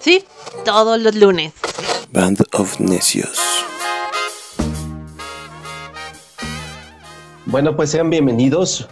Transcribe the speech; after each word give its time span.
Sí, 0.00 0.24
todos 0.64 1.00
los 1.00 1.14
lunes. 1.14 1.52
Band 2.12 2.44
of 2.52 2.80
Necios. 2.80 3.38
Bueno, 7.46 7.74
pues 7.76 7.90
sean 7.90 8.10
bienvenidos. 8.10 8.88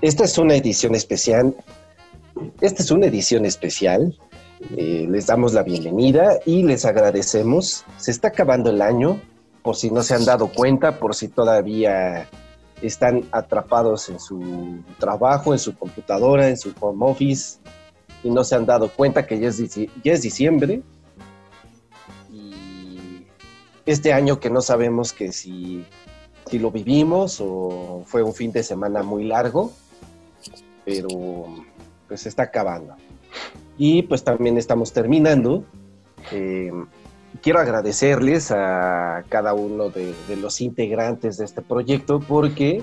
Esta 0.00 0.24
es 0.24 0.38
una 0.38 0.54
edición 0.54 0.94
especial. 0.94 1.56
Esta 2.60 2.82
es 2.82 2.90
una 2.90 3.06
edición 3.06 3.44
especial. 3.44 4.16
Eh, 4.76 5.06
les 5.10 5.26
damos 5.26 5.52
la 5.52 5.62
bienvenida 5.62 6.38
y 6.44 6.62
les 6.62 6.84
agradecemos. 6.84 7.84
Se 7.98 8.10
está 8.10 8.28
acabando 8.28 8.70
el 8.70 8.80
año, 8.80 9.20
por 9.62 9.76
si 9.76 9.90
no 9.90 10.02
se 10.02 10.14
han 10.14 10.24
dado 10.24 10.48
cuenta, 10.48 10.98
por 10.98 11.14
si 11.14 11.28
todavía 11.28 12.28
están 12.80 13.24
atrapados 13.32 14.08
en 14.08 14.20
su 14.20 14.82
trabajo, 14.98 15.52
en 15.52 15.58
su 15.58 15.76
computadora, 15.76 16.48
en 16.48 16.56
su 16.56 16.72
home 16.80 17.06
office 17.10 17.58
y 18.26 18.30
no 18.30 18.42
se 18.42 18.56
han 18.56 18.66
dado 18.66 18.90
cuenta 18.90 19.24
que 19.24 19.38
ya 19.38 19.48
es, 19.48 19.76
ya 19.76 20.12
es 20.12 20.20
diciembre. 20.20 20.82
Y 22.28 23.24
este 23.86 24.12
año 24.12 24.40
que 24.40 24.50
no 24.50 24.60
sabemos 24.60 25.12
que 25.12 25.30
si, 25.30 25.84
si 26.50 26.58
lo 26.58 26.72
vivimos 26.72 27.40
o 27.40 28.02
fue 28.04 28.24
un 28.24 28.34
fin 28.34 28.50
de 28.50 28.64
semana 28.64 29.04
muy 29.04 29.22
largo, 29.22 29.70
pero 30.84 31.08
pues 32.08 32.26
está 32.26 32.44
acabando. 32.44 32.96
Y 33.78 34.02
pues 34.02 34.24
también 34.24 34.58
estamos 34.58 34.92
terminando. 34.92 35.62
Eh, 36.32 36.72
quiero 37.42 37.60
agradecerles 37.60 38.50
a 38.50 39.22
cada 39.28 39.54
uno 39.54 39.90
de 39.90 40.36
los 40.40 40.60
integrantes 40.60 41.36
de 41.36 41.44
este 41.44 41.62
proyecto 41.62 42.18
porque 42.18 42.82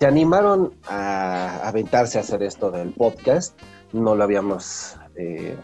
se 0.00 0.06
animaron 0.06 0.72
a 0.88 1.68
aventarse 1.68 2.16
a 2.16 2.22
hacer 2.22 2.42
esto 2.42 2.70
del 2.70 2.90
podcast. 2.92 3.54
No 3.94 4.16
lo 4.16 4.24
habíamos, 4.24 4.96
eh, 5.16 5.56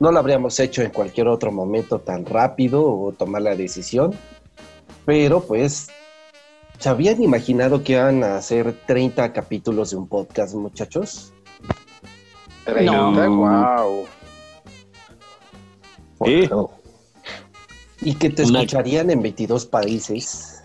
no 0.00 0.10
lo 0.10 0.18
habríamos 0.18 0.58
hecho 0.58 0.82
en 0.82 0.90
cualquier 0.90 1.28
otro 1.28 1.52
momento 1.52 2.00
tan 2.00 2.26
rápido 2.26 2.84
o 2.84 3.12
tomar 3.12 3.42
la 3.42 3.54
decisión, 3.54 4.12
pero 5.06 5.40
pues 5.40 5.88
¿se 6.80 6.88
habían 6.88 7.22
imaginado 7.22 7.84
que 7.84 7.92
iban 7.92 8.24
a 8.24 8.36
hacer 8.36 8.74
30 8.86 9.32
capítulos 9.32 9.90
de 9.92 9.96
un 9.98 10.08
podcast, 10.08 10.54
muchachos? 10.56 11.32
No. 12.82 13.12
Wow. 13.30 14.06
Sí. 16.24 16.50
Y 18.00 18.14
que 18.16 18.30
te 18.30 18.42
Una- 18.42 18.58
escucharían 18.60 19.10
en 19.10 19.22
22 19.22 19.64
países. 19.64 20.60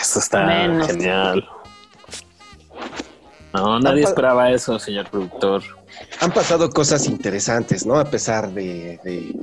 Eso 0.00 0.20
está 0.20 0.46
Menos. 0.46 0.86
genial. 0.86 1.48
No, 3.52 3.80
nadie 3.80 4.04
esperaba 4.04 4.50
eso, 4.52 4.78
señor 4.78 5.10
productor. 5.10 5.62
Han 6.20 6.32
pasado 6.32 6.70
cosas 6.70 7.06
interesantes, 7.06 7.86
¿no? 7.86 7.98
A 7.98 8.04
pesar 8.10 8.52
de, 8.52 8.98
de- 9.04 9.34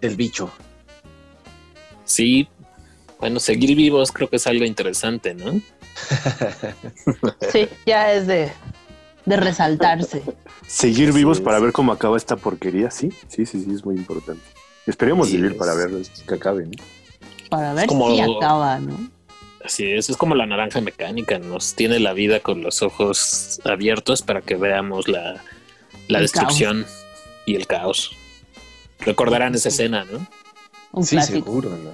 del 0.00 0.16
bicho. 0.16 0.50
Sí. 2.04 2.48
Bueno, 3.20 3.40
seguir 3.40 3.74
vivos 3.76 4.12
creo 4.12 4.28
que 4.28 4.36
es 4.36 4.46
algo 4.46 4.64
interesante, 4.64 5.34
¿no? 5.34 5.52
Sí, 7.52 7.68
ya 7.86 8.12
es 8.12 8.26
de, 8.26 8.50
de 9.24 9.36
resaltarse. 9.36 10.22
Seguir 10.66 11.12
vivos 11.12 11.38
es. 11.38 11.44
para 11.44 11.60
ver 11.60 11.72
cómo 11.72 11.92
acaba 11.92 12.16
esta 12.16 12.36
porquería, 12.36 12.90
sí, 12.90 13.10
sí, 13.28 13.46
sí, 13.46 13.62
sí, 13.64 13.72
es 13.72 13.84
muy 13.84 13.94
importante. 13.96 14.42
Esperemos 14.86 15.28
Sí, 15.28 15.36
vivir 15.36 15.52
es- 15.52 15.58
para 15.58 15.74
ver 15.74 15.90
que 16.26 16.34
acabe. 16.34 16.66
¿no? 16.66 16.72
Para 17.48 17.72
ver 17.74 17.86
como- 17.86 18.10
si 18.10 18.20
acaba, 18.20 18.78
¿no? 18.80 19.10
Así 19.64 19.90
es, 19.90 20.10
es 20.10 20.16
como 20.18 20.34
la 20.34 20.44
naranja 20.44 20.82
mecánica, 20.82 21.38
nos 21.38 21.74
tiene 21.74 21.98
la 21.98 22.12
vida 22.12 22.40
con 22.40 22.62
los 22.62 22.82
ojos 22.82 23.60
abiertos 23.64 24.20
para 24.20 24.42
que 24.42 24.56
veamos 24.56 25.08
la, 25.08 25.42
la 26.08 26.18
El 26.18 26.24
destrucción 26.24 26.86
y 27.46 27.54
el 27.56 27.66
caos. 27.66 28.16
Recordarán 29.00 29.54
esa 29.54 29.68
escena, 29.68 30.04
¿no? 30.04 30.26
Un 30.92 31.04
sí, 31.04 31.16
clásico. 31.16 31.38
seguro, 31.44 31.70
¿no? 31.70 31.90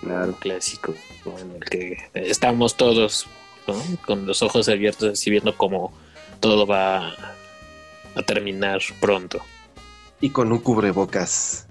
Claro, 0.00 0.28
un 0.28 0.32
clásico, 0.34 0.94
en 1.38 1.50
el 1.52 1.64
que 1.64 1.98
estamos 2.14 2.76
todos 2.76 3.26
¿no? 3.66 3.74
con 4.06 4.26
los 4.26 4.42
ojos 4.42 4.68
abiertos, 4.68 5.12
así 5.12 5.30
viendo 5.30 5.56
cómo 5.56 5.92
todo 6.40 6.66
va 6.66 7.14
a 8.14 8.22
terminar 8.26 8.80
pronto. 9.00 9.40
Y 10.20 10.30
con 10.30 10.50
un 10.52 10.58
cubrebocas. 10.60 11.66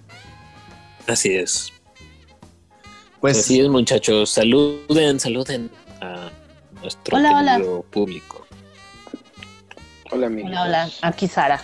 Así 1.07 1.35
es. 1.35 1.73
Pues 3.19 3.37
Así 3.39 3.59
es, 3.59 3.67
muchachos. 3.69 4.29
Saluden, 4.29 5.19
saluden 5.19 5.69
a 6.01 6.29
nuestro 6.81 7.17
Hola, 7.17 7.37
hola. 7.37 7.57
querido 7.57 7.81
público. 7.83 8.47
Hola, 10.11 10.27
amigos. 10.27 10.51
Hola, 10.51 10.63
hola, 10.63 10.89
aquí 11.01 11.27
Sara. 11.27 11.61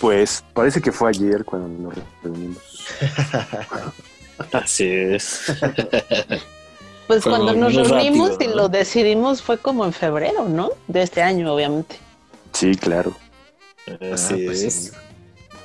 Pues 0.00 0.42
parece 0.54 0.80
que 0.80 0.92
fue 0.92 1.10
ayer 1.10 1.44
cuando 1.44 1.68
nos 1.68 1.94
reunimos. 2.22 2.62
Así 4.52 4.86
es. 4.86 5.52
Pues 7.08 7.22
Fue 7.24 7.32
cuando 7.32 7.52
nos 7.54 7.74
reunimos 7.74 8.30
rápido, 8.30 8.36
y 8.40 8.46
¿no? 8.48 8.54
lo 8.56 8.68
decidimos 8.68 9.42
fue 9.42 9.58
como 9.58 9.84
en 9.84 9.92
febrero, 9.92 10.48
¿no? 10.48 10.70
De 10.86 11.02
este 11.02 11.22
año, 11.22 11.52
obviamente. 11.52 11.96
Sí, 12.52 12.74
claro. 12.76 13.12
Así 14.12 14.44
pues 14.44 14.62
es. 14.62 14.74
sí. 14.74 14.90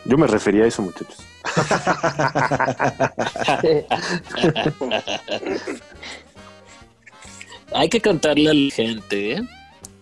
Yo 0.06 0.18
me 0.18 0.26
refería 0.28 0.64
a 0.64 0.68
eso, 0.68 0.82
muchachos. 0.82 1.18
Hay 7.74 7.90
que 7.90 8.02
contarle 8.02 8.50
a 8.50 8.54
la 8.54 8.72
gente 8.72 9.34
¿eh? 9.34 9.42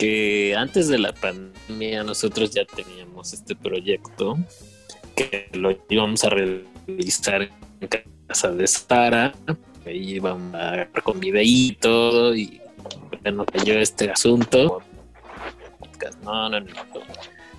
Que 0.01 0.55
antes 0.57 0.87
de 0.87 0.97
la 0.97 1.13
pandemia 1.13 2.03
nosotros 2.03 2.49
ya 2.49 2.65
teníamos 2.65 3.33
este 3.33 3.55
proyecto 3.55 4.35
que 5.15 5.47
lo 5.53 5.77
íbamos 5.89 6.23
a 6.23 6.29
realizar 6.31 7.43
en 7.79 7.87
casa 8.25 8.51
de 8.51 8.65
Sara. 8.65 9.31
Ahí 9.85 10.15
íbamos 10.15 10.55
a 10.55 10.71
grabar 10.71 11.03
con 11.03 11.19
videí 11.19 11.77
y 12.35 12.59
bueno, 13.21 13.45
cayó 13.45 13.77
este 13.77 14.09
asunto. 14.09 14.81
No, 16.23 16.49
no, 16.49 16.59
no. 16.61 16.65
No, 16.65 16.71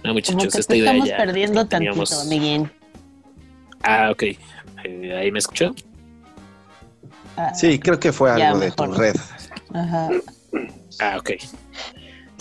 Como 0.03 0.15
muchachos, 0.15 0.53
que 0.55 0.61
esta 0.61 0.75
idea 0.75 0.91
estamos 0.91 1.09
ya 1.11 1.17
perdiendo 1.19 1.69
teníamos. 1.69 2.11
tantito, 2.11 2.29
Miguel. 2.29 2.71
Ah, 3.85 4.11
ok. 4.11 4.23
Eh, 4.83 5.17
¿Ahí 5.17 5.31
me 5.31 5.39
escuchó? 5.39 5.73
Ah, 7.37 7.55
Sí, 7.55 7.79
creo 7.79 8.01
que 8.01 8.13
fue 8.13 8.33
algo 8.33 8.59
de 8.59 8.73
tu 8.73 8.85
red. 8.87 9.15
Ajá. 9.73 10.09
Ah, 10.99 11.19
ok. 11.21 11.31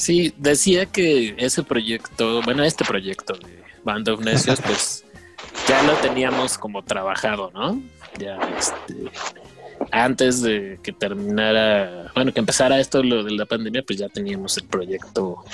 Sí, 0.01 0.33
decía 0.35 0.87
que 0.87 1.35
ese 1.37 1.61
proyecto, 1.61 2.41
bueno, 2.41 2.63
este 2.63 2.83
proyecto 2.83 3.35
de 3.35 3.63
Band 3.83 4.09
of 4.09 4.21
Necios, 4.21 4.59
pues 4.59 5.05
ya 5.67 5.83
lo 5.83 5.93
teníamos 5.97 6.57
como 6.57 6.83
trabajado, 6.83 7.51
¿no? 7.53 7.79
Ya, 8.17 8.35
este, 8.57 9.11
antes 9.91 10.41
de 10.41 10.79
que 10.81 10.91
terminara, 10.91 12.11
bueno, 12.15 12.33
que 12.33 12.39
empezara 12.39 12.79
esto, 12.79 13.03
lo 13.03 13.23
de 13.23 13.29
la 13.33 13.45
pandemia, 13.45 13.83
pues 13.85 13.99
ya 13.99 14.09
teníamos 14.09 14.57
el 14.57 14.63
proyecto 14.63 15.45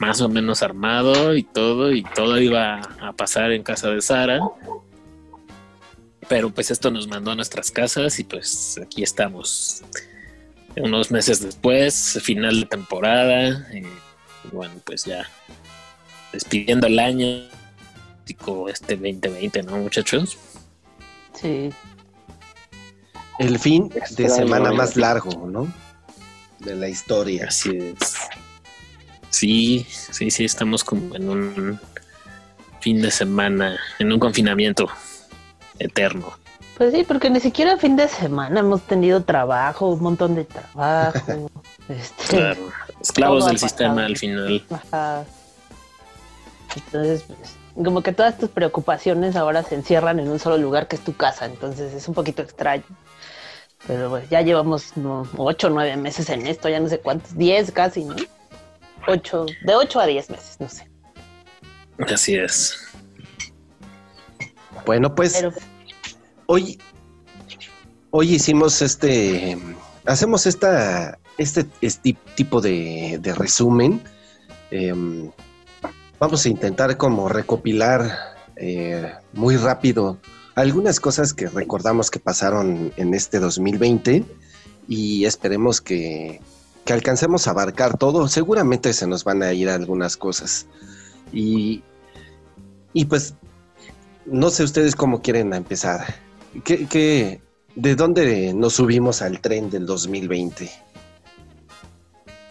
más 0.00 0.20
o 0.20 0.28
menos 0.28 0.64
armado 0.64 1.36
y 1.36 1.44
todo, 1.44 1.92
y 1.92 2.02
todo 2.02 2.40
iba 2.40 2.80
a 3.00 3.12
pasar 3.12 3.52
en 3.52 3.62
casa 3.62 3.88
de 3.90 4.02
Sara. 4.02 4.40
Pero 6.28 6.50
pues 6.50 6.72
esto 6.72 6.90
nos 6.90 7.06
mandó 7.06 7.30
a 7.30 7.36
nuestras 7.36 7.70
casas 7.70 8.18
y 8.18 8.24
pues 8.24 8.80
aquí 8.82 9.04
estamos 9.04 9.84
unos 10.76 11.10
meses 11.10 11.40
después, 11.40 12.18
final 12.22 12.60
de 12.60 12.66
temporada. 12.66 13.66
Y 13.72 13.82
bueno, 14.52 14.74
pues 14.84 15.04
ya 15.04 15.28
despidiendo 16.32 16.86
el 16.86 16.98
año 16.98 17.48
este 18.68 18.96
2020, 18.96 19.62
¿no, 19.62 19.78
muchachos? 19.78 20.36
Sí. 21.34 21.70
El 23.38 23.58
fin 23.58 23.88
de 23.88 23.98
Extraño, 23.98 24.34
semana 24.34 24.70
¿eh? 24.70 24.74
más 24.74 24.96
largo, 24.96 25.46
¿no? 25.46 25.72
De 26.58 26.74
la 26.74 26.88
historia. 26.88 27.46
Así 27.48 27.76
es. 27.76 28.16
Sí, 29.30 29.86
sí, 29.88 30.30
sí, 30.30 30.44
estamos 30.44 30.82
como 30.82 31.14
en 31.14 31.28
un 31.28 31.80
fin 32.80 33.02
de 33.02 33.10
semana, 33.10 33.78
en 33.98 34.12
un 34.12 34.18
confinamiento 34.18 34.88
eterno. 35.78 36.38
Pues 36.76 36.92
sí, 36.92 37.04
porque 37.04 37.30
ni 37.30 37.40
siquiera 37.40 37.78
fin 37.78 37.96
de 37.96 38.06
semana 38.06 38.60
hemos 38.60 38.82
tenido 38.82 39.22
trabajo, 39.22 39.88
un 39.88 40.02
montón 40.02 40.34
de 40.34 40.44
trabajo. 40.44 41.50
este, 41.88 42.36
Claro, 42.36 42.68
esclavos 43.00 43.46
del 43.46 43.58
sistema 43.58 44.04
al 44.04 44.16
final. 44.16 44.62
Ajá. 44.70 45.24
Entonces, 46.76 47.22
pues, 47.22 47.56
como 47.74 48.02
que 48.02 48.12
todas 48.12 48.36
tus 48.36 48.50
preocupaciones 48.50 49.36
ahora 49.36 49.62
se 49.62 49.74
encierran 49.74 50.20
en 50.20 50.28
un 50.28 50.38
solo 50.38 50.58
lugar 50.58 50.86
que 50.86 50.96
es 50.96 51.02
tu 51.02 51.14
casa, 51.14 51.46
entonces 51.46 51.94
es 51.94 52.08
un 52.08 52.14
poquito 52.14 52.42
extraño. 52.42 52.84
Pero 53.86 54.10
pues, 54.10 54.28
ya 54.28 54.42
llevamos 54.42 54.96
no, 54.96 55.26
ocho 55.38 55.68
o 55.68 55.70
nueve 55.70 55.96
meses 55.96 56.28
en 56.28 56.46
esto, 56.46 56.68
ya 56.68 56.80
no 56.80 56.88
sé 56.88 56.98
cuántos, 56.98 57.36
diez 57.36 57.70
casi, 57.70 58.04
¿no? 58.04 58.16
Ocho, 59.06 59.46
de 59.64 59.74
ocho 59.74 60.00
a 60.00 60.06
diez 60.06 60.28
meses, 60.28 60.56
no 60.58 60.68
sé. 60.68 60.86
Así 62.12 62.34
es. 62.34 62.76
Bueno, 64.84 65.14
pues 65.14 65.34
Pero 65.34 65.52
hoy, 66.46 66.78
hoy 68.10 68.34
hicimos 68.34 68.82
este, 68.82 69.58
hacemos 70.04 70.46
esta, 70.46 71.18
este, 71.38 71.66
este 71.80 72.16
tipo 72.34 72.60
de, 72.60 73.20
resumen 73.36 74.02
em, 74.70 75.30
vamos 76.18 76.44
a 76.46 76.48
intentar 76.48 76.96
como 76.96 77.28
recopilar 77.28 78.10
eh, 78.56 79.12
muy 79.32 79.56
rápido 79.56 80.18
algunas 80.54 81.00
cosas 81.00 81.34
que 81.34 81.48
recordamos 81.48 82.10
que 82.10 82.18
pasaron 82.18 82.92
en 82.96 83.12
este 83.12 83.38
2020 83.38 84.24
y 84.88 85.24
esperemos 85.26 85.80
que, 85.80 86.40
que 86.86 86.92
alcancemos 86.94 87.46
a 87.46 87.50
abarcar 87.50 87.98
todo. 87.98 88.26
Seguramente 88.28 88.94
se 88.94 89.06
nos 89.06 89.22
van 89.24 89.42
a 89.42 89.52
ir 89.52 89.68
algunas 89.68 90.16
cosas. 90.16 90.66
Y, 91.30 91.82
y 92.94 93.04
pues, 93.04 93.34
no 94.24 94.48
sé 94.48 94.62
ustedes 94.62 94.96
cómo 94.96 95.20
quieren 95.20 95.52
empezar. 95.52 96.25
¿Qué, 96.64 96.86
qué, 96.86 97.40
¿De 97.76 97.94
dónde 97.94 98.54
nos 98.54 98.74
subimos 98.74 99.20
al 99.20 99.40
tren 99.40 99.68
del 99.68 99.84
2020? 99.84 100.70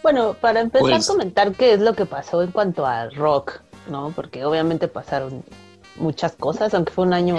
Bueno, 0.04 0.36
para 0.40 0.62
empezar 0.62 0.90
Pues- 0.90 1.10
a 1.10 1.13
comentar 1.13 1.52
qué 1.54 1.74
es 1.74 1.80
lo 1.80 1.96
que 1.96 2.06
pasó 2.06 2.44
en 2.44 2.52
cuanto 2.52 2.86
a 2.86 3.10
rock, 3.10 3.62
¿no? 3.90 4.12
Porque 4.16 4.46
obviamente 4.46 4.88
pasaron 4.88 5.44
muchas 5.96 6.36
cosas, 6.36 6.75
aunque 6.75 6.94
fue 6.94 7.06
un 7.06 7.13
año 7.13 7.38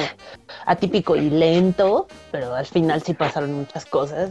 atípico 0.67 1.15
y 1.15 1.31
lento, 1.31 2.09
pero 2.33 2.55
al 2.55 2.67
final 2.67 3.03
sí 3.03 3.15
pasaron 3.15 3.53
muchas 3.53 3.87
cosas. 3.87 4.31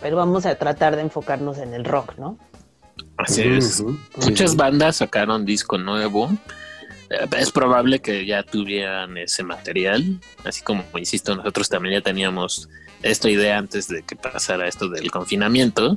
Pero 0.00 0.16
vamos 0.16 0.46
a 0.46 0.56
tratar 0.56 0.96
de 0.96 1.02
enfocarnos 1.02 1.58
en 1.58 1.74
el 1.74 1.84
rock, 1.84 2.16
¿no? 2.18 2.38
Así 3.16 3.42
es. 3.42 3.84
Muchas 4.16 4.52
sí. 4.52 4.56
bandas 4.56 4.96
sacaron 4.96 5.44
disco 5.44 5.78
nuevo. 5.78 6.30
Es 7.10 7.50
probable 7.50 8.00
que 8.00 8.26
ya 8.26 8.42
tuvieran 8.42 9.16
ese 9.16 9.42
material, 9.42 10.20
así 10.44 10.62
como, 10.62 10.84
insisto, 10.96 11.34
nosotros 11.34 11.68
también 11.68 11.94
ya 11.94 12.02
teníamos 12.02 12.68
esta 13.02 13.30
idea 13.30 13.56
antes 13.56 13.88
de 13.88 14.02
que 14.02 14.16
pasara 14.16 14.68
esto 14.68 14.88
del 14.88 15.10
confinamiento, 15.10 15.94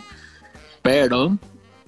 pero 0.81 1.37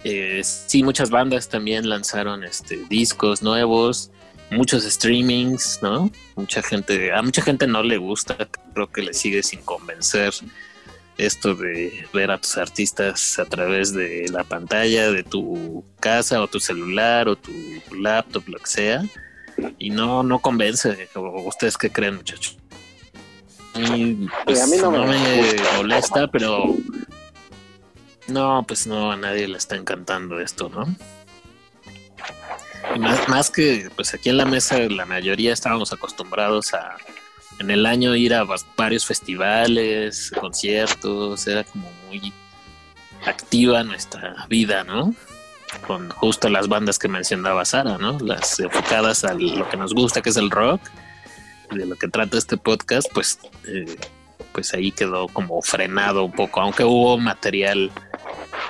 eh, 0.04 0.42
sí, 0.44 0.84
muchas 0.84 1.10
bandas 1.10 1.48
también 1.48 1.88
lanzaron 1.88 2.44
este, 2.44 2.84
discos 2.90 3.42
nuevos, 3.42 4.12
muchos 4.52 4.84
streamings, 4.84 5.80
¿no? 5.82 6.12
Mucha 6.36 6.62
gente, 6.62 7.14
a 7.14 7.22
mucha 7.22 7.42
gente 7.42 7.66
no 7.66 7.82
le 7.82 7.98
gusta, 7.98 8.36
creo 8.74 8.92
que 8.92 9.04
le 9.04 9.14
sigue 9.14 9.42
sin 9.42 9.62
convencer 9.62 10.34
esto 11.18 11.56
de 11.56 12.08
ver 12.14 12.32
a 12.32 12.40
tus 12.40 12.58
artistas 12.58 13.38
a 13.40 13.46
través 13.46 13.94
de 13.94 14.28
la 14.30 14.44
pantalla 14.44 15.12
de 15.12 15.24
tu 15.24 15.84
casa 16.00 16.42
o 16.42 16.48
tu 16.48 16.60
celular 16.60 17.28
o 17.28 17.36
tu 17.36 17.52
laptop, 17.96 18.48
lo 18.48 18.60
que 18.60 18.68
sea, 18.68 19.04
y 19.78 19.90
no, 19.90 20.24
no 20.24 20.40
convence. 20.40 21.10
¿O 21.16 21.44
¿Ustedes 21.44 21.78
qué 21.78 21.92
creen, 21.92 22.16
muchachos? 22.16 22.58
Y, 23.76 24.28
pues, 24.46 24.62
a 24.62 24.68
mí 24.68 24.78
no 24.78 24.92
no, 24.92 25.06
me 25.06 25.18
me 25.18 25.78
molesta, 25.78 26.28
pero 26.28 26.76
no, 28.28 28.64
pues 28.68 28.88
no, 28.88 29.12
a 29.12 29.18
nadie 29.18 29.48
le 29.48 29.58
está 29.58 29.76
encantando 29.76 30.40
esto, 30.40 30.70
¿no? 30.70 30.86
Y 32.96 33.00
más, 33.00 33.28
más 33.28 33.50
que, 33.50 33.90
pues 33.96 34.14
aquí 34.14 34.30
en 34.30 34.38
la 34.38 34.46
mesa 34.46 34.78
la 34.78 35.06
mayoría 35.06 35.54
estábamos 35.54 35.94
acostumbrados 35.94 36.74
a 36.74 36.98
en 37.64 37.72
el 37.72 37.86
año 37.86 38.14
ir 38.16 38.34
a 38.34 38.46
varios 38.76 39.06
festivales, 39.06 40.32
conciertos, 40.40 41.48
era 41.48 41.64
como 41.64 41.90
muy 42.08 42.34
activa 43.26 43.84
nuestra 43.84 44.46
vida, 44.50 44.84
¿no? 44.84 45.16
Con 45.88 46.10
justo 46.10 46.50
las 46.50 46.68
bandas 46.68 47.00
que 47.00 47.08
mencionaba 47.08 47.64
Sara, 47.64 47.98
¿no? 47.98 48.20
Las 48.20 48.60
enfocadas 48.60 49.24
a 49.24 49.34
lo 49.34 49.68
que 49.70 49.78
nos 49.78 49.94
gusta, 49.94 50.22
que 50.22 50.30
es 50.30 50.38
el 50.38 50.52
rock, 50.52 50.82
de 51.72 51.86
lo 51.86 51.96
que 51.96 52.10
trata 52.10 52.38
este 52.38 52.58
podcast, 52.58 53.08
pues, 53.14 53.40
eh, 53.66 53.96
pues 54.52 54.74
ahí 54.74 54.92
quedó 54.92 55.30
como 55.30 55.62
frenado 55.62 56.26
un 56.26 56.34
poco, 56.34 56.60
aunque 56.60 56.84
hubo 56.84 57.18
material 57.18 57.92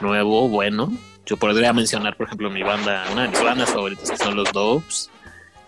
nuevo, 0.02 0.48
bueno. 0.50 0.94
Yo 1.26 1.38
podría 1.38 1.74
mencionar, 1.74 2.16
por 2.16 2.28
ejemplo, 2.28 2.50
mi 2.52 2.62
banda, 2.62 3.06
una 3.12 3.24
de 3.24 3.30
mis 3.30 3.44
bandas 3.44 3.72
favoritas 3.72 4.12
que 4.12 4.18
son 4.18 4.36
los 4.36 4.52
Dopes, 4.52 5.10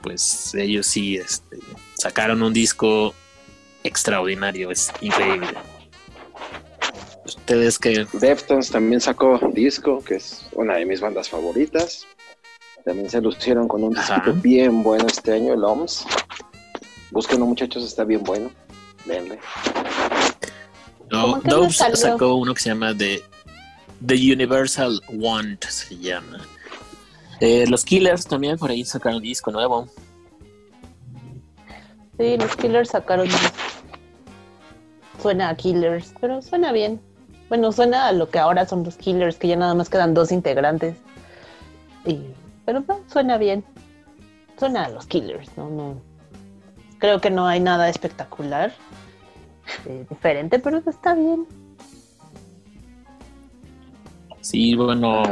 pues 0.06 0.54
ellos 0.54 0.86
sí 0.86 1.18
este, 1.18 1.58
sacaron 1.96 2.44
un 2.44 2.54
disco 2.54 3.16
extraordinario, 3.84 4.70
es 4.70 4.92
increíble. 5.02 5.50
Ustedes 7.26 7.80
que 7.80 8.06
Deftones 8.14 8.70
también 8.70 9.02
sacó 9.02 9.40
disco, 9.52 10.04
que 10.04 10.16
es 10.18 10.46
una 10.52 10.76
de 10.76 10.86
mis 10.86 11.02
bandas 11.02 11.28
favoritas. 11.28 12.06
También 12.86 13.10
se 13.10 13.20
lucieron 13.20 13.68
con 13.68 13.84
un 13.84 13.98
Ajá. 13.98 14.18
disco 14.24 14.34
bien 14.44 14.84
bueno 14.84 15.08
este 15.08 15.34
año, 15.34 15.56
el 15.56 15.64
OMS. 15.64 16.06
Búsquenlo, 17.10 17.48
muchachos, 17.48 17.84
está 17.84 18.04
bien 18.04 18.24
bueno. 18.24 18.52
Denle. 19.06 19.40
no, 21.10 21.22
¿Cómo 21.22 21.42
que 21.42 21.48
no 21.50 21.56
Dopes 21.58 21.78
salió? 21.78 21.96
sacó 21.96 22.36
uno 22.36 22.54
que 22.54 22.62
se 22.62 22.70
llama 22.70 22.96
The, 22.96 23.24
The 24.06 24.14
Universal 24.14 25.02
Want, 25.10 25.66
se 25.66 25.98
llama. 25.98 26.46
Eh, 27.40 27.66
los 27.68 27.84
Killers 27.84 28.26
también 28.26 28.58
por 28.58 28.70
ahí 28.70 28.86
sacaron 28.86 29.22
disco 29.22 29.52
nuevo. 29.52 29.88
Sí, 32.18 32.38
los 32.38 32.56
Killers 32.56 32.90
sacaron. 32.90 33.28
Suena 35.22 35.50
a 35.50 35.56
Killers, 35.56 36.14
pero 36.22 36.42
suena 36.42 36.72
bien. 36.72 37.02
Bueno, 37.50 37.72
suena 37.72 38.08
a 38.08 38.12
lo 38.12 38.30
que 38.30 38.40
ahora 38.40 38.66
son 38.66 38.84
los 38.84 38.96
Killers, 38.96 39.38
que 39.38 39.48
ya 39.48 39.56
nada 39.56 39.74
más 39.74 39.90
quedan 39.90 40.14
dos 40.14 40.32
integrantes. 40.32 40.98
Y, 42.06 42.22
pero 42.66 42.82
no, 42.82 43.00
suena 43.08 43.38
bien. 43.38 43.64
Suena 44.58 44.86
a 44.86 44.90
los 44.90 45.06
Killers, 45.06 45.50
¿no? 45.58 45.70
no 45.70 46.16
creo 47.00 47.22
que 47.22 47.30
no 47.30 47.46
hay 47.46 47.60
nada 47.60 47.90
espectacular, 47.90 48.74
eh, 49.86 50.06
diferente, 50.10 50.60
pero 50.60 50.82
está 50.86 51.14
bien. 51.14 51.46
Sí, 54.42 54.76
bueno, 54.76 55.24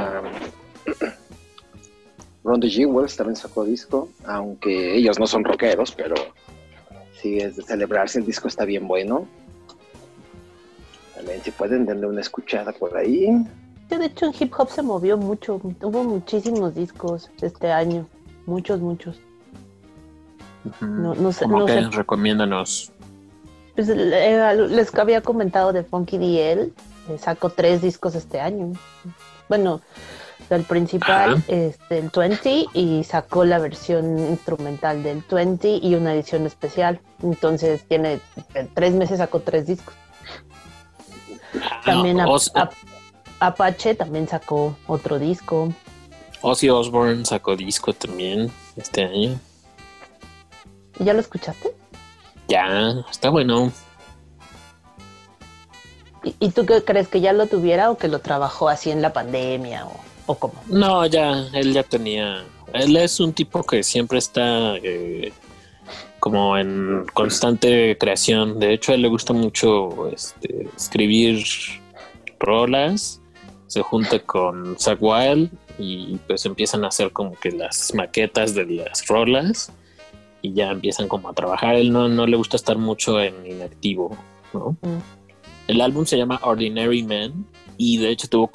Ron 2.44 2.60
the 2.60 2.70
Jewels 2.70 3.16
también 3.16 3.36
sacó 3.36 3.64
disco, 3.64 4.10
aunque 4.26 4.96
ellos 4.98 5.20
no 5.20 5.28
son 5.28 5.44
rockeros, 5.44 5.92
pero 5.94 6.16
sí 7.22 7.38
es 7.38 7.56
de 7.56 7.64
celebrarse. 7.64 8.20
El 8.20 8.26
disco 8.26 8.48
está 8.48 8.66
bien 8.66 8.88
bueno. 8.88 9.28
También 11.16 11.42
si 11.42 11.52
pueden 11.52 11.86
denle 11.86 12.08
una 12.08 12.22
escuchada 12.22 12.74
por 12.74 12.98
ahí. 12.98 13.28
Sí, 13.90 13.98
de 13.98 14.06
hecho 14.06 14.26
en 14.26 14.34
hip 14.38 14.54
hop 14.58 14.70
se 14.70 14.82
movió 14.82 15.18
mucho, 15.18 15.56
hubo 15.82 16.04
muchísimos 16.04 16.76
discos 16.76 17.30
este 17.42 17.72
año, 17.72 18.08
muchos, 18.46 18.80
muchos. 18.82 19.20
ujú, 20.66 20.86
No, 20.86 21.16
no 21.16 21.32
sé, 21.32 21.46
como 21.46 21.60
no 21.60 21.66
que 21.66 21.74
sé 21.74 21.82
recomiéndanos. 21.90 22.92
Pues 23.76 23.90
eh, 23.90 24.54
les 24.70 24.94
había 24.96 25.22
comentado 25.22 25.74
de 25.74 25.84
Funky 25.84 26.18
DL, 26.18 26.62
eh, 27.10 27.18
sacó 27.18 27.50
tres 27.50 27.82
discos 27.82 28.16
este 28.16 28.40
año. 28.40 28.74
Bueno, 29.50 29.82
el 30.56 30.64
principal, 30.64 31.34
Ajá. 31.36 31.44
este, 31.48 32.00
el 32.00 32.10
20, 32.10 32.66
y 32.74 33.04
sacó 33.04 33.44
la 33.46 33.60
versión 33.60 34.18
instrumental 34.20 35.04
del 35.04 35.24
20 35.30 35.80
y 35.82 35.96
una 35.96 36.14
edición 36.14 36.46
especial. 36.46 37.00
Entonces 37.22 37.84
tiene, 37.88 38.20
en 38.54 38.74
tres 38.74 38.94
meses 38.94 39.18
sacó 39.20 39.40
tres 39.42 39.68
discos. 39.68 39.94
También 41.86 42.20
Ah, 42.20 42.26
Ap- 42.56 42.74
Apache 43.40 43.96
también 43.96 44.28
sacó 44.28 44.76
otro 44.88 45.20
disco. 45.20 45.74
Ozzy 46.42 46.70
Osbourne 46.70 47.26
sacó 47.26 47.56
disco 47.56 47.94
también 47.94 48.52
este 48.76 49.04
año. 49.04 49.40
¿Ya 51.00 51.14
lo 51.14 51.20
escuchaste? 51.20 51.74
Ya, 52.48 52.94
está 53.10 53.30
bueno. 53.30 53.72
¿Y, 56.24 56.36
y 56.40 56.50
tú 56.52 56.66
qué 56.66 56.84
crees 56.84 57.08
que 57.08 57.22
ya 57.22 57.34
lo 57.34 57.48
tuviera 57.48 57.92
o 57.92 57.98
que 57.98 58.08
lo 58.08 58.20
trabajó 58.20 58.70
así 58.70 58.92
en 58.92 59.02
la 59.02 59.12
pandemia 59.14 59.86
o, 59.86 59.92
o 60.26 60.36
cómo? 60.36 60.54
No, 60.68 61.06
ya, 61.06 61.48
él 61.54 61.74
ya 61.74 61.84
tenía. 61.84 62.44
Él 62.74 62.96
es 62.98 63.20
un 63.20 63.34
tipo 63.34 63.64
que 63.64 63.84
siempre 63.84 64.18
está 64.18 64.78
eh, 64.78 65.32
como 66.20 66.58
en 66.58 67.06
constante 67.14 67.98
creación. 67.98 68.60
De 68.60 68.74
hecho, 68.74 68.92
a 68.92 68.96
él 68.96 69.02
le 69.02 69.10
gusta 69.10 69.34
mucho 69.34 70.10
este, 70.10 70.70
escribir 70.76 71.44
rolas. 72.40 73.22
Se 73.68 73.82
junta 73.82 74.20
con 74.20 74.78
Zach 74.80 75.00
Wild 75.02 75.52
y 75.78 76.18
pues 76.28 76.46
empiezan 76.46 76.84
a 76.86 76.90
hacer 76.90 77.12
como 77.12 77.34
que 77.36 77.52
las 77.52 77.94
maquetas 77.96 78.54
de 78.54 78.66
las 78.66 79.08
rolas 79.08 79.72
y 80.42 80.54
ya 80.54 80.70
empiezan 80.70 81.08
como 81.08 81.30
a 81.30 81.34
trabajar. 81.34 81.76
Él 81.76 81.92
no, 81.92 82.08
no 82.08 82.28
le 82.28 82.38
gusta 82.38 82.56
estar 82.56 82.78
mucho 82.78 83.20
en 83.20 83.46
inactivo, 83.46 84.16
¿no? 84.54 84.78
Mm. 84.82 85.00
El 85.68 85.82
álbum 85.82 86.06
se 86.06 86.18
llama 86.18 86.40
Ordinary 86.44 87.04
Man 87.04 87.46
y 87.78 87.98
de 87.98 88.10
hecho 88.10 88.28
tuvo 88.28 88.48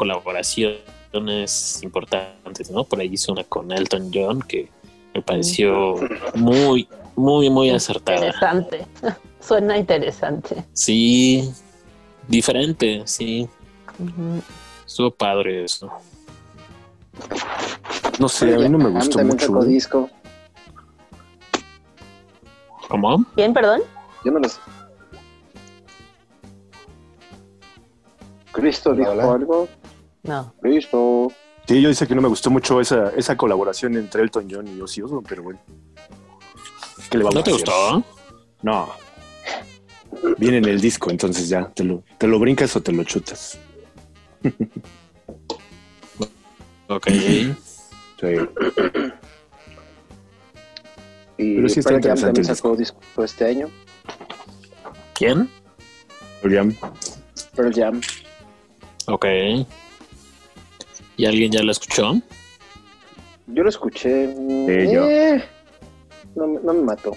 importantes, 1.83 2.71
¿no? 2.71 2.85
Por 2.85 3.01
ahí 3.01 3.11
hizo 3.13 3.33
una 3.33 3.45
con 3.45 3.73
Elton 3.73 4.11
John 4.13 4.43
que 4.43 4.69
me 5.15 5.23
pareció 5.23 5.97
muy, 6.35 6.89
muy, 7.17 7.51
muy 7.51 7.71
acertada. 7.71 8.27
Interesante. 8.27 8.87
Suena 9.41 9.79
interesante. 9.79 10.65
Sí, 10.73 11.51
diferente, 12.27 13.03
sí. 13.07 13.49
Ujú. 13.99 14.43
Estuvo 14.87 15.11
padre 15.11 15.65
eso. 15.65 15.91
No 18.19 18.29
sé, 18.29 18.55
a 18.55 18.59
mí 18.59 18.69
no 18.69 18.79
me 18.79 18.91
gustó 18.91 19.23
mucho. 19.25 19.63
¿eh? 19.63 19.67
disco. 19.67 20.11
¿Cómo? 22.89 23.25
¿Quién, 23.35 23.53
perdón? 23.53 23.83
Yo 24.25 24.33
no 24.33 24.41
los... 24.41 24.61
Cristo 28.53 28.95
dijo 28.95 29.11
algo. 29.11 29.69
No. 30.23 30.55
Cristo. 30.61 31.33
Sí, 31.67 31.81
yo 31.83 31.89
dice 31.89 32.07
que 32.07 32.15
no 32.15 32.23
me 32.23 32.29
gustó 32.29 32.51
mucho 32.51 32.81
esa, 32.81 33.11
esa 33.11 33.37
colaboración 33.37 33.97
entre 33.97 34.23
Elton 34.23 34.49
John 34.51 34.67
y 34.69 34.81
Ozzy 34.81 35.03
Osbourne, 35.03 35.27
pero 35.29 35.43
bueno. 35.43 35.61
¿Qué 37.11 37.19
le 37.19 37.25
vamos 37.25 37.35
¿No 37.37 37.43
te 37.43 37.51
a 37.51 37.55
hacer? 37.55 37.67
gustó? 37.67 38.05
No. 38.63 38.89
Viene 40.39 40.59
en 40.59 40.65
el 40.65 40.81
disco, 40.81 41.11
entonces 41.11 41.49
ya, 41.49 41.69
te 41.69 41.85
lo, 41.85 42.03
te 42.17 42.27
lo 42.27 42.39
brincas 42.39 42.75
o 42.77 42.81
te 42.83 42.93
lo 42.93 43.05
chutas. 43.05 43.59
Ok. 46.91 47.07
Sí. 47.09 48.27
Y 51.37 51.57
Pero 51.57 51.69
sí 51.69 51.81
está 51.81 51.91
Pearl 51.91 52.03
Jam 52.03 52.17
interesante 52.17 52.27
también 52.27 52.45
sacó 52.47 52.75
disco 52.77 52.99
este 53.23 53.45
año. 53.47 53.69
¿Quién? 55.15 55.51
William, 56.43 56.75
Pearl 57.55 57.75
Jam. 57.75 58.01
Ok. 59.07 59.27
¿Y 61.19 61.27
alguien 61.27 61.53
ya 61.53 61.63
lo 61.63 61.73
escuchó? 61.73 62.15
Yo 63.49 63.63
lo 63.63 63.69
escuché. 63.69 64.29
mm, 64.29 64.71
Eh, 64.71 64.91
yo. 64.93 65.05
eh, 65.11 65.45
no, 66.35 66.47
me- 66.47 66.61
no 66.61 66.73
me 66.73 66.83
mató. 66.83 67.11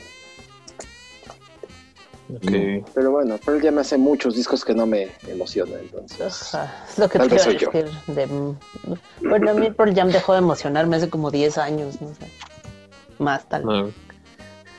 Ok. 2.34 2.52
Pero 2.94 3.12
bueno, 3.12 3.38
Pearl 3.38 3.62
Jam 3.62 3.78
hace 3.80 3.98
muchos 3.98 4.36
discos 4.36 4.64
que 4.64 4.74
no 4.74 4.86
me 4.86 5.10
emocionan, 5.28 5.80
entonces. 5.82 6.54
Ajá, 6.56 6.86
es 6.90 6.98
lo 6.98 7.10
que 7.10 7.20
Tal 7.20 7.28
te 7.28 7.36
vez 7.36 7.44
soy 7.44 7.58
yo. 7.58 7.70
decir. 7.72 7.92
De, 8.08 8.26
bueno, 9.28 9.52
a 9.52 9.54
mí 9.54 9.70
Pearl 9.72 9.94
Jam 9.94 10.10
dejó 10.12 10.32
de 10.34 10.40
emocionarme 10.40 10.96
hace 10.96 11.10
como 11.10 11.30
10 11.30 11.58
años, 11.58 12.02
no 12.02 12.08
sé. 12.16 12.26
Más 13.20 13.48
tal. 13.50 13.64
vez. 13.66 13.76
No. 13.76 13.92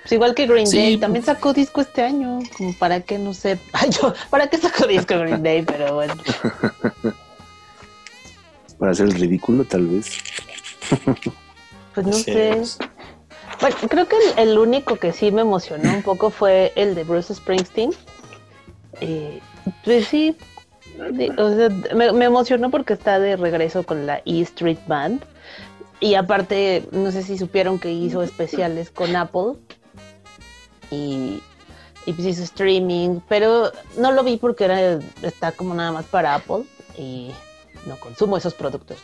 Pues 0.03 0.13
igual 0.13 0.35
que 0.35 0.47
Green 0.47 0.67
Sí. 0.67 0.79
Day, 0.79 0.97
también 0.97 1.25
sacó 1.25 1.53
disco 1.53 1.81
este 1.83 2.03
año, 2.03 2.41
como 2.57 2.73
para 2.79 3.03
que 3.03 3.19
no 3.19 3.35
sé, 3.35 3.59
Ay, 3.73 3.91
yo, 3.91 4.15
para 4.31 4.49
qué 4.49 4.57
sacó 4.57 4.87
disco 4.87 5.17
Green 5.19 5.43
Day, 5.45 5.63
pero 5.63 5.95
bueno. 5.95 6.15
para 8.83 8.91
hacer 8.91 9.07
el 9.07 9.13
ridículo, 9.13 9.65
tal 9.65 9.87
vez. 9.87 10.19
Pues 11.95 12.05
no 12.05 12.13
sé. 12.15 12.61
Bueno, 13.61 13.77
creo 13.89 14.09
que 14.09 14.17
el, 14.17 14.49
el 14.49 14.59
único 14.59 14.97
que 14.97 15.13
sí 15.13 15.31
me 15.31 15.43
emocionó 15.43 15.89
un 15.95 16.03
poco 16.03 16.31
fue 16.31 16.73
el 16.75 16.97
de 16.97 17.05
Bruce 17.05 17.33
Springsteen. 17.33 17.93
Eh, 19.01 19.39
pues 19.85 20.09
sí, 20.09 20.37
o 20.99 21.55
sea, 21.55 21.69
me, 21.95 22.11
me 22.11 22.25
emocionó 22.25 22.73
porque 22.73 22.95
está 22.95 23.21
de 23.21 23.37
regreso 23.37 23.85
con 23.85 24.05
la 24.05 24.21
E 24.25 24.41
Street 24.41 24.81
Band. 24.89 25.23
Y 26.01 26.17
aparte, 26.17 26.85
no 26.91 27.13
sé 27.13 27.23
si 27.23 27.39
supieron 27.39 27.79
que 27.79 27.93
hizo 27.93 28.21
especiales 28.25 28.91
con 28.91 29.15
Apple. 29.15 29.53
Y, 30.91 31.41
y 32.05 32.13
pues 32.15 32.27
hizo 32.27 32.43
streaming, 32.43 33.21
pero 33.29 33.71
no 33.97 34.11
lo 34.11 34.25
vi 34.25 34.39
porque 34.39 34.65
era, 34.65 34.99
está 35.23 35.53
como 35.53 35.73
nada 35.73 35.93
más 35.93 36.07
para 36.07 36.35
Apple 36.35 36.65
y 36.99 37.31
no 37.87 37.99
consumo 37.99 38.37
esos 38.37 38.55
productos. 38.55 38.99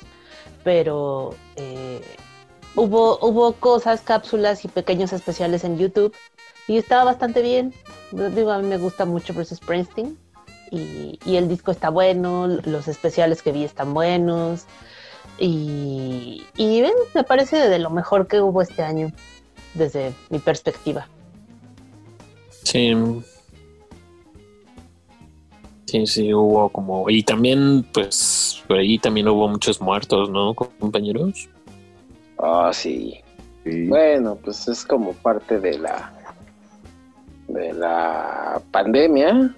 Pero 0.64 1.34
eh, 1.56 2.00
hubo, 2.74 3.18
hubo 3.20 3.52
cosas, 3.54 4.00
cápsulas 4.00 4.64
y 4.64 4.68
pequeños 4.68 5.12
especiales 5.12 5.64
en 5.64 5.78
YouTube 5.78 6.14
y 6.66 6.78
estaba 6.78 7.04
bastante 7.04 7.42
bien. 7.42 7.72
Digo, 8.12 8.50
a 8.50 8.58
mí 8.58 8.66
me 8.66 8.78
gusta 8.78 9.04
mucho 9.04 9.34
Bruce 9.34 9.56
Springsteen 9.56 10.18
y, 10.70 11.18
y 11.24 11.36
el 11.36 11.48
disco 11.48 11.70
está 11.70 11.90
bueno, 11.90 12.46
los 12.46 12.88
especiales 12.88 13.42
que 13.42 13.52
vi 13.52 13.64
están 13.64 13.94
buenos 13.94 14.64
y, 15.38 16.42
y 16.56 16.82
me 17.14 17.24
parece 17.24 17.56
de 17.68 17.78
lo 17.78 17.90
mejor 17.90 18.26
que 18.26 18.40
hubo 18.40 18.60
este 18.62 18.82
año 18.82 19.12
desde 19.74 20.12
mi 20.30 20.38
perspectiva. 20.38 21.08
Sí. 22.64 22.94
Sí, 25.86 26.06
sí, 26.06 26.34
hubo 26.34 26.68
como. 26.68 27.08
Y 27.08 27.22
también, 27.22 27.86
pues, 27.94 28.47
por 28.68 28.78
ahí 28.78 28.98
también 28.98 29.26
hubo 29.28 29.48
muchos 29.48 29.80
muertos, 29.80 30.30
¿no, 30.30 30.54
compañeros? 30.54 31.48
Ah, 32.38 32.70
sí. 32.72 33.18
Sí. 33.64 33.86
Bueno, 33.88 34.36
pues 34.36 34.68
es 34.68 34.84
como 34.84 35.12
parte 35.14 35.58
de 35.58 35.78
la 35.78 36.12
de 37.48 37.72
la 37.72 38.60
pandemia. 38.70 39.54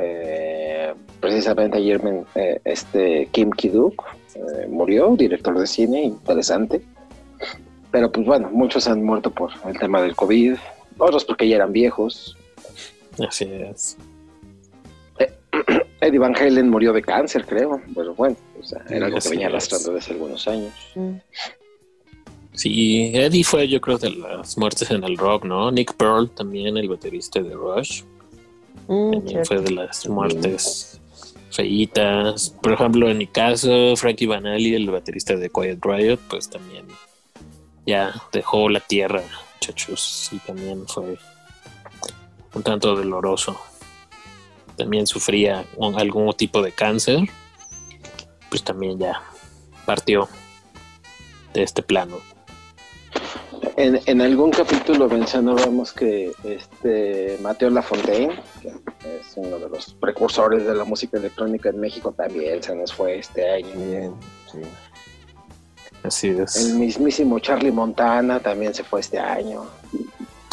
Eh, 0.00 0.92
precisamente 1.20 1.78
ayer 1.78 2.02
me- 2.02 2.24
eh, 2.34 2.60
este 2.64 3.26
Kim 3.30 3.50
Ki-duk 3.50 4.02
eh, 4.34 4.66
murió, 4.68 5.14
director 5.16 5.56
de 5.58 5.66
cine, 5.66 6.02
interesante. 6.02 6.82
Pero 7.92 8.10
pues 8.10 8.26
bueno, 8.26 8.50
muchos 8.50 8.88
han 8.88 9.04
muerto 9.04 9.30
por 9.30 9.50
el 9.66 9.78
tema 9.78 10.02
del 10.02 10.16
COVID, 10.16 10.56
otros 10.98 11.24
porque 11.24 11.48
ya 11.48 11.56
eran 11.56 11.72
viejos. 11.72 12.36
Así 13.26 13.44
es. 13.44 13.96
Eddie 16.06 16.18
Van 16.18 16.34
Halen 16.36 16.68
murió 16.70 16.92
de 16.92 17.02
cáncer, 17.02 17.44
creo. 17.46 17.80
Pero 17.94 18.14
bueno, 18.14 18.36
o 18.60 18.62
sea, 18.62 18.82
era 18.88 19.06
algo 19.06 19.18
que 19.18 19.28
venía 19.28 19.46
arrastrando 19.48 19.92
desde 19.92 19.98
hace 20.04 20.12
algunos 20.12 20.48
años. 20.48 20.72
Mm. 20.94 21.14
Sí, 22.52 23.10
Eddie 23.14 23.42
fue, 23.42 23.66
yo 23.68 23.80
creo, 23.80 23.98
de 23.98 24.10
las 24.10 24.56
muertes 24.56 24.90
en 24.90 25.02
el 25.02 25.16
rock, 25.16 25.44
¿no? 25.44 25.70
Nick 25.72 25.94
Pearl 25.94 26.30
también, 26.30 26.76
el 26.76 26.88
baterista 26.88 27.40
de 27.42 27.52
Rush, 27.54 28.02
Mm, 28.86 29.12
también 29.12 29.28
cierto. 29.28 29.46
fue 29.48 29.60
de 29.62 29.70
las 29.70 30.08
muertes 30.08 31.00
feitas. 31.50 32.54
Por 32.62 32.72
ejemplo, 32.72 33.08
en 33.10 33.18
mi 33.18 33.26
caso, 33.26 33.96
Frankie 33.96 34.26
Banali, 34.26 34.74
el 34.74 34.90
baterista 34.90 35.36
de 35.36 35.48
Quiet 35.48 35.78
Riot, 35.82 36.18
pues 36.28 36.50
también 36.50 36.84
ya 37.86 38.12
dejó 38.32 38.68
la 38.68 38.80
tierra, 38.80 39.22
muchachos, 39.54 40.28
y 40.32 40.38
también 40.38 40.86
fue 40.86 41.16
un 42.54 42.62
tanto 42.62 42.94
doloroso. 42.94 43.58
También 44.76 45.06
sufría 45.06 45.64
un- 45.76 45.98
algún 45.98 46.32
tipo 46.34 46.62
de 46.62 46.72
cáncer, 46.72 47.20
pues 48.50 48.62
también 48.64 48.98
ya 48.98 49.22
partió 49.86 50.28
de 51.52 51.62
este 51.62 51.82
plano. 51.82 52.18
En, 53.76 54.00
en 54.06 54.20
algún 54.20 54.50
capítulo 54.50 55.08
mencionábamos 55.08 55.92
que 55.92 56.32
este 56.44 57.38
Mateo 57.40 57.70
Lafontaine, 57.70 58.34
que 58.60 58.68
es 58.68 59.32
uno 59.36 59.58
de 59.58 59.68
los 59.68 59.94
precursores 59.94 60.64
de 60.66 60.74
la 60.74 60.84
música 60.84 61.16
electrónica 61.18 61.70
en 61.70 61.80
México, 61.80 62.12
también 62.12 62.62
se 62.62 62.74
nos 62.74 62.92
fue 62.92 63.18
este 63.18 63.48
año. 63.50 63.68
Bien, 63.74 64.12
sí. 64.50 64.58
Así 66.02 66.28
es. 66.28 66.56
El 66.56 66.74
mismísimo 66.74 67.38
Charlie 67.38 67.72
Montana 67.72 68.38
también 68.38 68.74
se 68.74 68.84
fue 68.84 69.00
este 69.00 69.18
año. 69.18 69.64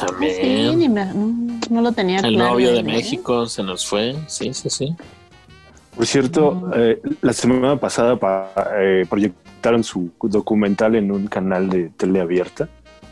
Ah, 0.02 0.08
sí, 0.20 0.38
También. 0.40 0.80
ni 0.80 0.90
me- 0.90 1.06
no, 1.14 1.60
no 1.70 1.82
lo 1.82 1.92
tenía 1.92 2.20
El 2.20 2.36
claro, 2.36 2.52
novio 2.52 2.74
de 2.74 2.80
¿eh? 2.80 2.84
México 2.84 3.46
se 3.48 3.64
nos 3.64 3.86
fue. 3.86 4.16
Sí, 4.28 4.54
sí, 4.54 4.70
sí. 4.70 4.96
Por 5.96 6.06
cierto, 6.06 6.72
eh, 6.76 7.02
la 7.22 7.34
semana 7.34 7.78
pasada 7.80 8.16
pa- 8.18 8.52
eh, 8.80 9.06
proyectaron 9.10 9.84
su 9.84 10.12
documental 10.24 10.96
en 10.96 11.12
un 11.12 11.28
canal 11.28 11.70
de 11.70 11.90
tele 11.90 12.22
abierta, 12.22 12.70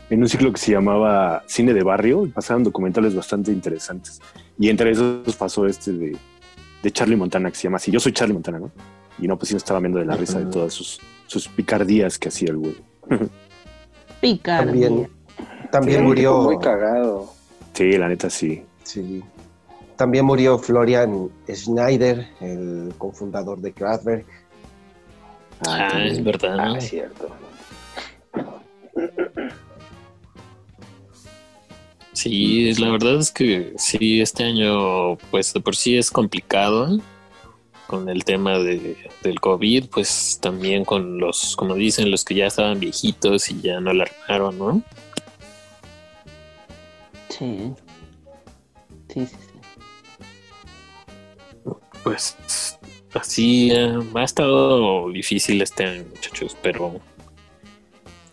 en 0.08 0.22
un 0.22 0.28
ciclo 0.28 0.50
que 0.52 0.58
se 0.58 0.72
llamaba 0.72 1.42
Cine 1.46 1.72
de 1.74 1.82
Barrio, 1.82 2.26
y 2.26 2.30
pasaron 2.30 2.64
documentales 2.64 3.14
bastante 3.14 3.52
interesantes. 3.52 4.20
Y 4.58 4.68
entre 4.70 4.90
esos 4.90 5.36
pasó 5.36 5.66
este 5.66 5.92
de, 5.92 6.16
de 6.82 6.90
Charlie 6.90 7.16
Montana, 7.16 7.50
que 7.50 7.56
se 7.56 7.64
llama 7.64 7.76
así. 7.76 7.90
Yo 7.90 8.00
soy 8.00 8.12
Charlie 8.12 8.34
Montana, 8.34 8.58
¿no? 8.58 8.70
Y 9.18 9.28
no, 9.28 9.36
pues 9.38 9.48
sí 9.48 9.54
me 9.54 9.58
estaba 9.58 9.78
viendo 9.80 9.98
de 9.98 10.06
la 10.06 10.16
risa 10.16 10.38
de 10.38 10.46
todas 10.46 10.72
sus, 10.72 10.98
sus 11.26 11.46
picardías 11.48 12.18
que 12.18 12.28
hacía 12.28 12.50
el 12.50 12.56
güey. 12.56 12.76
Picardía. 14.20 14.88
También, 14.88 15.10
también 15.70 16.04
murió. 16.04 16.38
muy 16.42 16.58
cagado. 16.58 17.32
Sí, 17.74 17.92
la 17.92 18.08
neta 18.08 18.28
sí. 18.30 18.62
Sí. 18.82 19.22
También 19.96 20.24
murió 20.24 20.58
Florian 20.58 21.28
Schneider, 21.48 22.26
el 22.40 22.92
cofundador 22.98 23.58
de 23.60 23.72
Kraftwerk. 23.72 24.26
Ah, 25.66 26.02
es 26.04 26.22
verdad. 26.24 26.56
Ah, 26.58 26.74
es 26.78 26.88
cierto. 26.88 27.28
Sí, 32.12 32.68
es- 32.68 32.80
la 32.80 32.90
verdad 32.90 33.16
es 33.18 33.30
que 33.30 33.72
sí, 33.76 34.20
este 34.20 34.44
año, 34.44 35.16
pues 35.30 35.52
de 35.52 35.60
por 35.60 35.76
sí 35.76 35.96
es 35.96 36.10
complicado 36.10 36.94
¿eh? 36.96 37.00
con 37.86 38.08
el 38.08 38.24
tema 38.24 38.58
de, 38.58 38.96
del 39.22 39.40
COVID, 39.40 39.86
pues 39.90 40.38
también 40.40 40.84
con 40.84 41.18
los, 41.18 41.56
como 41.56 41.74
dicen, 41.74 42.10
los 42.10 42.24
que 42.24 42.34
ya 42.34 42.46
estaban 42.46 42.80
viejitos 42.80 43.50
y 43.50 43.60
ya 43.60 43.80
no 43.80 43.92
la 43.92 44.04
armaron, 44.28 44.58
¿no? 44.58 44.82
Sí. 47.40 47.72
Sí, 49.08 49.26
sí, 49.26 49.36
sí. 49.40 49.60
Pues 52.04 52.36
así 53.14 53.70
eh, 53.72 53.98
ha 54.14 54.22
estado 54.22 55.10
difícil 55.10 55.62
este 55.62 55.84
año, 55.86 56.04
muchachos, 56.10 56.54
pero 56.62 57.00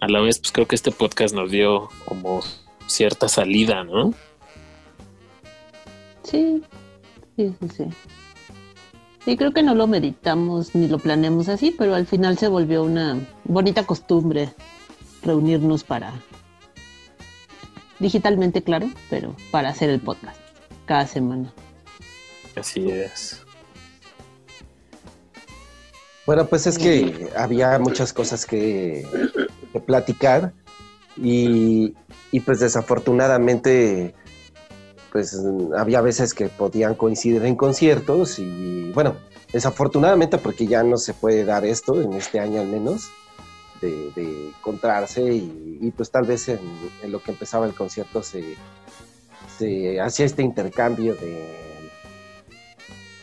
a 0.02 0.10
la 0.10 0.20
vez, 0.20 0.40
pues 0.40 0.52
creo 0.52 0.68
que 0.68 0.76
este 0.76 0.92
podcast 0.92 1.34
nos 1.34 1.52
dio 1.52 1.90
como 2.04 2.42
cierta 2.86 3.30
salida, 3.30 3.86
¿no? 3.86 4.14
Sí, 6.24 6.62
sí, 7.38 7.56
sí, 7.62 7.70
sí. 7.78 7.84
Sí, 9.24 9.38
creo 9.38 9.54
que 9.54 9.64
no 9.64 9.74
lo 9.74 9.88
meditamos 9.88 10.76
ni 10.76 10.90
lo 10.90 11.00
planeamos 11.00 11.48
así, 11.48 11.72
pero 11.72 11.96
al 11.96 12.08
final 12.08 12.38
se 12.38 12.50
volvió 12.50 12.84
una 12.84 13.20
bonita 13.46 13.86
costumbre 13.86 14.50
reunirnos 15.24 15.86
para, 15.86 16.14
digitalmente, 18.00 18.64
claro, 18.64 18.90
pero 19.10 19.36
para 19.52 19.70
hacer 19.70 19.90
el 19.90 20.00
podcast 20.00 20.40
cada 20.86 21.08
semana. 21.08 21.54
Así 22.56 22.90
es. 22.90 23.42
Bueno, 26.26 26.46
pues 26.46 26.68
es 26.68 26.78
que 26.78 27.30
había 27.38 27.80
muchas 27.80 28.12
cosas 28.12 28.46
que, 28.46 29.08
que 29.72 29.80
platicar 29.80 30.54
y, 31.16 31.96
y, 32.32 32.40
pues 32.42 32.60
desafortunadamente 32.60 34.14
pues 35.12 35.40
había 35.78 36.02
veces 36.02 36.34
que 36.34 36.48
podían 36.50 36.96
coincidir 36.96 37.44
en 37.46 37.56
conciertos 37.56 38.40
y 38.40 38.92
bueno, 38.94 39.16
desafortunadamente 39.54 40.38
porque 40.38 40.68
ya 40.68 40.84
no 40.84 40.98
se 40.98 41.14
puede 41.14 41.46
dar 41.46 41.66
esto 41.66 42.02
en 42.02 42.14
este 42.14 42.40
año 42.40 42.60
al 42.60 42.68
menos 42.68 43.10
de, 43.82 44.12
de 44.12 44.50
encontrarse 44.50 45.22
y, 45.34 45.92
pues 45.96 46.12
tal 46.12 46.26
vez 46.26 46.50
en, 46.50 46.60
en, 47.02 47.12
lo 47.12 47.22
que 47.22 47.32
empezaba 47.32 47.66
el 47.66 47.74
concierto 47.74 48.24
se, 48.24 48.56
se 49.58 50.00
hacía 50.00 50.26
este 50.26 50.44
intercambio 50.44 51.16
de 51.16 51.68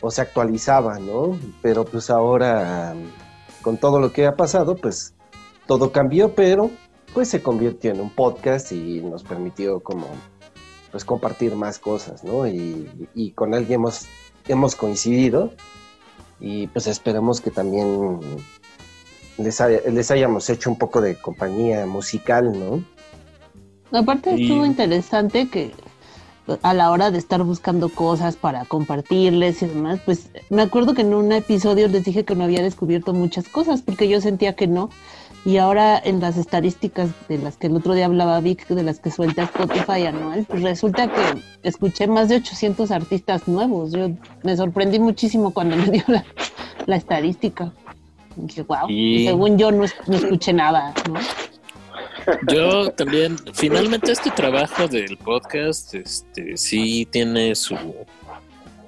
o 0.01 0.11
se 0.11 0.21
actualizaba, 0.21 0.99
¿no? 0.99 1.39
Pero 1.61 1.83
pues 1.83 2.09
ahora, 2.09 2.93
con 3.61 3.77
todo 3.77 3.99
lo 3.99 4.11
que 4.11 4.27
ha 4.27 4.35
pasado, 4.35 4.75
pues 4.75 5.15
todo 5.65 5.91
cambió, 5.91 6.35
pero 6.35 6.69
pues 7.13 7.29
se 7.29 7.41
convirtió 7.41 7.91
en 7.91 8.01
un 8.01 8.09
podcast 8.09 8.71
y 8.71 9.01
nos 9.01 9.23
permitió 9.23 9.79
como 9.79 10.07
pues 10.91 11.05
compartir 11.05 11.55
más 11.55 11.79
cosas, 11.79 12.23
¿no? 12.23 12.45
Y, 12.47 13.09
y 13.15 13.31
con 13.31 13.53
alguien 13.53 13.79
hemos, 13.79 14.05
hemos 14.47 14.75
coincidido 14.75 15.51
y 16.39 16.67
pues 16.67 16.87
esperemos 16.87 17.41
que 17.41 17.51
también 17.51 18.19
les, 19.37 19.61
haya, 19.61 19.81
les 19.89 20.11
hayamos 20.11 20.49
hecho 20.49 20.69
un 20.69 20.77
poco 20.77 21.01
de 21.01 21.15
compañía 21.15 21.85
musical, 21.85 22.57
¿no? 22.57 22.83
Aparte 23.91 24.33
estuvo 24.33 24.65
interesante 24.65 25.47
que 25.49 25.71
a 26.61 26.73
la 26.73 26.91
hora 26.91 27.11
de 27.11 27.17
estar 27.17 27.43
buscando 27.43 27.89
cosas 27.89 28.35
para 28.35 28.65
compartirles 28.65 29.61
y 29.61 29.67
demás, 29.67 29.99
pues 30.05 30.29
me 30.49 30.61
acuerdo 30.61 30.93
que 30.93 31.01
en 31.01 31.13
un 31.13 31.31
episodio 31.31 31.87
les 31.87 32.03
dije 32.03 32.23
que 32.23 32.35
no 32.35 32.43
había 32.43 32.61
descubierto 32.61 33.13
muchas 33.13 33.47
cosas 33.47 33.81
porque 33.81 34.07
yo 34.07 34.21
sentía 34.21 34.55
que 34.55 34.67
no. 34.67 34.89
Y 35.43 35.57
ahora 35.57 36.01
en 36.03 36.19
las 36.21 36.37
estadísticas 36.37 37.09
de 37.29 37.37
las 37.37 37.57
que 37.57 37.67
el 37.67 37.75
otro 37.75 37.93
día 37.93 38.05
hablaba 38.05 38.39
Vic, 38.39 38.67
de 38.67 38.81
las 38.81 38.99
que 38.99 39.11
suelta 39.11 39.43
Spotify 39.43 40.07
anual, 40.07 40.45
pues 40.49 40.63
resulta 40.63 41.07
que 41.07 41.21
escuché 41.61 42.07
más 42.07 42.29
de 42.29 42.37
800 42.37 42.89
artistas 42.89 43.47
nuevos. 43.47 43.91
Yo 43.91 44.09
me 44.41 44.57
sorprendí 44.57 44.99
muchísimo 44.99 45.51
cuando 45.53 45.75
me 45.77 45.85
dio 45.85 46.03
la, 46.07 46.25
la 46.87 46.95
estadística. 46.95 47.71
Y 48.37 48.41
dije, 48.41 48.61
wow, 48.63 48.89
y... 48.89 49.15
y 49.15 49.25
según 49.27 49.57
yo 49.57 49.71
no, 49.71 49.85
no 50.07 50.15
escuché 50.15 50.53
nada, 50.53 50.93
¿no? 51.09 51.19
Yo 52.51 52.91
también, 52.91 53.37
finalmente 53.53 54.11
este 54.11 54.31
trabajo 54.31 54.87
del 54.87 55.17
podcast, 55.17 55.93
este, 55.93 56.57
sí 56.57 57.07
tiene 57.09 57.53
su, 57.55 57.77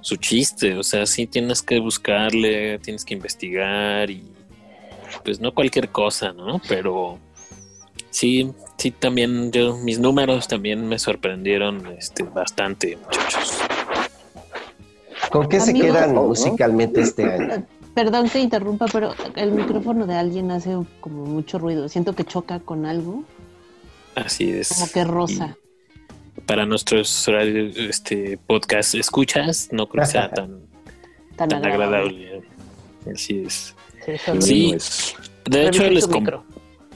su 0.02 0.16
chiste, 0.16 0.76
o 0.76 0.84
sea, 0.84 1.06
sí 1.06 1.28
tienes 1.28 1.62
que 1.62 1.80
buscarle, 1.80 2.80
tienes 2.80 3.06
que 3.06 3.14
investigar 3.14 4.10
y 4.10 4.24
pues 5.24 5.40
no 5.40 5.54
cualquier 5.54 5.90
cosa, 5.90 6.34
¿no? 6.34 6.60
Pero 6.68 7.20
sí, 8.10 8.52
sí 8.78 8.92
también 8.92 9.52
yo, 9.52 9.78
mis 9.78 10.00
números 10.00 10.48
también 10.48 10.88
me 10.88 10.98
sorprendieron 10.98 11.86
este, 11.98 12.24
bastante, 12.24 12.98
muchachos. 12.98 13.58
¿Con 15.32 15.48
qué 15.50 15.60
se 15.60 15.74
quedan 15.74 16.16
¿no? 16.16 16.24
musicalmente 16.24 17.02
este 17.02 17.26
año? 17.26 17.66
Perdón 17.98 18.30
que 18.30 18.40
interrumpa, 18.40 18.86
pero 18.94 19.16
el 19.36 19.54
micrófono 19.54 20.06
de 20.06 20.14
alguien 20.14 20.52
hace 20.52 20.78
como 21.00 21.26
mucho 21.26 21.58
ruido. 21.58 21.90
Siento 21.90 22.14
que 22.14 22.26
choca 22.26 22.60
con 22.60 22.86
algo. 22.86 23.24
Así 24.14 24.52
es. 24.52 24.70
Como 24.70 24.92
que 24.92 25.04
rosa. 25.04 25.58
Y 26.38 26.42
para 26.42 26.68
nuestros 26.68 27.28
este 27.28 28.38
podcast 28.38 28.94
escuchas, 28.94 29.70
no 29.72 29.90
creo 29.90 30.06
que 30.06 30.12
sea 30.12 30.30
tan, 30.30 30.60
tan, 31.38 31.50
tan 31.50 31.66
agradable. 31.66 32.36
agradable. 32.36 32.48
Así 33.12 33.40
es. 33.48 33.74
Sí, 34.42 34.76
sí. 34.78 35.16
de 35.46 35.68
hecho 35.68 35.90
les, 35.90 36.06
com 36.06 36.24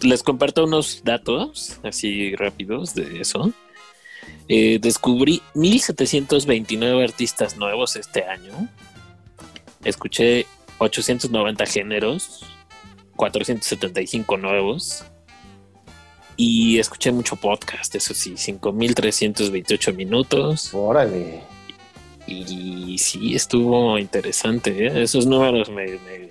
les 0.04 0.22
comparto 0.22 0.66
unos 0.66 1.02
datos 1.04 1.80
así 1.82 2.36
rápidos 2.36 2.94
de 2.94 3.22
eso. 3.22 3.52
Eh, 4.48 4.78
descubrí 4.80 5.42
1729 5.56 7.04
artistas 7.04 7.58
nuevos 7.58 7.96
este 7.96 8.24
año. 8.26 8.70
Escuché 9.84 10.46
890 10.82 11.66
géneros, 11.66 12.44
475 13.16 14.38
nuevos. 14.38 15.06
Y 16.38 16.80
escuché 16.80 17.12
mucho 17.12 17.36
podcast, 17.36 17.94
eso 17.94 18.14
sí, 18.16 18.36
5328 18.36 19.94
minutos. 19.94 20.74
Órale. 20.74 21.44
Y, 22.26 22.94
y 22.94 22.98
sí, 22.98 23.36
estuvo 23.36 23.98
interesante. 24.00 24.88
¿eh? 24.88 25.04
Esos 25.04 25.28
números 25.28 25.70
me, 25.70 25.86
me, 25.86 26.26
uh 26.26 26.30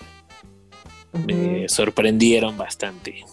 -huh. 1.12 1.60
me, 1.60 1.68
sorprendieron 1.68 2.56
bastante. 2.56 3.24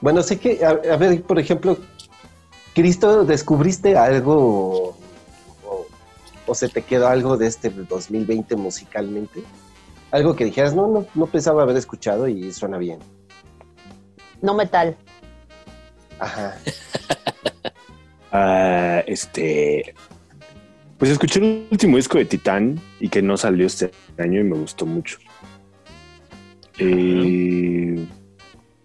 Bueno, 0.00 0.22
sé 0.22 0.38
que, 0.38 0.64
a, 0.64 0.70
a 0.70 0.96
ver, 0.96 1.22
por 1.22 1.40
ejemplo, 1.40 1.78
Cristo, 2.74 3.24
¿descubriste 3.24 3.96
algo 3.96 4.96
o, 5.64 5.86
o, 6.46 6.54
se 6.54 6.68
te 6.68 6.82
quedó 6.82 7.08
algo 7.08 7.36
de 7.36 7.48
este 7.48 7.70
2020 7.70 8.54
musicalmente? 8.56 9.42
Algo 10.12 10.36
que 10.36 10.44
dijeras, 10.44 10.74
no, 10.74 10.86
no, 10.86 11.06
no 11.14 11.26
pensaba 11.26 11.62
haber 11.62 11.76
escuchado 11.76 12.28
y 12.28 12.52
suena 12.52 12.78
bien. 12.78 13.00
No 14.42 14.54
metal. 14.54 14.96
Ajá. 16.18 16.56
uh, 18.32 19.02
este. 19.10 19.94
Pues 20.98 21.10
escuché 21.10 21.40
el 21.40 21.66
último 21.70 21.96
disco 21.96 22.18
de 22.18 22.26
Titán 22.26 22.78
y 23.00 23.08
que 23.08 23.22
no 23.22 23.36
salió 23.36 23.66
este 23.66 23.90
año 24.18 24.40
y 24.40 24.44
me 24.44 24.56
gustó 24.56 24.86
mucho. 24.86 25.18
Eh, 26.78 28.06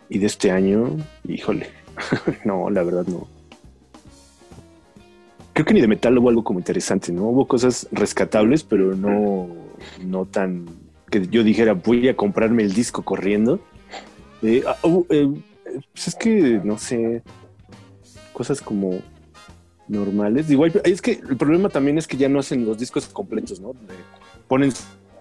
y 0.09 0.17
de 0.17 0.25
este 0.25 0.49
año, 0.49 0.97
híjole, 1.27 1.69
no, 2.45 2.69
la 2.71 2.81
verdad 2.81 3.05
no. 3.05 3.27
Creo 5.53 5.65
que 5.65 5.73
ni 5.73 5.81
de 5.81 5.87
metal 5.87 6.17
hubo 6.17 6.29
algo 6.29 6.43
como 6.43 6.59
interesante, 6.59 7.11
¿no? 7.11 7.23
Hubo 7.23 7.47
cosas 7.47 7.87
rescatables, 7.91 8.63
pero 8.63 8.95
no, 8.95 9.47
no 10.03 10.25
tan 10.25 10.86
que 11.09 11.27
yo 11.27 11.43
dijera 11.43 11.73
voy 11.73 12.07
a 12.07 12.15
comprarme 12.15 12.63
el 12.63 12.73
disco 12.73 13.03
corriendo. 13.03 13.59
Eh, 14.41 14.63
uh, 14.83 15.05
eh, 15.09 15.29
pues 15.93 16.07
es 16.07 16.15
que, 16.15 16.61
no 16.63 16.77
sé, 16.77 17.23
cosas 18.33 18.61
como 18.61 18.99
normales. 19.87 20.49
Igual, 20.49 20.81
es 20.83 21.01
que 21.01 21.13
el 21.13 21.37
problema 21.37 21.69
también 21.69 21.97
es 21.97 22.07
que 22.07 22.17
ya 22.17 22.29
no 22.29 22.39
hacen 22.39 22.65
los 22.65 22.77
discos 22.77 23.07
completos, 23.07 23.59
¿no? 23.59 23.73
Ponen 24.47 24.71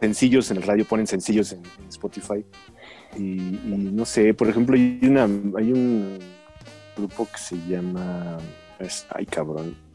sencillos 0.01 0.51
en 0.51 0.59
el 0.59 0.63
radio, 0.63 0.85
ponen 0.85 1.07
sencillos 1.07 1.53
en, 1.53 1.63
Spotify. 1.89 2.45
Y, 3.17 3.37
no 3.65 4.05
sé, 4.05 4.35
por 4.35 4.49
ejemplo, 4.49 4.77
hay, 4.77 5.01
una, 5.03 5.25
hay 5.25 5.73
un 5.73 6.19
grupo 6.97 7.27
que 7.31 7.39
se 7.39 7.57
llama... 7.67 8.39
Ay, 9.11 9.25
cabrón 9.25 9.86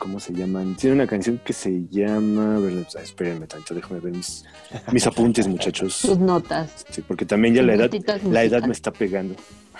¿cómo 0.00 0.18
se 0.18 0.32
llaman? 0.32 0.74
Tiene 0.74 0.96
una 0.96 1.06
canción 1.06 1.38
que 1.44 1.52
se 1.52 1.86
llama, 1.88 2.58
sea, 2.88 3.02
espérenme 3.02 3.46
tanto, 3.46 3.74
déjame 3.74 4.00
ver 4.00 4.12
mis, 4.14 4.44
mis 4.90 5.06
apuntes, 5.06 5.46
muchachos. 5.46 5.94
Sus 5.94 6.18
notas. 6.18 6.84
Sí, 6.90 7.02
porque 7.06 7.24
también 7.24 7.54
ya 7.54 7.62
la 7.62 7.74
edad, 7.74 7.90
la 8.24 8.42
edad 8.42 8.64
me 8.64 8.72
está 8.72 8.90
pegando. 8.90 9.36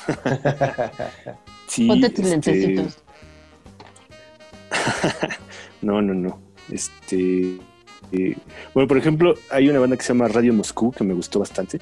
sí, 1.67 1.89
Ponte 1.89 2.11
tus 2.11 2.27
este... 2.27 2.31
lentecitos. 2.31 2.99
no, 5.83 6.01
no, 6.01 6.15
no. 6.15 6.39
Este. 6.71 7.59
Eh, 8.13 8.37
bueno, 8.75 8.87
por 8.87 8.99
ejemplo, 8.99 9.35
hay 9.51 9.69
una 9.69 9.81
banda 9.81 9.97
que 9.97 10.03
se 10.03 10.13
llama 10.13 10.29
Radio 10.29 10.53
Moscú 10.53 10.93
que 10.93 11.03
me 11.03 11.15
gustó 11.15 11.41
bastante. 11.41 11.81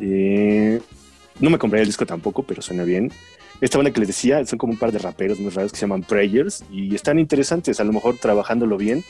Eh, 0.00 0.80
no 1.40 1.50
me 1.50 1.58
compré 1.58 1.80
el 1.80 1.86
disco 1.86 2.06
tampoco, 2.06 2.42
pero 2.42 2.62
suena 2.62 2.84
bien. 2.84 3.12
Esta 3.64 3.78
banda 3.78 3.90
que 3.92 4.00
les 4.00 4.08
decía 4.08 4.44
son 4.44 4.58
como 4.58 4.74
un 4.74 4.78
par 4.78 4.92
de 4.92 4.98
raperos 4.98 5.40
muy 5.40 5.48
raros 5.48 5.72
que 5.72 5.78
se 5.78 5.86
llaman 5.86 6.02
Prayers 6.02 6.62
y 6.70 6.94
están 6.94 7.18
interesantes. 7.18 7.80
A 7.80 7.84
lo 7.84 7.94
mejor 7.94 8.18
trabajándolo 8.18 8.76
bien, 8.76 9.02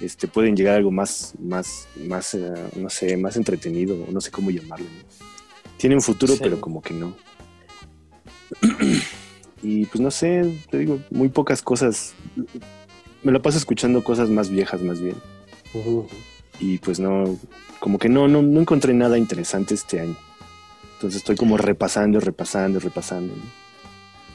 este, 0.00 0.28
pueden 0.28 0.54
llegar 0.54 0.74
a 0.74 0.76
algo 0.76 0.92
más, 0.92 1.34
más, 1.40 1.88
más, 2.06 2.34
uh, 2.34 2.54
no 2.76 2.88
sé, 2.88 3.16
más 3.16 3.36
entretenido, 3.36 3.96
no 4.08 4.20
sé 4.20 4.30
cómo 4.30 4.52
llamarlo. 4.52 4.86
¿no? 4.86 5.26
Tiene 5.76 5.96
un 5.96 6.02
futuro, 6.02 6.34
sí. 6.34 6.40
pero 6.40 6.60
como 6.60 6.80
que 6.80 6.94
no. 6.94 7.16
y 9.60 9.86
pues 9.86 10.00
no 10.00 10.12
sé, 10.12 10.56
te 10.70 10.78
digo, 10.78 11.00
muy 11.10 11.28
pocas 11.28 11.60
cosas. 11.60 12.14
Me 13.24 13.32
lo 13.32 13.42
paso 13.42 13.58
escuchando 13.58 14.04
cosas 14.04 14.30
más 14.30 14.50
viejas, 14.50 14.82
más 14.82 15.00
bien. 15.00 15.16
Uh 15.74 15.78
-huh. 15.78 16.06
Y 16.60 16.78
pues 16.78 17.00
no, 17.00 17.36
como 17.80 17.98
que 17.98 18.08
no, 18.08 18.28
no, 18.28 18.40
no 18.40 18.60
encontré 18.60 18.94
nada 18.94 19.18
interesante 19.18 19.74
este 19.74 19.98
año. 19.98 20.16
Entonces 20.94 21.16
estoy 21.22 21.34
como 21.34 21.56
repasando, 21.56 22.20
repasando, 22.20 22.78
repasando. 22.78 23.34
¿no? 23.34 23.59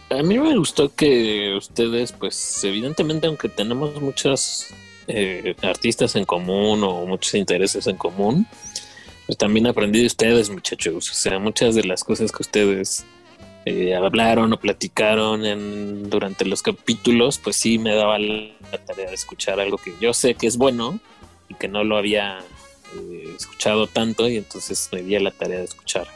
A 0.10 0.22
mí 0.22 0.38
me 0.38 0.56
gustó 0.56 0.94
que 0.94 1.56
ustedes, 1.58 2.12
pues 2.12 2.64
evidentemente, 2.64 3.26
aunque 3.26 3.50
tenemos 3.50 4.00
muchos 4.00 4.68
eh, 5.08 5.56
artistas 5.64 6.16
en 6.16 6.26
común 6.26 6.84
o 6.84 7.06
muchos 7.06 7.34
intereses 7.34 7.88
en 7.88 7.98
común, 7.98 8.48
pues 9.26 9.38
también 9.38 9.66
aprendí 9.66 10.02
de 10.02 10.06
ustedes, 10.06 10.50
muchachos. 10.50 11.10
O 11.10 11.14
sea, 11.14 11.40
muchas 11.40 11.74
de 11.74 11.84
las 11.86 12.04
cosas 12.04 12.32
que 12.32 12.44
ustedes 12.44 13.06
eh, 13.66 13.96
hablaron 13.96 14.54
o 14.54 14.60
platicaron 14.60 15.44
en, 15.44 16.08
durante 16.08 16.46
los 16.46 16.62
capítulos, 16.62 17.40
pues 17.40 17.56
sí 17.56 17.80
me 17.80 17.96
daba 17.96 18.20
la 18.20 18.78
tarea 18.86 19.08
de 19.08 19.16
escuchar 19.16 19.60
algo 19.60 19.80
que 19.80 19.92
yo 20.00 20.14
sé 20.14 20.36
que 20.36 20.46
es 20.46 20.58
bueno 20.58 21.00
y 21.50 21.56
que 21.56 21.68
no 21.68 21.84
lo 21.84 21.98
había 21.98 22.40
eh, 22.96 23.34
escuchado 23.36 23.88
tanto 23.88 24.30
y 24.30 24.38
entonces 24.38 24.88
me 24.92 25.02
di 25.02 25.16
a 25.16 25.20
la 25.20 25.32
tarea 25.32 25.58
de 25.58 25.66
escuchar 25.66 26.08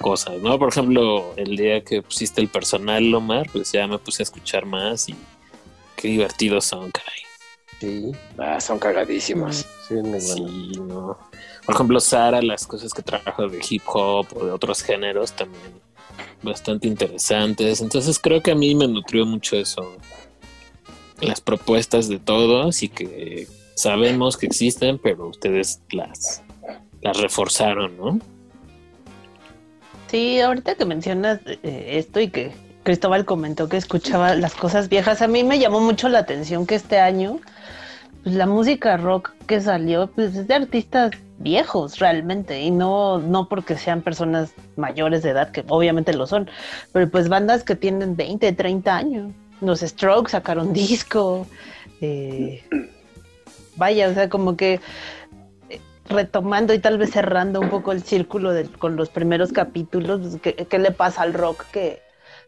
cosas, 0.00 0.40
¿no? 0.40 0.58
Por 0.58 0.68
ejemplo, 0.70 1.32
el 1.36 1.56
día 1.56 1.82
que 1.84 2.02
pusiste 2.02 2.40
el 2.40 2.48
personal, 2.48 3.14
Omar, 3.14 3.48
pues 3.52 3.70
ya 3.72 3.86
me 3.86 3.98
puse 3.98 4.22
a 4.22 4.24
escuchar 4.24 4.66
más 4.66 5.08
y 5.08 5.14
qué 5.96 6.08
divertidos 6.08 6.64
son, 6.64 6.90
caray. 6.90 7.20
Sí, 7.80 8.12
Ah, 8.36 8.60
son 8.60 8.78
cagadísimos. 8.78 9.64
sí, 9.88 9.94
muy. 9.94 10.20
Sí, 10.20 10.72
no. 10.80 11.16
Por 11.64 11.74
ejemplo, 11.74 12.00
Sara, 12.00 12.42
las 12.42 12.66
cosas 12.66 12.92
que 12.92 13.02
trabaja 13.02 13.46
de 13.46 13.60
hip 13.68 13.82
hop 13.86 14.26
o 14.36 14.44
de 14.44 14.50
otros 14.52 14.82
géneros 14.82 15.32
también 15.32 15.80
bastante 16.42 16.88
interesantes. 16.88 17.80
Entonces 17.80 18.18
creo 18.18 18.42
que 18.42 18.50
a 18.50 18.54
mí 18.54 18.74
me 18.74 18.88
nutrió 18.88 19.24
mucho 19.26 19.56
eso. 19.56 19.96
Las 21.20 21.40
propuestas 21.40 22.08
de 22.08 22.18
todos 22.18 22.82
y 22.82 22.88
que 22.88 23.46
sabemos 23.74 24.36
que 24.36 24.46
existen, 24.46 24.98
pero 24.98 25.28
ustedes 25.28 25.80
las, 25.90 26.42
las 27.02 27.16
reforzaron, 27.18 27.96
¿no? 27.96 28.18
Sí, 30.10 30.40
ahorita 30.40 30.74
que 30.74 30.84
mencionas 30.84 31.38
eh, 31.46 31.86
esto 31.92 32.18
y 32.18 32.30
que 32.30 32.50
Cristóbal 32.82 33.24
comentó 33.24 33.68
que 33.68 33.76
escuchaba 33.76 34.34
las 34.34 34.54
cosas 34.56 34.88
viejas, 34.88 35.22
a 35.22 35.28
mí 35.28 35.44
me 35.44 35.60
llamó 35.60 35.78
mucho 35.78 36.08
la 36.08 36.18
atención 36.18 36.66
que 36.66 36.74
este 36.74 36.98
año 36.98 37.38
pues, 38.24 38.34
la 38.34 38.46
música 38.46 38.96
rock 38.96 39.30
que 39.46 39.60
salió 39.60 40.08
pues, 40.08 40.34
es 40.34 40.48
de 40.48 40.54
artistas 40.54 41.12
viejos 41.38 42.00
realmente 42.00 42.60
y 42.60 42.72
no, 42.72 43.18
no 43.18 43.48
porque 43.48 43.78
sean 43.78 44.02
personas 44.02 44.52
mayores 44.74 45.22
de 45.22 45.30
edad, 45.30 45.52
que 45.52 45.64
obviamente 45.68 46.12
lo 46.12 46.26
son, 46.26 46.50
pero 46.90 47.08
pues 47.08 47.28
bandas 47.28 47.62
que 47.62 47.76
tienen 47.76 48.16
20, 48.16 48.52
30 48.52 48.96
años. 48.96 49.32
Los 49.60 49.78
Strokes 49.78 50.32
sacaron 50.32 50.72
disco. 50.72 51.46
eh, 52.00 52.64
vaya, 53.76 54.08
o 54.08 54.14
sea, 54.14 54.28
como 54.28 54.56
que 54.56 54.80
retomando 56.10 56.74
y 56.74 56.78
tal 56.78 56.98
vez 56.98 57.10
cerrando 57.10 57.60
un 57.60 57.70
poco 57.70 57.92
el 57.92 58.02
círculo 58.02 58.52
de- 58.52 58.68
con 58.68 58.96
los 58.96 59.08
primeros 59.08 59.52
capítulos, 59.52 60.20
pues, 60.20 60.36
¿qué, 60.42 60.54
qué 60.66 60.78
le 60.78 60.90
pasa 60.90 61.22
al 61.22 61.32
rock 61.32 61.64
que, 61.72 62.00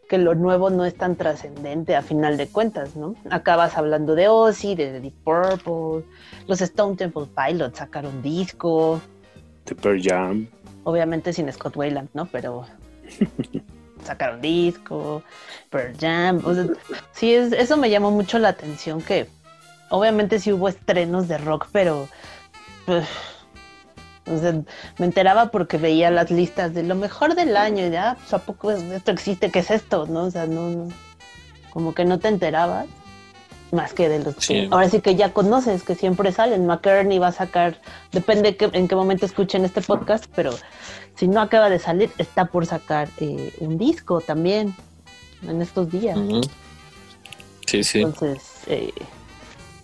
que 0.09 0.17
lo 0.17 0.35
nuevo 0.35 0.69
no 0.69 0.85
es 0.85 0.95
tan 0.95 1.15
trascendente 1.15 1.95
a 1.95 2.01
final 2.01 2.37
de 2.37 2.47
cuentas, 2.47 2.95
¿no? 2.95 3.15
Acabas 3.31 3.77
hablando 3.77 4.15
de 4.15 4.27
Ozzy, 4.27 4.75
de 4.75 4.99
Deep 4.99 5.13
Purple, 5.23 6.05
los 6.47 6.61
Stone 6.61 6.95
Temple 6.97 7.25
Pilots 7.35 7.79
sacaron 7.79 8.21
disco, 8.21 9.01
The 9.65 9.75
Pearl 9.75 10.01
Jam. 10.03 10.47
obviamente 10.83 11.31
sin 11.33 11.51
Scott 11.51 11.75
Weiland, 11.77 12.09
¿no? 12.13 12.25
Pero 12.25 12.65
sacaron 14.03 14.41
disco, 14.41 15.23
Pearl 15.69 15.95
Jam, 15.99 16.41
o 16.45 16.53
sea, 16.53 16.65
sí, 17.13 17.33
es, 17.33 17.53
eso 17.53 17.77
me 17.77 17.89
llamó 17.89 18.11
mucho 18.11 18.37
la 18.39 18.49
atención 18.49 19.01
que 19.01 19.27
obviamente 19.89 20.39
sí 20.39 20.51
hubo 20.51 20.67
estrenos 20.67 21.27
de 21.29 21.37
rock, 21.37 21.67
pero 21.71 22.07
pues, 22.85 23.05
o 24.25 24.39
sea, 24.39 24.53
me 24.97 25.05
enteraba 25.05 25.51
porque 25.51 25.77
veía 25.77 26.09
las 26.11 26.31
listas 26.31 26.73
de 26.73 26.83
lo 26.83 26.95
mejor 26.95 27.35
del 27.35 27.57
año 27.57 27.85
y 27.85 27.89
de, 27.89 27.97
ah, 27.97 28.15
pues 28.19 28.33
a 28.33 28.39
poco 28.39 28.71
esto 28.71 29.11
existe, 29.11 29.51
¿qué 29.51 29.59
es 29.59 29.71
esto? 29.71 30.05
¿No? 30.07 30.23
O 30.25 30.31
sea, 30.31 30.45
no, 30.45 30.69
no- 30.69 30.89
como 31.71 31.93
que 31.93 32.05
no 32.05 32.19
te 32.19 32.27
enterabas 32.27 32.85
más 33.71 33.93
que 33.93 34.07
de 34.07 34.19
los 34.19 34.35
Sí. 34.37 34.53
que 34.53 34.67
ahora 34.71 34.87
sí 34.89 35.01
que 35.01 35.15
ya 35.15 35.33
conoces, 35.33 35.81
que 35.83 35.95
siempre 35.95 36.31
salen. 36.31 36.67
McCartney 36.67 37.17
va 37.17 37.29
a 37.29 37.31
sacar, 37.31 37.81
depende 38.11 38.55
que- 38.55 38.69
en 38.73 38.87
qué 38.87 38.95
momento 38.95 39.25
escuchen 39.25 39.65
este 39.65 39.81
podcast, 39.81 40.25
pero 40.35 40.51
si 41.15 41.27
no 41.27 41.41
acaba 41.41 41.69
de 41.71 41.79
salir, 41.79 42.11
está 42.19 42.45
por 42.45 42.65
sacar 42.67 43.09
eh, 43.17 43.51
un 43.59 43.77
disco 43.79 44.21
también 44.21 44.75
en 45.41 45.61
estos 45.61 45.89
días. 45.91 46.17
Sí, 47.65 47.83
sí. 47.83 48.01
Entonces, 48.03 48.43
eh, 48.67 48.93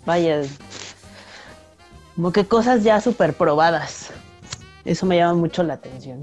vaya, 0.05 0.41
como 2.15 2.31
que 2.31 2.45
cosas 2.45 2.83
ya 2.83 3.01
súper 3.01 3.33
probadas. 3.33 4.11
Eso 4.85 5.05
me 5.05 5.17
llama 5.17 5.33
mucho 5.33 5.63
la 5.63 5.73
atención. 5.75 6.21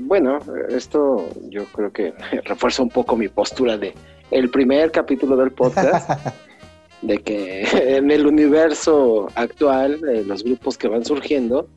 Bueno, 0.00 0.38
esto 0.68 1.28
yo 1.48 1.64
creo 1.66 1.92
que 1.92 2.14
refuerza 2.44 2.82
un 2.82 2.88
poco 2.88 3.16
mi 3.16 3.28
postura 3.28 3.76
de 3.76 3.94
el 4.30 4.50
primer 4.50 4.90
capítulo 4.90 5.36
del 5.36 5.52
podcast, 5.52 6.10
de 7.02 7.18
que 7.18 7.62
en 7.96 8.10
el 8.10 8.26
universo 8.26 9.28
actual, 9.34 10.00
eh, 10.08 10.24
los 10.26 10.42
grupos 10.42 10.78
que 10.78 10.88
van 10.88 11.04
surgiendo, 11.04 11.68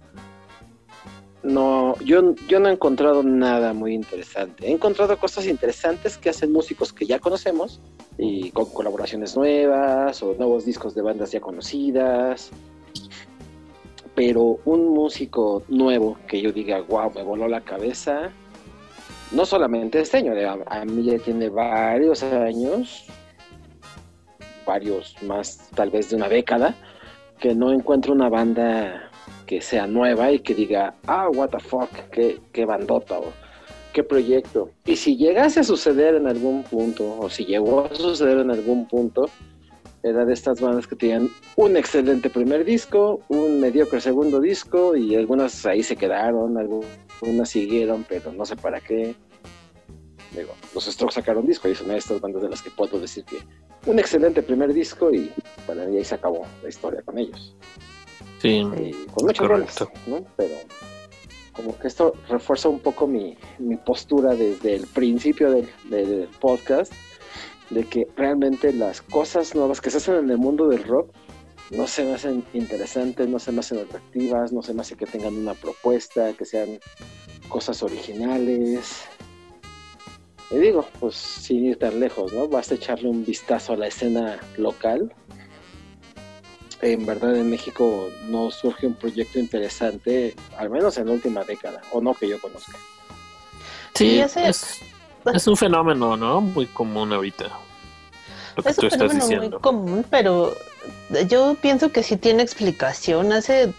no, 1.43 1.95
yo, 1.99 2.33
yo 2.47 2.59
no 2.59 2.69
he 2.69 2.71
encontrado 2.71 3.21
nada 3.21 3.73
muy 3.73 3.93
interesante. 3.93 4.65
He 4.65 4.71
encontrado 4.71 5.15
cosas 5.17 5.45
interesantes 5.45 6.17
que 6.17 6.29
hacen 6.29 6.51
músicos 6.51 6.91
que 6.91 7.05
ya 7.05 7.19
conocemos 7.19 7.81
y 8.17 8.49
con 8.49 8.65
colaboraciones 8.65 9.35
nuevas 9.35 10.23
o 10.23 10.33
nuevos 10.33 10.65
discos 10.65 10.95
de 10.95 11.03
bandas 11.03 11.31
ya 11.31 11.39
conocidas. 11.39 12.51
Pero 14.15 14.59
un 14.65 14.93
músico 14.93 15.63
nuevo 15.67 16.17
que 16.27 16.41
yo 16.41 16.51
diga, 16.51 16.81
wow, 16.81 17.11
me 17.13 17.23
voló 17.23 17.47
la 17.47 17.61
cabeza, 17.61 18.31
no 19.31 19.45
solamente 19.45 19.99
este 19.99 20.17
año, 20.17 20.33
a, 20.67 20.85
mí 20.85 21.03
ya 21.03 21.19
tiene 21.19 21.49
varios 21.49 22.23
años, 22.23 23.05
varios 24.65 25.15
más, 25.23 25.69
tal 25.75 25.89
vez 25.89 26.09
de 26.09 26.15
una 26.15 26.29
década, 26.29 26.75
que 27.39 27.53
no 27.53 27.73
encuentro 27.73 28.13
una 28.13 28.29
banda 28.29 29.11
que 29.45 29.61
sea 29.61 29.87
nueva 29.87 30.31
y 30.31 30.39
que 30.39 30.55
diga, 30.55 30.95
ah, 31.07 31.29
what 31.29 31.49
the 31.49 31.59
fuck, 31.59 31.89
qué, 32.11 32.39
qué 32.53 32.65
bandota 32.65 33.19
o 33.19 33.33
qué 33.93 34.03
proyecto. 34.03 34.69
Y 34.85 34.95
si 34.95 35.17
llegase 35.17 35.59
a 35.59 35.63
suceder 35.63 36.15
en 36.15 36.27
algún 36.27 36.63
punto, 36.63 37.17
o 37.19 37.29
si 37.29 37.45
llegó 37.45 37.85
a 37.85 37.95
suceder 37.95 38.39
en 38.39 38.51
algún 38.51 38.87
punto, 38.87 39.29
era 40.05 40.23
de 40.23 40.33
estas 40.33 40.61
bandas 40.61 40.85
que 40.85 40.95
tenían 40.95 41.31
un 41.55 41.75
excelente 41.75 42.29
primer 42.29 42.63
disco, 42.63 43.21
un 43.27 43.59
mediocre 43.59 43.99
segundo 43.99 44.39
disco, 44.39 44.95
y 44.95 45.15
algunas 45.15 45.65
ahí 45.65 45.81
se 45.81 45.95
quedaron, 45.95 46.57
algunas 46.59 47.49
siguieron, 47.49 48.05
pero 48.07 48.31
no 48.31 48.45
sé 48.45 48.55
para 48.55 48.79
qué. 48.79 49.15
Digo, 50.31 50.53
los 50.75 50.85
Strokes 50.85 51.15
sacaron 51.15 51.47
disco 51.47 51.67
y 51.67 51.71
es 51.71 51.81
una 51.81 51.93
de 51.93 51.99
estas 51.99 52.21
bandas 52.21 52.43
de 52.43 52.49
las 52.49 52.61
que 52.61 52.69
puedo 52.69 52.99
decir 52.99 53.25
que 53.25 53.37
un 53.89 53.97
excelente 53.97 54.43
primer 54.43 54.73
disco 54.73 55.11
y 55.11 55.31
para 55.65 55.85
mí 55.85 55.97
ahí 55.97 56.05
se 56.05 56.15
acabó 56.15 56.45
la 56.61 56.69
historia 56.69 57.01
con 57.01 57.17
ellos. 57.17 57.55
Sí. 58.39 58.63
Y 58.77 58.91
con 59.07 59.25
muchas 59.25 59.47
Correcto. 59.47 59.91
¿no? 60.05 60.23
Pero 60.37 60.55
como 61.53 61.79
que 61.79 61.87
esto 61.87 62.13
refuerza 62.29 62.69
un 62.69 62.79
poco 62.79 63.07
mi, 63.07 63.35
mi 63.57 63.77
postura 63.77 64.35
desde 64.35 64.75
el 64.75 64.87
principio 64.87 65.49
del, 65.49 65.67
del 65.85 66.27
podcast, 66.39 66.93
de 67.69 67.83
que 67.85 68.07
realmente 68.15 68.71
las 68.73 69.01
cosas 69.01 69.55
nuevas 69.55 69.81
que 69.81 69.89
se 69.89 69.97
hacen 69.97 70.15
en 70.15 70.29
el 70.29 70.37
mundo 70.37 70.67
del 70.67 70.83
rock 70.83 71.09
no 71.71 71.87
se 71.87 72.03
me 72.05 72.13
hacen 72.13 72.43
interesantes, 72.53 73.27
no 73.27 73.39
se 73.39 73.51
me 73.51 73.61
hacen 73.61 73.79
atractivas, 73.79 74.51
no 74.53 74.61
se 74.61 74.73
me 74.73 74.81
hace 74.81 74.95
que 74.95 75.05
tengan 75.07 75.35
una 75.35 75.55
propuesta, 75.55 76.31
que 76.33 76.45
sean 76.45 76.79
cosas 77.49 77.81
originales. 77.81 79.01
Y 80.51 80.57
digo, 80.59 80.85
pues 80.99 81.15
sin 81.15 81.65
ir 81.65 81.79
tan 81.79 81.99
lejos, 81.99 82.31
¿no? 82.33 82.47
Basta 82.47 82.75
echarle 82.75 83.09
un 83.09 83.25
vistazo 83.25 83.73
a 83.73 83.77
la 83.77 83.87
escena 83.87 84.39
local. 84.57 85.11
En 86.81 87.03
verdad 87.05 87.35
en 87.35 87.49
México 87.49 88.09
no 88.29 88.51
surge 88.51 88.85
un 88.85 88.93
proyecto 88.93 89.39
interesante, 89.39 90.35
al 90.57 90.69
menos 90.69 90.97
en 90.99 91.07
la 91.07 91.13
última 91.13 91.43
década, 91.43 91.81
o 91.91 91.99
no 91.99 92.13
que 92.13 92.27
yo 92.27 92.39
conozca. 92.39 92.77
Sí, 93.95 94.19
ese- 94.19 94.49
es, 94.49 94.81
es 95.33 95.47
un 95.47 95.57
fenómeno, 95.57 96.17
¿no? 96.17 96.41
Muy 96.41 96.67
común 96.67 97.13
ahorita. 97.13 97.45
Lo 98.55 98.63
que 98.63 98.71
Es 98.71 98.77
tú 98.77 98.81
un 98.81 98.87
estás 98.87 99.13
fenómeno 99.13 99.27
muy 99.27 99.49
diciendo. 99.49 99.59
común, 99.61 100.05
pero 100.09 100.53
yo 101.29 101.55
pienso 101.61 101.91
que 101.91 102.03
sí 102.03 102.17
tiene 102.17 102.43
explicación. 102.43 103.31
Hace 103.33 103.73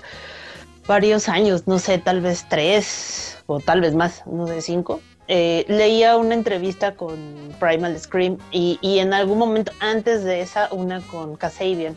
varios 0.87 1.28
años, 1.28 1.66
no 1.66 1.78
sé, 1.78 1.98
tal 1.98 2.20
vez 2.20 2.46
tres 2.48 3.38
o 3.46 3.61
tal 3.61 3.80
vez 3.80 3.94
más, 3.94 4.22
no 4.26 4.46
sé, 4.46 4.61
cinco. 4.62 5.02
eh, 5.28 5.64
leía 5.68 6.16
una 6.16 6.35
entrevista 6.35 6.94
con 6.94 7.16
Primal 7.59 7.98
Scream 7.98 8.38
y, 8.52 8.78
y 8.80 8.98
en 9.00 9.12
algún 9.12 9.38
momento 9.38 9.72
antes 9.80 10.22
de 10.24 10.40
esa 10.40 10.68
una 10.72 11.00
con 11.02 11.37
Kasabian. 11.37 11.96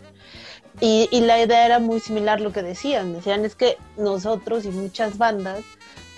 Y, 0.81 1.09
y 1.12 1.21
la 1.21 1.41
idea 1.41 1.65
era 1.65 1.79
muy 1.79 1.99
similar 1.99 2.39
lo 2.41 2.51
que 2.53 2.63
decían. 2.63 3.13
Decían 3.13 3.45
es 3.45 3.55
que 3.55 3.77
nosotros 3.97 4.65
y 4.65 4.69
muchas 4.69 5.17
bandas 5.17 5.62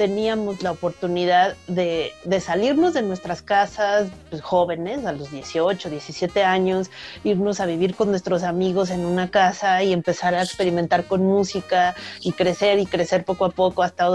teníamos 0.01 0.63
la 0.63 0.71
oportunidad 0.71 1.55
de, 1.67 2.11
de 2.25 2.39
salirnos 2.39 2.95
de 2.95 3.03
nuestras 3.03 3.43
casas 3.43 4.09
pues, 4.31 4.41
jóvenes, 4.41 5.05
a 5.05 5.11
los 5.11 5.29
18, 5.29 5.91
17 5.91 6.43
años, 6.43 6.89
irnos 7.23 7.59
a 7.59 7.67
vivir 7.67 7.93
con 7.93 8.09
nuestros 8.09 8.41
amigos 8.41 8.89
en 8.89 9.05
una 9.05 9.29
casa 9.29 9.83
y 9.83 9.93
empezar 9.93 10.33
a 10.33 10.41
experimentar 10.41 11.05
con 11.05 11.23
música 11.23 11.93
y 12.19 12.31
crecer 12.31 12.79
y 12.79 12.87
crecer 12.87 13.25
poco 13.25 13.45
a 13.45 13.51
poco 13.51 13.83
hasta, 13.83 14.09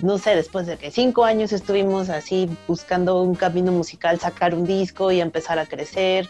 no 0.00 0.18
sé, 0.18 0.36
después 0.36 0.66
de 0.66 0.76
que 0.76 0.90
cinco 0.90 1.24
años 1.24 1.54
estuvimos 1.54 2.10
así 2.10 2.50
buscando 2.68 3.22
un 3.22 3.34
camino 3.34 3.72
musical, 3.72 4.20
sacar 4.20 4.54
un 4.54 4.66
disco 4.66 5.12
y 5.12 5.22
empezar 5.22 5.58
a 5.58 5.64
crecer. 5.64 6.28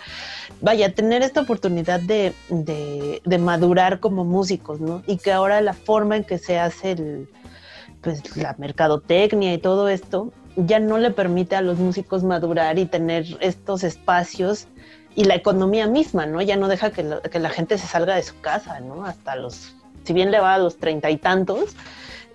Vaya, 0.61 0.95
tener 0.95 1.23
esta 1.23 1.41
oportunidad 1.41 1.99
de, 1.99 2.35
de, 2.51 3.21
de 3.25 3.39
madurar 3.39 3.99
como 3.99 4.25
músicos, 4.25 4.79
¿no? 4.79 5.03
Y 5.09 5.17
que 5.17 5.33
ahora 5.33 5.61
la 5.61 5.73
forma 5.73 6.17
en 6.17 6.23
que 6.23 6.39
se 6.39 6.61
hace 6.61 6.93
el 6.93 7.29
pues 8.03 8.37
la 8.37 8.55
mercadotecnia 8.59 9.55
y 9.55 9.59
todo 9.59 9.89
esto 9.89 10.33
ya 10.57 10.81
no 10.81 10.99
le 10.99 11.11
permite 11.11 11.57
a 11.57 11.63
los 11.63 11.79
músicos 11.79 12.23
madurar 12.25 12.79
y 12.79 12.87
tener 12.87 13.25
estos 13.41 13.85
espacios 13.85 14.67
y 15.15 15.25
la 15.25 15.35
economía 15.35 15.87
misma, 15.87 16.27
¿no? 16.27 16.43
Ya 16.43 16.57
no 16.57 16.69
deja 16.69 16.91
que, 16.91 17.07
que 17.31 17.39
la 17.39 17.51
gente 17.51 17.79
se 17.79 17.87
salga 17.87 18.15
de 18.15 18.23
su 18.23 18.41
casa, 18.41 18.81
¿no? 18.81 19.05
Hasta 19.05 19.37
los 19.37 19.75
si 20.05 20.13
bien 20.13 20.31
le 20.31 20.41
va 20.41 20.55
a 20.55 20.59
los 20.59 20.79
treinta 20.79 21.11
y 21.11 21.17
tantos, 21.17 21.75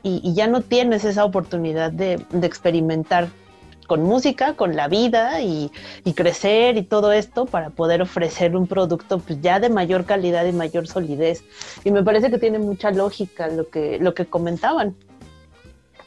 y, 0.04 0.34
ya 0.34 0.48
no 0.48 0.62
tienes 0.62 1.04
esa 1.04 1.26
oportunidad 1.26 1.92
de, 1.92 2.26
experimentar 2.42 3.28
con 3.88 4.04
música, 4.04 4.54
con 4.54 4.76
la 4.76 4.88
vida 4.88 5.42
y, 5.42 5.72
crecer 6.16 6.78
y 6.78 6.84
todo 6.84 7.12
esto 7.12 7.46
para 7.46 7.70
poder 7.70 8.02
ofrecer 8.02 8.56
un 8.56 8.68
producto 8.68 9.20
pues, 9.20 9.42
ya 9.42 9.60
de 9.60 9.70
mayor 9.70 10.06
calidad 10.06 10.46
y 10.46 10.54
mayor 10.54 10.88
solidez. 10.88 11.44
Y 11.84 11.92
me 11.92 12.04
parece 12.04 12.30
que 12.30 12.38
tiene 12.38 12.60
mucha 12.60 12.92
lógica 12.92 13.48
lo 13.48 13.70
que, 13.70 13.98
lo 14.00 14.14
que 14.14 14.26
comentaban 14.26 14.96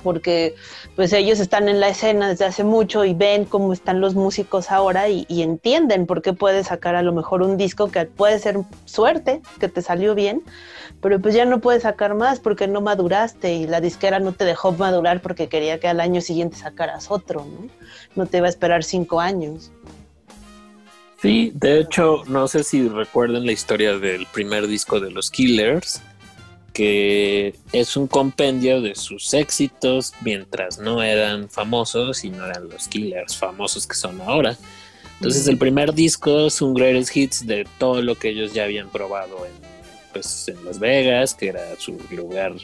porque 0.02 0.54
pues 0.96 1.12
ellos 1.12 1.40
están 1.40 1.68
en 1.68 1.80
la 1.80 1.88
escena 1.88 2.28
desde 2.28 2.44
hace 2.44 2.64
mucho 2.64 3.04
y 3.04 3.14
ven 3.14 3.44
cómo 3.44 3.72
están 3.72 4.00
los 4.00 4.14
músicos 4.14 4.70
ahora 4.70 5.08
y, 5.08 5.26
entienden 5.28 6.06
por 6.06 6.22
qué 6.22 6.32
puedes 6.32 6.66
sacar 6.66 6.94
a 6.94 7.02
lo 7.02 7.12
mejor 7.12 7.42
un 7.42 7.56
disco 7.56 7.90
que 7.90 8.04
puede 8.04 8.38
ser 8.38 8.58
suerte, 8.84 9.40
que 9.58 9.68
te 9.68 9.82
salió 9.82 10.14
bien, 10.14 10.42
pero 11.00 11.20
pues 11.20 11.34
ya 11.34 11.44
no 11.44 11.60
puedes 11.60 11.82
sacar 11.82 12.14
más 12.14 12.40
porque 12.40 12.68
no 12.68 12.80
maduraste 12.80 13.54
y 13.54 13.66
la 13.66 13.80
disquera 13.80 14.20
no 14.20 14.32
te 14.32 14.44
dejó 14.44 14.72
madurar 14.72 15.22
porque 15.22 15.48
quería 15.48 15.80
que 15.80 15.88
al 15.88 16.00
año 16.00 16.20
siguiente 16.20 16.56
sacaras 16.56 17.10
otro, 17.10 17.46
¿no? 17.46 17.68
No 18.16 18.26
te 18.26 18.38
iba 18.38 18.46
a 18.46 18.50
esperar 18.50 18.84
cinco 18.84 19.20
años. 19.20 19.72
Sí, 21.22 21.52
de 21.54 21.80
hecho, 21.80 22.22
no 22.28 22.48
sé 22.48 22.64
si 22.64 22.88
recuerdan 22.88 23.44
la 23.44 23.52
historia 23.52 23.98
del 23.98 24.26
primer 24.26 24.66
disco 24.66 25.00
de 25.00 25.10
los 25.10 25.30
Killers, 25.30 26.02
que 26.72 27.54
es 27.72 27.96
un 27.96 28.06
compendio 28.06 28.80
de 28.80 28.94
sus 28.94 29.34
éxitos 29.34 30.14
mientras 30.22 30.78
no 30.78 31.02
eran 31.02 31.50
famosos 31.50 32.24
y 32.24 32.30
no 32.30 32.46
eran 32.46 32.68
los 32.68 32.88
killers 32.88 33.36
famosos 33.36 33.86
que 33.86 33.96
son 33.96 34.20
ahora. 34.20 34.56
Entonces 35.20 35.46
el 35.48 35.58
primer 35.58 35.92
disco 35.92 36.46
es 36.46 36.62
un 36.62 36.72
greatest 36.72 37.14
hits 37.14 37.46
de 37.46 37.66
todo 37.78 38.00
lo 38.00 38.14
que 38.14 38.30
ellos 38.30 38.54
ya 38.54 38.64
habían 38.64 38.88
probado 38.88 39.44
en, 39.44 39.52
pues, 40.12 40.48
en 40.48 40.64
Las 40.64 40.78
Vegas, 40.78 41.34
que 41.34 41.48
era 41.48 41.76
su 41.78 41.98
lugar 42.10 42.54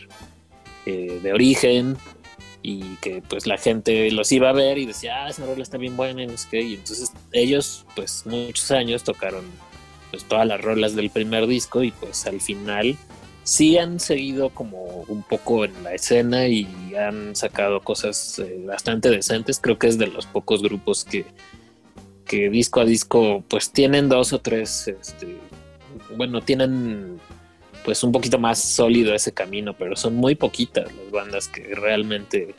eh, 0.87 1.21
de 1.23 1.33
origen 1.33 1.99
y 2.63 2.97
que 2.97 3.23
pues 3.29 3.47
la 3.47 3.59
gente 3.59 4.11
los 4.11 4.33
iba 4.33 4.49
a 4.49 4.53
ver 4.53 4.79
y 4.79 4.87
decía, 4.87 5.25
ah, 5.25 5.29
esa 5.29 5.45
rola 5.45 5.63
está 5.63 5.79
bien 5.79 5.97
buena 5.97 6.23
y 6.23 6.27
no 6.27 6.37
sé 6.37 6.49
qué. 6.51 6.63
Y 6.63 6.75
entonces 6.75 7.13
ellos 7.33 7.85
pues 7.95 8.25
muchos 8.25 8.71
años 8.71 9.05
tocaron 9.05 9.45
pues 10.11 10.25
todas 10.25 10.47
las 10.47 10.61
rolas 10.61 10.95
del 10.95 11.11
primer 11.11 11.47
disco 11.47 11.83
y 11.83 11.91
pues 11.91 12.27
al 12.27 12.41
final 12.41 12.97
sí 13.47 13.79
han 13.79 14.01
seguido 14.01 14.51
como 14.51 15.05
un 15.07 15.23
poco 15.23 15.65
en 15.65 15.85
la 15.85 15.95
escena 15.95 16.49
y 16.49 16.67
han 16.97 17.37
sacado 17.37 17.81
cosas 17.81 18.41
eh, 18.41 18.61
bastante 18.67 19.09
decentes. 19.09 19.61
Creo 19.61 19.79
que 19.79 19.87
es 19.87 19.99
de 19.99 20.09
los 20.09 20.27
pocos 20.27 20.63
grupos 20.63 21.05
que, 21.05 21.25
que 22.25 22.51
disco 22.51 22.81
a 22.81 22.85
disco 22.85 23.45
pues 23.49 23.71
tienen 23.71 24.09
dos 24.09 24.33
o 24.33 24.41
tres, 24.41 24.89
este, 24.89 25.39
bueno, 26.17 26.43
tienen 26.43 27.21
pues 27.85 28.03
un 28.03 28.11
poquito 28.11 28.37
más 28.41 28.61
sólido 28.61 29.15
ese 29.15 29.33
camino, 29.33 29.75
pero 29.75 29.95
son 29.95 30.17
muy 30.17 30.35
poquitas 30.35 30.93
las 30.93 31.11
bandas 31.13 31.47
que 31.47 31.73
realmente 31.77 32.57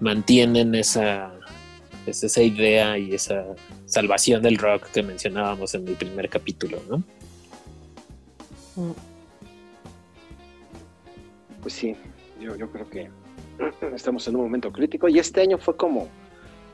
mantienen 0.00 0.74
esa, 0.74 1.32
esa 2.04 2.42
idea 2.42 2.98
y 2.98 3.14
esa 3.14 3.44
salvación 3.86 4.42
del 4.42 4.58
rock 4.58 4.90
que 4.90 5.04
mencionábamos 5.04 5.72
en 5.76 5.86
el 5.86 5.94
primer 5.94 6.28
capítulo, 6.28 6.82
¿no? 6.88 7.04
Mm 8.74 9.09
pues 11.62 11.74
sí, 11.74 11.96
yo, 12.40 12.56
yo 12.56 12.70
creo 12.70 12.88
que 12.88 13.10
estamos 13.94 14.26
en 14.28 14.36
un 14.36 14.42
momento 14.42 14.72
crítico 14.72 15.08
y 15.08 15.18
este 15.18 15.40
año 15.40 15.58
fue 15.58 15.76
como 15.76 16.08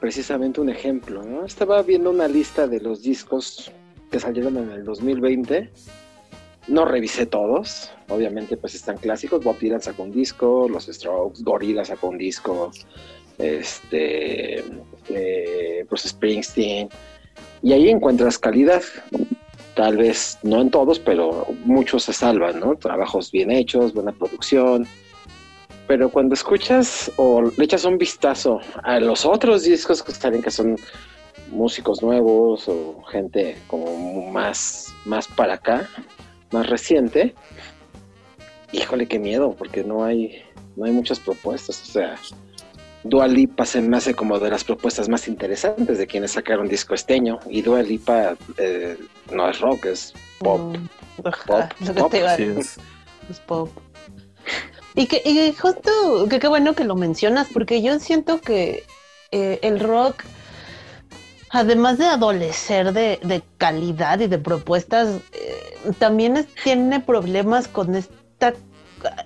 precisamente 0.01 0.61
un 0.61 0.68
ejemplo, 0.68 1.22
¿no? 1.22 1.44
Estaba 1.44 1.83
viendo 1.83 2.11
una 2.11 2.29
lista 2.29 2.66
de 2.66 2.81
los 2.81 3.03
discos 3.03 3.72
que 4.11 4.20
salieron 4.20 4.57
en 4.57 4.70
el 4.70 4.85
2020. 4.85 5.70
No 6.68 6.85
revisé 6.85 7.27
todos, 7.27 7.92
obviamente 8.09 8.57
pues 8.57 8.75
están 8.75 8.99
clásicos, 8.99 9.42
Bob 9.42 9.59
Dylan 9.59 9.81
sacó 9.81 10.03
un 10.03 10.12
disco, 10.12 10.68
Los 10.68 10.87
Strokes, 10.87 11.42
Gorillaz 11.42 11.88
sacó 11.88 12.09
un 12.09 12.18
disco, 12.18 12.72
este, 13.38 14.64
eh, 15.09 15.87
pues 15.88 16.03
Springsteen, 16.03 16.88
y 17.62 17.72
ahí 17.72 17.88
encuentras 17.88 18.38
calidad 18.38 18.83
tal 19.77 19.99
vez 19.99 20.39
no 20.43 20.62
en 20.62 20.71
todos, 20.71 20.99
pero 20.99 21.47
muchos 21.65 22.05
se 22.05 22.12
salvan, 22.15 22.59
¿no? 22.59 22.77
Trabajos 22.77 23.31
bien 23.31 23.51
hechos, 23.51 23.93
buena 23.93 24.11
producción. 24.11 24.87
Pero 25.87 26.09
cuando 26.09 26.35
escuchas 26.35 27.12
o 27.17 27.43
le 27.43 27.65
echas 27.65 27.85
un 27.85 27.99
vistazo 27.99 28.59
a 28.83 28.99
los 28.99 29.27
otros 29.27 29.65
discos 29.65 30.03
que 30.03 30.12
están 30.12 30.43
que 30.43 30.51
son 30.51 30.77
músicos 31.53 32.03
nuevos 32.03 32.67
o 32.69 33.03
gente 33.05 33.57
como 33.69 34.31
más, 34.31 34.93
más 35.05 35.29
para 35.29 35.55
acá, 35.55 35.89
más 36.53 36.69
reciente, 36.69 37.35
híjole, 38.73 39.07
qué 39.07 39.19
miedo, 39.19 39.55
porque 39.57 39.85
no 39.85 40.05
hay, 40.05 40.43
no 40.75 40.87
hay 40.87 40.93
muchas 40.93 41.21
propuestas. 41.21 41.83
O 41.83 41.93
sea, 41.93 42.17
Dua 43.09 43.27
Lipa 43.29 43.64
se 43.64 43.81
me 43.81 43.97
hace 43.97 44.14
como 44.14 44.38
de 44.38 44.51
las 44.51 44.64
propuestas 44.64 45.09
más 45.09 45.29
interesantes 45.29 45.99
de 45.99 46.07
quienes 46.07 46.33
sacaron 46.33 46.69
disco 46.69 46.95
esteño. 46.95 47.38
Y 47.49 47.62
Dua 47.62 47.83
Lipa 47.83 48.37
eh, 48.59 48.97
no 49.33 49.49
es 49.49 49.61
rock, 49.61 49.87
es 49.87 50.12
pop. 50.38 50.77
Mm, 50.77 51.23
pop, 51.97 52.14
es. 52.14 52.79
pop. 53.47 53.71
Y 54.95 55.07
que 55.07 55.23
y 55.25 55.53
justo, 55.53 55.90
que 56.29 56.38
qué 56.38 56.49
bueno 56.49 56.75
que 56.75 56.85
lo 56.85 56.97
mencionas, 56.97 57.49
porque 57.53 57.83
yo 57.83 57.99
siento 57.99 58.40
que 58.40 58.85
eh, 59.31 59.59
el 59.62 59.81
rock, 59.81 60.25
además 61.51 61.99
de 61.99 62.07
adolecer 62.07 62.92
de, 62.92 63.42
calidad 63.59 64.21
y 64.21 64.27
de 64.27 64.38
propuestas, 64.38 65.21
eh, 65.33 65.92
también 65.99 66.47
tiene 66.64 67.01
problemas 67.01 67.69
con 67.69 67.95
esta 67.95 68.55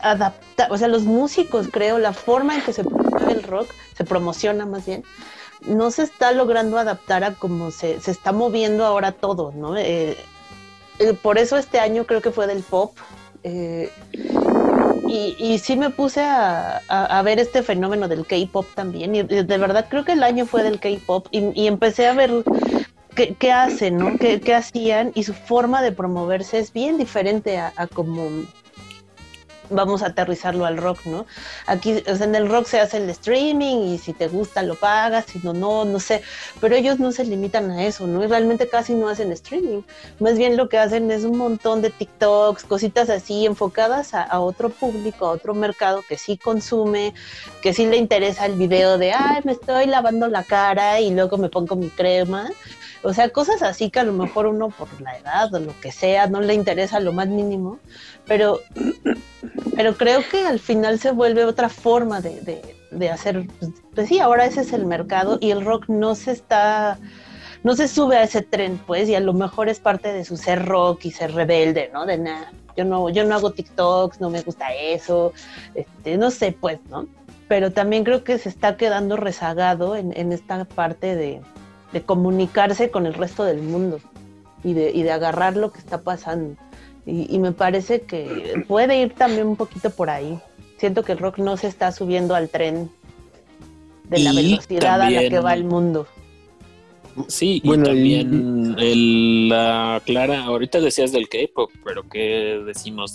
adapta, 0.00 0.68
o 0.70 0.76
sea, 0.76 0.88
los 0.88 1.04
músicos, 1.04 1.68
creo, 1.70 1.98
la 1.98 2.12
forma 2.12 2.56
en 2.56 2.62
que 2.62 2.72
se 2.72 2.84
el 3.30 3.42
rock, 3.42 3.68
se 3.96 4.04
promociona 4.04 4.66
más 4.66 4.86
bien, 4.86 5.04
no 5.66 5.90
se 5.90 6.02
está 6.02 6.32
logrando 6.32 6.78
adaptar 6.78 7.24
a 7.24 7.34
cómo 7.34 7.70
se, 7.70 7.96
está 7.96 8.32
moviendo 8.32 8.84
ahora 8.84 9.12
todo, 9.12 9.52
¿no? 9.54 9.76
Eh, 9.76 10.16
eh, 10.98 11.14
por 11.14 11.38
eso 11.38 11.56
este 11.56 11.78
año 11.80 12.04
creo 12.04 12.20
que 12.20 12.30
fue 12.30 12.46
del 12.46 12.62
pop. 12.62 12.96
Eh, 13.42 13.90
y, 15.08 15.58
sí 15.58 15.76
me 15.76 15.90
puse 15.90 16.20
a, 16.22 17.22
ver 17.24 17.40
este 17.40 17.62
fenómeno 17.62 18.06
del 18.06 18.26
K-pop 18.26 18.66
también. 18.74 19.14
Y 19.14 19.22
de 19.22 19.58
verdad 19.58 19.86
creo 19.90 20.04
que 20.04 20.12
el 20.12 20.22
año 20.22 20.46
fue 20.46 20.62
del 20.62 20.78
K-pop. 20.78 21.26
Y, 21.30 21.66
empecé 21.66 22.06
a 22.06 22.14
ver 22.14 22.44
qué, 23.14 23.52
hacen, 23.52 23.96
¿no? 23.96 24.16
Qué, 24.18 24.54
hacían. 24.54 25.10
Y 25.14 25.24
su 25.24 25.34
forma 25.34 25.82
de 25.82 25.92
promoverse 25.92 26.58
es 26.58 26.72
bien 26.72 26.96
diferente 26.96 27.58
a, 27.58 27.72
a 27.76 27.86
como 27.88 28.28
vamos 29.70 30.02
a 30.02 30.06
aterrizarlo 30.06 30.66
al 30.66 30.76
rock, 30.76 31.06
¿no? 31.06 31.26
Aquí, 31.66 32.02
o 32.06 32.16
sea, 32.16 32.26
en 32.26 32.34
el 32.34 32.48
rock 32.48 32.66
se 32.66 32.80
hace 32.80 32.98
el 32.98 33.08
streaming 33.10 33.94
y 33.94 33.98
si 33.98 34.12
te 34.12 34.28
gusta 34.28 34.62
lo 34.62 34.74
pagas, 34.74 35.26
si 35.26 35.38
no, 35.38 35.52
no, 35.52 35.84
no 35.84 36.00
sé, 36.00 36.22
pero 36.60 36.74
ellos 36.74 36.98
no 36.98 37.12
se 37.12 37.24
limitan 37.24 37.70
a 37.70 37.84
eso, 37.84 38.06
¿no? 38.06 38.22
Y 38.22 38.26
realmente 38.26 38.68
casi 38.68 38.94
no 38.94 39.08
hacen 39.08 39.32
streaming, 39.32 39.82
más 40.18 40.36
bien 40.36 40.56
lo 40.56 40.68
que 40.68 40.78
hacen 40.78 41.10
es 41.10 41.24
un 41.24 41.38
montón 41.38 41.82
de 41.82 41.90
TikToks, 41.90 42.64
cositas 42.64 43.10
así 43.10 43.46
enfocadas 43.46 44.14
a, 44.14 44.40
otro 44.40 44.70
público, 44.70 45.26
a 45.26 45.30
otro 45.30 45.54
mercado 45.54 46.02
que 46.08 46.18
sí 46.18 46.36
consume, 46.36 47.14
que 47.62 47.72
sí 47.72 47.86
le 47.86 47.96
interesa 47.96 48.46
el 48.46 48.54
video 48.54 48.98
de, 48.98 49.12
ay, 49.12 49.40
me 49.44 49.52
estoy 49.52 49.86
lavando 49.86 50.28
la 50.28 50.44
cara 50.44 51.00
y 51.00 51.10
luego 51.10 51.36
me 51.38 51.48
pongo 51.48 51.76
mi 51.76 51.88
crema. 51.90 52.50
O 53.02 53.14
sea, 53.14 53.30
cosas 53.30 53.62
así 53.62 53.90
que 53.90 54.00
a 54.00 54.04
lo 54.04 54.12
mejor 54.12 54.46
uno 54.46 54.68
por 54.68 54.88
la 55.00 55.16
edad 55.16 55.52
o 55.54 55.58
lo 55.58 55.78
que 55.80 55.90
sea 55.90 56.26
no 56.26 56.40
le 56.40 56.52
interesa 56.52 57.00
lo 57.00 57.12
más 57.12 57.28
mínimo, 57.28 57.78
pero, 58.26 58.60
pero 59.74 59.96
creo 59.96 60.20
que 60.30 60.46
al 60.46 60.60
final 60.60 60.98
se 60.98 61.10
vuelve 61.10 61.44
otra 61.44 61.70
forma 61.70 62.20
de, 62.20 62.76
de, 62.90 63.10
hacer, 63.10 63.46
pues 63.94 64.08
sí, 64.08 64.18
ahora 64.18 64.44
ese 64.44 64.60
es 64.60 64.74
el 64.74 64.84
mercado 64.84 65.38
y 65.40 65.50
el 65.50 65.64
rock 65.64 65.88
no 65.88 66.14
se 66.14 66.32
está, 66.32 66.98
no 67.62 67.74
se 67.74 67.88
sube 67.88 68.16
a 68.16 68.24
ese 68.24 68.42
tren, 68.42 68.78
pues, 68.86 69.08
y 69.08 69.14
a 69.14 69.20
lo 69.20 69.32
mejor 69.32 69.70
es 69.70 69.80
parte 69.80 70.12
de 70.12 70.26
su 70.26 70.36
ser 70.36 70.66
rock 70.66 71.06
y 71.06 71.10
ser 71.10 71.32
rebelde, 71.32 71.90
¿no? 71.94 72.04
De 72.04 72.18
nada, 72.18 72.52
yo 72.76 72.84
no, 72.84 73.08
yo 73.08 73.24
no 73.24 73.34
hago 73.34 73.52
TikToks, 73.52 74.20
no 74.20 74.28
me 74.28 74.42
gusta 74.42 74.74
eso, 74.74 75.32
este, 75.74 76.18
no 76.18 76.30
sé, 76.30 76.52
pues, 76.52 76.78
¿no? 76.90 77.06
Pero 77.48 77.72
también 77.72 78.04
creo 78.04 78.24
que 78.24 78.36
se 78.38 78.50
está 78.50 78.76
quedando 78.76 79.16
rezagado 79.16 79.96
en, 79.96 80.12
en 80.16 80.32
esta 80.32 80.66
parte 80.66 81.16
de, 81.16 81.40
de 81.92 82.02
comunicarse 82.02 82.90
con 82.90 83.06
el 83.06 83.14
resto 83.14 83.44
del 83.44 83.62
mundo 83.62 84.00
y 84.64 84.74
de, 84.74 84.90
y 84.90 85.02
de 85.02 85.12
agarrar 85.12 85.56
lo 85.56 85.72
que 85.72 85.78
está 85.78 86.02
pasando. 86.02 86.56
Y, 87.06 87.38
me 87.38 87.52
parece 87.52 88.02
que 88.02 88.62
puede 88.68 89.00
ir 89.00 89.14
también 89.14 89.46
un 89.46 89.56
poquito 89.56 89.90
por 89.90 90.10
ahí. 90.10 90.38
Siento 90.76 91.02
que 91.02 91.12
el 91.12 91.18
rock 91.18 91.38
no 91.38 91.56
se 91.56 91.66
está 91.66 91.92
subiendo 91.92 92.34
al 92.34 92.50
tren 92.50 92.90
de 94.04 94.18
la 94.20 94.32
velocidad 94.32 95.00
a 95.00 95.10
la 95.10 95.28
que 95.28 95.40
va 95.40 95.54
el 95.54 95.64
mundo. 95.64 96.06
Sí, 97.26 97.60
y 97.64 97.78
también 97.78 99.48
la 99.48 100.00
Clara, 100.04 100.44
ahorita 100.44 100.80
decías 100.80 101.10
del 101.10 101.28
K-pop, 101.28 101.70
pero 101.84 102.08
¿qué 102.08 102.62
decimos 102.64 103.14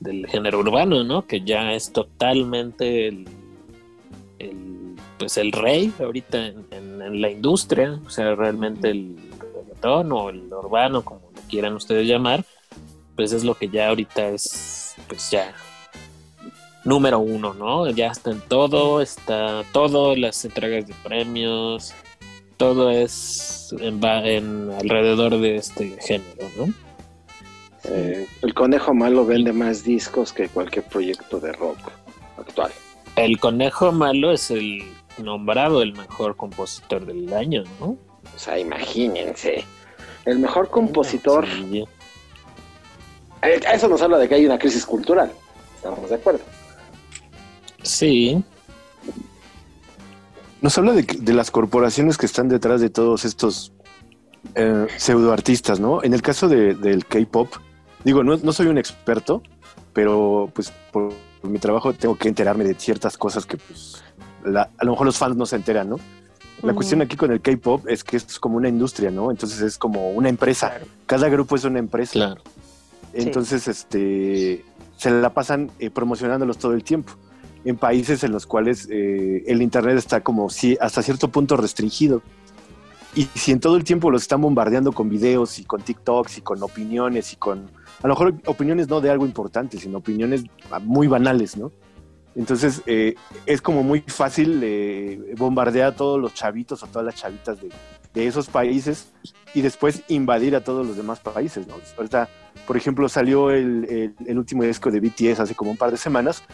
del, 0.00 0.26
género 0.26 0.58
urbano, 0.58 1.02
no? 1.04 1.26
Que 1.26 1.40
ya 1.40 1.72
es 1.72 1.92
totalmente 1.92 3.08
el, 3.08 4.73
pues 5.18 5.36
el 5.36 5.52
rey 5.52 5.92
ahorita 5.98 6.46
en, 6.46 6.66
en, 6.70 7.20
la 7.20 7.30
industria, 7.30 8.00
o 8.04 8.10
sea, 8.10 8.34
realmente 8.34 8.90
el 8.90 9.16
reggaetón 9.38 10.12
o 10.12 10.30
el 10.30 10.52
urbano, 10.52 11.04
como 11.04 11.30
lo 11.34 11.42
quieran 11.48 11.74
ustedes 11.74 12.06
llamar, 12.06 12.44
pues 13.16 13.32
es 13.32 13.44
lo 13.44 13.54
que 13.54 13.68
ya 13.68 13.88
ahorita 13.88 14.28
es, 14.28 14.94
pues 15.08 15.30
ya 15.30 15.54
número 16.84 17.18
uno, 17.18 17.54
¿no? 17.54 17.88
Ya 17.90 18.08
está 18.08 18.30
en 18.30 18.40
todo, 18.40 19.00
está 19.00 19.64
todo, 19.72 20.16
las 20.16 20.44
entregas 20.44 20.86
de 20.86 20.94
premios, 21.02 21.94
todo 22.56 22.90
es 22.90 23.74
en, 23.80 24.04
en 24.04 24.70
alrededor 24.72 25.38
de 25.40 25.56
este 25.56 25.96
género, 26.00 26.48
¿no? 26.56 26.72
Eh, 27.84 28.26
el 28.42 28.54
conejo 28.54 28.94
malo 28.94 29.26
vende 29.26 29.52
más 29.52 29.84
discos 29.84 30.32
que 30.32 30.48
cualquier 30.48 30.84
proyecto 30.86 31.38
de 31.38 31.52
rock 31.52 31.78
actual. 32.38 32.72
El 33.16 33.38
conejo 33.38 33.92
malo 33.92 34.32
es 34.32 34.50
el 34.50 34.82
nombrado 35.18 35.82
el 35.82 35.92
mejor 35.92 36.36
compositor 36.36 37.04
del 37.06 37.32
año, 37.32 37.64
¿no? 37.80 37.96
O 38.34 38.38
sea, 38.38 38.58
imagínense. 38.58 39.64
El 40.24 40.38
mejor 40.38 40.70
compositor. 40.70 41.46
Sí. 41.46 41.84
Eh, 43.42 43.60
Eso 43.72 43.88
nos 43.88 44.00
habla 44.02 44.18
de 44.18 44.28
que 44.28 44.34
hay 44.36 44.46
una 44.46 44.58
crisis 44.58 44.86
cultural. 44.86 45.30
Estamos 45.76 46.08
de 46.08 46.14
acuerdo. 46.16 46.40
Sí, 47.82 48.42
Nos 50.62 50.78
habla 50.78 50.92
de, 50.94 51.02
de 51.02 51.32
las 51.34 51.50
corporaciones 51.50 52.16
que 52.16 52.24
están 52.24 52.48
detrás 52.48 52.80
de 52.80 52.88
todos 52.88 53.26
estos 53.26 53.72
eh, 54.54 54.86
pseudoartistas, 54.96 55.78
¿no? 55.80 56.02
En 56.02 56.14
el 56.14 56.22
caso 56.22 56.48
de- 56.48 56.74
del 56.74 57.04
K-pop, 57.04 57.52
digo, 58.02 58.24
no, 58.24 58.38
no 58.38 58.52
soy 58.54 58.68
un 58.68 58.78
experto, 58.78 59.42
pero 59.92 60.50
pues 60.54 60.72
por, 60.90 61.12
por 61.42 61.50
mi 61.50 61.58
trabajo 61.58 61.92
tengo 61.92 62.16
que 62.16 62.28
enterarme 62.28 62.64
de 62.64 62.74
ciertas 62.74 63.18
cosas 63.18 63.44
que 63.44 63.58
pues 63.58 64.02
la- 64.44 64.70
a 64.78 64.84
lo 64.84 64.92
mejor 64.92 65.06
los 65.06 65.18
fans 65.18 65.36
no 65.36 65.46
se 65.46 65.56
enteran, 65.56 65.88
¿no? 65.90 65.98
La 66.62 66.72
cuestión 66.72 67.02
aquí 67.02 67.16
con 67.16 67.30
el 67.30 67.40
K-pop 67.42 67.86
es 67.88 68.04
que 68.04 68.16
es 68.16 68.38
como 68.38 68.56
una 68.56 68.68
industria, 68.68 69.10
¿no? 69.10 69.30
Entonces 69.30 69.60
es 69.60 69.76
como 69.76 70.10
una 70.12 70.28
empresa. 70.30 70.72
Cada 71.04 71.28
grupo 71.28 71.56
es 71.56 71.64
una 71.64 71.78
empresa. 71.78 72.12
claro. 72.12 72.42
Entonces, 73.12 73.68
este, 73.68 74.64
se 74.96 75.10
la 75.10 75.32
pasan 75.34 75.70
eh, 75.78 75.90
promocionándolos 75.90 76.58
todo 76.58 76.72
el 76.72 76.82
tiempo. 76.82 77.12
En 77.64 77.76
países 77.76 78.24
en 78.24 78.32
los 78.32 78.46
cuales 78.46 78.88
eh, 78.90 79.44
el 79.46 79.62
internet 79.62 79.96
está 79.98 80.20
como 80.22 80.48
si 80.50 80.76
hasta 80.80 81.02
cierto 81.02 81.28
punto 81.28 81.56
restringido. 81.56 82.22
Y 83.14 83.28
si 83.34 83.52
en 83.52 83.60
todo 83.60 83.76
el 83.76 83.84
tiempo 83.84 84.10
los 84.10 84.22
están 84.22 84.40
bombardeando 84.40 84.90
con 84.92 85.08
videos 85.08 85.58
y 85.60 85.64
con 85.64 85.82
TikToks 85.82 86.38
y 86.38 86.40
con 86.40 86.62
opiniones 86.62 87.32
y 87.32 87.36
con, 87.36 87.70
a 88.02 88.08
lo 88.08 88.14
mejor 88.14 88.34
opiniones 88.46 88.88
no 88.88 89.00
de 89.00 89.10
algo 89.10 89.24
importante, 89.24 89.78
sino 89.78 89.98
opiniones 89.98 90.44
muy 90.82 91.06
banales, 91.06 91.56
¿no? 91.56 91.70
Entonces 92.36 92.82
eh, 92.86 93.14
es 93.46 93.60
como 93.62 93.82
muy 93.82 94.00
fácil 94.06 94.60
eh, 94.62 95.34
bombardear 95.36 95.88
a 95.92 95.96
todos 95.96 96.20
los 96.20 96.34
chavitos 96.34 96.82
o 96.82 96.86
todas 96.86 97.06
las 97.06 97.14
chavitas 97.14 97.58
de, 97.60 97.70
esos 98.26 98.46
países 98.48 99.12
y 99.54 99.60
después 99.60 100.02
invadir 100.08 100.54
a 100.54 100.62
todos 100.62 100.86
los 100.86 100.96
demás 100.96 101.18
países, 101.18 101.66
¿no? 101.66 101.74
Ahorita, 101.96 102.28
por 102.66 102.76
ejemplo, 102.76 103.08
salió 103.08 103.50
el, 103.50 103.84
el- 103.88 104.14
el 104.26 104.38
último 104.38 104.62
disco 104.62 104.90
de 104.92 105.00
BTS 105.00 105.40
hace 105.40 105.54
como 105.56 105.72
un 105.72 105.76
par 105.76 105.90
de 105.90 105.96
semanas 105.96 106.44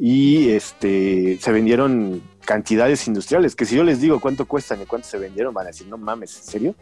y 0.00 0.48
este 0.50 1.38
se 1.40 1.52
vendieron 1.52 2.20
cantidades 2.44 3.06
industriales, 3.08 3.54
que 3.56 3.64
si 3.64 3.76
yo 3.76 3.84
les 3.84 4.00
digo 4.00 4.20
cuánto 4.20 4.46
cuestan 4.46 4.82
y 4.82 4.86
cuánto 4.86 5.08
se 5.08 5.18
vendieron, 5.18 5.52
van 5.54 5.66
a 5.66 5.70
decir, 5.70 5.86
no 5.88 5.96
mames, 5.98 6.36
¿en 6.36 6.44
serio? 6.44 6.74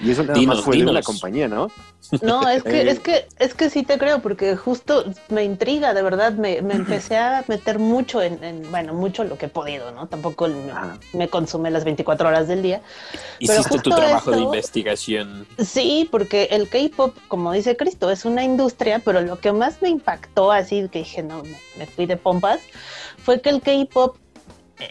Y 0.00 0.10
eso 0.10 0.22
nada 0.22 0.38
Dinos, 0.38 0.56
más 0.56 0.64
fue 0.64 0.76
de 0.78 0.82
una 0.84 0.92
dinos. 0.92 1.04
compañía, 1.06 1.48
¿no? 1.48 1.68
No, 2.22 2.48
es 2.48 2.62
que, 2.62 2.80
Eh. 2.82 2.90
es 2.90 2.98
que, 3.00 3.26
es 3.38 3.52
que 3.54 3.68
sí 3.68 3.82
te 3.82 3.98
creo, 3.98 4.22
porque 4.22 4.56
justo 4.56 5.04
me 5.28 5.44
intriga, 5.44 5.92
de 5.92 6.02
verdad, 6.02 6.32
me, 6.32 6.62
me 6.62 6.74
empecé 6.74 7.18
a 7.18 7.44
meter 7.46 7.78
mucho 7.78 8.22
en, 8.22 8.42
en, 8.42 8.70
bueno, 8.70 8.94
mucho 8.94 9.22
lo 9.24 9.36
que 9.36 9.46
he 9.46 9.48
podido, 9.50 9.92
¿no? 9.92 10.06
Tampoco 10.06 10.48
me, 10.48 10.72
me 11.12 11.28
consume 11.28 11.70
las 11.70 11.84
24 11.84 12.26
horas 12.28 12.48
del 12.48 12.62
día. 12.62 12.80
Hiciste 13.38 13.62
tu 13.64 13.68
justo 13.68 13.90
trabajo 13.90 14.30
de 14.30 14.40
investigación. 14.40 15.46
Sí, 15.58 16.08
porque 16.10 16.44
el 16.52 16.70
K-pop, 16.70 17.14
como 17.28 17.52
dice 17.52 17.76
Cristo, 17.76 18.10
es 18.10 18.24
una 18.24 18.44
industria, 18.44 19.00
pero 19.04 19.20
lo 19.20 19.38
que 19.40 19.52
más 19.52 19.82
me 19.82 19.90
impactó, 19.90 20.52
así 20.52 20.88
que 20.88 21.00
dije, 21.00 21.22
no, 21.22 21.42
me, 21.42 21.56
me 21.76 21.86
fui 21.86 22.06
de 22.06 22.16
pompas, 22.16 22.60
fue 23.22 23.42
que 23.42 23.50
el 23.50 23.60
K-pop 23.60 24.16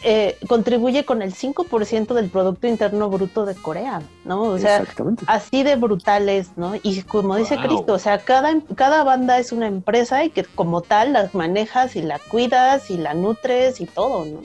eh, 0.04 0.38
contribuye 0.48 1.06
con 1.06 1.22
el 1.22 1.34
5% 1.34 2.14
del 2.14 2.30
Producto 2.30 2.68
Interno 2.68 3.10
Bruto 3.10 3.46
de 3.46 3.56
Corea, 3.56 4.02
¿no? 4.26 4.44
O 4.44 4.58
sea, 4.58 4.86
así 5.28 5.64
de 5.64 5.76
brutales, 5.76 6.52
¿no? 6.56 6.74
Y 6.82 7.02
como 7.04 7.36
dice 7.36 7.56
Wow. 7.56 7.66
Cristo, 7.66 7.94
o 7.94 8.00
sea, 8.00 8.20
cada, 8.20 8.54
cada 8.76 9.04
banda 9.04 9.40
es 9.40 9.52
una 9.52 9.68
empresa 9.68 10.24
y 10.24 10.30
que 10.30 10.44
como 10.44 10.82
tal 10.82 11.14
las 11.14 11.34
manejas 11.36 11.96
y 11.96 12.02
la 12.02 12.20
cuidas 12.20 12.90
y 12.90 12.98
la 12.98 13.14
nutres 13.14 13.82
y 13.82 13.86
todo, 13.86 14.26
¿no? 14.26 14.42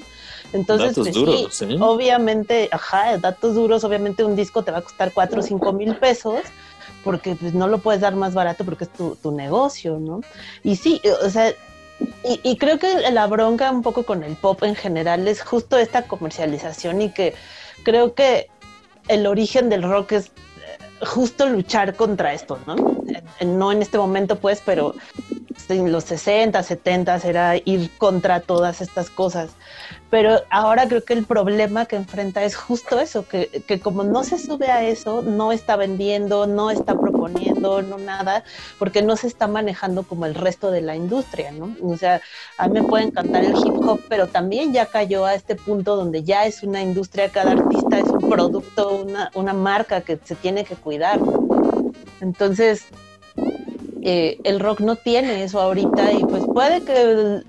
Entonces, 0.53 0.91
Datos 0.91 1.05
pues, 1.05 1.15
duros, 1.15 1.55
sí, 1.55 1.65
¿eh? 1.65 1.77
obviamente, 1.81 2.69
ajá, 2.73 3.19
datos 3.19 3.55
duros, 3.55 3.85
obviamente 3.85 4.25
un 4.25 4.37
disco 4.37 4.63
te 4.63 4.71
va 4.71 4.79
a 4.79 4.83
costar 4.83 5.13
4 5.13 5.41
o 5.41 5.43
5 5.43 5.73
mil 5.73 5.97
pesos 5.97 6.41
porque 7.05 7.37
pues, 7.37 7.55
no 7.55 7.69
lo 7.69 7.79
puedes 7.79 8.01
dar 8.01 8.17
más 8.17 8.35
barato 8.35 8.65
porque 8.65 8.85
es 8.85 8.93
tu, 8.93 9.17
tu 9.17 9.31
negocio, 9.33 9.99
¿no? 9.99 10.21
Y 10.63 10.77
sí, 10.77 11.01
o 11.25 11.31
sea, 11.31 11.53
y, 12.43 12.57
creo 12.57 12.79
que 12.79 13.11
la 13.11 13.27
bronca 13.27 13.71
un 13.71 13.83
poco 13.83 14.03
con 14.05 14.25
el 14.25 14.37
pop 14.37 14.63
en 14.65 14.75
general 14.75 15.27
es 15.29 15.43
justo 15.43 15.79
esta 15.79 16.03
comercialización 16.03 17.01
y 17.01 17.11
que 17.11 17.35
creo 17.85 18.15
que 18.15 18.51
el 19.09 19.27
origen 19.27 19.69
del 19.69 19.83
rock 19.83 20.13
es 20.13 20.27
eh, 20.27 21.05
justo 21.07 21.47
luchar 21.49 21.95
contra 21.95 22.35
esto, 22.35 22.59
¿no? 22.67 22.77
No 23.45 23.73
en 23.73 23.81
este 23.81 23.97
momento, 23.97 24.37
pues, 24.37 24.63
pero 24.65 24.95
en 25.69 25.93
los 25.93 26.05
60, 26.05 26.63
70 26.63 27.17
era 27.25 27.57
ir 27.65 27.91
contra 27.97 28.41
todas 28.41 28.81
estas 28.81 29.09
cosas. 29.09 29.51
Pero 30.09 30.41
ahora 30.51 30.87
creo 30.87 31.05
que 31.05 31.15
el 31.15 31.25
problema 31.25 31.87
que 31.87 31.97
enfrenta 31.97 32.45
es 32.45 32.55
justo 32.55 33.01
eso, 33.01 33.27
que, 33.27 33.65
que 33.67 33.81
como 33.81 34.05
no 34.05 34.23
se 34.23 34.39
sube 34.39 34.67
a 34.71 34.85
eso, 34.85 35.23
no 35.23 35.51
está 35.51 35.77
vendiendo, 35.77 36.47
no 36.47 36.71
está 36.71 36.97
proponiendo, 36.99 37.83
no 37.83 37.99
nada, 37.99 38.45
porque 38.79 39.03
no 39.03 39.17
se 39.17 39.27
está 39.27 39.49
manejando 39.49 40.05
como 40.05 40.27
el 40.27 40.35
resto 40.35 40.71
de 40.71 40.81
la 40.81 40.95
industria, 40.95 41.51
¿no? 41.51 41.75
O 41.83 41.97
sea, 41.97 42.21
a 42.57 42.69
mí 42.69 42.81
me 42.81 42.87
puede 42.87 43.05
encantar 43.05 43.45
el 43.45 43.57
hip 43.57 43.75
hop, 43.81 44.01
pero 44.09 44.29
también 44.29 44.73
ya 44.73 44.87
cayó 44.87 45.27
a 45.27 45.35
este 45.35 45.57
punto 45.57 45.97
donde 45.97 46.23
ya 46.23 46.47
es 46.47 46.63
una 46.63 46.83
industria, 46.83 47.31
cada 47.31 47.53
artista 47.53 47.99
es 47.99 48.09
un 48.09 48.29
producto, 48.29 49.03
una, 49.05 49.31
una 49.35 49.53
marca 49.55 50.03
que 50.03 50.19
se 50.23 50.37
tiene 50.37 50.65
que 50.65 50.77
cuidar. 50.77 51.19
Entonces, 52.21 52.85
eh, 54.03 54.39
el 54.45 54.61
rock 54.61 54.81
no 54.81 54.95
tiene 54.95 55.43
eso 55.43 55.61
ahorita 55.61 56.13
y 56.13 56.25
pues 56.25 56.45
puede 56.45 56.83
que 56.83 57.43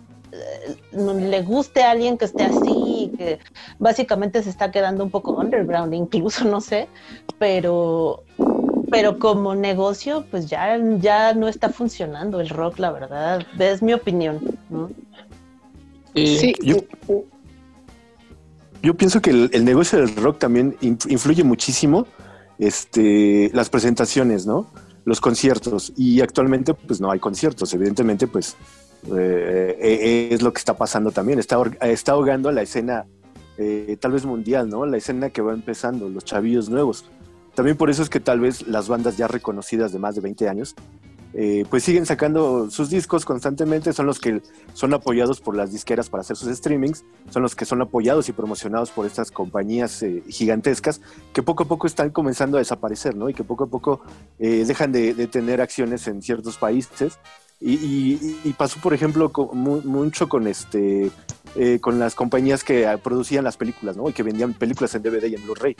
le 0.91 1.41
guste 1.43 1.83
a 1.83 1.91
alguien 1.91 2.17
que 2.17 2.25
esté 2.25 2.43
así, 2.43 3.11
y 3.13 3.17
que 3.17 3.39
básicamente 3.79 4.41
se 4.43 4.49
está 4.49 4.71
quedando 4.71 5.03
un 5.03 5.09
poco 5.11 5.33
underground, 5.33 5.93
incluso, 5.93 6.45
no 6.45 6.61
sé, 6.61 6.87
pero, 7.39 8.23
pero 8.89 9.19
como 9.19 9.55
negocio, 9.55 10.25
pues 10.31 10.47
ya, 10.49 10.77
ya 10.99 11.33
no 11.33 11.47
está 11.47 11.69
funcionando 11.69 12.39
el 12.39 12.49
rock, 12.49 12.79
la 12.79 12.91
verdad, 12.91 13.45
es 13.59 13.81
mi 13.81 13.93
opinión, 13.93 14.39
¿no? 14.69 14.89
Eh, 16.15 16.37
Sí, 16.39 16.53
yo- 16.61 16.77
Yo 18.83 18.93
pienso 18.95 19.21
que 19.21 19.31
el, 19.31 19.49
el 19.53 19.65
negocio 19.65 19.99
del 19.99 20.15
rock 20.15 20.37
también 20.37 20.77
inf- 20.81 21.09
influye 21.11 21.43
muchísimo 21.43 22.05
este, 22.59 23.49
las 23.53 23.69
presentaciones, 23.69 24.45
¿no? 24.45 24.67
Los 25.03 25.19
conciertos. 25.19 25.91
Y 25.97 26.21
actualmente, 26.21 26.73
pues 26.75 27.01
no 27.01 27.09
hay 27.11 27.19
conciertos. 27.19 27.73
Evidentemente, 27.73 28.27
pues 28.27 28.55
eh, 29.15 29.77
eh, 29.79 30.29
es 30.31 30.41
lo 30.41 30.53
que 30.53 30.59
está 30.59 30.75
pasando 30.75 31.11
también. 31.11 31.39
Está, 31.39 31.57
está 31.81 32.13
ahogando 32.13 32.51
la 32.51 32.61
escena, 32.61 33.05
eh, 33.57 33.97
tal 33.99 34.11
vez 34.11 34.25
mundial, 34.25 34.69
¿no? 34.69 34.85
La 34.85 34.97
escena 34.97 35.29
que 35.29 35.41
va 35.41 35.53
empezando, 35.53 36.09
los 36.09 36.25
chavillos 36.25 36.69
nuevos. 36.69 37.05
También 37.55 37.77
por 37.77 37.89
eso 37.89 38.03
es 38.03 38.09
que 38.09 38.19
tal 38.19 38.39
vez 38.39 38.67
las 38.67 38.87
bandas 38.87 39.17
ya 39.17 39.27
reconocidas 39.27 39.91
de 39.91 39.99
más 39.99 40.15
de 40.15 40.21
20 40.21 40.47
años, 40.47 40.75
pues 41.69 41.83
siguen 41.83 42.07
sacando 42.07 42.71
sus 42.71 42.89
discos 42.89 43.23
constantemente, 43.23 43.93
son 43.93 44.07
los 44.07 44.19
que 44.19 44.41
son 44.73 44.93
apoyados 44.95 45.39
por 45.39 45.55
las 45.55 45.71
disqueras 45.71 46.09
para 46.09 46.21
hacer 46.21 46.35
sus 46.35 46.55
streamings, 46.55 47.03
son 47.29 47.43
los 47.43 47.55
que 47.55 47.65
son 47.65 47.79
apoyados 47.81 48.27
y 48.29 48.31
promocionados 48.31 48.89
por 48.89 49.05
estas 49.05 49.29
compañías 49.29 50.03
gigantescas 50.27 50.99
que 51.33 51.43
poco 51.43 51.63
a 51.63 51.67
poco 51.67 51.85
están 51.85 52.09
comenzando 52.09 52.57
a 52.57 52.59
desaparecer, 52.59 53.15
¿no? 53.15 53.29
Y 53.29 53.35
que 53.35 53.43
poco 53.43 53.65
a 53.65 53.67
poco 53.67 54.01
dejan 54.39 54.91
de, 54.91 55.13
de 55.13 55.27
tener 55.27 55.61
acciones 55.61 56.07
en 56.07 56.21
ciertos 56.23 56.57
países. 56.57 57.19
Y, 57.59 57.73
y- 57.73 58.39
y 58.43 58.53
pasó, 58.53 58.79
por 58.79 58.93
ejemplo, 58.93 59.31
con- 59.31 59.57
mucho 59.57 60.29
con 60.29 60.47
este 60.47 61.09
eh, 61.55 61.79
con 61.79 61.97
las 61.97 62.13
compañías 62.13 62.63
que 62.63 62.85
ah, 62.85 62.97
producían 62.97 63.43
las 63.43 63.57
películas, 63.57 63.97
¿no? 63.97 64.07
Y 64.09 64.13
que 64.13 64.21
vendían 64.21 64.53
películas 64.53 64.93
en 64.93 65.01
DVD 65.01 65.25
y 65.27 65.35
en 65.35 65.43
Blu-ray. 65.43 65.75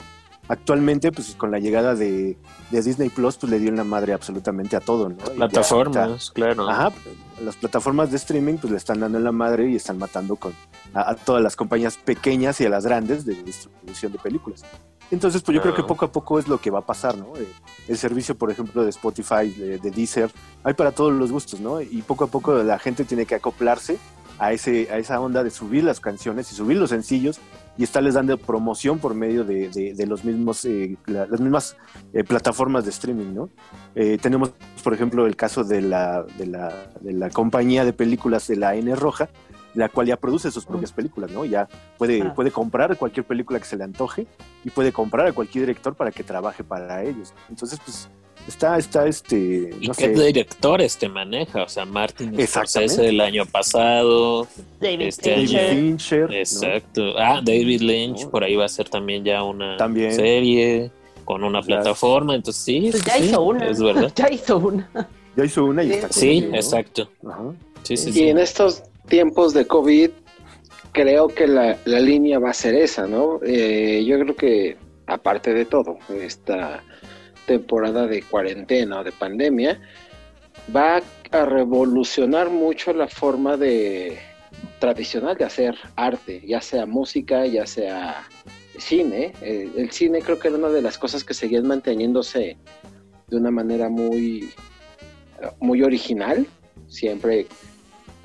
Actualmente, 0.48 1.12
pues 1.12 1.34
con 1.36 1.50
la 1.50 1.58
llegada 1.58 1.94
de, 1.94 2.36
de 2.70 2.82
Disney 2.82 3.10
Plus, 3.10 3.36
pues 3.36 3.52
le 3.52 3.58
dio 3.60 3.70
una 3.70 3.84
madre 3.84 4.12
absolutamente 4.14 4.76
a 4.76 4.80
todo, 4.80 5.10
¿no? 5.10 5.16
Ya 5.18 5.34
plataformas, 5.34 6.30
claro. 6.32 6.68
Ajá, 6.68 6.90
las 7.44 7.54
plataformas 7.56 8.10
de 8.10 8.16
streaming 8.16 8.54
pues 8.56 8.70
le 8.72 8.78
están 8.78 8.98
dando 9.00 9.18
en 9.18 9.24
la 9.24 9.32
madre 9.32 9.68
y 9.70 9.76
están 9.76 9.98
matando 9.98 10.36
con 10.36 10.52
a, 10.94 11.10
a 11.10 11.14
todas 11.16 11.42
las 11.42 11.56
compañías 11.56 11.96
pequeñas 11.96 12.60
y 12.60 12.66
a 12.66 12.68
las 12.68 12.84
grandes 12.84 13.24
de 13.24 13.34
distribución 13.42 14.12
de 14.12 14.18
películas. 14.18 14.64
Entonces, 15.10 15.40
pues 15.40 15.54
yo 15.56 15.62
creo 15.62 15.74
que 15.74 15.82
poco 15.84 16.04
a 16.04 16.12
poco 16.12 16.38
es 16.38 16.48
lo 16.48 16.60
que 16.60 16.70
va 16.70 16.80
a 16.80 16.86
pasar, 16.86 17.16
¿no? 17.16 17.34
Eh, 17.36 17.46
El 17.88 17.96
servicio, 17.96 18.36
por 18.36 18.50
ejemplo, 18.50 18.82
de 18.84 18.90
Spotify, 18.90 19.48
de, 19.56 19.78
de 19.78 19.90
Deezer, 19.90 20.30
hay 20.62 20.74
para 20.74 20.92
todos 20.92 21.12
los 21.14 21.32
gustos, 21.32 21.60
¿no? 21.60 21.80
Y 21.80 22.02
poco 22.02 22.24
a 22.24 22.26
poco 22.26 22.54
la 22.62 22.78
gente 22.78 23.04
tiene 23.04 23.24
que 23.24 23.34
acoplarse 23.34 23.96
a, 24.38 24.52
ese, 24.52 24.88
a 24.92 24.98
esa 24.98 25.18
onda 25.18 25.42
de 25.42 25.50
subir 25.50 25.82
las 25.82 25.98
canciones 25.98 26.52
y 26.52 26.54
subir 26.54 26.76
los 26.76 26.90
sencillos 26.90 27.40
y 27.78 27.84
estarles 27.84 28.14
dando 28.14 28.36
promoción 28.36 28.98
por 28.98 29.14
medio 29.14 29.44
de, 29.44 29.68
de- 29.70 29.94
de 29.94 30.06
los 30.06 30.24
mismos, 30.24 30.64
eh, 30.66 30.96
la- 31.06 31.26
las 31.26 31.40
mismas 31.40 31.76
eh, 32.12 32.22
plataformas 32.22 32.84
de 32.84 32.90
streaming, 32.90 33.32
¿no? 33.34 33.48
Eh, 33.94 34.18
tenemos, 34.20 34.50
por 34.84 34.92
ejemplo, 34.92 35.26
el 35.26 35.36
caso 35.36 35.64
de 35.64 35.80
la, 35.80 36.22
de, 36.36 36.46
la, 36.46 36.68
de 37.00 37.14
la 37.14 37.30
compañía 37.30 37.86
de 37.86 37.94
películas 37.94 38.46
de 38.46 38.56
la 38.56 38.74
N 38.74 38.94
Roja, 38.94 39.30
la 39.74 39.88
cual 39.88 40.06
ya 40.06 40.16
produce 40.16 40.50
sus 40.50 40.64
propias 40.64 40.92
películas, 40.92 41.30
¿no? 41.30 41.44
Ya 41.44 41.68
puede, 41.98 42.22
Ah. 42.22 42.34
puede 42.34 42.50
comprar 42.50 42.96
cualquier 42.96 43.26
película 43.26 43.58
que 43.58 43.64
se 43.66 43.76
le 43.76 43.84
antoje 43.84 44.26
y 44.64 44.70
puede 44.70 44.92
comprar 44.92 45.26
a 45.26 45.32
cualquier 45.32 45.66
director 45.66 45.94
para 45.94 46.10
que 46.10 46.24
trabaje 46.24 46.64
para 46.64 47.02
ellos. 47.04 47.32
Entonces, 47.50 47.78
pues, 47.84 48.08
está, 48.48 48.78
está 48.78 49.06
este, 49.06 49.70
¿Y 49.80 49.86
no 49.88 49.94
qué 49.94 50.14
sé, 50.14 50.24
directores 50.24 50.96
te 50.96 51.08
maneja? 51.08 51.62
O 51.64 51.68
sea, 51.68 51.84
Martin 51.84 52.38
Exactamente. 52.40 52.88
Scorsese 52.94 53.08
el 53.10 53.20
año 53.20 53.44
pasado. 53.46 54.46
David 54.80 55.02
Este 55.02 55.30
David 55.30 55.46
Fincher. 55.48 55.70
Fincher, 55.76 56.30
¿no? 56.30 56.36
Exacto. 56.36 57.02
Ah, 57.18 57.40
David 57.44 57.80
Lynch, 57.82 58.22
No. 58.24 58.30
por 58.30 58.44
ahí 58.44 58.56
va 58.56 58.64
a 58.64 58.68
ser 58.68 58.88
también 58.88 59.22
ya 59.24 59.42
una 59.42 59.76
También. 59.76 60.12
serie 60.12 60.90
con 61.24 61.44
una 61.44 61.60
plataforma. 61.62 62.34
Entonces, 62.34 62.62
sí, 62.64 62.88
Pues 62.90 63.02
sí, 63.02 63.06
ya 63.10 63.18
sí, 63.18 63.24
hizo 63.26 63.42
una. 63.42 63.68
Es 63.68 63.80
verdad. 63.82 64.10
Ya 64.16 64.30
hizo 64.32 64.56
una. 64.58 64.88
Ya 65.36 65.44
hizo 65.44 65.64
una 65.66 65.84
y 65.84 65.88
Sí. 65.88 65.92
está 65.94 66.08
Sí, 66.12 66.40
con- 66.40 66.50
¿no? 66.50 66.56
exacto. 66.56 67.10
Ajá. 67.28 67.42
Sí, 67.82 67.96
sí, 67.96 68.10
Y 68.10 68.12
sí. 68.14 68.28
en 68.28 68.38
estos 68.38 68.82
tiempos 69.08 69.54
de 69.54 69.66
COVID, 69.66 70.10
creo 70.92 71.28
que 71.28 71.46
la, 71.46 71.78
la 71.84 72.00
línea 72.00 72.38
va 72.38 72.50
a 72.50 72.54
ser 72.54 72.74
esa, 72.74 73.06
¿no? 73.06 73.40
Eh, 73.44 74.04
yo 74.06 74.18
creo 74.18 74.36
que, 74.36 74.76
aparte 75.06 75.52
de 75.54 75.64
todo, 75.64 75.98
esta 76.20 76.82
temporada 77.46 78.06
de 78.06 78.22
cuarentena 78.22 79.00
o 79.00 79.04
de 79.04 79.12
pandemia, 79.12 79.80
va 80.74 81.00
a 81.30 81.44
revolucionar 81.44 82.50
mucho 82.50 82.92
la 82.92 83.08
forma 83.08 83.56
de 83.56 84.18
tradicional 84.78 85.36
de 85.36 85.44
hacer 85.44 85.76
arte, 85.96 86.42
ya 86.46 86.60
sea 86.60 86.86
música, 86.86 87.46
ya 87.46 87.66
sea 87.66 88.26
cine. 88.78 89.32
Eh, 89.42 89.70
el 89.76 89.90
cine 89.90 90.20
creo 90.20 90.38
que 90.38 90.48
era 90.48 90.56
una 90.56 90.68
de 90.68 90.82
las 90.82 90.98
cosas 90.98 91.24
que 91.24 91.34
seguían 91.34 91.66
manteniéndose 91.66 92.56
de 93.28 93.36
una 93.36 93.50
manera 93.50 93.88
muy, 93.88 94.50
muy 95.60 95.82
original, 95.82 96.46
siempre 96.88 97.46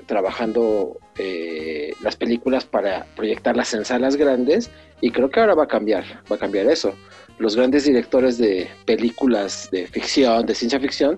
trabajando 0.06 0.98
eh, 1.18 1.92
las 2.02 2.16
películas 2.16 2.64
para 2.64 3.06
proyectarlas 3.16 3.74
en 3.74 3.84
salas 3.84 4.16
grandes 4.16 4.70
y 5.00 5.10
creo 5.10 5.30
que 5.30 5.40
ahora 5.40 5.54
va 5.54 5.64
a 5.64 5.68
cambiar, 5.68 6.04
va 6.30 6.36
a 6.36 6.38
cambiar 6.38 6.66
eso. 6.66 6.94
Los 7.38 7.56
grandes 7.56 7.84
directores 7.84 8.38
de 8.38 8.68
películas 8.86 9.68
de 9.72 9.86
ficción, 9.86 10.46
de 10.46 10.54
ciencia 10.54 10.78
ficción, 10.80 11.16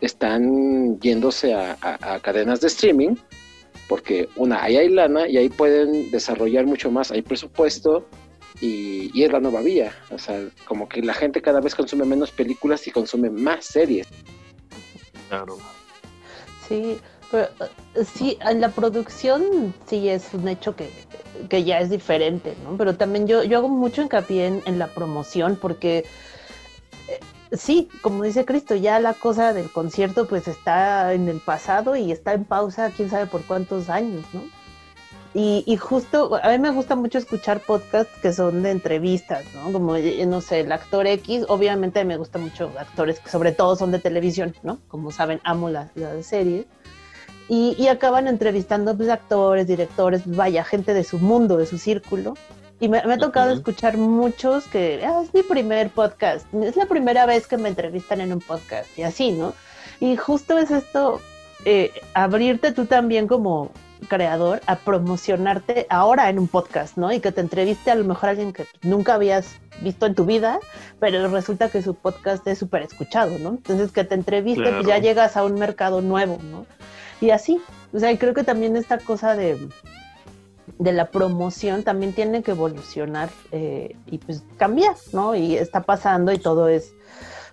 están 0.00 0.98
yéndose 1.00 1.54
a, 1.54 1.76
a- 1.80 2.14
a 2.14 2.20
cadenas 2.20 2.60
de 2.60 2.66
streaming 2.68 3.14
porque 3.88 4.28
una, 4.36 4.62
ahí 4.62 4.76
hay 4.76 4.88
lana 4.88 5.28
y 5.28 5.36
ahí 5.36 5.48
pueden 5.48 6.10
desarrollar 6.10 6.66
mucho 6.66 6.90
más, 6.90 7.10
hay 7.12 7.22
presupuesto 7.22 8.06
y, 8.60 9.10
y 9.12 9.24
es 9.24 9.30
la 9.32 9.40
nueva 9.40 9.60
vía. 9.60 9.92
O 10.10 10.18
sea, 10.18 10.40
como 10.64 10.88
que 10.88 11.02
la 11.02 11.12
gente 11.14 11.42
cada 11.42 11.60
vez 11.60 11.74
consume 11.74 12.04
menos 12.06 12.30
películas 12.30 12.86
y 12.86 12.90
consume 12.90 13.28
más 13.30 13.66
series. 13.66 14.06
Claro. 15.28 15.58
Sí, 16.68 16.98
pero 17.34 17.48
eh, 17.96 18.04
sí, 18.04 18.38
en 18.48 18.60
la 18.60 18.68
producción 18.68 19.74
sí 19.86 20.08
es 20.08 20.32
un 20.34 20.46
hecho 20.46 20.76
que, 20.76 20.88
que 21.48 21.64
ya 21.64 21.80
es 21.80 21.90
diferente, 21.90 22.56
¿no? 22.62 22.76
Pero 22.76 22.96
también 22.96 23.26
yo, 23.26 23.42
yo 23.42 23.58
hago 23.58 23.68
mucho 23.68 24.02
hincapié 24.02 24.46
en, 24.46 24.62
en 24.66 24.78
la 24.78 24.86
promoción 24.86 25.58
porque 25.60 26.04
eh, 27.08 27.20
sí, 27.50 27.88
como 28.02 28.22
dice 28.22 28.44
Cristo, 28.44 28.76
ya 28.76 29.00
la 29.00 29.14
cosa 29.14 29.52
del 29.52 29.68
concierto 29.68 30.28
pues 30.28 30.46
está 30.46 31.12
en 31.12 31.28
el 31.28 31.40
pasado 31.40 31.96
y 31.96 32.12
está 32.12 32.34
en 32.34 32.44
pausa 32.44 32.92
quién 32.96 33.10
sabe 33.10 33.26
por 33.26 33.42
cuántos 33.42 33.90
años, 33.90 34.24
¿no? 34.32 34.42
Y, 35.36 35.76
justo, 35.78 36.38
a 36.40 36.48
mí 36.50 36.58
me 36.60 36.70
gusta 36.70 36.94
mucho 36.94 37.18
escuchar 37.18 37.58
podcasts 37.58 38.16
que 38.22 38.32
son 38.32 38.62
de 38.62 38.70
entrevistas, 38.70 39.44
¿no? 39.52 39.72
Como, 39.72 39.96
eh, 39.96 40.24
no 40.26 40.40
sé, 40.40 40.60
el 40.60 40.70
actor 40.70 41.08
X, 41.08 41.46
obviamente 41.48 42.04
me 42.04 42.16
gusta 42.16 42.38
mucho 42.38 42.70
actores 42.78 43.18
que 43.18 43.28
sobre 43.28 43.50
todo 43.50 43.74
son 43.74 43.90
de 43.90 43.98
televisión, 43.98 44.54
¿no? 44.62 44.78
Como 44.86 45.10
saben, 45.10 45.40
amo 45.42 45.70
las 45.70 45.90
la 45.96 46.22
series. 46.22 46.66
Y, 47.48 47.76
y 47.78 47.88
acaban 47.88 48.26
entrevistando 48.28 48.96
pues, 48.96 49.08
actores, 49.10 49.66
directores, 49.66 50.22
vaya, 50.24 50.64
gente 50.64 50.94
de 50.94 51.04
su 51.04 51.18
mundo, 51.18 51.56
de 51.58 51.66
su 51.66 51.78
círculo. 51.78 52.34
Y 52.80 52.88
me, 52.88 53.02
me 53.04 53.14
ha 53.14 53.18
tocado 53.18 53.50
Ujú. 53.50 53.58
escuchar 53.58 53.96
muchos 53.98 54.64
que 54.66 55.04
"Ah, 55.06 55.20
es 55.22 55.32
mi 55.32 55.42
primer 55.42 55.90
podcast, 55.90 56.46
es 56.54 56.76
la 56.76 56.86
primera 56.86 57.24
vez 57.26 57.46
que 57.46 57.56
me 57.56 57.68
entrevistan 57.68 58.20
en 58.20 58.32
un 58.32 58.40
podcast 58.40 58.88
y 58.98 59.02
así, 59.02 59.30
¿no? 59.32 59.54
Y 60.00 60.16
justo 60.16 60.58
es 60.58 60.70
esto, 60.70 61.20
eh, 61.64 61.92
abrirte 62.14 62.72
tú 62.72 62.86
también 62.86 63.28
como 63.28 63.70
creador 64.08 64.60
a 64.66 64.76
promocionarte 64.76 65.86
ahora 65.88 66.28
en 66.28 66.38
un 66.38 66.48
podcast, 66.48 66.96
¿no? 66.98 67.12
Y 67.12 67.20
que 67.20 67.30
te 67.32 67.40
entreviste 67.40 67.90
a 67.90 67.94
lo 67.94 68.04
mejor 68.04 68.30
alguien 68.30 68.52
que 68.52 68.66
nunca 68.82 69.14
habías 69.14 69.54
visto 69.80 70.04
en 70.06 70.14
tu 70.14 70.24
vida, 70.26 70.58
pero 71.00 71.26
resulta 71.28 71.68
que 71.70 71.80
su 71.80 71.94
podcast 71.94 72.46
es 72.48 72.58
súper 72.58 72.82
escuchado, 72.82 73.38
¿no? 73.38 73.50
Entonces 73.50 73.92
que 73.92 74.04
te 74.04 74.14
entreviste, 74.16 74.62
pues 74.62 74.78
ya 74.80 74.84
Claro. 74.84 75.02
llegas 75.02 75.36
a 75.36 75.44
un 75.44 75.54
mercado 75.54 76.00
nuevo, 76.02 76.38
¿no? 76.42 76.66
Y 77.24 77.30
así, 77.30 77.58
o 77.94 77.98
sea, 77.98 78.12
y 78.12 78.18
creo 78.18 78.34
que 78.34 78.44
también 78.44 78.76
esta 78.76 78.98
cosa 78.98 79.34
de, 79.34 79.56
de 80.78 80.92
la 80.92 81.06
promoción 81.10 81.82
también 81.82 82.12
tiene 82.12 82.42
que 82.42 82.50
evolucionar 82.50 83.30
eh, 83.50 83.96
y 84.06 84.18
pues 84.18 84.42
cambiar, 84.58 84.94
¿no? 85.14 85.34
Y 85.34 85.56
está 85.56 85.80
pasando 85.84 86.32
y 86.32 86.38
todo 86.38 86.68
es 86.68 86.92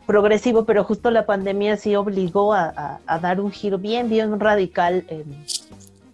progresivo, 0.06 0.66
pero 0.66 0.84
justo 0.84 1.10
la 1.10 1.26
pandemia 1.26 1.78
sí 1.78 1.96
obligó 1.96 2.54
a, 2.54 2.66
a- 2.76 3.00
a 3.06 3.20
dar 3.20 3.40
un 3.40 3.50
giro 3.52 3.78
bien, 3.78 4.10
bien 4.10 4.38
radical 4.40 5.06
en, 5.08 5.46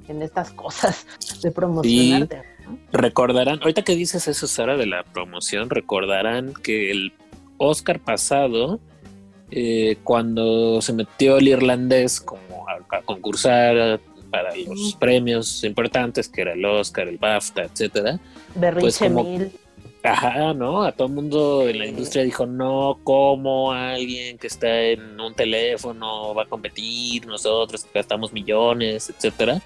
en 0.07 0.21
estas 0.21 0.51
cosas 0.51 1.07
de 1.41 1.49
promocionarte. 1.51 2.43
¿no? 2.65 2.77
Recordarán, 2.91 3.59
ahorita 3.61 3.81
que 3.81 3.95
dices 3.95 4.27
eso, 4.27 4.45
Sara, 4.45 4.77
de 4.77 4.85
la 4.85 5.03
promoción, 5.03 5.69
recordarán 5.71 6.53
que 6.61 6.91
el 6.91 7.13
Oscar 7.57 7.99
pasado, 8.01 8.79
eh, 9.51 9.97
cuando 10.03 10.81
se 10.81 10.93
metió 10.93 11.37
el 11.37 11.47
irlandés 11.47 12.19
como 12.21 12.67
a, 12.69 12.97
a 12.97 13.01
concursar 13.01 13.99
para 14.29 14.55
los 14.55 14.95
premios 14.99 15.63
importantes, 15.63 16.27
que 16.27 16.41
era 16.41 16.53
el 16.53 16.63
Oscar, 16.65 17.07
el 17.07 17.17
BAFTA, 17.17 17.63
etcétera, 17.63 18.19
Berrinche 18.55 18.81
Pues 18.81 18.97
como- 18.99 19.23
mil. 19.23 19.51
Ajá, 20.03 20.53
¿no? 20.53 20.83
A 20.83 20.91
todo 20.93 21.07
el 21.07 21.13
mundo 21.15 21.67
en 21.67 21.79
la 21.79 21.85
industria 21.87 22.23
dijo, 22.23 22.45
no, 22.45 22.97
¿cómo 23.03 23.73
alguien 23.73 24.37
que 24.37 24.47
está 24.47 24.83
en 24.83 25.19
un 25.19 25.33
teléfono 25.33 26.33
va 26.33 26.43
a 26.43 26.45
competir? 26.45 27.25
Nosotros 27.25 27.83
que 27.83 27.89
gastamos 27.99 28.31
millones, 28.31 29.09
etcétera. 29.09 29.61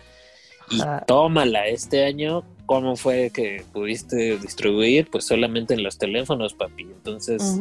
Y 0.71 0.79
tómala, 1.05 1.67
este 1.67 2.05
año, 2.05 2.43
¿cómo 2.65 2.95
fue 2.95 3.29
que 3.31 3.63
pudiste 3.73 4.37
distribuir? 4.39 5.09
Pues 5.11 5.25
solamente 5.25 5.73
en 5.75 5.83
los 5.83 5.97
teléfonos, 5.99 6.53
papi. 6.55 6.83
Entonces. 6.83 7.59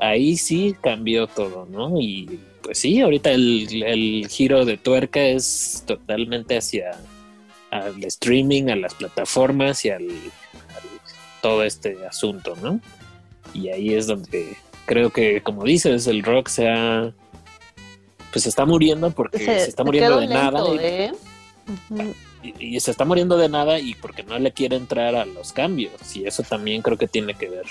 Ahí 0.00 0.36
sí 0.36 0.74
cambió 0.82 1.26
todo, 1.26 1.66
¿no? 1.70 2.00
Y 2.00 2.40
pues 2.62 2.78
sí, 2.78 3.00
ahorita 3.00 3.30
el, 3.32 3.82
el 3.82 4.26
giro 4.28 4.64
de 4.64 4.76
tuerca 4.76 5.20
es 5.24 5.82
totalmente 5.86 6.56
hacia 6.56 6.92
al 7.70 8.02
streaming, 8.04 8.68
a 8.70 8.76
las 8.76 8.94
plataformas 8.94 9.84
y 9.84 9.90
al, 9.90 10.02
al- 10.08 11.00
todo 11.42 11.62
este 11.64 11.96
asunto, 12.06 12.56
¿no? 12.62 12.80
Y 13.54 13.68
ahí 13.68 13.94
es 13.94 14.06
donde 14.06 14.56
creo 14.86 15.10
que, 15.10 15.40
como 15.42 15.64
dices, 15.64 16.06
el 16.06 16.22
rock 16.22 16.48
se 16.48 16.68
ha... 16.68 17.12
Pues 18.32 18.42
se 18.42 18.48
está 18.50 18.66
muriendo 18.66 19.10
porque 19.10 19.38
se, 19.38 19.68
está 19.68 19.84
muriendo 19.84 20.18
de 20.20 20.26
lento, 20.26 20.42
nada. 20.42 20.74
y- 20.74 20.78
¿eh? 20.80 21.12
Y 22.60 22.78
se 22.80 22.90
está 22.90 23.04
muriendo 23.04 23.36
de 23.36 23.48
nada 23.48 23.78
y 23.80 23.94
porque 23.94 24.22
no 24.22 24.38
le 24.38 24.52
quiere 24.52 24.76
entrar 24.76 25.14
a 25.14 25.24
los 25.26 25.52
cambios. 25.52 25.92
Y 26.14 26.26
eso 26.26 26.42
también 26.42 26.82
creo 26.82 26.96
que 26.96 27.08
tiene 27.08 27.34
que 27.34 27.48
ver 27.48 27.64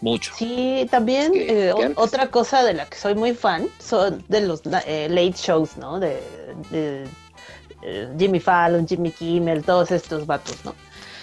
mucho. 0.00 0.32
Sí, 0.36 0.86
también 0.90 1.32
que- 1.32 1.70
eh, 1.70 1.74
que 1.76 1.92
otra 1.96 2.28
cosa 2.28 2.62
de 2.62 2.74
la 2.74 2.86
que 2.86 2.96
soy 2.96 3.14
muy 3.14 3.34
fan 3.34 3.66
son 3.78 4.24
de 4.28 4.40
los 4.42 4.62
eh, 4.86 5.08
late 5.10 5.32
shows, 5.36 5.76
¿no? 5.76 5.98
De, 5.98 6.22
de, 6.70 7.04
eh, 7.82 8.08
Jimmy 8.18 8.40
Fallon, 8.40 8.86
Jimmy 8.86 9.10
Kimmel, 9.10 9.62
todos 9.64 9.90
estos 9.90 10.26
vatos, 10.26 10.56
¿no? 10.64 10.74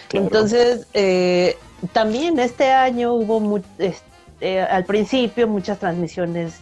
Claro. 0.10 0.26
Entonces, 0.28 0.88
eh, 0.94 1.58
también 1.94 2.40
este 2.40 2.72
año 2.72 3.14
hubo 3.14 3.40
mu- 3.40 3.62
este, 3.78 4.62
al 4.62 4.86
principio 4.86 5.48
muchas 5.48 5.80
transmisiones 5.80 6.60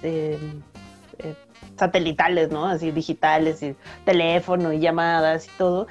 satelitales, 1.78 2.50
¿no? 2.52 2.68
Así 2.68 2.92
digitales, 2.92 3.62
y 3.64 3.76
teléfono 4.06 4.72
y 4.74 4.80
llamadas 4.80 5.48
y 5.48 5.50
todo. 5.58 5.88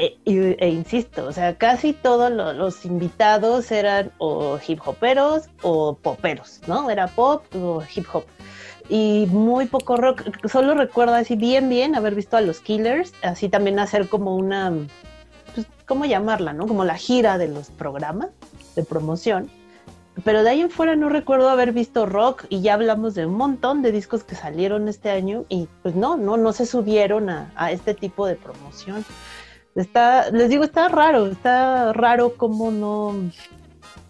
E, 0.00 0.16
y- 0.24 0.54
e 0.58 0.68
insisto, 0.68 1.26
o 1.26 1.32
sea, 1.32 1.56
casi 1.56 1.92
todos 1.92 2.30
lo- 2.30 2.52
los 2.52 2.84
invitados 2.84 3.72
eran 3.72 4.12
o 4.18 4.58
hip 4.66 4.80
hoperos 4.86 5.48
o 5.62 5.96
poperos, 5.96 6.60
¿no? 6.68 6.88
Era 6.88 7.08
pop 7.08 7.42
o 7.56 7.82
hip 7.94 8.06
hop. 8.12 8.24
Y 8.88 9.26
muy 9.30 9.66
poco 9.66 9.96
rock. 9.96 10.22
Solo 10.46 10.74
recuerdo 10.74 11.14
así 11.14 11.34
bien, 11.34 11.68
bien 11.68 11.96
haber 11.96 12.14
visto 12.14 12.36
a 12.36 12.40
los 12.42 12.60
Killers, 12.60 13.12
así 13.22 13.48
también 13.48 13.78
hacer 13.80 14.08
como 14.08 14.36
una, 14.36 14.72
pues, 15.54 15.66
¿cómo 15.84 16.04
llamarla, 16.04 16.52
no? 16.52 16.66
Como 16.68 16.84
la 16.84 16.96
gira 16.96 17.36
de 17.36 17.48
los 17.48 17.70
programas 17.70 18.28
de 18.76 18.84
promoción. 18.84 19.50
Pero 20.24 20.42
de 20.42 20.50
ahí 20.50 20.60
en 20.60 20.70
fuera 20.70 20.96
no 20.96 21.08
recuerdo 21.08 21.48
haber 21.48 21.72
visto 21.72 22.06
rock 22.06 22.44
y 22.48 22.60
ya 22.60 22.74
hablamos 22.74 23.14
de 23.14 23.26
un 23.26 23.34
montón 23.34 23.82
de 23.82 23.92
discos 23.92 24.24
que 24.24 24.34
salieron 24.36 24.88
este 24.88 25.10
año 25.10 25.44
y 25.48 25.68
pues 25.82 25.94
no, 25.94 26.16
no, 26.16 26.36
no 26.36 26.52
se 26.52 26.66
subieron 26.66 27.30
a, 27.30 27.52
a 27.56 27.72
este 27.72 27.94
tipo 27.94 28.26
de 28.26 28.36
promoción. 28.36 29.04
Está, 29.74 30.30
les 30.30 30.48
digo, 30.48 30.64
está 30.64 30.88
raro, 30.88 31.26
está 31.26 31.92
raro 31.92 32.34
como 32.36 32.70
no, 32.70 33.14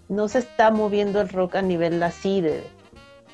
no 0.08 0.28
se 0.28 0.38
está 0.38 0.70
moviendo 0.70 1.20
el 1.20 1.28
rock 1.28 1.56
a 1.56 1.62
nivel 1.62 2.02
así 2.02 2.40
de, 2.40 2.64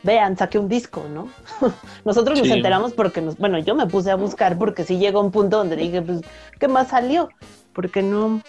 vean, 0.03 0.37
saqué 0.37 0.59
un 0.59 0.69
disco, 0.69 1.05
¿no? 1.13 1.29
Nosotros 2.05 2.39
nos 2.39 2.49
enteramos 2.49 2.93
porque, 2.93 3.21
nos, 3.21 3.37
bueno, 3.37 3.59
yo 3.59 3.75
me 3.75 3.87
puse 3.87 4.11
a 4.11 4.17
buscar 4.17 4.59
porque 4.59 4.85
sí 4.85 4.99
llegó 4.99 5.21
un 5.21 5.31
punto 5.31 5.59
donde 5.59 5.77
dije, 5.77 6.03
pues, 6.03 6.21
¿qué 6.61 6.69
más 6.69 6.89
salió? 6.89 7.31
Porque 7.73 8.03
no, 8.03 8.41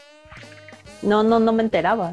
no, 1.02 1.24
no, 1.24 1.40
no 1.40 1.54
me 1.54 1.64
enteraba. 1.64 2.12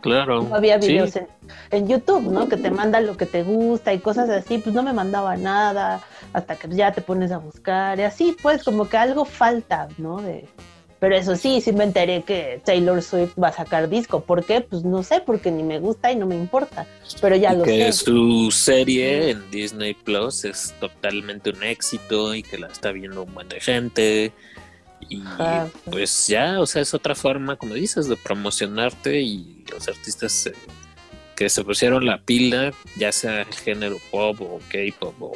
Claro. 0.00 0.42
No 0.42 0.56
había 0.56 0.80
Sí, 0.80 0.88
videos 0.88 1.14
en, 1.16 1.28
en 1.70 1.88
YouTube, 1.88 2.30
¿no? 2.30 2.48
Que 2.48 2.56
te 2.56 2.70
mandan 2.70 3.06
lo 3.06 3.16
que 3.16 3.26
te 3.26 3.44
gusta 3.44 3.92
y 3.92 4.00
cosas 4.00 4.28
así, 4.30 4.58
pues 4.58 4.74
no 4.74 4.82
me 4.82 4.92
mandaba 4.92 5.36
nada 5.36 6.00
hasta 6.32 6.56
que 6.56 6.68
ya 6.68 6.92
te 6.92 7.02
pones 7.02 7.30
a 7.30 7.38
buscar 7.38 7.98
y 7.98 8.02
así, 8.02 8.36
pues 8.42 8.64
como 8.64 8.88
que 8.88 8.96
algo 8.96 9.24
falta, 9.24 9.88
¿no? 9.98 10.20
De, 10.20 10.48
pero 11.02 11.16
eso 11.16 11.34
sí, 11.34 11.60
sí 11.60 11.72
me 11.72 11.82
enteré 11.82 12.22
que 12.22 12.60
Taylor 12.64 13.02
Swift 13.02 13.32
va 13.36 13.48
a 13.48 13.52
sacar 13.52 13.88
disco. 13.88 14.20
¿Por 14.20 14.44
qué? 14.44 14.60
Pues 14.60 14.84
no 14.84 15.02
sé, 15.02 15.20
porque 15.20 15.50
ni 15.50 15.64
me 15.64 15.80
gusta 15.80 16.12
y 16.12 16.14
no 16.14 16.26
me 16.26 16.36
importa. 16.36 16.86
Pero 17.20 17.34
ya 17.34 17.52
y 17.52 17.56
lo 17.56 17.64
que 17.64 17.92
sé. 17.92 18.04
su 18.04 18.52
serie 18.52 19.30
en 19.30 19.50
Disney 19.50 19.94
Plus 19.94 20.44
es 20.44 20.72
totalmente 20.78 21.50
un 21.50 21.64
éxito 21.64 22.36
y 22.36 22.44
que 22.44 22.56
la 22.56 22.68
está 22.68 22.92
viendo 22.92 23.24
un 23.24 23.34
buen 23.34 23.48
de 23.48 23.58
gente. 23.58 24.32
Y 25.08 25.22
Ajá. 25.22 25.68
pues 25.90 26.28
ya, 26.28 26.60
o 26.60 26.66
sea, 26.66 26.82
es 26.82 26.94
otra 26.94 27.16
forma, 27.16 27.56
como 27.56 27.74
dices, 27.74 28.06
de 28.06 28.16
promocionarte 28.16 29.22
y 29.22 29.64
los 29.72 29.88
artistas 29.88 30.46
eh, 30.46 30.52
que 31.34 31.48
se 31.48 31.64
pusieron 31.64 32.06
la 32.06 32.20
pila, 32.22 32.72
ya 32.96 33.10
sea 33.10 33.42
el 33.42 33.52
género 33.52 33.96
pop 34.12 34.40
o 34.40 34.60
K-pop 34.70 35.20
o 35.20 35.32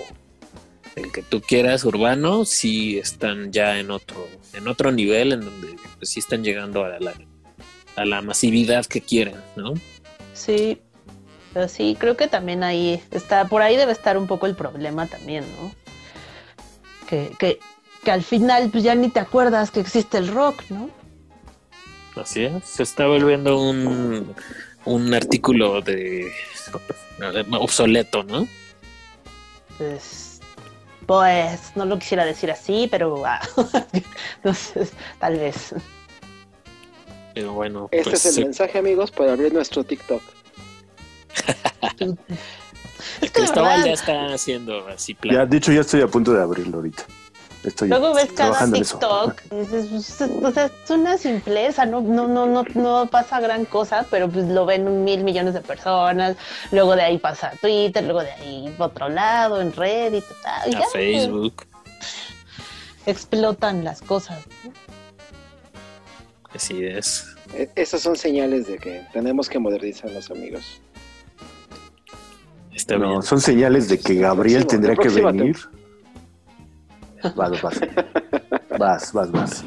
el 0.97 1.13
que 1.13 1.23
tú 1.23 1.41
quieras 1.41 1.85
urbano, 1.85 2.45
sí 2.45 2.99
están 2.99 3.53
ya 3.53 3.79
en 3.79 3.91
otro, 3.91 4.29
en 4.55 4.67
otro 4.67 4.91
nivel 4.91 5.33
en 5.33 5.41
donde 5.43 5.77
pues 5.99 6.11
sí 6.11 6.21
están 6.21 6.43
llegando 6.43 6.85
a 6.85 6.99
la, 6.99 7.15
a 7.97 8.05
la 8.05 8.23
masividad 8.23 8.87
que 8.87 9.03
quieren, 9.03 9.37
¿no? 9.57 9.75
Sí, 10.33 10.81
pero 11.53 11.69
sí, 11.69 11.97
creo 11.99 12.17
que 12.17 12.29
también 12.29 12.65
ahí 12.65 13.03
está, 13.11 13.47
por 13.47 13.63
ahí 13.63 13.77
debe 13.77 13.93
estar 13.93 14.17
un 14.17 14.27
poco 14.27 14.47
el 14.47 14.57
problema 14.57 15.07
también, 15.07 15.45
¿no? 15.61 15.73
Que, 17.07 17.31
que, 17.39 17.59
que 18.03 18.11
al 18.11 18.23
final 18.23 18.71
pues 18.71 18.83
ya 18.83 18.95
ni 18.95 19.11
te 19.11 19.21
acuerdas 19.21 19.71
que 19.71 19.81
existe 19.81 20.17
el 20.17 20.29
rock, 20.29 20.63
¿no? 20.71 20.91
Así 22.17 22.45
es, 22.45 22.65
se 22.65 22.83
está 22.83 23.07
volviendo 23.07 23.61
un, 23.61 24.35
un 24.87 25.15
artículo 25.15 25.83
de 25.83 26.33
obsoleto, 27.53 28.23
¿no? 28.23 28.49
Pues, 29.77 30.26
pues 31.07 31.73
no 31.77 31.85
lo 31.85 31.99
quisiera 31.99 32.25
decir 32.25 32.51
así, 32.51 32.89
pero 32.91 33.25
ah, 33.25 33.41
entonces 34.37 34.93
tal 35.19 35.39
vez. 35.39 35.75
Pero 37.35 37.53
bueno, 37.53 37.89
Este 37.91 38.11
pues, 38.11 38.25
es 38.25 38.37
el 38.37 38.43
eh, 38.43 38.47
mensaje, 38.47 38.79
amigos, 38.79 39.11
para 39.11 39.33
abrir 39.33 39.53
nuestro 39.53 39.85
TikTok. 39.85 40.23
Es 43.21 43.31
que 43.31 43.41
de 43.41 43.47
Cristóbal 43.47 43.77
verdad, 43.77 43.87
ya 43.87 43.93
está 43.93 44.35
haciendo 44.35 44.87
así 44.89 45.15
plan. 45.15 45.35
Ya, 45.35 45.47
de 45.47 45.57
hecho, 45.57 45.73
ya 45.73 45.83
estoy 45.83 46.01
a 46.03 46.09
punto 46.09 46.33
de 46.33 46.43
abrirlo 46.43 46.79
ahorita. 46.79 47.05
Estoy 47.67 47.89
Luego 47.89 48.15
ves 48.15 48.31
cada. 48.33 48.71
TikTok, 48.71 49.43
y 49.51 49.57
dices, 49.57 49.87
pues, 49.91 50.21
es- 50.21 50.31
o 50.43 50.53
sea, 50.53 50.67
es 50.67 50.91
una 50.91 51.19
simpleza, 51.19 51.85
no, 51.85 52.01
no, 52.01 52.29
no, 52.29 52.47
no, 52.47 52.65
no 52.75 53.07
pasa 53.11 53.41
gran 53.41 53.65
cosa, 53.65 54.07
pero 54.11 54.29
pues 54.31 54.47
lo 54.47 54.65
ven 54.65 55.03
mil 55.05 55.25
millones 55.25 55.53
de 55.53 55.61
personas, 55.61 56.37
luego 56.71 56.95
de 56.95 57.03
ahí 57.03 57.19
pasa 57.19 57.49
a 57.49 57.57
Twitter, 57.57 58.05
luego 58.05 58.23
de 58.23 58.31
ahí 58.31 58.73
a 58.79 58.85
otro 58.85 59.09
lado, 59.09 59.61
en 59.61 59.73
Reddit, 59.73 60.25
tal, 60.43 60.71
y 60.73 60.77
a 60.77 60.81
ya, 60.81 60.87
Facebook. 60.93 61.65
explotan 63.05 63.83
las 63.85 64.01
cosas. 64.01 64.39
¿no? 64.65 64.73
Así 66.55 66.85
es. 66.85 67.27
E- 67.55 67.71
Esas 67.75 68.01
son 68.01 68.17
señales 68.17 68.67
de 68.69 68.79
que 68.79 69.05
tenemos 69.13 69.49
que 69.49 69.59
modernizarnos, 69.59 70.31
amigos. 70.31 70.81
Está 72.73 72.97
No, 72.97 73.09
bien. 73.11 73.23
son 73.23 73.41
señales 73.41 73.89
de 73.89 73.99
que 73.99 74.15
Gabriel 74.15 74.67
Próximo, 74.67 74.83
tendría 74.83 74.97
que 74.97 75.09
venir. 75.23 75.57
Vas, 77.35 77.63
vas. 77.63 77.81
Vas, 78.79 79.13
vas, 79.13 79.33
vas. 79.33 79.65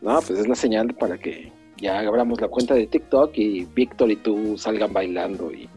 No, 0.00 0.20
pues 0.20 0.40
es 0.40 0.48
la 0.48 0.54
señal 0.54 0.94
para 0.94 1.18
que 1.18 1.52
ya 1.76 2.00
abramos 2.00 2.40
la 2.40 2.48
cuenta 2.48 2.74
de 2.74 2.86
TikTok 2.86 3.32
y 3.36 3.64
Víctor 3.66 4.10
y 4.10 4.16
tú 4.16 4.56
salgan 4.58 4.92
bailando 4.92 5.52
y 5.52 5.68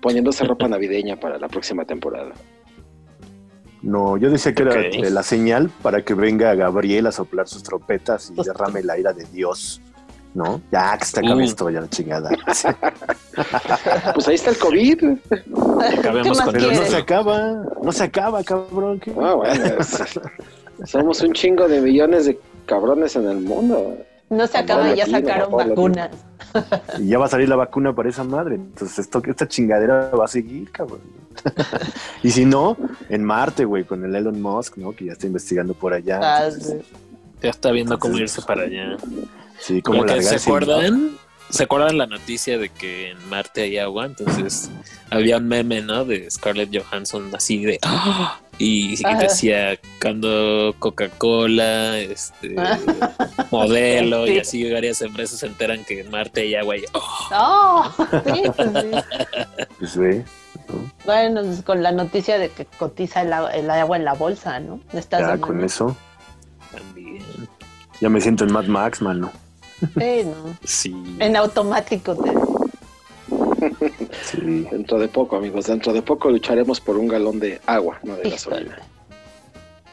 poniéndose 0.00 0.44
ropa 0.44 0.68
navideña 0.68 1.16
para 1.16 1.38
la 1.38 1.48
próxima 1.48 1.84
temporada. 1.84 2.32
No, 3.82 4.16
yo 4.16 4.30
decía 4.30 4.54
que 4.54 4.62
era 4.62 5.10
la 5.10 5.22
señal 5.22 5.70
para 5.82 6.02
que 6.02 6.14
venga 6.14 6.54
Gabriel 6.54 7.06
a 7.06 7.12
soplar 7.12 7.48
sus 7.48 7.62
trompetas 7.62 8.32
y 8.36 8.42
derrame 8.44 8.82
la 8.82 8.98
ira 8.98 9.12
de 9.12 9.24
Dios. 9.24 9.80
¿No? 10.34 10.62
Ya, 10.70 10.96
que 10.96 11.04
se 11.04 11.20
acabe 11.20 11.42
Uh. 11.42 11.44
esto, 11.44 11.68
ya 11.70 11.80
la 11.82 11.88
chingada. 11.88 12.30
Pues 14.14 14.28
ahí 14.28 14.34
está 14.34 14.50
el 14.50 14.58
COVID. 14.58 15.04
Acabemos 15.98 16.40
con 16.40 16.52
Pero 16.52 16.70
no 16.72 16.82
se 16.84 16.96
acaba, 16.96 17.64
no 17.82 17.92
se 17.92 18.04
acaba, 18.04 18.42
cabrón. 18.44 19.00
¿qué? 19.00 19.12
Ah, 19.20 19.34
bueno, 19.34 19.64
es- 19.78 20.20
somos 20.90 21.20
un 21.22 21.32
chingo 21.32 21.68
de 21.68 21.80
millones 21.80 22.26
de 22.26 22.38
cabrones 22.66 23.16
en 23.16 23.28
el 23.28 23.38
mundo. 23.38 23.96
No 24.28 24.46
se 24.46 24.58
acaba, 24.58 24.88
ya 24.94 25.06
latino, 25.06 25.18
sacaron 25.18 25.52
vacunas. 25.52 26.10
Y 26.98 27.08
ya 27.08 27.18
va 27.18 27.26
a 27.26 27.28
salir 27.28 27.48
la 27.48 27.56
vacuna 27.56 27.94
para 27.94 28.08
esa 28.08 28.24
madre. 28.24 28.54
Entonces, 28.56 28.98
esto, 28.98 29.22
esta 29.26 29.46
chingadera 29.46 30.08
va 30.10 30.24
a 30.24 30.28
seguir, 30.28 30.70
cabrón. 30.70 31.00
y 32.22 32.30
si 32.30 32.44
no, 32.44 32.76
en 33.08 33.24
Marte, 33.24 33.64
güey, 33.64 33.84
con 33.84 34.04
el 34.04 34.14
Elon 34.14 34.40
Musk, 34.40 34.76
¿no? 34.78 34.92
Que 34.92 35.06
ya 35.06 35.12
está 35.12 35.26
investigando 35.26 35.74
por 35.74 35.92
allá. 35.94 36.20
Ah, 36.22 36.46
Entonces, 36.46 36.82
Ya 37.42 37.50
está 37.50 37.70
viendo 37.70 37.98
cómo 37.98 38.16
irse 38.18 38.40
para 38.42 38.62
allá. 38.62 38.96
Sí, 39.60 39.82
como 39.82 40.04
largarse 40.04 40.38
¿Se 40.38 40.48
acuerdan? 40.48 41.16
¿Se 41.50 41.64
acuerdan 41.64 41.98
la 41.98 42.06
noticia 42.06 42.56
de 42.56 42.70
que 42.70 43.10
en 43.10 43.28
Marte 43.28 43.62
hay 43.62 43.76
agua? 43.78 44.06
Entonces 44.06 44.70
había 45.10 45.36
un 45.36 45.48
meme, 45.48 45.82
¿no? 45.82 46.04
De 46.06 46.30
Scarlett 46.30 46.74
Johansson 46.74 47.30
así 47.34 47.62
de... 47.64 47.78
¡Ah! 47.82 48.38
Y, 48.58 48.94
y 48.94 49.14
decía, 49.16 49.78
cuando 50.00 50.74
Coca-Cola, 50.78 51.98
este, 51.98 52.54
modelo 53.50 54.26
y 54.26 54.32
Sí. 54.34 54.38
así 54.38 54.72
varias 54.72 55.02
empresas 55.02 55.40
se 55.40 55.46
enteran 55.46 55.84
que 55.84 56.00
en 56.00 56.10
Marte 56.10 56.42
hay 56.42 56.54
agua 56.54 56.76
y... 56.76 56.84
¡oh! 56.94 57.28
No, 57.30 57.92
sí, 58.34 58.42
pues 58.56 58.68
sí. 58.72 58.90
Pues 59.78 59.96
ve, 59.96 60.24
¿no? 60.68 60.90
Bueno, 61.04 61.42
pues 61.42 61.62
con 61.62 61.82
la 61.82 61.92
noticia 61.92 62.38
de 62.38 62.50
que 62.50 62.64
cotiza 62.64 63.22
el, 63.22 63.32
agua- 63.32 63.50
el 63.54 63.68
agua 63.70 63.96
en 63.96 64.04
la 64.04 64.14
bolsa, 64.14 64.58
¿no? 64.60 64.80
Esta 64.92 65.18
Ya 65.20 65.38
con 65.38 65.62
eso, 65.64 65.94
También. 66.70 67.22
Ya 68.02 68.08
me 68.08 68.20
siento 68.20 68.42
en 68.44 68.52
Mad 68.52 68.66
Max, 68.66 69.00
mano. 69.00 69.30
Sí, 69.80 70.22
¿no? 70.24 70.56
Sí. 70.64 71.16
En 71.20 71.36
automático. 71.36 72.16
te- 72.16 72.32
Sí. 74.24 74.66
Dentro 74.70 74.98
de 74.98 75.06
poco, 75.08 75.36
amigos, 75.36 75.66
dentro 75.66 75.92
de 75.92 76.02
poco 76.02 76.28
lucharemos 76.30 76.80
por 76.80 76.96
un 76.98 77.06
galón 77.06 77.38
de 77.38 77.60
agua, 77.66 77.98
no 78.02 78.16
de 78.16 78.28
gasolina. 78.30 78.76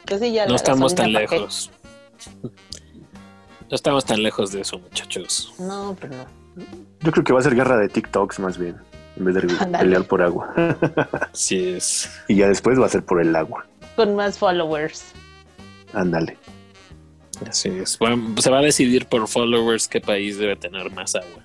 Sí, 0.07 0.31
ya 0.33 0.45
No 0.45 0.51
la 0.51 0.55
estamos 0.55 0.95
tan 0.95 1.13
lejos. 1.13 1.69
No 3.69 3.75
estamos 3.75 4.05
tan 4.05 4.23
lejos 4.23 4.51
de 4.51 4.61
eso, 4.61 4.79
muchachos. 4.79 5.53
No, 5.59 5.95
pero 6.01 6.15
no. 6.15 6.25
Yo 7.01 7.11
creo 7.11 7.23
que 7.23 7.31
va 7.33 7.39
a 7.39 7.43
ser 7.43 7.53
guerra 7.55 7.77
de 7.77 7.89
TikToks 7.89 8.39
más 8.39 8.57
bien, 8.57 8.75
en 9.17 9.25
vez 9.25 9.35
de 9.35 9.41
pelear 9.79 10.03
por 10.05 10.23
agua. 10.23 10.51
Así 11.31 11.73
es. 11.75 12.09
y 12.27 12.37
ya 12.37 12.47
después 12.47 12.79
va 12.79 12.87
a 12.87 12.89
ser 12.89 13.03
por 13.05 13.21
el 13.21 13.35
agua. 13.35 13.65
Con 13.95 14.15
más 14.15 14.37
followers. 14.39 15.11
Ándale. 15.93 16.37
Así 17.47 17.69
es. 17.69 17.97
Bueno, 17.99 18.35
se 18.41 18.49
va 18.49 18.59
a 18.59 18.61
decidir 18.61 19.05
por 19.05 19.27
followers 19.27 19.87
qué 19.87 20.01
país 20.01 20.37
debe 20.37 20.55
tener 20.55 20.91
más 20.91 21.15
agua. 21.15 21.43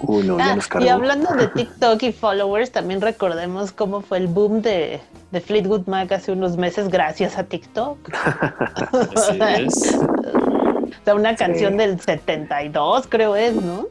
Uy, 0.00 0.24
no, 0.24 0.38
ya 0.38 0.52
Ah, 0.52 0.56
nos 0.56 0.68
y 0.84 0.88
hablando 0.88 1.34
de 1.34 1.48
TikTok 1.54 2.02
y 2.04 2.12
followers, 2.12 2.70
también 2.70 3.00
recordemos 3.00 3.72
cómo 3.72 4.00
fue 4.00 4.18
el 4.18 4.28
boom 4.28 4.62
de, 4.62 5.00
de 5.32 5.40
Fleetwood 5.40 5.86
Mac 5.86 6.12
hace 6.12 6.30
unos 6.32 6.56
meses 6.56 6.88
gracias 6.88 7.36
a 7.36 7.44
TikTok. 7.44 7.98
Así 8.12 9.38
es. 9.58 9.94
O 9.94 11.04
sea, 11.04 11.14
una 11.14 11.34
canción 11.36 11.76
del 11.76 12.00
72, 12.00 13.06
creo 13.08 13.34
es, 13.34 13.54
¿no? 13.54 13.86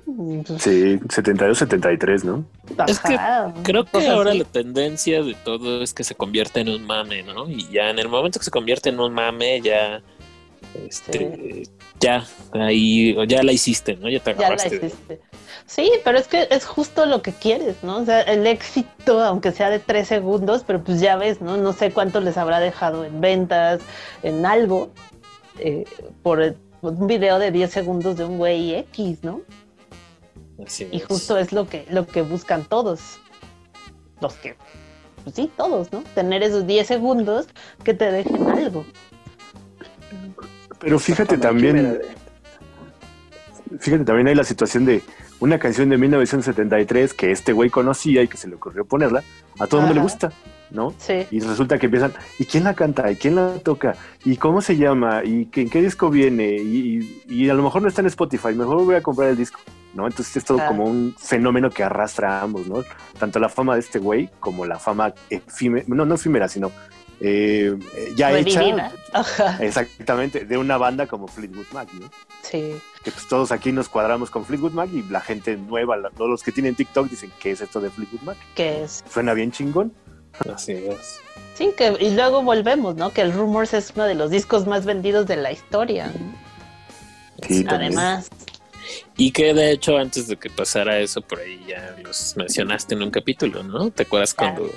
Sí, 0.59 0.99
72, 1.09 1.57
73, 1.57 2.23
¿no? 2.23 2.45
Es 2.87 2.99
que 2.99 3.15
ajá, 3.15 3.53
Creo 3.63 3.85
que 3.85 4.07
ahora 4.07 4.29
así. 4.31 4.39
la 4.39 4.45
tendencia 4.45 5.21
de 5.23 5.33
todo 5.33 5.81
es 5.83 5.93
que 5.93 6.03
se 6.03 6.15
convierte 6.15 6.61
en 6.61 6.69
un 6.69 6.85
mame, 6.85 7.23
¿no? 7.23 7.49
Y 7.49 7.67
ya 7.69 7.89
en 7.89 7.99
el 7.99 8.07
momento 8.07 8.39
que 8.39 8.45
se 8.45 8.51
convierte 8.51 8.89
en 8.89 8.99
un 8.99 9.13
mame, 9.13 9.61
ya. 9.61 10.01
Este. 10.87 11.63
Ya, 11.99 12.25
ahí. 12.51 13.15
Ya 13.27 13.43
la 13.43 13.51
hiciste, 13.51 13.95
¿no? 13.95 14.09
Ya 14.09 14.19
te 14.19 14.31
Ya 14.33 14.39
la 14.41 14.45
agarraste. 14.47 14.75
hiciste. 14.75 15.21
Sí, 15.65 15.91
pero 16.03 16.17
es 16.17 16.27
que 16.27 16.47
es 16.49 16.65
justo 16.65 17.05
lo 17.05 17.21
que 17.21 17.33
quieres, 17.33 17.75
¿no? 17.83 17.97
O 17.97 18.05
sea, 18.05 18.21
el 18.21 18.47
éxito, 18.47 19.21
aunque 19.23 19.51
sea 19.51 19.69
de 19.69 19.79
tres 19.79 20.07
segundos, 20.07 20.63
pero 20.65 20.83
pues 20.83 21.01
ya 21.01 21.15
ves, 21.17 21.41
¿no? 21.41 21.57
No 21.57 21.73
sé 21.73 21.91
cuánto 21.91 22.21
les 22.21 22.37
habrá 22.37 22.59
dejado 22.59 23.03
en 23.03 23.19
ventas, 23.19 23.81
en 24.23 24.45
algo, 24.45 24.91
eh, 25.59 25.83
por 26.23 26.55
un 26.81 27.07
video 27.07 27.39
de 27.39 27.51
10 27.51 27.69
segundos 27.71 28.15
de 28.17 28.23
un 28.25 28.37
güey 28.37 28.75
X, 28.75 29.19
¿no? 29.23 29.41
Así 30.65 30.87
Y 30.91 30.97
es. 30.97 31.05
justo 31.05 31.37
es 31.37 31.51
lo 31.51 31.67
que, 31.67 31.85
lo 31.89 32.07
que 32.07 32.21
buscan 32.21 32.63
todos. 32.63 33.01
Los 34.21 34.35
que, 34.35 34.55
pues 35.23 35.35
sí, 35.35 35.51
todos, 35.57 35.91
¿no? 35.91 36.01
Tener 36.15 36.43
esos 36.43 36.65
10 36.65 36.87
segundos 36.87 37.47
que 37.83 37.93
te 37.93 38.09
dejen 38.11 38.47
algo. 38.49 38.85
Pero 40.79 40.99
fíjate 40.99 41.37
también, 41.37 41.99
fíjate 43.79 44.03
también 44.05 44.27
hay 44.27 44.35
la 44.35 44.43
situación 44.43 44.85
de 44.85 45.01
una 45.39 45.59
canción 45.59 45.89
de 45.89 45.97
1973 45.97 47.13
que 47.13 47.31
este 47.31 47.53
güey 47.53 47.69
conocía 47.69 48.23
y 48.23 48.27
que 48.27 48.37
se 48.37 48.47
le 48.47 48.55
ocurrió 48.55 48.85
ponerla, 48.85 49.23
a 49.59 49.67
todo 49.67 49.81
el 49.81 49.85
mundo 49.87 49.95
le 49.95 50.01
gusta, 50.01 50.31
¿no? 50.71 50.93
Sí. 50.97 51.27
Y 51.31 51.39
resulta 51.41 51.77
que 51.77 51.85
empiezan, 51.85 52.13
¿y 52.39 52.45
quién 52.45 52.63
la 52.63 52.73
canta? 52.73 53.11
¿Y 53.11 53.15
quién 53.17 53.35
la 53.35 53.53
toca? 53.59 53.95
¿Y 54.25 54.37
cómo 54.37 54.61
se 54.61 54.77
llama? 54.77 55.23
¿Y 55.23 55.47
en 55.53 55.69
qué 55.69 55.81
disco 55.81 56.09
viene? 56.09 56.55
Y, 56.55 57.21
y- 57.27 57.43
y 57.45 57.49
a 57.49 57.53
lo 57.53 57.61
mejor 57.63 57.81
no 57.83 57.87
está 57.87 58.01
en 58.01 58.07
Spotify, 58.07 58.53
mejor 58.55 58.83
voy 58.83 58.95
a 58.95 59.03
comprar 59.03 59.29
el 59.29 59.37
disco, 59.37 59.59
¿no? 59.93 60.07
Entonces 60.07 60.37
es 60.37 60.43
todo 60.45 60.59
Ah. 60.61 60.67
como 60.67 60.85
un 60.85 61.15
fenómeno 61.19 61.69
que 61.69 61.83
arrastra 61.83 62.39
a 62.39 62.41
ambos, 62.43 62.67
¿no? 62.67 62.83
Tanto 63.19 63.39
la 63.39 63.49
fama 63.49 63.75
de 63.75 63.81
este 63.81 63.99
güey 63.99 64.29
como 64.39 64.65
la 64.65 64.79
fama 64.79 65.13
efímera, 65.29 65.85
no, 65.87 66.05
no 66.05 66.15
efímera, 66.15 66.47
sino 66.47 66.71
eh, 67.19 67.75
ya 68.15 68.31
hecha, 68.37 68.61
exactamente, 69.59 70.45
de 70.45 70.57
una 70.57 70.77
banda 70.77 71.07
como 71.07 71.27
Fleetwood 71.27 71.65
Mac, 71.73 71.89
¿no? 71.93 72.09
Sí. 72.41 72.75
Que 73.03 73.11
pues 73.11 73.27
todos 73.27 73.51
aquí 73.51 73.71
nos 73.71 73.89
cuadramos 73.89 74.29
con 74.29 74.45
Fleetwood 74.45 74.71
Mac 74.73 74.89
y 74.93 75.01
la 75.03 75.21
gente 75.21 75.57
nueva, 75.57 75.97
la- 75.97 76.09
todos 76.11 76.29
los 76.29 76.43
que 76.43 76.51
tienen 76.51 76.75
TikTok 76.75 77.09
dicen, 77.09 77.31
¿qué 77.39 77.51
es 77.51 77.61
esto 77.61 77.79
de 77.81 77.89
Fleetwood 77.89 78.21
Mac? 78.21 78.37
Que 78.55 78.83
es. 78.83 79.03
Suena 79.11 79.33
bien 79.33 79.51
chingón. 79.51 79.93
Así 80.53 80.73
es. 80.73 81.19
Sí, 81.55 81.71
que, 81.75 81.97
y 81.99 82.11
luego 82.11 82.43
volvemos, 82.43 82.95
¿no? 82.95 83.11
Que 83.11 83.21
el 83.21 83.33
Rumors 83.33 83.73
es 83.73 83.91
uno 83.95 84.05
de 84.05 84.13
los 84.13 84.29
discos 84.29 84.67
más 84.67 84.85
vendidos 84.85 85.25
de 85.25 85.37
la 85.37 85.51
historia. 85.51 86.07
¿no? 86.07 87.47
Sí, 87.47 87.63
también. 87.63 87.93
Y 89.17 89.31
que 89.31 89.53
de 89.53 89.71
hecho 89.71 89.97
antes 89.97 90.27
de 90.27 90.35
que 90.37 90.49
pasara 90.49 90.99
eso 90.99 91.21
por 91.21 91.39
ahí 91.39 91.59
ya 91.67 91.95
los 92.03 92.35
mencionaste 92.37 92.93
en 92.95 93.01
un 93.03 93.11
capítulo, 93.11 93.63
¿no? 93.63 93.89
¿Te 93.89 94.03
acuerdas 94.03 94.33
cuando, 94.33 94.69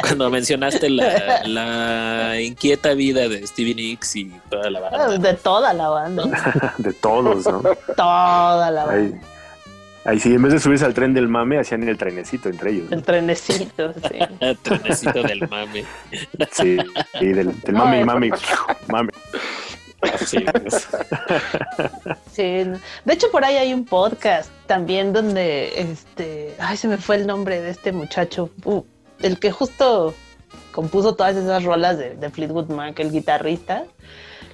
cuando 0.00 0.30
mencionaste 0.30 0.88
la, 0.90 1.42
la 1.46 2.40
inquieta 2.40 2.94
vida 2.94 3.28
de 3.28 3.46
Stevie 3.46 3.74
Nicks 3.74 4.16
y 4.16 4.32
toda 4.48 4.70
la 4.70 4.80
banda? 4.80 5.18
de 5.18 5.34
toda 5.34 5.72
la 5.74 5.88
banda. 5.90 6.74
de 6.78 6.92
todos, 6.94 7.44
¿no? 7.46 7.62
Toda 7.96 8.70
la 8.70 8.82
Ahí, 8.84 9.10
banda. 9.10 9.26
ahí 10.06 10.18
sí, 10.20 10.32
en 10.34 10.42
vez 10.42 10.52
de 10.54 10.58
subirse 10.58 10.84
al 10.86 10.94
tren 10.94 11.12
del 11.12 11.28
mame, 11.28 11.58
hacían 11.58 11.86
el 11.86 11.98
trenecito 11.98 12.48
entre 12.48 12.70
ellos. 12.72 12.90
¿no? 12.90 12.96
El 12.96 13.02
trenecito, 13.02 13.92
sí. 14.10 14.18
Trenecito 14.62 15.22
del 15.22 15.46
mame. 15.48 15.84
Sí, 16.52 16.78
y 17.20 17.26
del, 17.26 17.60
del 17.60 17.74
mame 17.74 18.04
mame, 18.04 18.30
mame. 18.88 19.10
Sí, 20.26 20.38
pues. 20.52 20.88
Sí, 22.32 22.42
de 22.42 23.12
hecho 23.12 23.30
por 23.30 23.44
ahí 23.44 23.56
hay 23.56 23.74
un 23.74 23.84
podcast 23.84 24.50
también 24.66 25.12
donde 25.12 25.72
este, 25.80 26.54
ay, 26.58 26.76
se 26.76 26.88
me 26.88 26.96
fue 26.96 27.16
el 27.16 27.26
nombre 27.26 27.60
de 27.60 27.70
este 27.70 27.92
muchacho, 27.92 28.50
uh, 28.64 28.82
el 29.20 29.38
que 29.38 29.50
justo 29.50 30.14
compuso 30.72 31.14
todas 31.14 31.36
esas 31.36 31.64
rolas 31.64 31.98
de, 31.98 32.14
de 32.14 32.30
Fleetwood 32.30 32.70
Mac, 32.70 32.98
el 33.00 33.10
guitarrista, 33.10 33.84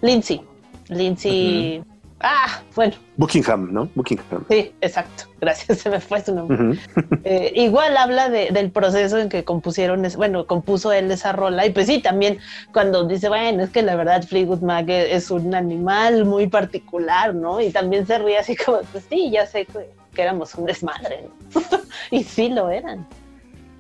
Lindsay, 0.01 0.41
Lindsay, 0.89 1.83
ah, 2.29 2.63
bueno, 2.75 2.95
Buckingham, 3.17 3.73
¿no? 3.73 3.89
Buckingham. 3.95 4.45
sí, 4.49 4.73
exacto, 4.81 5.25
gracias, 5.41 5.79
se 5.79 5.91
me 5.91 6.01
fue 6.01 6.21
su 6.23 6.35
nombre. 6.35 6.79
Eh, 7.29 7.53
igual 7.57 7.97
habla 7.97 8.29
de- 8.29 8.51
del 8.53 8.71
proceso 8.71 9.19
en 9.19 9.29
que 9.29 9.43
compusieron, 9.45 10.05
es- 10.05 10.17
bueno, 10.17 10.47
compuso 10.47 10.93
él 10.93 11.11
esa 11.11 11.33
rola 11.33 11.67
y 11.67 11.71
pues 11.71 11.87
sí, 11.87 12.01
también 12.01 12.39
cuando 12.73 13.05
dice, 13.05 13.29
bueno, 13.29 13.63
es 13.65 13.71
que 13.71 13.83
la 13.83 13.97
verdad 13.97 14.23
Fleetwood 14.23 14.61
Mac 14.61 14.89
e- 14.89 15.15
es 15.15 15.31
un 15.31 15.55
animal 15.55 16.25
muy 16.25 16.47
particular, 16.47 17.35
¿no? 17.35 17.61
Y 17.61 17.71
también 17.71 18.07
se 18.07 18.19
ríe 18.19 18.39
así 18.39 18.55
como, 18.57 18.79
pues 18.93 19.05
sí, 19.11 19.31
ya 19.31 19.47
sé 19.47 19.65
que, 19.67 19.91
que 20.15 20.23
éramos 20.23 20.55
un 20.55 20.67
desmadre, 20.67 21.25
¿no? 21.55 21.61
y 22.11 22.23
sí 22.25 22.49
lo 22.49 22.71
eran. 22.71 23.07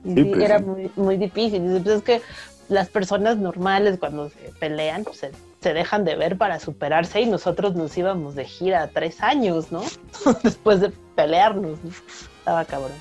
Y 0.04 0.08
Sí, 0.14 0.22
sí, 0.22 0.24
pues, 0.30 0.42
era 0.44 0.58
sí. 0.58 0.64
muy, 0.64 0.90
muy 0.96 1.16
difícil. 1.16 1.62
Dice, 1.68 1.80
pues 1.82 1.96
es 1.96 2.02
que 2.02 2.22
las 2.68 2.88
personas 2.88 3.36
normales 3.38 3.96
cuando 3.98 4.28
se 4.30 4.50
pelean, 4.58 5.04
pues 5.04 5.18
se, 5.18 5.30
se 5.66 5.74
dejan 5.74 6.04
de 6.04 6.14
ver 6.14 6.38
para 6.38 6.60
superarse 6.60 7.20
y 7.22 7.26
nosotros 7.26 7.74
nos 7.74 7.98
íbamos 7.98 8.36
de 8.36 8.44
gira 8.44 8.88
tres 8.94 9.20
años, 9.20 9.72
¿no? 9.72 9.82
Después 10.44 10.80
de 10.80 10.90
pelearnos, 11.16 11.82
¿no? 11.82 11.90
Estaba 12.38 12.64
cabrón. 12.64 12.92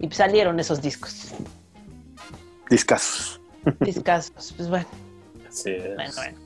Y 0.00 0.06
pues 0.06 0.16
salieron 0.16 0.58
esos 0.58 0.80
discos. 0.80 1.32
Discazos. 2.70 3.38
Discazos. 3.80 4.54
Pues 4.56 4.70
bueno, 4.70 4.86
Así 5.46 5.72
es. 5.72 5.94
bueno, 5.96 6.12
bueno. 6.16 6.38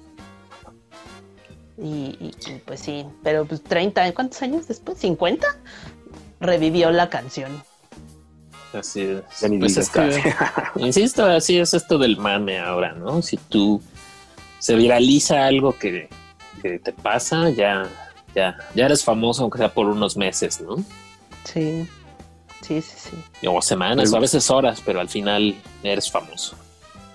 Y, 1.79 2.17
y- 2.19 2.35
y, 2.51 2.55
pues 2.67 2.81
sí, 2.81 3.07
pero 3.23 3.45
pues 3.45 3.63
30, 3.63 4.13
¿cuántos 4.15 4.43
años 4.43 4.67
después? 4.67 5.01
¿50? 5.01 5.45
Revivió 6.41 6.91
la 6.91 7.09
canción. 7.09 7.63
Así 8.73 9.03
es. 9.03 9.23
Pues 9.61 9.77
es 9.77 9.91
que, 9.91 10.35
insisto, 10.77 11.25
así 11.25 11.59
es 11.61 11.73
esto 11.73 11.99
del 11.99 12.17
mame 12.17 12.59
ahora, 12.59 12.95
¿no? 12.95 13.23
Si 13.23 13.37
tú 13.37 13.81
se 14.63 14.77
viraliza 14.77 15.45
algo 15.45 15.77
que, 15.77 16.09
que 16.63 16.79
te 16.79 16.93
pasa, 16.93 17.51
ya, 17.51 17.89
ya, 18.33 18.57
ya 18.77 18.85
eres 18.85 19.03
famoso, 19.03 19.43
aunque 19.43 19.59
sea 19.59 19.75
por 19.75 19.89
unos 19.89 20.17
meses, 20.17 20.61
¿no? 20.61 20.77
Sí, 21.43 21.89
sí, 22.61 22.81
sí, 22.81 22.95
sí. 22.97 23.47
O 23.49 23.61
semanas, 23.61 24.13
o 24.13 24.17
a 24.17 24.21
veces 24.21 24.49
horas, 24.53 24.81
pero 24.87 25.01
al 25.01 25.09
final 25.09 25.57
eres 25.83 26.09
famoso. 26.09 26.55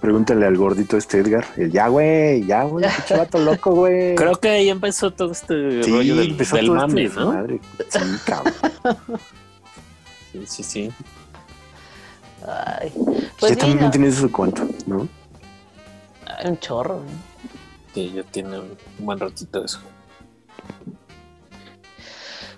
Pregúntale 0.02 0.46
al 0.46 0.58
gordito 0.58 0.98
este 0.98 1.20
Edgar. 1.20 1.46
el, 1.56 1.72
ya, 1.72 1.88
güey, 1.88 2.46
ya, 2.46 2.64
güey, 2.64 2.86
pinche 2.86 3.16
vato 3.18 3.40
loco, 3.40 3.72
güey. 3.72 4.16
Creo 4.16 4.36
que 4.36 4.50
ahí 4.50 4.70
empezó 4.70 5.12
todo 5.12 5.32
este 5.32 5.84
sí, 5.84 5.90
rollo 5.90 6.18
del, 6.18 6.32
empezó 6.32 6.58
del 6.58 6.66
todo 6.66 6.86
este 6.86 6.88
mame, 6.88 7.04
¿no? 7.16 7.32
desmadre. 7.32 7.62
Sí, 7.88 8.00
cabrón. 8.26 8.54
Sí, 10.34 10.44
sí, 10.48 10.64
sí. 10.64 10.92
Ay, 12.46 12.92
ya 12.94 13.32
pues 13.40 13.54
sí, 13.54 13.58
también 13.58 13.86
no, 13.86 13.90
tienes 13.90 14.18
eso 14.18 14.30
cuánto, 14.30 14.68
¿no? 14.86 15.08
un 16.44 16.60
chorro. 16.60 16.96
¿no? 16.96 17.37
Sí, 17.98 18.14
ya 18.16 18.22
tiene 18.22 18.60
un 18.60 18.78
buen 19.00 19.18
ratito 19.18 19.66
eso. 19.66 19.80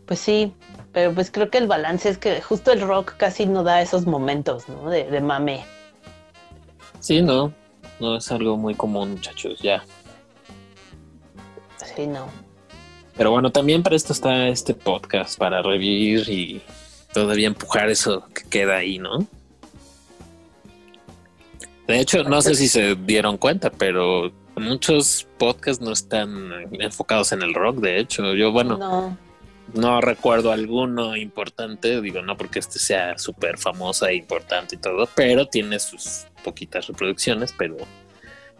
Pues 0.05 0.19
sí, 0.19 0.51
pero 0.91 1.13
pues 1.13 1.31
creo 1.31 1.49
que 1.49 1.59
el 1.59 1.67
balance 1.67 2.09
es 2.09 2.17
que 2.17 2.41
justo 2.41 2.73
el 2.73 2.81
rock 2.81 3.15
casi 3.15 3.45
no 3.45 3.63
da 3.63 3.81
esos 3.81 4.05
momentos, 4.05 4.67
¿no? 4.67 4.89
De, 4.89 5.05
de 5.05 5.21
mame. 5.21 5.63
Sí, 6.99 7.21
no, 7.21 7.53
no 8.01 8.17
es 8.17 8.29
algo 8.33 8.57
muy 8.57 8.75
común, 8.75 9.11
muchachos, 9.11 9.61
ya. 9.61 9.81
Sí, 11.95 12.05
no. 12.05 12.27
Pero 13.15 13.31
bueno, 13.31 13.49
también 13.49 13.81
para 13.81 13.95
esto 13.95 14.11
está 14.11 14.49
este 14.49 14.73
podcast, 14.73 15.39
para 15.39 15.61
revivir 15.61 16.27
y 16.27 16.61
todavía 17.13 17.47
empujar 17.47 17.89
eso 17.89 18.27
que 18.33 18.43
queda 18.43 18.75
ahí, 18.75 18.99
¿no? 18.99 19.25
De 21.87 21.97
hecho, 21.97 22.25
no 22.25 22.41
sé 22.41 22.55
si 22.55 22.67
se 22.67 22.95
dieron 22.95 23.37
cuenta, 23.37 23.69
pero 23.69 24.33
muchos 24.59 25.27
podcasts 25.37 25.81
no 25.83 25.91
están 25.91 26.51
enfocados 26.79 27.31
en 27.31 27.41
el 27.41 27.53
rock, 27.53 27.77
de 27.77 27.99
hecho. 27.99 28.33
Yo, 28.35 28.51
bueno, 28.51 28.77
No. 28.77 29.17
no 29.73 30.01
recuerdo 30.01 30.51
alguno 30.51 31.15
importante, 31.15 32.01
digo, 32.01 32.21
no 32.21 32.37
porque 32.37 32.59
este 32.59 32.79
sea 32.79 33.17
súper 33.17 33.57
famosa 33.57 34.09
e 34.09 34.15
importante 34.15 34.75
y 34.75 34.77
todo, 34.79 35.07
pero 35.15 35.47
tiene 35.47 35.79
sus 35.79 36.25
poquitas 36.43 36.87
reproducciones, 36.87 37.53
pero 37.57 37.77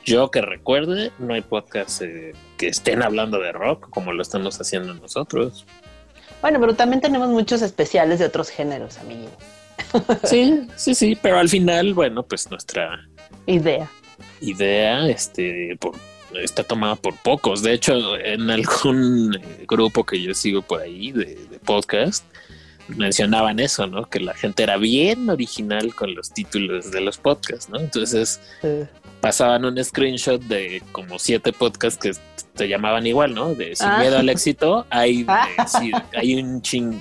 yo 0.05 0.31
que 0.31 0.41
recuerde, 0.41 1.11
no 1.19 1.33
hay 1.33 1.41
podcasts 1.41 2.01
eh, 2.01 2.33
que 2.57 2.67
estén 2.67 3.03
hablando 3.03 3.39
de 3.39 3.51
rock 3.51 3.89
como 3.89 4.13
lo 4.13 4.21
estamos 4.21 4.59
haciendo 4.59 4.93
nosotros. 4.93 5.65
Bueno, 6.41 6.59
pero 6.59 6.73
también 6.75 7.01
tenemos 7.01 7.27
muchos 7.29 7.61
especiales 7.61 8.19
de 8.19 8.25
otros 8.25 8.49
géneros, 8.49 8.97
amigo. 8.99 9.29
Sí, 10.23 10.67
sí, 10.75 10.93
sí, 10.95 11.17
pero 11.21 11.37
al 11.39 11.49
final, 11.49 11.93
bueno, 11.93 12.23
pues 12.23 12.49
nuestra 12.51 12.99
Idea. 13.45 13.89
Idea 14.41 15.07
este, 15.09 15.75
por- 15.79 15.95
está 16.41 16.63
tomada 16.63 16.95
por 16.95 17.15
pocos. 17.15 17.63
De 17.63 17.73
hecho, 17.73 18.17
en 18.17 18.49
algún 18.49 19.35
eh, 19.35 19.65
grupo 19.67 20.05
que 20.05 20.21
yo 20.21 20.33
sigo 20.33 20.61
por 20.61 20.81
ahí 20.81 21.11
de, 21.11 21.25
de 21.49 21.59
podcast, 21.59 22.23
mencionaban 22.87 23.59
eso, 23.59 23.85
¿no? 23.87 24.09
Que 24.09 24.19
la 24.19 24.33
gente 24.33 24.63
era 24.63 24.77
bien 24.77 25.29
original 25.29 25.93
con 25.93 26.15
los 26.15 26.31
títulos 26.31 26.91
de 26.91 27.01
los 27.01 27.17
podcasts, 27.17 27.69
¿no? 27.69 27.79
Entonces 27.79 28.39
Eh, 28.63 28.87
pasaban 29.21 29.65
un 29.65 29.83
screenshot 29.83 30.41
de 30.41 30.81
como 30.91 31.19
siete 31.19 31.51
podcasts 31.53 31.99
que 31.99 32.11
te 32.55 32.67
llamaban 32.67 33.05
igual, 33.05 33.33
¿no? 33.35 33.53
De 33.53 33.75
Sin 33.75 33.87
Ah. 33.87 33.99
miedo 33.99 34.17
al 34.17 34.29
éxito, 34.29 34.85
hay, 34.89 35.23
Ah. 35.27 35.47
de- 35.57 35.67
sí, 35.67 35.91
hay 36.15 36.35
un 36.41 36.61
ching 36.61 36.99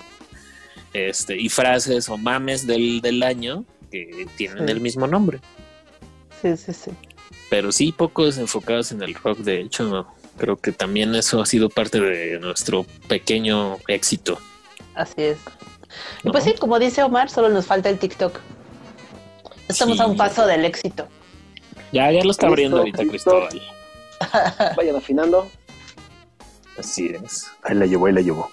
este, 0.93 1.37
y 1.41 1.49
frases 1.49 2.09
o 2.09 2.17
mames 2.19 2.67
del, 2.67 3.01
del 3.01 3.23
año 3.23 3.65
que 3.91 4.27
tienen 4.37 4.67
Sí. 4.67 4.73
el 4.73 4.81
mismo 4.81 5.07
nombre. 5.07 5.39
sí, 6.43 6.57
sí, 6.57 6.73
sí. 6.73 6.91
Pero 7.51 7.73
sí, 7.73 7.93
pocos 7.93 8.39
enfocados 8.39 8.93
en 8.93 9.03
el 9.03 9.15
rock, 9.15 9.39
de 9.39 9.61
hecho, 9.61 10.07
creo 10.37 10.57
que 10.57 10.73
también 10.73 11.15
eso 11.15 11.41
ha 11.41 11.47
sido 11.47 11.71
parte 11.71 12.01
de 12.01 12.39
nuestro 12.41 12.85
pequeño 13.09 13.79
éxito. 13.89 14.39
Así 14.95 15.15
es. 15.23 15.39
Y 16.23 16.27
¿no? 16.27 16.33
pues 16.33 16.45
sí, 16.45 16.55
como 16.59 16.79
dice 16.79 17.03
Omar, 17.03 17.31
solo 17.31 17.49
nos 17.49 17.65
falta 17.67 17.89
el 17.89 17.99
TikTok. 17.99 18.39
Estamos 19.69 19.97
Sí. 19.97 20.03
a 20.03 20.07
un 20.07 20.17
paso 20.17 20.47
del 20.47 20.65
éxito. 20.65 21.09
Ya, 21.93 22.11
ya 22.13 22.23
lo 22.23 22.31
está 22.31 22.47
abriendo 22.49 22.79
ahorita. 22.79 23.05
Cristóbal. 23.07 23.63
Vayan 24.77 24.97
afinando. 24.97 25.49
Así 26.79 27.07
es. 27.25 27.47
Ahí 27.63 27.75
la 27.75 27.87
llevó, 27.87 28.07
ahí 28.07 28.13
la 28.13 28.21
llevó. 28.21 28.51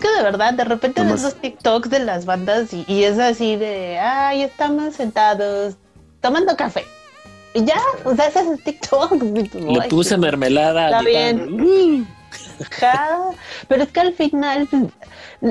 que 0.00 0.08
de 0.08 0.22
verdad, 0.22 0.54
de 0.54 0.64
repente 0.64 1.02
ves 1.02 1.22
los 1.22 1.34
TikToks 1.36 1.88
de 1.90 2.00
las 2.00 2.24
bandas 2.26 2.72
y, 2.72 2.84
y 2.88 3.04
es 3.04 3.18
así 3.18 3.56
de, 3.56 3.98
ay, 3.98 4.42
estamos 4.42 4.94
sentados 4.96 5.76
tomando 6.20 6.56
café. 6.56 6.84
Y 7.54 7.64
ya, 7.64 7.80
o 8.04 8.14
sea, 8.14 8.26
ese 8.26 8.40
es 8.40 8.46
el 8.48 8.62
TikTok. 8.62 9.12
Le 9.54 9.80
Ay, 9.80 9.88
puse 9.88 10.18
mermelada. 10.18 11.00
Está. 12.58 12.92
Ajá. 12.92 13.30
Pero 13.68 13.84
es 13.84 13.92
que 13.92 14.00
al 14.00 14.12
final, 14.12 14.66
pues, 14.68 14.82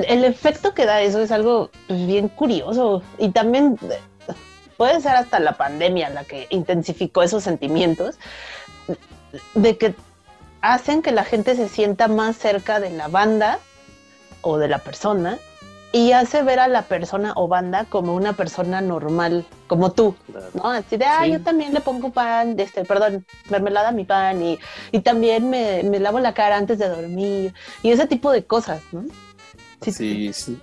el 0.06 0.24
efecto 0.24 0.74
que 0.74 0.84
da 0.84 1.00
eso 1.00 1.20
es 1.20 1.30
algo 1.30 1.70
pues, 1.86 2.06
bien 2.06 2.28
curioso. 2.28 3.02
Y 3.18 3.30
también 3.30 3.78
eh, 3.90 3.98
puede 4.76 5.00
ser 5.00 5.16
hasta 5.16 5.40
la 5.40 5.56
pandemia 5.56 6.10
la 6.10 6.24
que 6.24 6.46
intensificó 6.50 7.22
esos 7.22 7.42
sentimientos 7.42 8.16
de 9.54 9.76
que 9.78 9.94
hacen 10.60 11.02
que 11.02 11.10
la 11.10 11.24
gente 11.24 11.56
se 11.56 11.68
sienta 11.68 12.08
más 12.08 12.36
cerca 12.36 12.80
de 12.80 12.90
la 12.90 13.08
banda 13.08 13.58
o 14.42 14.58
de 14.58 14.68
la 14.68 14.78
persona 14.78 15.38
y 15.94 16.10
hace 16.10 16.42
ver 16.42 16.58
a 16.58 16.66
la 16.66 16.82
persona 16.82 17.32
o 17.36 17.46
banda 17.46 17.84
como 17.88 18.14
una 18.16 18.32
persona 18.32 18.80
normal, 18.80 19.46
como 19.68 19.92
tú, 19.92 20.16
Claro. 20.30 20.46
¿no? 20.54 20.68
Así 20.70 20.96
de, 20.96 21.04
ah, 21.04 21.20
Sí. 21.24 21.30
yo 21.30 21.40
también 21.40 21.72
le 21.72 21.80
pongo 21.80 22.10
pan, 22.10 22.56
de 22.56 22.64
este, 22.64 22.84
perdón, 22.84 23.24
mermelada 23.48 23.90
a 23.90 23.92
mi 23.92 24.04
pan 24.04 24.42
y, 24.42 24.58
y 24.90 25.00
también 25.00 25.48
me, 25.48 25.84
me 25.84 26.00
lavo 26.00 26.18
la 26.18 26.34
cara 26.34 26.56
antes 26.56 26.78
de 26.80 26.88
dormir 26.88 27.54
y 27.84 27.90
ese 27.92 28.08
tipo 28.08 28.32
de 28.32 28.44
cosas, 28.44 28.82
¿no? 28.90 29.04
Sí, 29.82 29.92
Sí, 29.92 30.32
sí. 30.32 30.58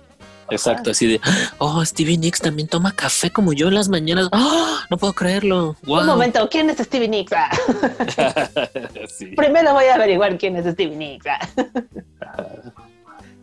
Exacto, 0.50 0.90
así 0.90 1.06
de, 1.06 1.20
oh, 1.56 1.82
Stevie 1.82 2.18
Nicks 2.18 2.40
también 2.40 2.68
toma 2.68 2.92
café 2.92 3.30
como 3.30 3.54
yo 3.54 3.68
en 3.68 3.74
las 3.74 3.88
mañanas. 3.88 4.28
¡Ah! 4.32 4.80
no 4.90 4.98
puedo 4.98 5.14
creerlo. 5.14 5.76
Wow. 5.84 6.00
Un 6.00 6.06
momento, 6.06 6.46
¿quién 6.50 6.68
es 6.68 6.76
Stevie 6.76 7.08
Nicks? 7.08 7.32
Ah, 7.32 7.48
sí. 9.08 9.26
primero 9.34 9.72
voy 9.72 9.86
a 9.86 9.94
averiguar 9.94 10.36
quién 10.36 10.56
es 10.56 10.66
Stevie 10.66 10.96
Nicks. 10.96 11.24
ah. 11.26 11.38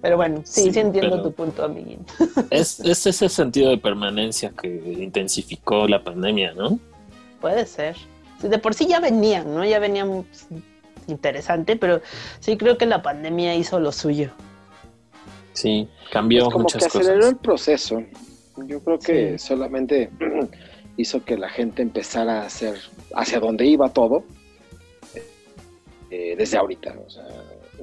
Pero 0.01 0.15
bueno, 0.15 0.41
sí, 0.45 0.63
sí, 0.63 0.71
Sí, 0.73 0.79
entiendo 0.79 1.21
tu 1.21 1.31
punto, 1.33 1.63
amiguín. 1.63 2.05
Es, 2.51 2.79
es 2.79 3.05
ese 3.05 3.27
sentido 3.29 3.69
de 3.71 3.77
permanencia 3.77 4.51
que 4.61 4.67
intensificó 4.67 5.87
la 5.87 6.03
pandemia, 6.03 6.53
¿no? 6.53 6.79
Puede 7.41 7.65
ser. 7.65 7.95
De 8.41 8.57
por 8.59 8.73
sí 8.73 8.87
ya 8.87 8.99
venían, 9.01 9.53
¿no? 9.53 9.65
Ya 9.65 9.79
venían 9.79 10.23
pues, 10.23 10.47
interesante, 11.07 11.75
pero 11.75 12.01
sí 12.39 12.55
creo 12.55 12.77
que 12.77 12.85
la 12.85 13.01
pandemia 13.01 13.55
hizo 13.55 13.79
lo 13.79 13.91
suyo. 13.91 14.31
Sí, 15.53 15.89
cambió 16.11 16.43
Es 16.43 16.53
como 16.53 16.63
muchas 16.63 16.81
que 16.83 16.87
aceleró 16.87 17.15
cosas. 17.17 17.31
el 17.31 17.37
proceso. 17.37 18.03
Yo 18.67 18.81
creo 18.81 18.99
que 18.99 19.37
Sí. 19.37 19.47
solamente 19.47 20.09
hizo 20.97 21.25
que 21.25 21.37
la 21.37 21.49
gente 21.49 21.81
empezara 21.81 22.41
a 22.43 22.45
hacer 22.45 22.77
hacia 23.15 23.39
dónde 23.41 23.65
iba 23.65 23.89
todo 23.89 24.23
eh, 26.11 26.35
desde 26.37 26.57
ahorita. 26.57 26.95
O 27.05 27.09
sea, 27.09 27.23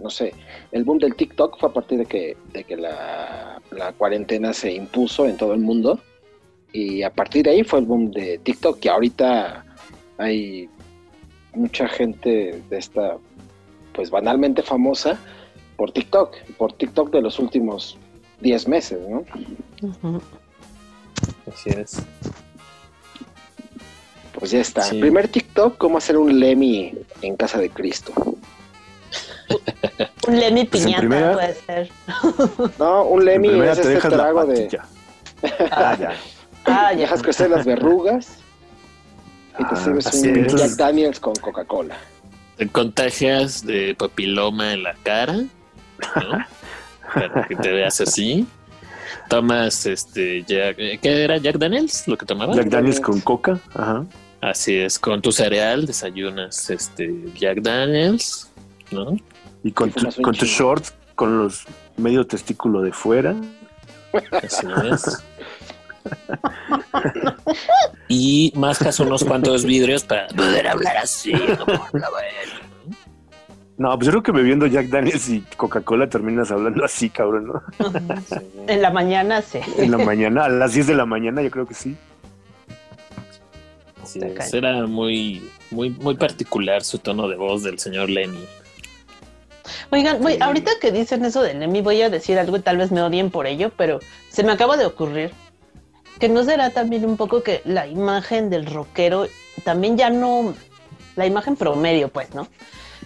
no 0.02 0.10
sé, 0.10 0.32
el 0.72 0.84
boom 0.84 0.98
del 0.98 1.14
TikTok 1.14 1.58
fue 1.58 1.68
a 1.68 1.72
partir 1.72 1.98
de 1.98 2.06
que, 2.06 2.36
de 2.52 2.64
que 2.64 2.76
la, 2.76 3.60
la 3.70 3.92
cuarentena 3.92 4.52
se 4.52 4.72
impuso 4.72 5.26
en 5.26 5.36
todo 5.36 5.54
el 5.54 5.60
mundo. 5.60 6.00
Y 6.72 7.02
a 7.02 7.10
partir 7.10 7.44
de 7.44 7.50
ahí 7.50 7.64
fue 7.64 7.80
el 7.80 7.86
boom 7.86 8.10
de 8.10 8.38
TikTok, 8.38 8.78
que 8.80 8.90
ahorita 8.90 9.64
hay 10.18 10.68
mucha 11.54 11.88
gente 11.88 12.62
de 12.68 12.78
esta, 12.78 13.16
pues 13.92 14.10
banalmente 14.10 14.62
famosa 14.62 15.18
por 15.76 15.92
TikTok, 15.92 16.36
por 16.58 16.72
TikTok 16.72 17.10
de 17.10 17.22
los 17.22 17.38
últimos 17.38 17.96
10 18.40 18.68
meses, 18.68 18.98
¿no? 19.08 19.24
Ujú. 19.82 20.20
Así 21.52 21.70
es. 21.70 22.02
Pues 24.38 24.50
ya 24.50 24.60
está. 24.60 24.82
Sí. 24.82 25.00
Primer 25.00 25.28
TikTok, 25.28 25.78
cómo 25.78 25.98
hacer 25.98 26.16
un 26.18 26.38
Lemmy 26.38 26.92
en 27.22 27.36
casa 27.36 27.58
de 27.58 27.70
Cristo. 27.70 28.12
Un 30.28 30.38
Lemmy 30.40 30.64
Pues 30.64 30.82
piñata 30.82 31.00
primera- 31.00 31.32
puede 31.32 31.54
ser. 31.54 31.90
No, 32.78 33.04
un 33.04 33.24
Lemmy 33.24 33.48
es 33.48 33.54
te 33.54 33.70
este 33.82 33.88
dejas 33.88 34.12
la 34.12 34.18
trago 34.18 34.44
de... 34.46 34.78
Ah, 35.70 35.96
ya. 36.00 36.12
Ah, 36.64 36.92
ya. 36.92 36.98
Dejas 37.00 37.22
crecer 37.22 37.50
las 37.50 37.64
verrugas 37.64 38.38
y 39.58 39.62
te 39.64 39.68
Ah, 39.70 39.76
sirves 39.76 40.06
un 40.14 40.36
es. 40.46 40.54
Jack 40.54 40.70
Daniels 40.72 41.20
con 41.20 41.34
Coca-Cola. 41.36 41.96
Te 42.56 42.66
contagias 42.68 43.64
de 43.64 43.94
papiloma 43.94 44.72
en 44.72 44.82
la 44.82 44.94
cara, 45.02 45.34
¿no? 45.34 45.46
Para 47.14 47.46
que 47.46 47.54
te 47.56 47.70
veas 47.72 48.00
así. 48.00 48.46
Tomas 49.28 49.86
este 49.86 50.42
Jack, 50.44 50.76
¿qué 50.76 51.24
era 51.24 51.36
Jack 51.36 51.56
Daniels? 51.58 52.08
Lo 52.08 52.16
que 52.18 52.26
tomaba. 52.26 52.54
Jack 52.54 52.66
Daniels 52.66 53.00
con 53.00 53.20
coca. 53.20 53.58
Ajá. 53.74 54.04
Así 54.40 54.76
es, 54.76 54.98
con 54.98 55.22
tu 55.22 55.32
cereal 55.32 55.86
desayunas 55.86 56.68
este 56.70 57.12
Jack 57.34 57.58
Daniels, 57.62 58.50
¿no? 58.90 59.16
Y 59.66 59.72
con 59.72 59.90
tu, 59.90 60.22
con 60.22 60.32
tu 60.32 60.44
short, 60.44 60.84
con 61.16 61.38
los 61.38 61.64
medio 61.96 62.24
testículo 62.24 62.82
de 62.82 62.92
fuera. 62.92 63.34
Así 64.30 64.64
es. 64.92 65.24
Y 68.06 68.52
mascas 68.54 69.00
unos 69.00 69.24
cuantos 69.24 69.64
vidrios 69.64 70.04
para 70.04 70.28
poder 70.28 70.68
hablar 70.68 70.98
así. 70.98 71.32
como 71.32 71.84
la 71.94 72.10
buena, 72.10 72.60
¿no? 73.76 73.92
Pues 73.96 74.06
yo 74.06 74.12
creo 74.12 74.22
que 74.22 74.30
bebiendo 74.30 74.68
Jack 74.68 74.86
Daniels 74.86 75.28
y 75.30 75.40
Coca-Cola 75.56 76.08
terminas 76.08 76.52
hablando 76.52 76.84
así, 76.84 77.10
cabrón, 77.10 77.48
¿no? 77.48 77.62
En 78.68 78.82
la 78.82 78.90
mañana 78.90 79.42
sí. 79.42 79.58
En 79.78 79.90
la 79.90 79.98
mañana, 79.98 80.44
a 80.44 80.48
las 80.48 80.74
10 80.74 80.86
de 80.86 80.94
la 80.94 81.06
mañana, 81.06 81.42
yo 81.42 81.50
creo 81.50 81.66
que 81.66 81.74
sí. 81.74 81.96
Cae. 84.36 84.48
Era 84.52 84.86
muy, 84.86 85.50
muy, 85.72 85.90
muy 85.90 86.14
particular 86.14 86.84
su 86.84 86.98
tono 86.98 87.26
de 87.26 87.34
voz 87.34 87.64
del 87.64 87.80
señor 87.80 88.08
Lenny. 88.08 88.46
Oigan, 89.90 90.20
voy- 90.22 90.34
Sí. 90.34 90.38
ahorita 90.40 90.72
que 90.80 90.92
dicen 90.92 91.24
eso 91.24 91.42
de 91.42 91.54
Lemmy, 91.54 91.80
voy 91.80 92.02
a 92.02 92.10
decir 92.10 92.38
algo 92.38 92.56
y 92.56 92.60
tal 92.60 92.76
vez 92.78 92.90
me 92.92 93.02
odien 93.02 93.30
por 93.30 93.46
ello, 93.46 93.70
pero 93.76 94.00
se 94.30 94.42
me 94.42 94.52
acaba 94.52 94.76
de 94.76 94.86
ocurrir 94.86 95.32
que 96.18 96.28
no 96.28 96.44
será 96.44 96.70
también 96.70 97.04
un 97.04 97.16
poco 97.16 97.42
que 97.42 97.60
la 97.64 97.86
imagen 97.86 98.48
del 98.50 98.66
rockero 98.66 99.26
también 99.64 99.96
ya 99.96 100.08
no, 100.10 100.54
la 101.16 101.26
imagen 101.26 101.56
promedio, 101.56 102.08
pues, 102.08 102.34
¿no? 102.34 102.48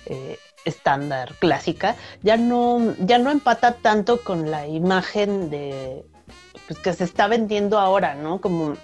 Eh, 0.07 0.39
estándar, 0.65 1.35
clásica, 1.39 1.97
ya 2.23 2.37
no, 2.37 2.95
ya 2.99 3.19
no 3.19 3.31
empata 3.31 3.73
tanto 3.77 4.21
con 4.23 4.51
la 4.51 4.67
imagen 4.69 5.49
de 5.51 6.05
pues, 6.69 6.79
que 6.79 6.93
se 6.93 7.05
está 7.05 7.27
vendiendo 7.29 7.79
ahora, 7.79 8.15
¿no? 8.15 8.41
Como 8.41 8.75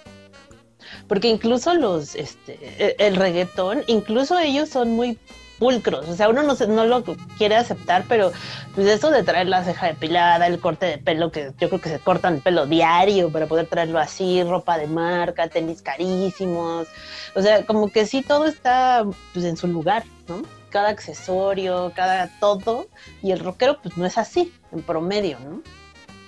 porque 1.07 1.27
incluso 1.27 1.73
los, 1.73 2.15
este, 2.15 2.57
e- 2.79 2.95
el 2.99 3.15
reggaetón, 3.15 3.83
incluso 3.87 4.37
ellos 4.39 4.69
son 4.69 4.91
muy 4.95 5.17
pulcros, 5.59 6.07
o 6.07 6.15
sea, 6.15 6.29
uno 6.29 6.43
no, 6.43 6.55
se- 6.55 6.67
no 6.67 6.85
lo 6.85 7.03
quiere 7.37 7.55
aceptar, 7.55 8.05
pero 8.07 8.31
pues 8.75 8.87
eso 8.87 9.09
de 9.09 9.23
traer 9.23 9.47
la 9.47 9.63
ceja 9.63 9.87
depilada, 9.87 10.45
el 10.47 10.59
corte 10.59 10.85
de 10.85 10.97
pelo, 10.97 11.31
que 11.31 11.51
yo 11.59 11.67
creo 11.69 11.81
que 11.81 11.89
se 11.89 11.99
cortan 11.99 12.35
el 12.35 12.41
pelo 12.41 12.65
diario 12.67 13.31
para 13.31 13.47
poder 13.47 13.67
traerlo 13.67 13.99
así, 13.99 14.43
ropa 14.43 14.77
de 14.77 14.87
marca, 14.87 15.47
tenis 15.47 15.81
carísimos, 15.81 16.87
o 17.35 17.41
sea, 17.41 17.65
como 17.65 17.89
que 17.91 18.05
sí 18.05 18.21
todo 18.21 18.45
está 18.45 19.03
pues 19.33 19.45
en 19.45 19.57
su 19.57 19.67
lugar, 19.67 20.03
¿no? 20.27 20.41
Cada 20.69 20.89
accesorio, 20.89 21.91
cada 21.95 22.29
todo, 22.39 22.87
y 23.23 23.31
el 23.31 23.39
rockero 23.39 23.79
pues 23.81 23.97
no 23.97 24.05
es 24.05 24.17
así, 24.17 24.51
en 24.71 24.81
promedio, 24.81 25.39
¿no? 25.39 25.61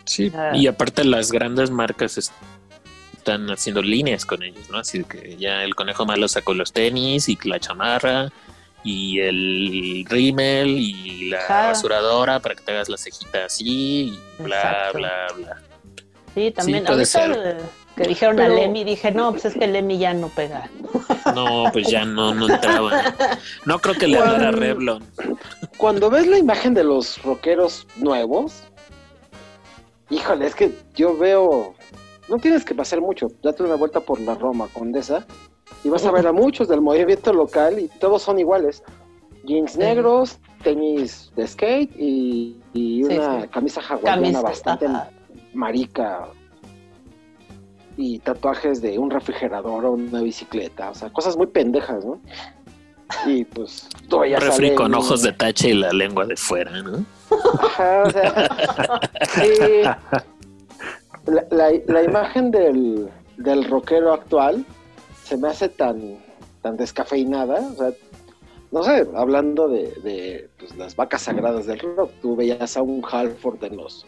Sí. 0.05 0.31
Ah. 0.35 0.51
Y 0.55 0.65
aparte 0.67 1.03
las 1.03 1.31
grandes 1.31 1.69
marcas 1.69 2.17
es- 2.17 2.31
están 3.15 3.47
haciendo 3.51 3.81
líneas 3.81 4.25
con 4.25 4.41
ellos, 4.41 4.69
¿no? 4.71 4.79
Así 4.79 5.03
que 5.03 5.35
ya 5.37 5.63
el 5.63 5.75
conejo 5.75 6.05
malo 6.05 6.27
sacó 6.27 6.53
los 6.53 6.71
tenis 6.71 7.27
y 7.29 7.37
la 7.43 7.59
chamarra 7.59 8.31
y 8.83 9.19
el 9.19 10.05
rímel 10.07 10.69
y 10.77 11.29
la 11.29 11.45
basuradora 11.47 12.39
para 12.39 12.55
que 12.55 12.63
te 12.63 12.71
hagas 12.71 12.89
la 12.89 12.97
cejita 12.97 13.45
así 13.45 14.13
y 14.39 14.43
bla, 14.43 14.55
Exacto. 14.57 14.97
bla, 14.97 15.27
bla. 15.37 15.61
Sí, 16.35 16.51
también. 16.51 16.83
puede 16.85 16.99
Ahorita 17.03 17.05
ser. 17.05 17.57
que 17.95 18.03
dijeron 18.07 18.35
Pero- 18.37 18.53
a 18.53 18.55
Lemmy, 18.55 18.83
dije, 18.85 19.11
no, 19.11 19.31
pues 19.31 19.45
es 19.45 19.53
que 19.55 19.67
Lemmy 19.67 19.97
ya 19.97 20.13
no 20.13 20.29
pega. 20.29 20.69
No, 21.35 21.65
pues 21.73 21.87
ya 21.89 22.05
no, 22.05 22.33
no 22.33 22.47
entraba. 22.49 23.13
No 23.65 23.77
creo 23.79 23.93
que 23.93 24.07
le 24.07 24.17
hablara 24.17 24.51
Revlon. 24.51 25.03
Cuando 25.77 26.09
ves 26.09 26.25
la 26.25 26.37
imagen 26.39 26.73
de 26.73 26.83
los 26.83 27.21
rockeros 27.21 27.85
nuevos, 27.97 28.63
híjole, 30.09 30.47
es 30.47 30.55
que 30.55 30.71
yo 30.95 31.15
veo, 31.17 31.75
no 32.29 32.37
tienes 32.37 32.65
que 32.65 32.73
pasar 32.73 32.99
mucho, 33.01 33.27
date 33.43 33.61
una 33.63 33.75
vuelta 33.75 33.99
por 33.99 34.19
la 34.21 34.33
Roma 34.35 34.67
Condesa 34.73 35.25
y 35.83 35.89
vas 35.89 36.05
a 36.05 36.11
ver 36.11 36.27
a 36.27 36.31
muchos 36.33 36.67
del 36.67 36.81
movimiento 36.81 37.31
local 37.33 37.79
y 37.79 37.87
todos 37.99 38.21
son 38.21 38.39
iguales. 38.39 38.83
Jeans 39.45 39.71
Sí. 39.73 39.79
negros, 39.79 40.37
tenis 40.63 41.31
de 41.35 41.47
skate 41.47 41.91
y, 41.97 42.57
y 42.73 43.03
una 43.03 43.41
sí. 43.43 43.47
camisa 43.47 43.81
hawaiana 43.81 44.21
Camisa. 44.21 44.41
bastante 44.41 44.85
ajá. 44.85 45.09
marica 45.53 46.27
y 47.97 48.19
tatuajes 48.19 48.81
de 48.81 48.97
un 48.99 49.09
refrigerador 49.09 49.85
o 49.85 49.91
una 49.93 50.21
bicicleta, 50.21 50.89
o 50.91 50.93
sea, 50.95 51.09
cosas 51.11 51.35
muy 51.37 51.47
pendejas, 51.47 52.05
¿no? 52.05 52.19
Y 53.25 53.43
pues 53.45 53.89
tú 54.07 54.17
Un 54.17 54.21
veías 54.23 54.43
a 54.43 54.45
refri 54.47 54.75
con 54.75 54.93
ojos 54.93 55.23
de 55.23 55.31
tache 55.33 55.69
y 55.69 55.73
la 55.73 55.91
lengua 55.91 56.25
de 56.25 56.35
fuera, 56.37 56.81
¿no? 56.81 57.03
Ajá, 57.61 58.03
o 58.05 58.09
sea, 58.11 59.01
sí. 59.33 59.83
La, 61.25 61.45
la- 61.51 61.71
la 61.87 62.03
imagen 62.03 62.51
del, 62.51 63.09
del 63.37 63.63
rockero 63.69 64.13
actual 64.13 64.65
se 65.29 65.37
me 65.37 65.47
hace 65.47 65.69
tan, 65.69 66.17
tan 66.63 66.75
descafeinada, 66.75 67.59
o 67.59 67.75
sea, 67.75 67.91
no 68.71 68.81
sé, 68.83 69.07
hablando 69.15 69.67
de, 69.67 69.93
de, 70.03 70.49
pues, 70.57 70.75
las 70.75 70.95
vacas 70.95 71.21
sagradas 71.21 71.67
del 71.67 71.79
rock, 71.79 72.11
tú 72.19 72.35
veías 72.35 72.75
a 72.75 72.81
un 72.81 73.03
Halford 73.07 73.63
en 73.63 73.77
los 73.77 74.07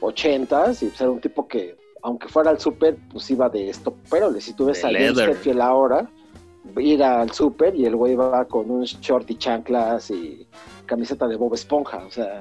ochentas 0.00 0.84
y 0.84 0.86
pues, 0.86 1.00
era 1.00 1.10
un 1.10 1.20
tipo 1.20 1.48
que, 1.48 1.76
aunque 2.02 2.28
fuera 2.28 2.50
al 2.50 2.60
súper, 2.60 2.96
pues 3.10 3.28
iba 3.28 3.48
de 3.48 3.70
esto, 3.70 3.92
pero 4.08 4.32
si 4.40 4.52
tú 4.52 4.66
ves 4.66 4.82
De 4.82 4.88
a. 4.88 5.30
Hetfield 5.30 5.60
ahora, 5.60 6.08
ir 6.76 7.02
al 7.02 7.32
súper 7.32 7.74
y 7.74 7.86
el 7.86 7.96
güey 7.96 8.14
va 8.14 8.44
con 8.44 8.70
un 8.70 8.84
short 8.84 9.28
y 9.28 9.36
chanclas 9.36 10.12
y 10.12 10.46
camiseta 10.86 11.26
de 11.26 11.34
Bob 11.34 11.54
Esponja, 11.54 12.04
o 12.06 12.10
sea... 12.10 12.40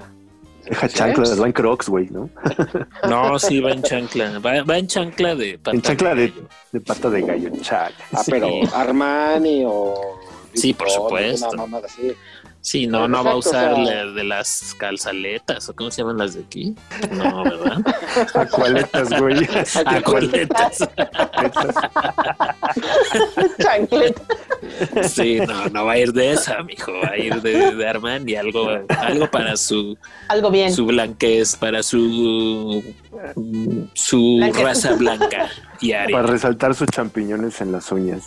Deja 0.69 0.87
¿sí? 0.89 0.95
chanclas, 0.95 1.41
va 1.41 1.45
en 1.45 1.53
crocs, 1.53 1.89
güey, 1.89 2.07
¿no? 2.09 2.29
No, 3.09 3.37
sí, 3.39 3.59
va 3.59 3.71
en 3.71 3.81
chancla. 3.83 4.39
Va, 4.39 4.63
va 4.63 4.77
en 4.77 4.87
chancla 4.87 5.35
de 5.35 5.57
pata 5.57 5.75
En 5.75 5.81
chancla 5.81 6.15
de, 6.15 6.27
gallo. 6.29 6.47
de 6.71 6.81
pata 6.81 7.09
de 7.09 7.21
gallo, 7.21 7.51
chac. 7.61 7.93
Ah, 8.13 8.21
pero 8.27 8.47
Sí, 8.47 8.61
Armani 8.73 9.63
o... 9.65 9.93
por 10.73 10.87
Vuitton, 10.87 10.89
supuesto. 10.89 11.49
Una 11.49 11.57
mamada 11.57 11.85
así. 11.87 12.13
Sí, 12.65 12.87
no, 12.87 13.07
no 13.07 13.23
va 13.23 13.33
a 13.33 13.35
usar 13.35 13.73
o 13.73 13.85
sea- 13.85 14.05
la 14.05 14.11
de 14.11 14.23
las 14.23 14.73
calzaletas, 14.79 15.69
o 15.69 15.75
cómo 15.75 15.91
se 15.91 16.01
llaman 16.01 16.17
las 16.17 16.33
de 16.33 16.41
aquí. 16.41 16.73
No, 17.11 17.43
¿verdad? 17.43 17.77
Acualetas, 18.33 19.09
güey. 19.19 19.47
Acualetas. 19.85 20.79
Chancleta. 23.61 24.21
Sí, 25.07 25.39
no, 25.47 25.67
no 25.69 25.85
va 25.85 25.91
a 25.93 25.97
ir 25.99 26.11
de 26.11 26.31
esa, 26.31 26.63
mijo. 26.63 26.91
Va 27.03 27.09
a 27.09 27.17
ir 27.17 27.39
de, 27.41 27.75
de 27.75 27.87
Armani, 27.87 28.35
algo, 28.35 28.67
algo 28.89 29.29
para 29.29 29.55
su, 29.57 29.95
Algo 30.29 30.49
bien. 30.49 30.73
su 30.73 30.87
blanquez, 30.87 31.55
para 31.55 31.83
su, 31.83 32.83
su 33.93 34.35
Blanquez. 34.37 34.63
raza 34.63 34.93
blanca 34.93 35.49
y 35.81 35.91
Para 35.91 36.03
aria. 36.03 36.21
resaltar 36.23 36.73
sus 36.73 36.87
champiñones 36.87 37.61
en 37.61 37.71
las 37.71 37.91
uñas. 37.91 38.23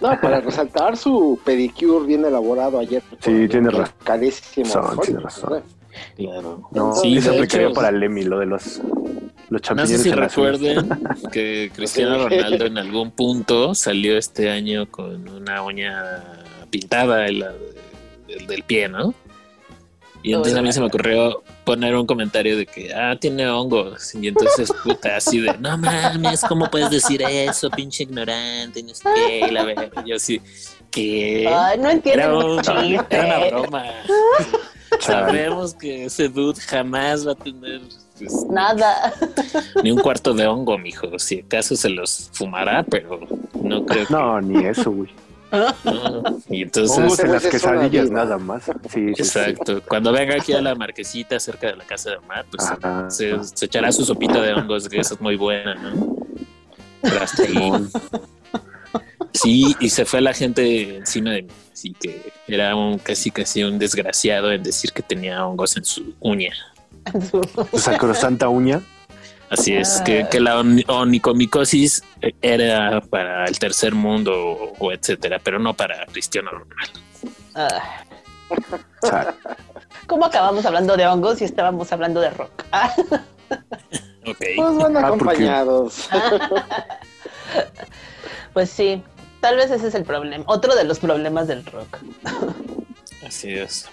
No, 0.00 0.20
para 0.20 0.40
resaltar 0.40 0.96
su 0.96 1.40
pedicure 1.44 2.06
bien 2.06 2.24
elaborado 2.24 2.57
ayer. 2.80 3.02
Sí, 3.20 3.48
tiene 3.48 3.70
razón. 3.70 3.94
Carísimo. 4.04 4.74
Razón, 4.74 4.98
tiene 5.02 5.20
razón. 5.20 5.62
Claro. 6.16 6.68
No, 6.72 6.94
Sí, 6.94 7.18
de 7.18 7.28
aplicaría 7.28 7.66
hecho, 7.68 7.74
para 7.74 7.90
Lemmy, 7.90 8.22
lo 8.22 8.38
de 8.38 8.46
los, 8.46 8.78
los 8.78 9.50
No 9.50 9.58
champiñones 9.58 9.96
sé 10.02 10.02
si 10.04 10.12
recuerden 10.12 10.88
que 11.32 11.70
Cristiano 11.74 12.28
Ronaldo 12.28 12.66
en 12.66 12.78
algún 12.78 13.10
punto 13.10 13.74
salió 13.74 14.16
este 14.16 14.50
año 14.50 14.88
con 14.90 15.28
una 15.28 15.62
uña 15.62 16.22
pintada 16.70 17.26
en 17.26 17.40
la- 17.40 17.52
del, 18.46 18.62
pie, 18.64 18.88
¿no? 18.88 19.14
Y 20.22 20.32
entonces 20.34 20.56
a 20.56 20.62
mí 20.62 20.70
se 20.72 20.80
me 20.80 20.86
ocurrió 20.86 21.42
poner 21.64 21.94
un 21.96 22.04
comentario 22.06 22.56
de 22.56 22.66
que, 22.66 22.92
ah, 22.92 23.16
tiene 23.18 23.48
hongos. 23.48 24.14
Y 24.14 24.28
entonces, 24.28 24.70
puta, 24.84 25.16
así 25.16 25.40
de, 25.40 25.56
no 25.58 25.78
mames, 25.78 26.42
¿cómo 26.48 26.68
puedes 26.70 26.90
decir 26.90 27.22
eso, 27.22 27.70
pinche 27.70 28.02
ignorante? 28.02 28.82
No 28.82 28.92
sé 28.94 29.08
qué, 29.14 29.46
y 29.48 29.50
la 29.50 29.64
verga. 29.64 29.90
Y 30.04 30.10
yo 30.10 30.16
así, 30.16 30.42
¿qué? 30.90 31.48
Ay, 31.48 31.78
no 31.78 31.88
un- 31.90 31.94
chiste. 31.94 32.12
era 32.14 32.32
una 32.32 33.46
broma. 33.48 33.84
Sabemos 35.00 35.74
que 35.74 36.06
ese 36.06 36.28
dude 36.28 36.60
jamás 36.60 37.26
va 37.26 37.32
a 37.32 37.34
tener 37.34 37.80
pues, 38.18 38.46
Nada. 38.50 39.12
ni 39.82 39.90
un 39.92 39.98
cuarto 40.00 40.32
de 40.34 40.46
hongo, 40.46 40.78
mijo. 40.78 41.18
Si 41.18 41.40
acaso 41.40 41.76
se 41.76 41.88
los 41.90 42.30
fumará, 42.32 42.82
pero 42.84 43.20
no 43.62 43.84
creo 43.84 44.06
que. 44.06 44.12
No, 44.12 44.40
ni 44.40 44.64
eso, 44.64 44.90
güey. 44.90 45.10
no. 45.84 46.22
Y 46.48 46.62
entonces, 46.62 46.98
Hongos 46.98 47.20
en 47.20 47.32
las 47.32 47.46
quesadillas, 47.46 48.10
nada 48.10 48.38
más. 48.38 48.64
Sí, 48.64 48.70
sí, 48.90 49.14
sí. 49.14 49.22
exacto. 49.22 49.80
Cuando 49.86 50.10
venga 50.12 50.34
aquí 50.36 50.52
a 50.52 50.60
la 50.62 50.74
marquesita 50.74 51.38
cerca 51.38 51.68
de 51.68 51.76
la 51.76 51.84
casa 51.84 52.10
de 52.10 52.16
Omar, 52.16 52.44
pues 52.50 52.68
Ajá. 52.70 53.08
se, 53.10 53.42
se 53.44 53.66
echará 53.66 53.92
su 53.92 54.04
sopita 54.04 54.40
de 54.40 54.54
hongos, 54.54 54.88
que 54.88 55.00
esa 55.00 55.14
es 55.14 55.20
muy 55.20 55.36
buena, 55.36 55.74
¿no? 55.74 56.16
Pero 57.02 57.22
hasta 57.22 57.42
ahí. 57.44 57.72
Sí, 59.34 59.76
y 59.80 59.90
se 59.90 60.04
fue 60.04 60.20
la 60.20 60.32
gente 60.32 60.96
encima 60.96 61.30
de 61.32 61.42
mí. 61.42 61.48
Así 61.72 61.92
que 61.92 62.32
era 62.48 62.74
un 62.74 62.98
casi 62.98 63.30
casi 63.30 63.62
un 63.62 63.78
desgraciado 63.78 64.50
en 64.52 64.62
decir 64.62 64.92
que 64.92 65.02
tenía 65.02 65.46
hongos 65.46 65.76
en 65.76 65.84
su 65.84 66.14
uña. 66.20 66.52
Su 67.70 67.78
sacrosanta 67.78 68.48
uña. 68.48 68.80
Así 69.50 69.74
es, 69.74 70.02
que, 70.04 70.26
que 70.30 70.40
la 70.40 70.58
oni- 70.60 70.84
onicomicosis 70.88 72.02
era 72.42 73.00
para 73.00 73.46
el 73.46 73.58
tercer 73.58 73.94
mundo 73.94 74.32
o, 74.34 74.74
o 74.78 74.92
etcétera, 74.92 75.38
pero 75.42 75.58
no 75.58 75.72
para 75.74 76.04
Cristiano 76.06 76.50
Ronaldo. 76.50 77.00
Ah. 77.54 78.04
¿Cómo 80.06 80.26
acabamos 80.26 80.66
hablando 80.66 80.96
de 80.98 81.06
hongos 81.06 81.40
y 81.40 81.44
estábamos 81.44 81.90
hablando 81.92 82.20
de 82.20 82.28
rock? 82.30 82.62
Ah, 82.72 82.94
Ok. 84.26 84.36
Pues 84.56 84.76
van 84.76 84.96
Ah, 84.98 85.08
porque- 85.08 85.24
acompañados. 85.24 86.08
pues 88.52 88.70
sí, 88.70 89.02
tal 89.40 89.56
vez 89.56 89.70
ese 89.70 89.88
es 89.88 89.94
el 89.94 90.04
problema. 90.04 90.44
Otro 90.46 90.74
de 90.74 90.84
los 90.84 90.98
problemas 90.98 91.48
del 91.48 91.64
rock. 91.66 91.98
Así 93.26 93.52
es. 93.52 93.86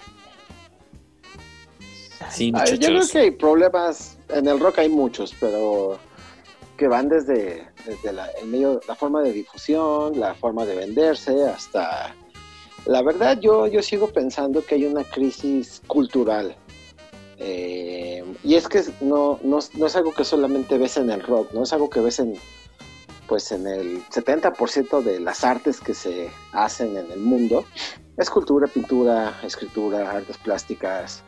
Sí, 2.30 2.52
Ay, 2.54 2.78
yo 2.78 2.88
creo 2.88 3.08
que 3.08 3.18
hay 3.18 3.30
problemas, 3.30 4.18
en 4.28 4.48
el 4.48 4.58
rock 4.58 4.78
hay 4.78 4.88
muchos, 4.88 5.34
pero 5.38 5.98
que 6.76 6.88
van 6.88 7.08
desde, 7.08 7.66
desde 7.84 8.12
la, 8.12 8.26
el 8.40 8.48
medio, 8.48 8.80
la 8.86 8.94
forma 8.94 9.22
de 9.22 9.32
difusión, 9.32 10.18
la 10.18 10.34
forma 10.34 10.64
de 10.64 10.76
venderse, 10.76 11.48
hasta... 11.48 12.14
La 12.86 13.02
verdad, 13.02 13.38
yo, 13.40 13.66
yo 13.66 13.82
sigo 13.82 14.08
pensando 14.08 14.64
que 14.64 14.76
hay 14.76 14.84
una 14.84 15.02
crisis 15.02 15.82
cultural. 15.88 16.56
Eh, 17.38 18.24
y 18.44 18.54
es 18.54 18.68
que 18.68 18.82
no, 19.00 19.40
no, 19.42 19.58
no 19.74 19.86
es 19.86 19.96
algo 19.96 20.12
que 20.12 20.24
solamente 20.24 20.78
ves 20.78 20.96
en 20.96 21.10
el 21.10 21.22
rock, 21.22 21.52
no 21.52 21.64
es 21.64 21.72
algo 21.72 21.90
que 21.90 22.00
ves 22.00 22.20
en, 22.20 22.38
pues 23.28 23.52
en 23.52 23.66
el 23.66 24.04
70% 24.08 25.02
de 25.02 25.20
las 25.20 25.44
artes 25.44 25.80
que 25.80 25.94
se 25.94 26.30
hacen 26.52 26.96
en 26.96 27.10
el 27.10 27.20
mundo. 27.20 27.64
Escultura, 28.16 28.66
pintura, 28.66 29.38
escritura, 29.42 30.10
artes 30.10 30.38
plásticas, 30.38 31.22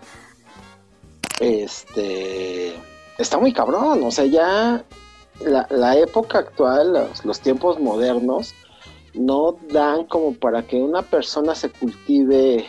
este 1.40 2.74
está 3.18 3.38
muy 3.38 3.53
cabrón, 3.53 4.03
o 4.03 4.11
sea, 4.11 4.24
ya 4.24 4.84
la, 5.40 5.66
la 5.70 5.96
época 5.96 6.38
actual, 6.38 6.92
los, 6.92 7.24
los 7.24 7.40
tiempos 7.40 7.78
modernos, 7.78 8.55
no 9.14 9.57
dan 9.70 10.05
como 10.05 10.34
para 10.34 10.62
que 10.62 10.76
una 10.76 11.03
persona 11.03 11.55
se 11.55 11.70
cultive 11.70 12.66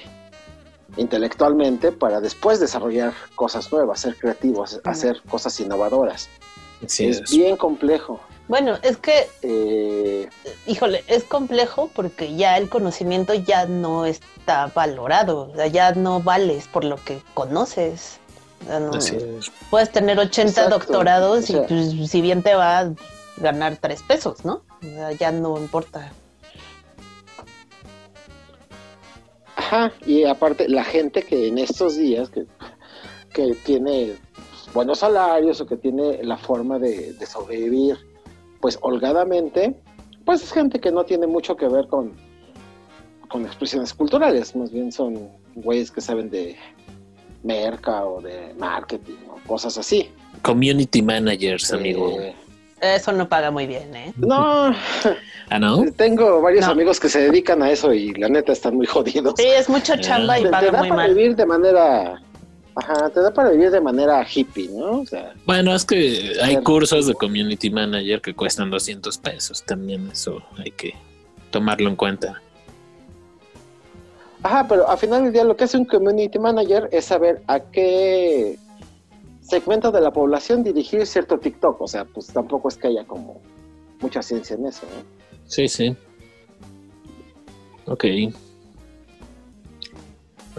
intelectualmente 0.97 1.91
para 1.91 2.19
después 2.19 2.59
desarrollar 2.59 3.13
cosas 3.36 3.71
nuevas, 3.71 4.01
ser 4.01 4.15
creativos, 4.17 4.80
hacer 4.84 5.21
cosas 5.30 5.59
innovadoras. 5.59 6.30
Es. 6.82 7.23
bien 7.32 7.57
complejo. 7.57 8.19
Bueno, 8.49 8.77
es 8.81 8.97
que, 8.97 9.27
Eh, 9.43 10.27
híjole, 10.67 11.03
es 11.07 11.23
complejo 11.23 11.89
porque 11.95 12.35
ya 12.35 12.57
el 12.57 12.67
conocimiento 12.67 13.33
ya 13.35 13.65
no 13.67 14.05
está 14.05 14.71
valorado, 14.73 15.51
o 15.51 15.55
sea, 15.55 15.67
ya 15.67 15.93
no 15.93 16.19
vales 16.19 16.67
por 16.67 16.83
lo 16.83 16.97
que 16.97 17.21
conoces. 17.35 18.19
O 18.63 18.65
sea, 18.65 18.79
no- 18.79 18.93
Así 18.95 19.15
es. 19.15 19.51
puedes 19.69 19.91
tener 19.91 20.17
80 20.19 20.63
Exacto, 20.63 20.79
doctorados 20.79 21.43
o 21.43 21.47
sea- 21.47 21.63
y 21.63 21.67
pues, 21.67 22.09
si 22.09 22.21
bien 22.21 22.41
te 22.43 22.55
va 22.55 22.79
a 22.79 22.91
ganar 23.37 23.77
tres 23.77 24.01
pesos, 24.01 24.43
¿no? 24.43 24.63
O 24.81 24.85
sea, 24.85 25.11
ya 25.13 25.31
no 25.31 25.57
importa. 25.57 26.11
Ajá, 29.55 29.91
y 30.05 30.23
aparte 30.23 30.67
la 30.67 30.83
gente 30.83 31.21
que 31.21 31.47
en 31.47 31.59
estos 31.59 31.95
días 31.97 32.29
que, 32.29 32.45
que 33.33 33.53
tiene 33.63 34.15
buenos 34.73 34.99
salarios 34.99 35.61
o 35.61 35.67
que 35.67 35.77
tiene 35.77 36.23
la 36.23 36.37
forma 36.37 36.79
de, 36.79 37.13
de 37.13 37.25
sobrevivir 37.27 38.09
pues 38.60 38.78
holgadamente, 38.82 39.76
pues 40.26 40.43
es 40.43 40.51
gente 40.51 40.80
que 40.80 40.91
no 40.91 41.03
tiene 41.05 41.28
mucho 41.28 41.55
que 41.55 41.68
ver 41.68 41.88
con, 41.88 42.14
con 43.30 43.45
expresiones 43.45 43.93
culturales, 43.93 44.55
más 44.55 44.72
bien 44.72 44.91
son 44.91 45.30
güeyes 45.55 45.91
que 45.91 46.01
saben 46.01 46.30
de 46.30 46.55
merca 47.43 48.05
o 48.05 48.22
de 48.22 48.53
marketing 48.57 49.16
o 49.30 49.47
cosas 49.47 49.78
así. 49.78 50.10
Community 50.41 51.01
managers, 51.01 51.72
amigo. 51.74 52.20
Eh, 52.20 52.34
Eso 52.82 53.12
no 53.12 53.28
paga 53.28 53.49
muy 53.51 53.66
bien, 53.68 53.95
¿eh? 53.95 54.14
no, 54.18 54.74
ah, 55.49 55.60
¿no? 55.60 55.86
tengo 55.95 56.41
varios 56.41 56.66
No. 56.66 56.72
amigos 56.74 56.99
que 56.99 57.10
se 57.10 57.22
dedican 57.22 57.62
a 57.64 57.72
eso 57.72 57.93
y 57.93 58.14
la 58.14 58.30
neta 58.30 58.51
están 58.51 58.76
muy 58.76 58.86
jodidos. 58.86 59.34
Sí, 59.38 59.45
es 59.47 59.70
mucha 59.70 59.97
chamba 59.99 60.38
y 60.39 60.43
te, 60.43 60.47
te 60.47 60.51
paga 60.51 60.72
da 60.72 60.80
muy 60.80 60.89
para 60.89 61.01
mal. 61.03 61.16
vivir 61.16 61.36
de 61.36 61.45
manera 61.45 62.22
ajá 62.80 63.09
te 63.09 63.19
da 63.21 63.32
para 63.34 63.49
vivir 63.51 63.71
de 63.71 63.82
manera 63.82 64.25
hippie 64.25 64.69
no 64.69 65.01
o 65.01 65.05
sea 65.05 65.34
Bueno, 65.45 65.73
es 65.75 65.86
que 65.86 66.34
hay 66.41 66.57
cursos 66.63 67.07
de 67.07 67.13
community 67.13 67.69
manager 67.69 68.21
que 68.21 68.34
cuestan 68.34 68.69
200 68.69 69.17
pesos. 69.17 69.63
También 69.63 70.09
eso 70.11 70.41
hay 70.57 70.71
que 70.71 70.93
tomarlo 71.51 71.89
en 71.89 71.95
cuenta. 71.95 72.41
ajá 74.43 74.67
pero 74.67 74.89
al 74.89 74.97
final 74.97 75.23
del 75.23 75.34
día 75.34 75.43
lo 75.43 75.55
que 75.55 75.65
hace 75.65 75.77
un 75.77 75.86
community 75.86 76.39
manager 76.39 76.88
es 76.91 77.05
saber 77.05 77.41
a 77.47 77.59
qué 77.59 78.57
segmento 79.41 79.91
de 79.91 80.01
la 80.01 80.11
población 80.11 80.63
dirigir 80.63 81.05
cierto 81.05 81.39
TikTok 81.39 81.82
o 81.82 81.88
sea 81.88 82.05
pues 82.05 82.27
tampoco 82.27 82.67
es 82.69 82.77
que 82.77 82.88
haya 82.88 83.03
como 83.05 83.41
mucha 83.99 84.21
ciencia 84.21 84.55
en 84.55 84.67
eso 84.67 84.86
¿no? 84.95 85.03
Sí, 85.47 85.67
sí. 85.67 85.95
Ok. 87.86 88.05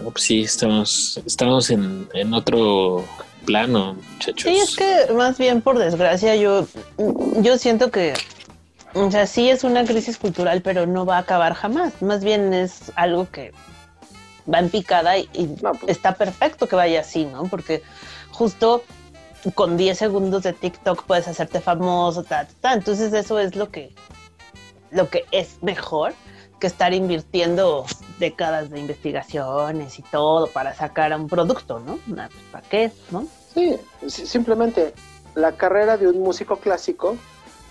No, 0.01 0.11
pues 0.11 0.23
sí, 0.25 0.41
estamos, 0.41 1.21
estamos 1.25 1.69
en, 1.69 2.09
en 2.13 2.33
otro 2.33 3.05
plano, 3.45 3.95
muchachos. 4.13 4.43
Sí, 4.43 4.57
es 4.57 4.75
que 4.75 5.13
más 5.13 5.37
bien 5.37 5.61
por 5.61 5.77
desgracia 5.77 6.35
yo, 6.35 6.67
yo 7.41 7.57
siento 7.57 7.91
que, 7.91 8.13
o 8.93 9.11
sea, 9.11 9.27
sí 9.27 9.49
es 9.49 9.63
una 9.63 9.85
crisis 9.85 10.17
cultural, 10.17 10.61
pero 10.61 10.85
no 10.85 11.05
va 11.05 11.17
a 11.17 11.19
acabar 11.19 11.53
jamás. 11.53 12.01
Más 12.01 12.23
bien 12.23 12.53
es 12.53 12.91
algo 12.95 13.29
que 13.29 13.51
va 14.51 14.59
en 14.59 14.69
picada 14.69 15.17
y, 15.17 15.29
y 15.33 15.43
No, 15.61 15.73
pues- 15.73 15.91
está 15.91 16.15
perfecto 16.15 16.67
que 16.67 16.75
vaya 16.75 17.01
así, 17.01 17.25
¿no? 17.25 17.43
Porque 17.43 17.83
justo 18.31 18.83
con 19.55 19.77
10 19.77 19.97
segundos 19.97 20.43
de 20.43 20.53
TikTok 20.53 21.03
puedes 21.05 21.27
hacerte 21.27 21.61
famoso, 21.61 22.23
ta, 22.23 22.45
ta, 22.45 22.53
ta. 22.61 22.73
Entonces 22.73 23.13
eso 23.13 23.39
es 23.39 23.55
lo 23.55 23.69
que 23.69 23.93
lo 24.91 25.09
que 25.09 25.25
es 25.31 25.57
mejor 25.61 26.13
que 26.61 26.67
estar 26.67 26.93
invirtiendo 26.93 27.85
décadas 28.19 28.69
de 28.69 28.79
investigaciones 28.79 29.99
y 29.99 30.03
todo 30.03 30.47
para 30.47 30.73
sacar 30.73 31.13
un 31.19 31.27
producto, 31.27 31.79
¿no? 31.79 31.99
Una, 32.07 32.29
¿Para 32.51 32.65
qué? 32.69 32.91
¿No? 33.11 33.25
Sí, 33.53 33.75
si- 34.07 34.25
simplemente 34.25 34.93
la 35.35 35.51
carrera 35.53 35.97
de 35.97 36.07
un 36.07 36.21
músico 36.21 36.55
clásico 36.57 37.17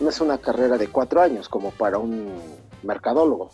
no 0.00 0.08
es 0.10 0.20
una 0.20 0.38
carrera 0.38 0.76
de 0.76 0.88
cuatro 0.88 1.22
años 1.22 1.48
como 1.48 1.70
para 1.70 1.98
un 1.98 2.28
mercadólogo. 2.82 3.50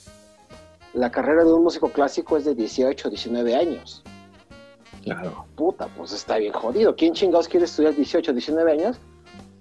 La 0.95 1.11
carrera 1.11 1.45
de 1.45 1.53
un 1.53 1.63
músico 1.63 1.91
clásico 1.91 2.37
es 2.37 2.45
de 2.45 2.55
18, 2.55 3.11
19 3.11 3.55
años. 3.55 4.03
Claro. 5.05 5.45
Puta, 5.55 5.89
pues 5.97 6.13
está 6.13 6.39
bien 6.39 6.53
jodido. 6.53 6.97
¿Quién 6.97 7.13
chingados 7.15 7.47
quiere 7.49 7.67
estudiar 7.67 7.95
18, 7.95 8.33
19 8.33 8.73
años 8.73 8.97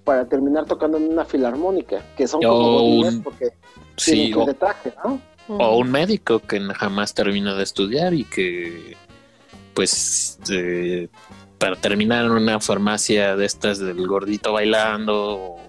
para 0.04 0.26
terminar 0.26 0.66
tocando 0.66 0.98
en 0.98 1.12
una 1.12 1.26
filarmónica? 1.26 2.02
Que 2.16 2.28
son 2.28 2.44
O 2.46 2.50
como 2.50 3.24
porque 3.24 3.50
Sí, 3.98 4.12
tienen 4.12 4.34
que 4.34 4.40
o, 4.40 4.46
de 4.46 4.54
traje, 4.54 4.94
¿no? 5.04 5.20
O 5.48 5.78
un 5.78 5.92
médico 5.92 6.40
que 6.40 6.60
jamás 6.60 7.14
termina 7.14 7.54
de 7.56 7.64
estudiar 7.64 8.14
y 8.14 8.24
que, 8.26 8.96
pues, 9.74 10.40
eh, 10.52 11.08
para 11.58 11.76
terminar 11.76 12.26
en 12.26 12.32
una 12.32 12.60
farmacia 12.60 13.36
de 13.36 13.46
estas 13.46 13.80
del 13.80 14.08
gordito 14.08 14.54
bailando 14.54 15.14
o, 15.38 15.60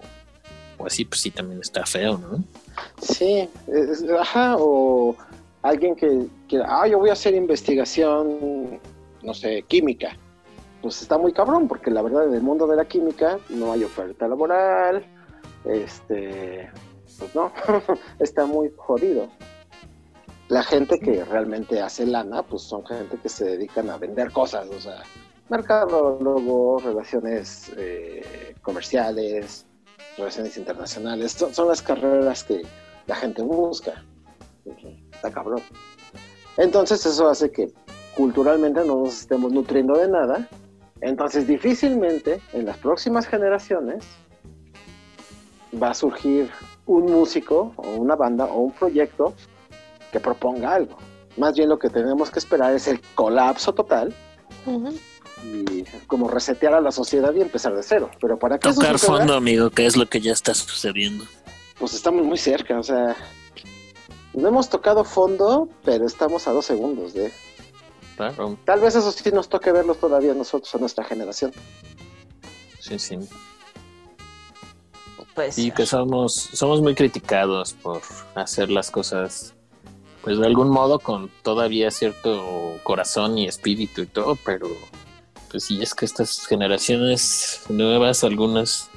o 0.78 0.86
así, 0.86 1.04
pues 1.04 1.20
sí, 1.20 1.30
también 1.30 1.60
está 1.60 1.84
feo, 1.86 2.18
¿no? 2.18 2.42
Sí, 3.00 3.48
es- 3.66 4.04
ajá, 4.18 4.56
o 4.58 5.16
alguien 5.62 5.94
que, 5.96 6.26
que, 6.48 6.60
ah, 6.66 6.86
yo 6.86 6.98
voy 6.98 7.10
a 7.10 7.14
hacer 7.14 7.34
investigación, 7.34 8.80
no 9.22 9.34
sé, 9.34 9.62
química. 9.68 10.16
Pues 10.82 11.02
está 11.02 11.18
muy 11.18 11.32
cabrón, 11.32 11.66
porque 11.68 11.90
la 11.90 12.02
verdad 12.02 12.28
en 12.28 12.34
el 12.34 12.42
mundo 12.42 12.66
de 12.66 12.76
la 12.76 12.84
química 12.84 13.38
no 13.48 13.72
hay 13.72 13.82
oferta 13.82 14.28
laboral, 14.28 15.04
este, 15.64 16.70
pues 17.18 17.34
no, 17.34 17.50
está 18.20 18.46
muy 18.46 18.70
jodido. 18.76 19.28
La 20.48 20.62
gente 20.62 21.00
que 21.00 21.24
realmente 21.24 21.80
hace 21.80 22.06
lana, 22.06 22.42
pues 22.42 22.62
son 22.62 22.86
gente 22.86 23.18
que 23.18 23.28
se 23.28 23.44
dedican 23.44 23.90
a 23.90 23.98
vender 23.98 24.30
cosas, 24.30 24.68
o 24.68 24.80
sea, 24.80 25.02
mercadólogo, 25.48 26.78
relaciones 26.78 27.72
eh, 27.76 28.54
comerciales, 28.62 29.66
relaciones 30.16 30.56
internacionales, 30.56 31.32
son, 31.32 31.52
son 31.52 31.68
las 31.68 31.82
carreras 31.82 32.44
que 32.44 32.62
la 33.06 33.16
gente 33.16 33.42
busca. 33.42 34.04
Está 35.12 35.30
cabrón. 35.30 35.62
Entonces 36.56 37.04
eso 37.06 37.28
hace 37.28 37.50
que 37.50 37.72
culturalmente 38.16 38.80
no 38.84 39.02
nos 39.02 39.20
estemos 39.20 39.52
nutriendo 39.52 39.94
de 39.94 40.08
nada. 40.08 40.48
Entonces 41.00 41.46
difícilmente 41.46 42.40
en 42.52 42.66
las 42.66 42.78
próximas 42.78 43.26
generaciones 43.26 44.04
va 45.80 45.90
a 45.90 45.94
surgir 45.94 46.50
un 46.86 47.12
músico 47.12 47.72
o 47.76 47.90
una 47.96 48.16
banda 48.16 48.46
o 48.46 48.60
un 48.60 48.72
proyecto 48.72 49.34
que 50.16 50.20
proponga 50.20 50.74
algo. 50.74 50.96
Más 51.36 51.54
bien 51.54 51.68
lo 51.68 51.78
que 51.78 51.90
tenemos 51.90 52.30
que 52.30 52.38
esperar 52.38 52.74
es 52.74 52.88
el 52.88 53.02
colapso 53.14 53.74
total 53.74 54.14
y 55.44 55.84
como 56.06 56.28
resetear 56.28 56.72
a 56.72 56.80
la 56.80 56.90
sociedad 56.90 57.34
y 57.34 57.42
empezar 57.42 57.74
de 57.76 57.82
cero. 57.82 58.10
Pero 58.18 58.38
para 58.38 58.58
que 58.58 58.72
Tocar 58.72 58.98
fondo, 58.98 59.34
amigo, 59.34 59.68
que 59.68 59.84
es 59.84 59.94
lo 59.94 60.06
que 60.06 60.22
ya 60.22 60.32
está 60.32 60.54
sucediendo. 60.54 61.26
pues 61.78 61.92
estamos 61.92 62.24
muy 62.24 62.38
cerca, 62.38 62.78
o 62.78 62.82
sea, 62.82 63.14
no 64.32 64.48
hemos 64.48 64.70
tocado 64.70 65.04
fondo, 65.04 65.68
pero 65.84 66.06
estamos 66.06 66.48
a 66.48 66.52
dos 66.52 66.64
segundos 66.64 67.12
de... 67.12 67.30
Claro, 68.16 68.58
Tal 68.64 68.80
vez 68.80 68.94
eso 68.94 69.12
sí 69.12 69.30
nos 69.30 69.50
toque 69.50 69.70
verlo 69.72 69.94
todavía 69.94 70.32
nosotros, 70.32 70.74
a 70.74 70.78
nuestra 70.78 71.04
generación. 71.04 71.52
sí, 72.78 72.98
sí. 72.98 73.18
Pues 75.34 75.58
Y 75.58 75.70
que 75.70 75.84
somos, 75.84 76.32
somos 76.54 76.80
muy 76.80 76.94
criticados 76.94 77.74
por 77.74 78.00
hacer 78.34 78.70
las 78.70 78.90
cosas, 78.90 79.55
pues 80.26 80.38
de 80.40 80.46
algún 80.46 80.70
modo 80.70 80.98
con 80.98 81.30
todavía 81.44 81.88
cierto 81.92 82.80
corazón 82.82 83.38
y 83.38 83.46
espíritu 83.46 84.02
y 84.02 84.06
todo, 84.06 84.36
pero 84.44 84.66
pues 85.52 85.62
sí 85.66 85.80
es 85.80 85.94
que 85.94 86.04
estas 86.04 86.44
generaciones 86.48 87.62
nuevas, 87.68 88.24
algunas 88.24 88.90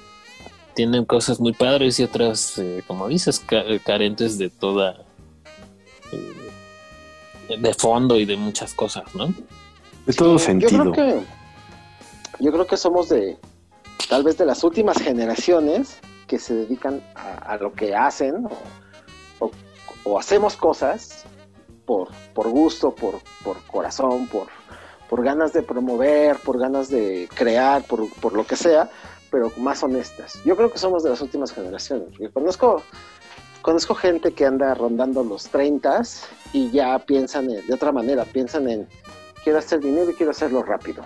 tienen 0.74 1.06
cosas 1.06 1.40
muy 1.40 1.54
padres 1.54 2.00
y 2.00 2.04
otras, 2.04 2.58
eh, 2.58 2.82
como 2.88 3.08
dices, 3.08 3.40
ca- 3.42 3.64
carentes 3.86 4.40
de 4.40 4.50
toda, 4.50 5.06
eh, 6.12 7.58
de 7.60 7.74
fondo 7.76 8.18
y 8.20 8.26
de 8.26 8.36
muchas 8.36 8.74
cosas, 8.74 9.04
¿no? 9.14 9.28
De 10.08 10.14
todo 10.14 10.40
Sí, 10.40 10.46
sentido. 10.46 10.72
Yo 10.86 10.92
creo 10.92 10.94
que, 10.94 12.44
yo 12.44 12.52
creo 12.52 12.66
que 12.66 12.78
somos 12.78 13.08
de, 13.10 13.38
tal 14.10 14.24
vez 14.24 14.36
de 14.40 14.46
las 14.46 14.64
últimas 14.64 14.98
generaciones 14.98 16.00
que 16.26 16.40
se 16.40 16.56
dedican 16.56 17.04
a, 17.14 17.54
a 17.54 17.58
lo 17.58 17.72
que 17.74 17.94
hacen 17.96 18.48
o, 18.48 18.50
o- 20.04 20.20
hacemos 20.20 20.56
cosas 20.56 21.26
por, 21.86 22.10
por 22.34 22.48
gusto, 22.50 22.94
por, 22.94 23.20
por 23.44 23.58
corazón, 23.66 24.28
por, 24.28 24.48
por 25.10 25.24
ganas 25.24 25.54
de 25.54 25.64
promover, 25.64 26.38
por 26.38 26.60
ganas 26.60 26.90
de 26.90 27.28
crear, 27.34 27.84
por, 27.84 28.10
por 28.22 28.34
lo 28.34 28.46
que 28.46 28.56
sea, 28.56 28.90
pero 29.32 29.52
más 29.58 29.82
honestas. 29.84 30.40
Yo 30.46 30.56
creo 30.56 30.72
que 30.72 30.78
somos 30.78 31.04
de 31.04 31.10
las 31.12 31.22
últimas 31.22 31.52
generaciones. 31.52 32.10
Yo 32.20 32.32
conozco, 32.32 32.84
conozco 33.62 33.96
gente 33.96 34.34
que 34.34 34.46
anda 34.46 34.74
rondando 34.76 35.24
los 35.24 35.50
30 35.50 36.02
y 36.54 36.70
ya 36.72 36.98
piensan 37.00 37.50
en- 37.50 37.66
de 37.66 37.74
otra 37.74 37.92
manera, 37.92 38.26
piensan 38.26 38.70
en 38.70 38.88
quiero 39.44 39.60
hacer 39.60 39.80
dinero 39.80 40.12
y 40.12 40.14
quiero 40.14 40.32
hacerlo 40.32 40.62
rápido. 40.64 41.04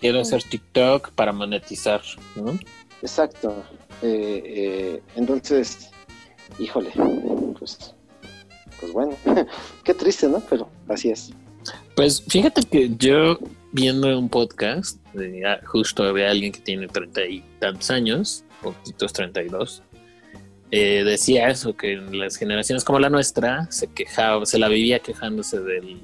Quiero 0.00 0.20
hacer 0.20 0.42
TikTok 0.42 1.10
para 1.12 1.32
monetizar, 1.32 2.02
¿no? 2.36 2.58
Exacto. 3.00 3.54
Eh, 4.02 4.42
eh, 4.44 5.02
entonces, 5.16 5.90
híjole, 6.58 6.92
pues, 7.58 7.93
pues 8.84 8.92
bueno, 8.92 9.16
qué 9.84 9.94
triste, 9.94 10.28
¿no? 10.28 10.42
Pero 10.50 10.68
así 10.88 11.10
es. 11.10 11.32
Pues 11.96 12.22
fíjate 12.28 12.62
que 12.62 12.94
yo 12.98 13.38
viendo 13.72 14.18
un 14.18 14.28
podcast 14.28 15.02
de 15.14 15.46
ah, 15.46 15.60
justo 15.64 16.12
de 16.12 16.26
alguien 16.26 16.52
que 16.52 16.60
tiene 16.60 16.86
treinta 16.88 17.24
y 17.24 17.42
tantos 17.60 17.90
años, 17.90 18.44
poquitos 18.62 19.12
treinta 19.12 19.42
y 19.42 19.48
dos, 19.48 19.82
eh, 20.70 21.02
decía 21.04 21.48
eso, 21.48 21.74
que 21.76 21.94
en 21.94 22.18
las 22.18 22.36
generaciones 22.36 22.84
como 22.84 22.98
la 22.98 23.08
nuestra 23.08 23.70
se 23.70 23.86
quejaba, 23.86 24.44
se 24.44 24.58
la 24.58 24.68
vivía 24.68 24.98
quejándose 24.98 25.60
del, 25.60 26.02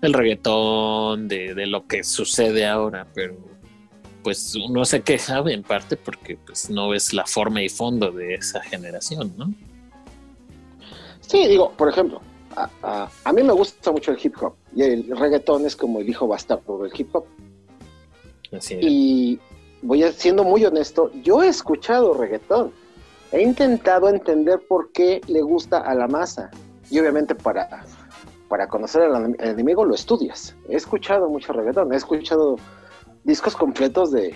del 0.00 0.12
reggaetón, 0.12 1.26
de, 1.26 1.54
de 1.54 1.66
lo 1.66 1.88
que 1.88 2.04
sucede 2.04 2.66
ahora, 2.66 3.08
pero 3.14 3.36
pues 4.22 4.54
uno 4.54 4.84
se 4.84 5.00
queja 5.00 5.42
en 5.48 5.64
parte 5.64 5.96
porque 5.96 6.36
pues 6.36 6.70
no 6.70 6.90
ves 6.90 7.12
la 7.12 7.26
forma 7.26 7.62
y 7.62 7.68
fondo 7.68 8.12
de 8.12 8.34
esa 8.34 8.62
generación, 8.62 9.34
¿no? 9.36 9.52
Sí, 11.32 11.46
digo, 11.48 11.70
por 11.72 11.88
ejemplo, 11.88 12.20
a, 12.54 12.68
a- 12.82 13.08
a 13.24 13.32
mí 13.32 13.42
me 13.42 13.54
gusta 13.54 13.90
mucho 13.90 14.12
el 14.12 14.18
hip 14.22 14.34
hop 14.42 14.52
y 14.76 14.82
el 14.82 15.16
reggaetón 15.16 15.64
es 15.64 15.74
como 15.74 16.00
el 16.00 16.08
hijo 16.08 16.28
bastardo 16.28 16.82
del 16.82 16.92
hip 16.94 17.08
hop. 17.16 17.24
Así 18.54 18.76
Y 18.82 19.40
voy 19.80 20.04
a, 20.04 20.12
siendo 20.12 20.44
muy 20.44 20.62
honesto, 20.66 21.10
yo 21.22 21.42
he 21.42 21.48
escuchado 21.48 22.12
reggaetón. 22.12 22.70
He 23.32 23.40
intentado 23.40 24.10
entender 24.10 24.60
por 24.68 24.92
qué 24.92 25.22
le 25.26 25.40
gusta 25.40 25.78
a 25.78 25.94
la 25.94 26.06
masa. 26.06 26.50
Y 26.90 26.98
obviamente 27.00 27.34
para, 27.34 27.86
para 28.48 28.68
conocer 28.68 29.00
al 29.04 29.12
enem- 29.14 29.40
al 29.40 29.48
enemigo 29.48 29.86
lo 29.86 29.94
estudias. 29.94 30.54
He 30.68 30.76
escuchado 30.76 31.30
mucho 31.30 31.54
reggaetón. 31.54 31.90
He 31.94 31.96
escuchado 31.96 32.56
discos 33.24 33.56
completos 33.56 34.12
de 34.12 34.34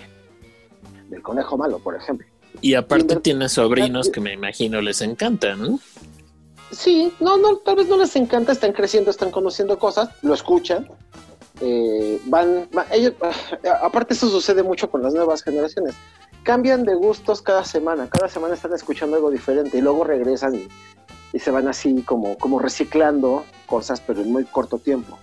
del 1.09 1.21
Conejo 1.21 1.57
Malo, 1.57 1.77
por 1.77 1.95
ejemplo. 1.95 2.25
Y 2.59 2.73
aparte 2.73 3.13
Inver- 3.15 3.21
tiene 3.21 3.49
sobrinos 3.49 4.09
que 4.09 4.19
me 4.19 4.33
imagino 4.33 4.81
les 4.81 5.01
encanta, 5.01 5.55
¿no? 5.55 5.79
Sí, 6.71 7.13
no, 7.19 7.37
no, 7.37 7.57
tal 7.57 7.77
vez 7.77 7.87
no 7.87 7.97
les 7.97 8.15
encanta, 8.15 8.51
están 8.51 8.73
creciendo, 8.73 9.09
están 9.09 9.31
conociendo 9.31 9.79
cosas, 9.79 10.09
lo 10.21 10.33
escuchan, 10.33 10.87
eh, 11.61 12.19
van, 12.25 12.67
va- 12.77 12.85
ellos, 12.91 13.13
aparte 13.81 14.13
eso 14.13 14.29
sucede 14.29 14.63
mucho 14.63 14.89
con 14.89 15.01
las 15.01 15.13
nuevas 15.13 15.43
generaciones, 15.43 15.95
cambian 16.43 16.83
de 16.83 16.95
gustos 16.95 17.41
cada 17.41 17.63
semana, 17.63 18.09
cada 18.09 18.27
semana 18.27 18.53
están 18.55 18.73
escuchando 18.73 19.15
algo 19.15 19.31
diferente 19.31 19.77
y 19.77 19.81
luego 19.81 20.03
regresan 20.03 20.55
y, 20.55 20.67
y 21.33 21.39
se 21.39 21.51
van 21.51 21.67
así 21.69 22.01
como, 22.03 22.37
como 22.37 22.59
reciclando 22.59 23.45
cosas, 23.65 24.01
pero 24.01 24.21
en 24.21 24.31
muy 24.31 24.43
corto 24.45 24.77
tiempo. 24.77 25.17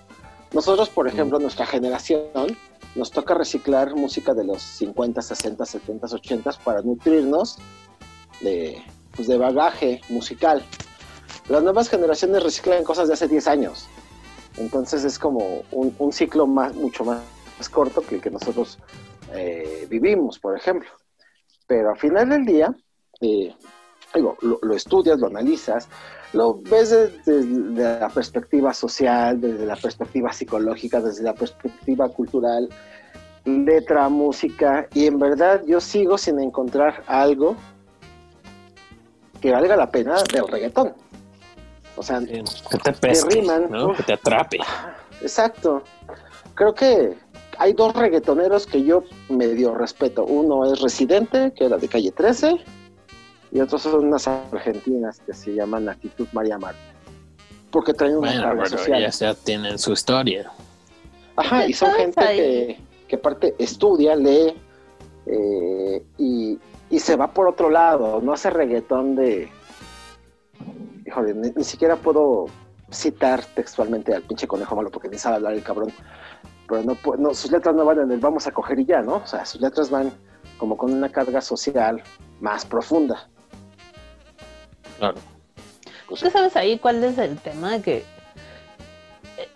Nosotros, 0.53 0.89
por 0.89 1.09
ejemplo, 1.09 1.39
nuestra 1.41 1.67
generación, 1.67 2.57
nos 2.95 3.11
toca 3.11 3.35
reciclar 3.35 3.95
música 3.97 4.35
de 4.35 4.45
los 4.45 4.63
50, 4.63 5.21
60, 5.21 5.67
70, 5.67 6.07
80 6.07 6.51
para 6.63 6.81
nutrirnos 6.81 7.59
de, 8.41 8.81
pues, 9.17 9.27
de 9.27 9.37
bagaje 9.37 10.01
musical. 10.11 10.65
Las 11.49 11.63
nuevas 11.63 11.89
generaciones 11.89 12.43
reciclan 12.43 12.85
cosas 12.85 13.09
de 13.09 13.15
hace 13.15 13.29
10 13.29 13.47
años. 13.49 13.87
Entonces 14.57 15.05
es 15.05 15.19
como 15.19 15.63
un, 15.73 16.13
ciclo 16.13 16.47
más, 16.47 16.75
mucho 16.75 17.05
más, 17.05 17.23
corto 17.71 18.03
que 18.03 18.17
el 18.17 18.21
que 18.21 18.31
nosotros 18.31 18.79
eh, 19.33 19.87
vivimos, 19.89 20.39
por 20.39 20.57
ejemplo. 20.57 20.89
Pero 21.67 21.91
al 21.91 21.99
final 21.99 22.29
del 22.29 22.45
día, 22.45 22.75
eh, 23.21 23.55
digo, 24.15 24.37
lo, 24.41 24.75
estudias, 24.75 25.19
lo 25.19 25.27
analizas, 25.27 25.89
lo 26.33 26.61
ves 26.61 26.91
desde 27.25 27.99
la 28.01 28.09
perspectiva 28.09 28.73
social, 28.73 29.41
desde 29.41 29.67
la 29.67 29.77
perspectiva 29.77 30.33
psicológica, 30.33 31.01
desde 31.01 31.23
la 31.23 31.35
perspectiva 31.35 32.09
cultural, 32.09 32.69
letra, 33.45 34.09
música, 34.09 34.89
y 34.95 35.07
en 35.07 35.19
verdad 35.19 35.63
yo 35.67 35.81
sigo 35.81 36.17
sin 36.17 36.41
encontrar 36.41 37.03
algo 37.07 37.57
que 39.41 39.53
valga 39.53 39.77
la 39.77 39.91
pena 39.91 40.23
del 40.33 40.49
reggaetón. 40.49 40.95
O 41.97 42.03
sea, 42.03 42.21
Que 42.21 42.79
te 42.83 42.93
pesque, 42.93 43.41
riman. 43.41 43.69
Que 43.97 44.03
te 44.03 44.13
atrape. 44.15 44.59
exacto. 45.23 45.83
Creo 46.55 46.75
que 46.75 47.15
hay 47.59 47.73
dos 47.73 47.95
reggaetoneros 47.95 48.67
que 48.67 48.83
yo 48.83 49.05
medio 49.29 49.75
respeto. 49.75 50.25
Uno 50.25 50.71
es 50.73 50.81
Residente, 50.81 51.53
que 51.57 51.67
era 51.67 51.77
de 51.79 51.89
calle 51.89 52.11
13, 52.11 52.57
y 53.53 53.61
otros 53.61 53.83
son 53.83 54.07
unas 54.07 54.27
argentinas 54.27 55.21
que 55.25 55.33
se 55.35 55.55
llaman 55.55 55.89
Actitud 55.89 56.27
María 56.33 56.59
Marta. 56.59 56.79
Porque 57.71 57.93
traen 57.95 58.17
una 58.17 58.29
Bueno, 58.31 58.43
carga 58.43 58.63
pero 58.65 58.79
social. 58.79 59.01
ya, 59.03 59.11
ya 59.11 59.35
tienen 59.35 59.79
su 59.79 59.93
historia. 59.93 60.51
Ajá, 61.37 61.67
y 61.67 61.73
son 61.73 61.93
gente 61.93 62.21
ahí- 62.25 62.37
que, 62.39 62.81
que 63.09 63.17
aparte 63.17 63.55
estudia, 63.59 64.15
lee 64.15 64.55
eh, 65.27 66.03
y, 66.19 66.59
y 66.91 66.99
se 67.01 67.17
va 67.17 67.33
por 67.33 67.49
otro 67.49 67.71
lado, 67.71 68.21
no 68.23 68.33
hace 68.33 68.51
reggaetón 68.51 69.17
de... 69.17 69.51
Híjole, 71.07 71.35
ni, 71.35 71.51
ni 71.51 71.65
siquiera 71.65 71.97
puedo 71.97 72.47
citar 72.91 73.45
textualmente 73.55 74.15
al 74.15 74.23
pinche 74.23 74.47
conejo 74.47 74.77
malo 74.77 74.91
porque 74.91 75.09
ni 75.09 75.19
sabe 75.19 75.37
hablar 75.37 75.55
el 75.55 75.63
cabrón. 75.63 75.93
Pero 76.69 76.83
no, 76.83 76.97
no 77.19 77.35
sus 77.35 77.51
letras 77.51 77.75
no 77.75 77.85
van 77.85 78.01
en 78.01 78.11
el 78.11 78.21
vamos 78.21 78.47
a 78.47 78.53
coger 78.53 78.79
y 78.79 78.87
ya, 78.87 79.03
¿no? 79.03 79.17
O 79.17 79.27
sea, 79.27 79.45
sus 79.45 79.61
letras 79.61 79.91
van 79.91 80.13
como 80.59 80.77
con 80.77 80.93
una 80.93 81.11
carga 81.11 81.41
social 81.41 82.03
más 82.41 82.65
profunda. 82.65 83.29
Claro. 84.99 85.17
Pues, 86.09 86.21
¿Tú 86.21 86.31
sabes 86.31 86.57
ahí 86.57 86.79
cuál 86.79 87.03
es 87.05 87.19
el 87.19 87.39
tema? 87.39 87.81
Que, 87.81 87.99
eh, 89.37 89.49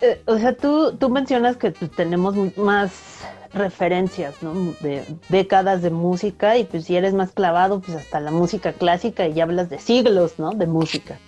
eh, 0.00 0.22
o 0.26 0.38
sea, 0.38 0.56
tú, 0.56 0.96
tú 0.96 1.08
mencionas 1.08 1.56
que 1.56 1.70
tenemos 1.70 2.34
más 2.56 3.24
referencias, 3.56 4.42
¿no? 4.42 4.54
De 4.80 5.04
décadas 5.28 5.82
de 5.82 5.90
música 5.90 6.56
y 6.56 6.64
pues 6.64 6.84
si 6.84 6.96
eres 6.96 7.14
más 7.14 7.32
clavado, 7.32 7.80
pues 7.80 7.96
hasta 7.96 8.20
la 8.20 8.30
música 8.30 8.72
clásica 8.72 9.26
y 9.26 9.34
ya 9.34 9.44
hablas 9.44 9.70
de 9.70 9.78
siglos, 9.78 10.38
¿no? 10.38 10.50
De 10.50 10.66
música. 10.66 11.18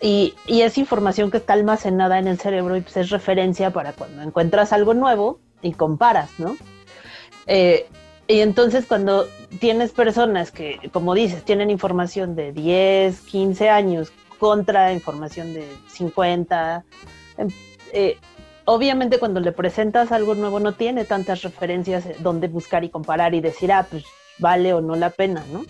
Y, 0.00 0.34
y 0.46 0.62
es 0.62 0.78
información 0.78 1.30
que 1.30 1.36
está 1.36 1.52
almacenada 1.52 2.18
en 2.18 2.26
el 2.26 2.38
cerebro 2.38 2.76
y 2.76 2.80
pues 2.80 2.96
es 2.96 3.10
referencia 3.10 3.70
para 3.70 3.92
cuando 3.92 4.22
encuentras 4.22 4.72
algo 4.72 4.94
nuevo 4.94 5.38
y 5.62 5.72
comparas, 5.72 6.30
¿no? 6.38 6.56
Eh, 7.46 7.86
y 8.28 8.40
entonces 8.40 8.86
cuando 8.86 9.28
tienes 9.60 9.92
personas 9.92 10.50
que, 10.50 10.90
como 10.92 11.14
dices, 11.14 11.44
tienen 11.44 11.70
información 11.70 12.34
de 12.34 12.52
10, 12.52 13.20
15 13.20 13.68
años 13.68 14.12
contra 14.38 14.92
información 14.92 15.54
de 15.54 15.66
50, 15.88 16.84
em, 17.36 17.48
eh, 17.92 18.18
obviamente 18.64 19.18
cuando 19.18 19.40
le 19.40 19.52
presentas 19.52 20.12
algo 20.12 20.34
nuevo 20.34 20.60
no 20.60 20.72
tiene 20.72 21.04
tantas 21.04 21.42
referencias 21.42 22.06
eh, 22.06 22.16
donde 22.20 22.48
buscar 22.48 22.84
y 22.84 22.90
comparar 22.90 23.34
y 23.34 23.40
decir, 23.40 23.72
ah, 23.72 23.86
pues 23.88 24.04
vale 24.38 24.72
o 24.74 24.80
no 24.80 24.96
la 24.96 25.10
pena, 25.10 25.44
¿no? 25.52 25.64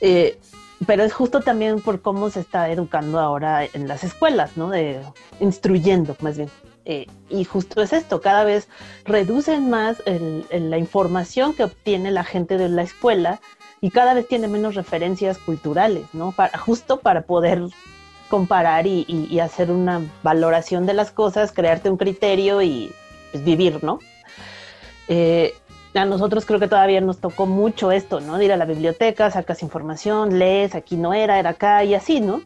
Eh, 0.00 0.38
pero 0.86 1.04
es 1.04 1.12
justo 1.12 1.40
también 1.40 1.80
por 1.82 2.00
cómo 2.00 2.30
se 2.30 2.40
está 2.40 2.70
educando 2.70 3.20
ahora 3.20 3.64
en 3.64 3.86
las 3.86 4.02
escuelas, 4.02 4.56
¿no? 4.56 4.70
De, 4.70 5.00
instruyendo, 5.38 6.16
más 6.20 6.38
bien. 6.38 6.48
Eh, 6.86 7.06
y 7.28 7.44
justo 7.44 7.82
es 7.82 7.92
esto, 7.92 8.22
cada 8.22 8.44
vez 8.44 8.66
reducen 9.04 9.68
más 9.68 10.02
la 10.06 10.78
información 10.78 11.52
que 11.52 11.64
obtiene 11.64 12.10
la 12.10 12.24
gente 12.24 12.56
de 12.56 12.70
la 12.70 12.82
escuela 12.82 13.40
y 13.82 13.90
cada 13.90 14.14
vez 14.14 14.26
tiene 14.26 14.48
menos 14.48 14.74
referencias 14.74 15.36
culturales, 15.36 16.06
¿no? 16.14 16.32
Para, 16.32 16.56
justo 16.56 17.00
para 17.00 17.22
poder 17.22 17.62
comparar 18.30 18.86
y, 18.86 19.38
hacer 19.40 19.70
una 19.70 20.00
valoración 20.22 20.86
de 20.86 20.94
las 20.94 21.10
cosas, 21.10 21.52
crearte 21.52 21.90
un 21.90 21.98
criterio 21.98 22.62
y 22.62 22.90
pues, 23.32 23.44
vivir, 23.44 23.84
¿no? 23.84 23.98
Eh, 25.08 25.52
a 25.94 26.04
nosotros 26.04 26.46
creo 26.46 26.60
que 26.60 26.68
todavía 26.68 27.00
nos 27.00 27.18
tocó 27.18 27.44
mucho 27.44 27.90
esto, 27.90 28.20
¿no? 28.20 28.38
De 28.38 28.46
ir 28.46 28.52
a 28.52 28.56
la 28.56 28.64
biblioteca, 28.64 29.30
sacas 29.30 29.62
información, 29.62 30.38
lees, 30.38 30.74
aquí 30.74 30.96
no 30.96 31.12
era, 31.12 31.38
era 31.38 31.50
acá 31.50 31.84
y 31.84 31.94
así, 31.94 32.20
¿no? 32.20 32.42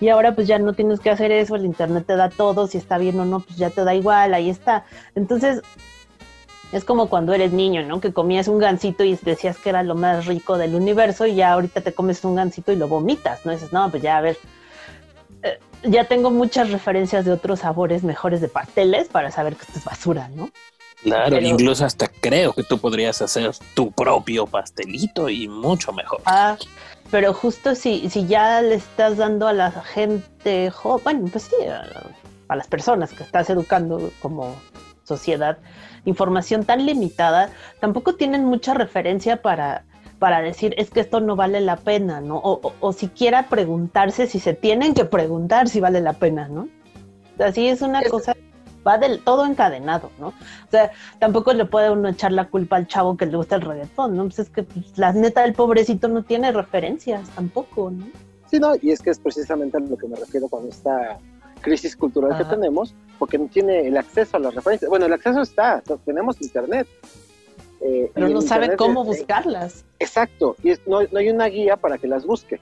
Y 0.00 0.08
ahora 0.08 0.34
pues 0.34 0.46
ya 0.46 0.58
no 0.58 0.72
tienes 0.72 1.00
que 1.00 1.10
hacer 1.10 1.32
eso, 1.32 1.56
el 1.56 1.64
internet 1.64 2.04
te 2.06 2.16
da 2.16 2.30
todo, 2.30 2.66
si 2.66 2.78
está 2.78 2.96
bien 2.96 3.18
o 3.20 3.24
no, 3.24 3.40
pues 3.40 3.58
ya 3.58 3.70
te 3.70 3.84
da 3.84 3.94
igual, 3.94 4.32
ahí 4.32 4.48
está. 4.48 4.84
Entonces, 5.14 5.60
es 6.72 6.84
como 6.84 7.08
cuando 7.08 7.32
eres 7.32 7.52
niño, 7.52 7.82
¿no? 7.84 8.00
Que 8.00 8.12
comías 8.12 8.48
un 8.48 8.58
gansito 8.58 9.04
y 9.04 9.18
decías 9.22 9.58
que 9.58 9.70
era 9.70 9.82
lo 9.82 9.94
más 9.94 10.26
rico 10.26 10.56
del 10.58 10.74
universo 10.74 11.26
y 11.26 11.34
ya 11.34 11.52
ahorita 11.52 11.80
te 11.80 11.92
comes 11.92 12.24
un 12.24 12.36
gansito 12.36 12.72
y 12.72 12.76
lo 12.76 12.88
vomitas, 12.88 13.44
¿no? 13.44 13.52
dices, 13.52 13.72
no, 13.72 13.90
pues 13.90 14.02
ya 14.02 14.16
a 14.16 14.20
ver, 14.20 14.36
eh, 15.44 15.58
ya 15.84 16.04
tengo 16.04 16.30
muchas 16.30 16.70
referencias 16.70 17.24
de 17.24 17.32
otros 17.32 17.60
sabores 17.60 18.02
mejores 18.02 18.40
de 18.40 18.48
pasteles 18.48 19.08
para 19.08 19.30
saber 19.30 19.54
que 19.56 19.62
esto 19.62 19.78
es 19.78 19.84
basura, 19.84 20.28
¿no? 20.34 20.50
Claro, 21.02 21.36
Pero- 21.36 21.46
incluso 21.46 21.84
hasta 21.84 22.08
creo 22.08 22.52
que 22.54 22.62
tú 22.62 22.78
podrías 22.78 23.20
hacer 23.20 23.50
tu 23.74 23.92
propio 23.92 24.46
pastelito 24.46 25.28
y 25.28 25.46
mucho 25.48 25.92
mejor. 25.92 26.22
Ah, 26.24 26.56
pero 27.10 27.34
justo 27.34 27.74
si, 27.74 28.08
si 28.08 28.26
ya 28.26 28.62
le 28.62 28.76
estás 28.76 29.18
dando 29.18 29.46
a 29.46 29.52
la 29.52 29.70
gente, 29.70 30.70
jo- 30.70 30.98
bueno, 31.04 31.28
pues 31.30 31.44
sí, 31.44 31.66
a, 31.66 31.84
a 32.48 32.56
las 32.56 32.66
personas 32.66 33.12
que 33.12 33.22
estás 33.22 33.50
educando 33.50 34.10
como 34.22 34.56
sociedad, 35.04 35.58
información 36.06 36.64
tan 36.64 36.86
limitada, 36.86 37.50
tampoco 37.80 38.14
tienen 38.14 38.44
mucha 38.46 38.72
referencia 38.72 39.42
para, 39.42 39.84
para 40.24 40.40
decir 40.40 40.74
es 40.78 40.88
que 40.88 41.00
esto 41.00 41.20
no 41.20 41.36
vale 41.36 41.60
la 41.60 41.76
pena, 41.76 42.22
¿no? 42.22 42.38
O, 42.38 42.58
o, 42.66 42.72
o 42.80 42.92
siquiera 42.94 43.50
preguntarse 43.50 44.26
si 44.26 44.40
se 44.40 44.54
tienen 44.54 44.94
que 44.94 45.04
preguntar 45.04 45.68
si 45.68 45.80
vale 45.80 46.00
la 46.00 46.14
pena, 46.14 46.48
¿no? 46.48 46.66
Así 47.38 47.68
es 47.68 47.82
una 47.82 48.00
Es- 48.00 48.08
cosa, 48.10 48.34
va 48.88 48.96
del 48.96 49.22
todo 49.22 49.44
encadenado, 49.44 50.10
¿no? 50.18 50.28
O 50.28 50.70
sea, 50.70 50.92
tampoco 51.18 51.52
le 51.52 51.66
puede 51.66 51.90
uno 51.90 52.08
echar 52.08 52.32
la 52.32 52.48
culpa 52.48 52.76
al 52.76 52.86
chavo 52.86 53.18
que 53.18 53.26
le 53.26 53.36
gusta 53.36 53.56
el 53.56 53.60
reggaetón, 53.60 54.16
¿no? 54.16 54.22
Pues 54.22 54.38
es 54.38 54.48
que 54.48 54.62
pues, 54.62 54.96
la 54.96 55.12
neta 55.12 55.42
del 55.42 55.52
pobrecito 55.52 56.08
no 56.08 56.22
tiene 56.22 56.50
referencias 56.52 57.28
tampoco, 57.34 57.90
¿no? 57.90 58.06
Sí, 58.50 58.58
no, 58.58 58.72
y 58.80 58.92
es 58.92 59.02
que 59.02 59.10
es 59.10 59.18
precisamente 59.18 59.76
a 59.76 59.80
lo 59.80 59.98
que 59.98 60.08
me 60.08 60.16
refiero 60.16 60.48
con 60.48 60.66
esta 60.66 61.18
crisis 61.60 61.94
cultural 61.96 62.34
que 62.34 62.44
Ajá. 62.44 62.54
tenemos, 62.54 62.94
porque 63.18 63.36
no 63.36 63.48
tiene 63.48 63.86
el 63.88 63.98
acceso 63.98 64.38
a 64.38 64.40
las 64.40 64.54
referencias. 64.54 64.88
Bueno, 64.88 65.04
el 65.04 65.12
acceso 65.12 65.42
está, 65.42 65.82
o 65.84 65.86
sea, 65.86 65.96
tenemos 65.98 66.40
internet. 66.40 66.86
Eh, 67.80 68.10
Pero 68.14 68.28
no 68.28 68.40
sabe 68.40 68.66
internet 68.66 68.78
cómo 68.78 69.02
es- 69.02 69.18
buscarlas. 69.18 69.84
Exacto, 69.98 70.56
y 70.62 70.72
no, 70.86 71.02
no 71.02 71.18
hay 71.18 71.28
una 71.30 71.46
guía 71.46 71.76
para 71.76 71.98
que 71.98 72.06
las 72.08 72.24
busque. 72.26 72.60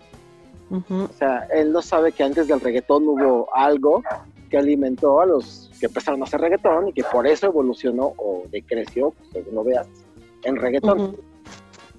O 0.71 1.13
sea, 1.19 1.47
él 1.53 1.71
no 1.71 1.83
sabe 1.83 2.13
que 2.13 2.23
antes 2.23 2.49
del 2.49 2.59
reggaetón 2.59 3.07
hubo 3.07 3.55
algo 3.55 4.03
que 4.49 4.57
alimentó 4.57 5.21
a 5.21 5.27
los 5.27 5.71
que 5.79 5.85
empezaron 5.87 6.23
a 6.23 6.25
hacer 6.25 6.41
reggaetón 6.41 6.89
y 6.89 6.93
que 6.95 7.05
por 7.05 7.27
eso 7.27 7.45
evolucionó 7.47 8.15
o 8.17 8.45
decreció, 8.51 9.11
pues, 9.11 9.29
según 9.33 9.55
lo 9.55 9.65
veas, 9.65 9.87
en 10.45 10.57
reggaetón. 10.57 11.17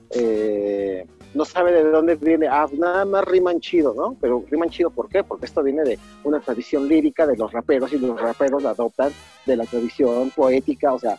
Eh, 0.09 1.05
no 1.33 1.45
sabe 1.45 1.71
de 1.71 1.83
dónde 1.89 2.15
viene, 2.15 2.47
ah, 2.47 2.67
nada 2.77 3.05
más 3.05 3.25
riman 3.25 3.59
chido, 3.59 3.93
¿no? 3.95 4.15
Pero 4.21 4.43
riman 4.49 4.69
chido, 4.69 4.89
¿por 4.91 5.09
qué? 5.09 5.23
Porque 5.23 5.45
esto 5.47 5.63
viene 5.63 5.83
de 5.83 5.97
una 6.23 6.39
tradición 6.39 6.87
lírica 6.87 7.25
de 7.25 7.35
los 7.35 7.51
raperos 7.51 7.91
y 7.93 7.97
los 7.97 8.19
raperos 8.19 8.61
la 8.61 8.71
adoptan 8.71 9.11
de 9.45 9.57
la 9.57 9.65
tradición 9.65 10.29
poética, 10.35 10.93
o 10.93 10.99
sea, 10.99 11.17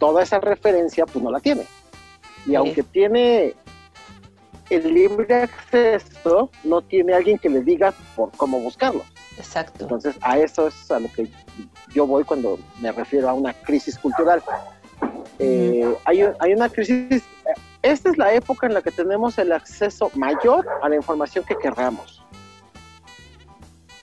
toda 0.00 0.24
esa 0.24 0.40
referencia 0.40 1.06
pues 1.06 1.22
no 1.22 1.30
la 1.30 1.38
tiene. 1.38 1.62
Y 2.44 2.50
Sí. 2.50 2.54
aunque 2.56 2.82
tiene 2.82 3.54
el 4.70 4.94
libre 4.94 5.34
acceso, 5.42 6.50
no 6.64 6.80
tiene 6.82 7.12
alguien 7.14 7.38
que 7.38 7.48
le 7.48 7.60
diga 7.60 7.92
por 8.16 8.30
cómo 8.32 8.58
buscarlo. 8.60 9.04
Exacto. 9.36 9.84
Entonces, 9.84 10.16
a 10.22 10.38
eso 10.38 10.66
es 10.68 10.90
a 10.90 10.98
lo 10.98 11.08
que 11.12 11.28
yo 11.94 12.06
voy 12.06 12.24
cuando 12.24 12.58
me 12.80 12.90
refiero 12.92 13.28
a 13.28 13.34
una 13.34 13.52
crisis 13.52 13.98
cultural. 13.98 14.42
Eh, 15.38 15.94
hay, 16.04 16.24
hay 16.38 16.52
una 16.52 16.68
crisis, 16.68 17.22
eh, 17.22 17.54
esta 17.82 18.10
es 18.10 18.18
la 18.18 18.32
época 18.34 18.66
en 18.66 18.74
la 18.74 18.82
que 18.82 18.90
tenemos 18.90 19.38
el 19.38 19.52
acceso 19.52 20.10
mayor 20.14 20.66
a 20.82 20.88
la 20.88 20.96
información 20.96 21.44
que 21.44 21.56
querramos. 21.56 22.22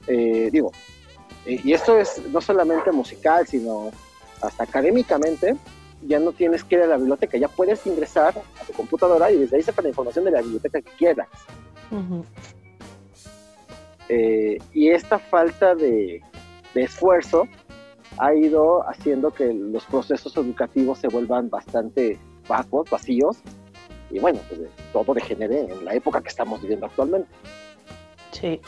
Eh, 0.08 0.50
digo, 0.52 0.72
eh, 1.46 1.60
y 1.64 1.74
esto 1.74 1.98
es 1.98 2.22
no 2.30 2.42
solamente 2.42 2.92
musical, 2.92 3.46
sino 3.48 3.92
hasta 4.42 4.64
académicamente, 4.64 5.56
ya 6.02 6.20
no 6.20 6.32
tienes 6.32 6.64
que 6.64 6.76
ir 6.76 6.82
a 6.82 6.88
la 6.88 6.98
biblioteca, 6.98 7.38
ya 7.38 7.48
puedes 7.48 7.86
ingresar 7.88 8.34
a 8.62 8.64
tu 8.66 8.74
computadora 8.74 9.32
y 9.32 9.38
desde 9.38 9.58
ahí 9.58 9.64
sacar 9.64 9.84
la 9.84 9.90
información 9.90 10.26
de 10.26 10.32
la 10.32 10.42
biblioteca 10.42 10.82
que 10.82 10.92
quieras. 10.98 11.28
Eh, 14.10 14.58
y 14.74 14.90
esta 14.90 15.20
falta 15.20 15.76
de, 15.76 16.22
de 16.74 16.84
esfuerzo 16.84 17.48
ha 18.18 18.34
ido 18.34 18.88
haciendo 18.90 19.32
que 19.32 19.54
los 19.54 19.86
procesos 19.86 20.36
educativos 20.38 21.00
se 21.00 21.08
vuelvan 21.08 21.50
bastante 21.50 22.18
vacuos, 22.48 22.90
vacíos, 22.90 23.38
y 24.10 24.20
bueno, 24.20 24.40
pues 24.48 24.62
todo 24.94 25.14
degenere 25.14 25.62
en 25.72 25.84
la 25.84 25.94
época 25.94 26.22
que 26.22 26.30
estamos 26.30 26.62
viviendo 26.62 26.86
actualmente. 26.86 27.30
Sí. 28.32 28.62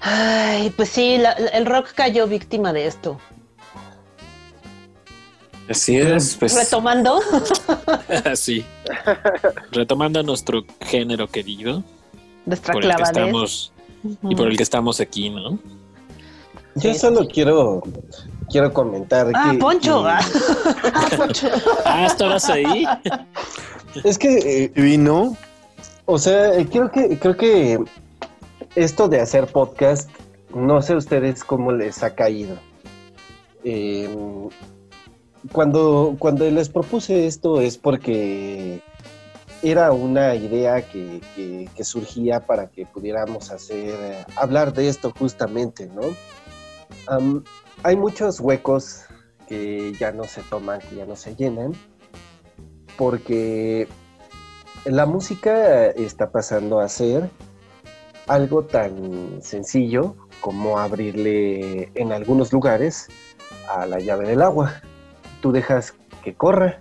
Ay, 0.00 0.70
pues 0.76 0.90
sí, 0.90 1.16
la- 1.16 1.32
el 1.32 1.64
rock 1.64 1.92
cayó 1.94 2.26
víctima 2.26 2.72
de 2.72 2.86
esto. 2.86 3.18
Así 5.72 5.96
es, 5.96 6.36
pues 6.36 6.54
Retomando, 6.54 7.20
así. 8.24 8.64
Retomando 9.70 10.22
nuestro 10.22 10.64
género 10.80 11.26
querido, 11.28 11.82
nuestra 12.46 12.72
por 12.74 12.84
el 12.84 12.90
que 12.90 12.96
clavadez. 12.96 13.18
estamos 13.18 13.72
y 14.22 14.34
por 14.36 14.48
el 14.48 14.56
que 14.56 14.62
estamos 14.62 15.00
aquí, 15.00 15.30
¿no? 15.30 15.58
Yo 16.74 16.92
Sí, 16.92 16.98
solo 16.98 17.22
sí. 17.22 17.28
quiero, 17.34 17.82
quiero 18.50 18.72
comentar 18.72 19.30
Ah, 19.34 19.50
que... 19.52 19.58
Poncho. 19.58 20.02
que- 20.04 20.08
ah. 20.10 20.20
Ah, 20.94 21.08
Poncho. 21.16 21.48
Ah, 21.84 22.06
estabas 22.06 22.48
ahí. 22.48 22.86
Es 24.04 24.16
que, 24.18 24.64
eh, 24.64 24.72
Vino. 24.74 25.36
o 26.06 26.18
sea, 26.18 26.54
eh, 26.58 26.66
creo 26.70 26.90
que, 26.90 27.18
creo 27.18 27.36
que 27.36 27.78
esto 28.74 29.08
de 29.08 29.20
hacer 29.20 29.46
podcast, 29.48 30.08
no 30.54 30.80
sé 30.80 30.96
ustedes 30.96 31.44
cómo 31.44 31.72
les 31.72 32.02
ha 32.02 32.14
caído. 32.14 32.56
Eh, 33.64 34.08
cuando, 35.50 36.16
cuando 36.18 36.48
les 36.48 36.68
propuse 36.68 37.26
esto 37.26 37.60
es 37.60 37.76
porque 37.76 38.82
era 39.62 39.92
una 39.92 40.34
idea 40.34 40.82
que, 40.82 41.20
que, 41.34 41.84
surgía 41.84 42.46
para 42.46 42.68
que 42.68 42.86
pudiéramos 42.86 43.50
hacer, 43.50 44.24
hablar 44.36 44.72
de 44.72 44.88
esto 44.88 45.12
justamente, 45.18 45.88
¿no? 45.88 46.02
hay 47.82 47.96
muchos 47.96 48.38
huecos 48.40 49.04
que 49.48 49.92
ya 49.98 50.12
no 50.12 50.24
se 50.24 50.42
toman, 50.42 50.80
que 50.80 50.96
ya 50.96 51.06
no 51.06 51.16
se 51.16 51.34
llenan, 51.34 51.72
porque 52.96 53.88
la 54.84 55.06
música 55.06 55.86
está 55.86 56.30
pasando 56.30 56.80
a 56.80 56.88
ser 56.88 57.30
algo 58.26 58.64
tan 58.64 59.42
sencillo 59.42 60.16
como 60.40 60.78
abrirle 60.78 61.90
en 61.94 62.12
algunos 62.12 62.52
lugares 62.52 63.08
a 63.68 63.86
la 63.86 63.98
llave 63.98 64.28
del 64.28 64.42
agua. 64.42 64.82
Tú 65.42 65.52
dejas 65.52 65.94
que 66.24 66.32
corra, 66.32 66.80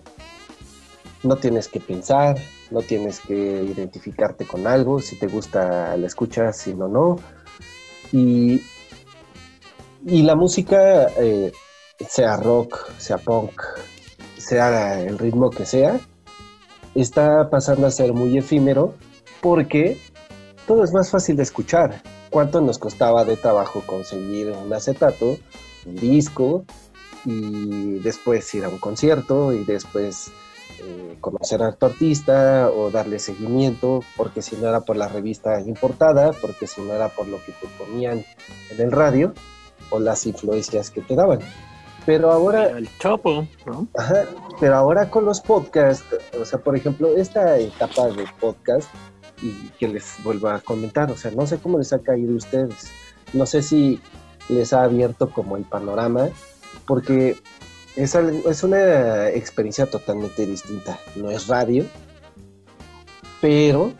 no 1.23 1.35
tienes 1.35 1.67
que 1.67 1.81
pensar, 1.81 2.37
no 2.69 2.81
tienes 2.81 3.19
que 3.19 3.33
identificarte 3.35 4.45
con 4.45 4.67
algo, 4.67 5.01
si 5.01 5.17
te 5.17 5.27
gusta 5.27 5.97
la 5.97 6.07
escuchas, 6.07 6.55
si 6.57 6.73
no, 6.73 6.87
no. 6.87 7.17
Y, 8.13 8.61
y 10.05 10.23
la 10.23 10.35
música, 10.35 11.09
eh, 11.17 11.51
sea 12.07 12.37
rock, 12.37 12.91
sea 12.97 13.17
punk, 13.17 13.61
sea 14.37 15.01
el 15.01 15.19
ritmo 15.19 15.49
que 15.49 15.65
sea, 15.65 15.99
está 16.95 17.49
pasando 17.49 17.87
a 17.87 17.91
ser 17.91 18.13
muy 18.13 18.37
efímero 18.37 18.95
porque 19.41 19.99
todo 20.67 20.83
es 20.83 20.93
más 20.93 21.09
fácil 21.09 21.35
de 21.35 21.43
escuchar. 21.43 22.01
¿Cuánto 22.29 22.61
nos 22.61 22.77
costaba 22.77 23.25
de 23.25 23.35
trabajo 23.35 23.83
conseguir 23.85 24.51
un 24.51 24.71
acetato, 24.71 25.37
un 25.85 25.95
disco 25.95 26.63
y 27.25 27.99
después 27.99 28.53
ir 28.55 28.65
a 28.65 28.69
un 28.69 28.77
concierto 28.77 29.53
y 29.53 29.63
después 29.63 30.31
eh, 30.79 31.17
conocer 31.19 31.61
a 31.63 31.73
tu 31.73 31.85
artista 31.85 32.69
o 32.69 32.89
darle 32.89 33.19
seguimiento, 33.19 34.03
porque 34.17 34.41
si 34.41 34.55
no 34.55 34.67
era 34.67 34.81
por 34.81 34.97
la 34.97 35.07
revista 35.07 35.59
importada, 35.61 36.31
porque 36.33 36.67
si 36.67 36.81
no 36.81 36.93
era 36.93 37.09
por 37.09 37.27
lo 37.27 37.37
que 37.43 37.51
te 37.51 37.67
ponían 37.77 38.25
en 38.69 38.81
el 38.81 38.91
radio 38.91 39.33
o 39.89 39.99
las 39.99 40.25
influencias 40.25 40.89
que 40.89 41.01
te 41.01 41.15
daban. 41.15 41.39
Pero 42.05 42.31
ahora. 42.31 42.69
El 42.69 42.89
chopo, 42.97 43.47
¿no? 43.65 43.87
Ajá, 43.95 44.25
pero 44.59 44.75
ahora 44.75 45.09
con 45.09 45.25
los 45.25 45.39
podcasts, 45.39 46.03
o 46.39 46.45
sea, 46.45 46.59
por 46.59 46.75
ejemplo, 46.75 47.15
esta 47.15 47.59
etapa 47.59 48.07
de 48.07 48.25
podcast, 48.39 48.89
y 49.41 49.69
que 49.79 49.87
les 49.87 50.15
vuelvo 50.23 50.49
a 50.49 50.59
comentar, 50.59 51.11
o 51.11 51.17
sea, 51.17 51.31
no 51.31 51.45
sé 51.47 51.57
cómo 51.57 51.77
les 51.77 51.93
ha 51.93 51.99
caído 51.99 52.33
a 52.33 52.37
ustedes. 52.37 52.91
No 53.33 53.45
sé 53.45 53.61
si 53.61 53.99
les 54.49 54.73
ha 54.73 54.83
abierto 54.83 55.29
como 55.29 55.57
el 55.57 55.63
panorama, 55.63 56.29
porque 56.85 57.37
es, 57.95 58.15
es 58.15 58.63
una 58.63 59.29
experiencia 59.29 59.85
totalmente 59.85 60.45
distinta. 60.45 60.99
No 61.15 61.31
es 61.31 61.47
radio, 61.47 61.85
pero 63.39 63.91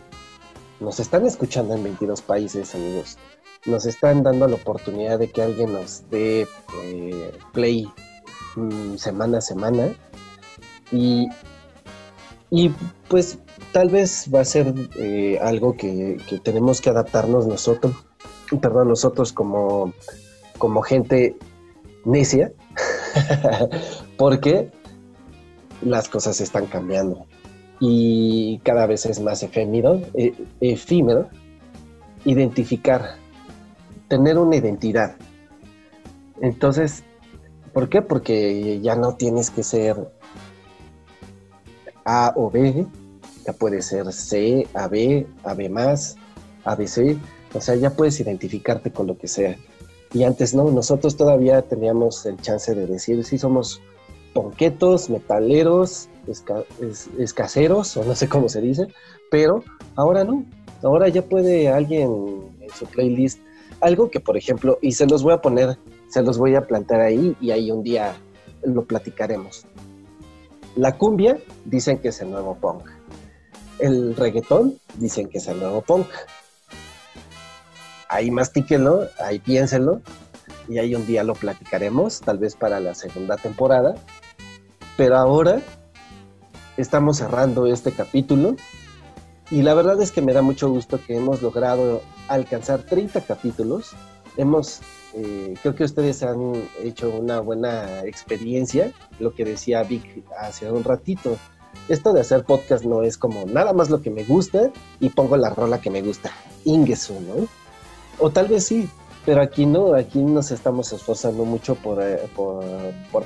nos 0.80 1.00
están 1.00 1.26
escuchando 1.26 1.74
en 1.74 1.84
22 1.84 2.22
países, 2.22 2.74
amigos 2.74 3.18
nos 3.66 3.86
están 3.86 4.22
dando 4.22 4.48
la 4.48 4.56
oportunidad 4.56 5.18
de 5.18 5.30
que 5.30 5.42
alguien 5.42 5.72
nos 5.72 6.08
dé 6.10 6.46
eh, 6.84 7.32
play 7.52 7.88
mm, 8.56 8.96
semana 8.96 9.38
a 9.38 9.40
semana 9.40 9.88
y, 10.90 11.28
y 12.50 12.70
pues 13.08 13.38
tal 13.72 13.88
vez 13.88 14.28
va 14.34 14.40
a 14.40 14.44
ser 14.44 14.74
eh, 14.96 15.38
algo 15.40 15.76
que, 15.76 16.18
tenemos 16.42 16.80
que 16.80 16.90
adaptarnos 16.90 17.46
nosotros, 17.46 17.94
perdón, 18.60 18.88
nosotros 18.88 19.32
como, 19.32 19.92
como 20.58 20.82
gente 20.82 21.36
necia, 22.04 22.52
porque 24.16 24.70
las 25.82 26.08
cosas 26.08 26.40
están 26.40 26.66
cambiando 26.66 27.26
y 27.80 28.60
cada 28.62 28.86
vez 28.86 29.06
es 29.06 29.20
más 29.20 29.42
efímero, 29.42 30.00
eh, 30.14 30.34
efímero 30.60 31.28
identificar 32.24 33.16
tener 34.06 34.38
una 34.38 34.56
identidad. 34.56 35.16
Entonces, 36.40 37.02
¿por 37.72 37.88
qué? 37.88 38.00
Porque 38.02 38.80
ya 38.80 38.94
no 38.94 39.16
tienes 39.16 39.50
que 39.50 39.64
ser 39.64 39.96
A 42.04 42.32
o 42.36 42.50
B, 42.50 42.86
ya 43.44 43.52
puede 43.52 43.82
ser 43.82 44.12
C, 44.12 44.68
AB, 44.74 45.26
AB 45.42 45.68
más, 45.68 46.16
ABC, 46.64 47.16
o 47.54 47.60
sea, 47.60 47.74
ya 47.74 47.90
puedes 47.90 48.20
identificarte 48.20 48.92
con 48.92 49.06
lo 49.08 49.18
que 49.18 49.26
sea. 49.26 49.56
Y 50.14 50.24
antes 50.24 50.54
no, 50.54 50.70
nosotros 50.70 51.16
todavía 51.16 51.62
teníamos 51.62 52.26
el 52.26 52.36
chance 52.40 52.74
de 52.74 52.86
decir 52.86 53.24
si 53.24 53.38
somos 53.38 53.80
ponquetos, 54.34 55.10
metaleros, 55.10 56.08
escaseros, 57.18 57.96
o 57.96 58.04
no 58.04 58.14
sé 58.14 58.28
cómo 58.28 58.48
se 58.48 58.60
dice, 58.60 58.88
pero 59.30 59.62
ahora 59.96 60.24
no. 60.24 60.44
Ahora 60.82 61.08
ya 61.08 61.22
puede 61.22 61.68
alguien 61.68 62.50
en 62.60 62.70
su 62.70 62.86
playlist 62.86 63.38
algo 63.80 64.10
que, 64.10 64.20
por 64.20 64.36
ejemplo, 64.36 64.78
y 64.80 64.92
se 64.92 65.06
los 65.06 65.22
voy 65.22 65.32
a 65.32 65.40
poner, 65.40 65.76
se 66.08 66.22
los 66.22 66.38
voy 66.38 66.54
a 66.54 66.66
plantar 66.66 67.00
ahí 67.00 67.36
y 67.40 67.50
ahí 67.50 67.70
un 67.70 67.82
día 67.82 68.14
lo 68.62 68.84
platicaremos. 68.84 69.66
La 70.76 70.96
cumbia 70.96 71.38
dicen 71.64 71.98
que 71.98 72.08
es 72.08 72.20
el 72.20 72.30
nuevo 72.30 72.54
punk. 72.54 72.84
El 73.78 74.14
reggaetón 74.14 74.78
dicen 74.98 75.28
que 75.28 75.38
es 75.38 75.48
el 75.48 75.58
nuevo 75.58 75.82
punk. 75.82 76.06
Ahí 78.12 78.30
mastíquenlo, 78.30 79.08
ahí 79.24 79.38
piénsenlo 79.38 80.02
y 80.68 80.76
ahí 80.76 80.94
un 80.94 81.06
día 81.06 81.24
lo 81.24 81.32
platicaremos, 81.32 82.20
tal 82.20 82.36
vez 82.36 82.54
para 82.54 82.78
la 82.78 82.94
segunda 82.94 83.38
temporada. 83.38 83.94
Pero 84.98 85.16
ahora 85.16 85.62
estamos 86.76 87.16
cerrando 87.16 87.64
este 87.64 87.90
capítulo 87.90 88.56
y 89.50 89.62
la 89.62 89.72
verdad 89.72 89.98
es 90.02 90.12
que 90.12 90.20
me 90.20 90.34
da 90.34 90.42
mucho 90.42 90.68
gusto 90.68 91.00
que 91.06 91.16
hemos 91.16 91.40
logrado 91.40 92.02
alcanzar 92.28 92.82
30 92.82 93.22
capítulos. 93.22 93.92
Hemos, 94.36 94.80
eh, 95.14 95.54
creo 95.62 95.74
que 95.74 95.84
ustedes 95.84 96.22
han 96.22 96.68
hecho 96.82 97.08
una 97.08 97.40
buena 97.40 98.04
experiencia, 98.04 98.92
lo 99.20 99.34
que 99.34 99.46
decía 99.46 99.84
Vic 99.84 100.22
hace 100.38 100.70
un 100.70 100.84
ratito. 100.84 101.38
Esto 101.88 102.12
de 102.12 102.20
hacer 102.20 102.44
podcast 102.44 102.84
no 102.84 103.04
es 103.04 103.16
como 103.16 103.46
nada 103.46 103.72
más 103.72 103.88
lo 103.88 104.02
que 104.02 104.10
me 104.10 104.24
gusta 104.24 104.70
y 105.00 105.08
pongo 105.08 105.38
la 105.38 105.48
rola 105.48 105.80
que 105.80 105.88
me 105.88 106.02
gusta. 106.02 106.30
Ingesu, 106.66 107.18
¿no? 107.18 107.61
O 108.18 108.30
tal 108.30 108.48
vez 108.48 108.64
sí, 108.66 108.88
pero 109.24 109.42
aquí 109.42 109.66
no, 109.66 109.94
aquí 109.94 110.20
nos 110.22 110.50
estamos 110.50 110.92
esforzando 110.92 111.44
mucho 111.44 111.74
por, 111.76 112.02
eh, 112.02 112.20
por, 112.34 112.64
por 113.10 113.24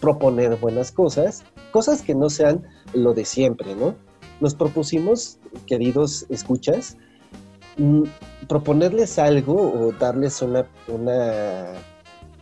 proponer 0.00 0.56
buenas 0.56 0.92
cosas, 0.92 1.44
cosas 1.70 2.02
que 2.02 2.14
no 2.14 2.30
sean 2.30 2.66
lo 2.92 3.14
de 3.14 3.24
siempre, 3.24 3.74
¿no? 3.74 3.94
Nos 4.40 4.54
propusimos, 4.54 5.38
queridos 5.66 6.26
escuchas, 6.28 6.96
Mm, 7.76 8.04
proponerles 8.48 9.18
algo 9.18 9.54
o 9.54 9.92
darles 9.92 10.42
una, 10.42 10.64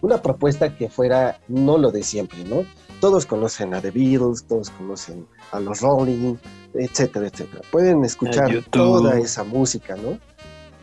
una, 0.02 0.20
propuesta 0.20 0.76
que 0.76 0.90
fuera 0.90 1.40
no 1.48 1.78
lo 1.78 1.90
de 1.90 2.02
siempre, 2.02 2.44
¿no? 2.44 2.64
Todos 3.00 3.24
conocen 3.24 3.72
a 3.72 3.80
The 3.80 3.90
Beatles, 3.90 4.44
todos 4.46 4.68
conocen 4.70 5.26
a 5.52 5.60
los 5.60 5.80
Rolling, 5.80 6.36
etcétera, 6.74 7.28
etcétera. 7.28 7.62
Pueden 7.70 8.04
escuchar 8.04 8.62
toda 8.70 9.18
esa 9.18 9.42
música, 9.42 9.96
¿no? 9.96 10.18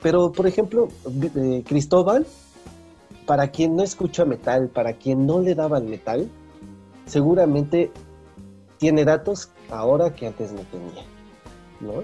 Pero, 0.01 0.31
por 0.31 0.47
ejemplo, 0.47 0.87
eh, 1.35 1.63
Cristóbal, 1.65 2.25
para 3.25 3.49
quien 3.49 3.75
no 3.75 3.83
escucha 3.83 4.25
metal, 4.25 4.69
para 4.69 4.93
quien 4.93 5.25
no 5.25 5.39
le 5.39 5.55
daba 5.55 5.77
el 5.77 5.85
metal, 5.85 6.29
seguramente 7.05 7.91
tiene 8.77 9.03
datos 9.03 9.51
ahora 9.69 10.13
que 10.13 10.27
antes 10.27 10.51
no 10.51 10.61
tenía, 10.61 11.03
¿no? 11.81 12.03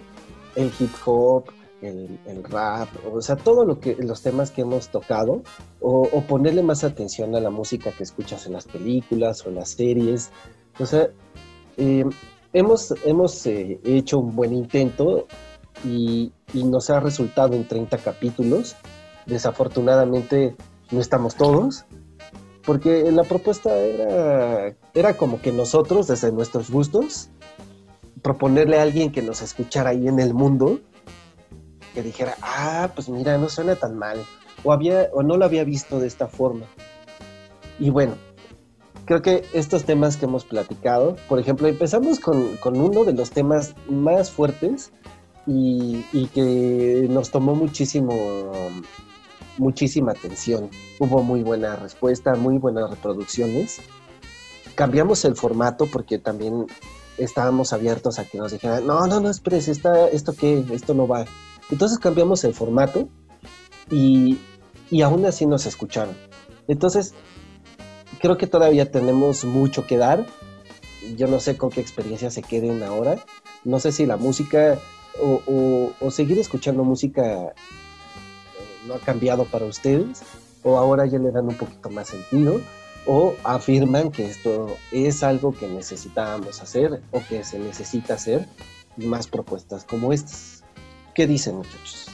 El 0.55 0.72
hip 0.80 0.91
hop, 1.05 1.45
el, 1.81 2.43
rap, 2.43 2.89
o 3.11 3.22
sea, 3.22 3.35
todo 3.35 3.65
lo 3.65 3.80
que 3.80 3.95
los 3.95 4.22
temas 4.22 4.51
que 4.51 4.61
hemos 4.61 4.89
tocado, 4.89 5.43
o, 5.80 6.22
ponerle 6.27 6.63
más 6.63 6.84
atención 6.84 7.35
a 7.35 7.39
la 7.39 7.49
música 7.49 7.91
que 7.91 8.03
escuchas 8.03 8.45
en 8.47 8.53
las 8.53 8.65
películas 8.65 9.45
o 9.45 9.49
en 9.49 9.55
las 9.55 9.69
series. 9.69 10.31
O 10.80 10.85
sea, 10.85 11.09
eh, 11.77 12.03
hemos, 12.53 12.93
hemos 13.05 13.45
eh, 13.45 13.80
hecho 13.84 14.19
un 14.19 14.35
buen 14.35 14.53
intento 14.53 15.27
y, 15.86 16.32
nos 16.53 16.90
ha 16.90 16.99
resultado 16.99 17.53
en 17.53 17.68
30 17.68 17.98
capítulos. 17.99 18.76
Desafortunadamente 19.26 20.56
no 20.91 20.99
estamos 20.99 21.36
todos, 21.36 21.86
porque 22.66 23.12
la 23.12 23.24
propuesta 23.24 23.76
era, 23.78 24.76
era 24.94 25.18
como 25.18 25.41
que 25.41 25.52
nosotros, 25.52 26.07
desde 26.07 26.32
nuestros 26.32 26.72
gustos, 26.72 27.30
proponerle 28.22 28.80
a 28.80 28.84
alguien 28.84 29.12
que 29.12 29.22
nos 29.22 29.41
escuchara 29.41 29.91
ahí 29.91 30.07
en 30.07 30.20
el 30.20 30.34
mundo, 30.34 30.80
que 31.94 32.02
dijera, 32.02 32.36
ah, 32.41 32.90
pues 32.94 33.10
mira, 33.10 33.38
no 33.38 33.49
suena 33.49 33.76
tan 33.76 33.98
mal, 33.98 34.24
o, 34.64 34.74
había, 34.74 35.10
o 35.14 35.24
no 35.24 35.38
lo 35.38 35.45
había 35.45 35.64
visto 35.64 35.99
de 35.99 36.07
esta 36.07 36.28
forma. 36.28 36.66
Y 37.80 37.90
bueno, 37.90 38.14
creo 39.06 39.22
que 39.22 39.45
estos 39.53 39.86
temas 39.86 40.18
que 40.18 40.26
hemos 40.26 40.44
platicado, 40.45 41.16
por 41.30 41.40
ejemplo, 41.40 41.68
empezamos 41.68 42.20
con, 42.20 42.57
uno 42.64 43.03
de 43.03 43.14
los 43.14 43.32
temas 43.32 43.76
más 43.88 44.32
fuertes 44.32 44.91
y, 45.47 46.27
que 46.34 47.07
nos 47.09 47.31
tomó 47.31 47.55
muchísimo, 47.55 48.51
muchísima 49.57 50.11
atención. 50.11 50.69
Hubo 50.99 51.23
muy 51.23 51.43
buena 51.43 51.76
respuesta, 51.76 52.35
muy 52.35 52.57
buenas 52.57 52.89
reproducciones. 52.89 53.80
Cambiamos 54.76 55.23
el 55.26 55.35
formato 55.35 55.88
porque 55.91 56.17
también 56.17 56.65
estábamos 57.17 57.72
abiertos 57.73 58.19
a 58.19 58.26
que 58.26 58.38
nos 58.38 58.51
dijeran, 58.51 58.85
no, 58.85 59.07
no, 59.07 59.19
no, 59.19 59.30
espérese, 59.30 59.72
está, 59.72 60.07
¿esto 60.09 60.34
qué? 60.34 60.65
Esto 60.72 60.93
no 60.93 61.07
va. 61.07 61.26
Entonces 61.72 61.97
cambiamos 61.99 62.43
el 62.43 62.53
formato 62.53 63.07
y, 63.89 64.39
y 64.89 65.01
aún 65.01 65.26
así 65.26 65.45
nos 65.45 65.65
escucharon. 65.65 66.15
Entonces, 66.67 67.13
creo 68.19 68.38
que 68.38 68.47
todavía 68.47 68.91
tenemos 68.91 69.45
mucho 69.45 69.85
que 69.85 69.97
dar. 69.97 70.26
Yo 71.15 71.27
no 71.27 71.39
sé 71.39 71.55
con 71.55 71.69
qué 71.69 71.81
experiencia 71.81 72.31
se 72.31 72.41
queden 72.41 72.81
ahora. 72.84 73.23
No 73.63 73.80
sé 73.80 73.91
si 73.91 74.05
la 74.05 74.17
música 74.17 74.80
o, 75.21 75.93
o- 75.99 76.11
seguir 76.11 76.37
escuchando 76.39 76.83
música 76.83 77.23
eh, 77.23 77.53
no 78.87 78.95
ha 78.95 78.99
cambiado 78.99 79.45
para 79.45 79.65
ustedes 79.65 80.21
o 80.63 80.77
ahora 80.77 81.05
ya 81.05 81.19
le 81.19 81.31
dan 81.31 81.47
un 81.47 81.55
poquito 81.55 81.89
más 81.89 82.07
sentido 82.09 82.61
o 83.05 83.35
afirman 83.43 84.11
que 84.11 84.25
esto 84.25 84.77
es 84.91 85.21
algo 85.23 85.53
que 85.53 85.67
necesitábamos 85.67 86.61
hacer 86.61 87.01
o 87.11 87.21
que 87.29 87.43
se 87.43 87.59
necesita 87.59 88.15
hacer 88.15 88.47
y 88.97 89.05
más 89.05 89.27
propuestas 89.27 89.83
como 89.83 90.11
estas. 90.11 90.63
¿Qué 91.13 91.27
dicen 91.27 91.55
muchachos? 91.57 92.07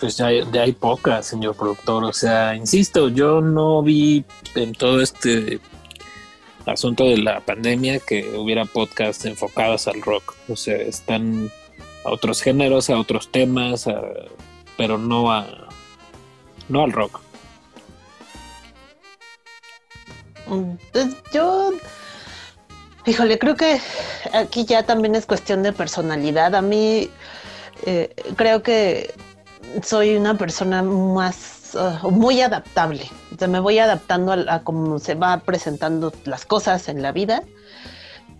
Pues 0.00 0.16
ya, 0.16 0.28
ya 0.52 0.62
hay 0.62 0.72
pocas, 0.72 1.26
señor 1.26 1.54
productor. 1.54 2.04
O 2.04 2.12
sea, 2.12 2.56
insisto, 2.56 3.08
yo 3.08 3.40
no 3.40 3.82
vi 3.82 4.24
en 4.56 4.72
todo 4.72 5.00
este 5.00 5.60
asunto 6.66 7.04
de 7.04 7.18
la 7.18 7.40
pandemia 7.40 7.98
que 8.00 8.36
hubiera 8.36 8.64
podcasts 8.64 9.24
enfocados 9.24 9.88
al 9.88 10.00
rock. 10.02 10.34
O 10.48 10.56
sea, 10.56 10.76
están 10.76 11.50
a 12.04 12.10
otros 12.10 12.42
géneros, 12.42 12.90
a 12.90 12.98
otros 12.98 13.30
temas, 13.30 13.86
a- 13.86 14.02
pero 14.76 14.98
no 14.98 15.30
a 15.32 15.68
no 16.68 16.82
al 16.84 16.92
rock. 16.92 17.20
Mm, 20.46 20.74
Pues 20.92 21.08
yo, 21.32 21.72
híjole, 23.06 23.38
creo 23.38 23.56
que 23.56 23.80
aquí 24.32 24.64
ya 24.64 24.84
también 24.84 25.14
es 25.14 25.26
cuestión 25.26 25.62
de 25.62 25.72
personalidad. 25.72 26.54
A 26.54 26.62
mí 26.62 27.08
eh, 27.86 28.14
creo 28.36 28.62
que 28.62 29.14
soy 29.82 30.16
una 30.16 30.36
persona 30.36 30.82
más, 30.82 31.59
ah, 31.76 32.00
muy 32.10 32.40
adaptable. 32.40 33.04
O 33.34 33.38
sea, 33.38 33.48
me 33.48 33.60
voy 33.60 33.78
adaptando 33.78 34.32
a, 34.32 34.60
cómo 34.60 34.98
se 34.98 35.14
va 35.14 35.38
presentando 35.38 36.12
las 36.24 36.44
cosas 36.44 36.88
en 36.88 37.02
la 37.02 37.12
vida. 37.12 37.42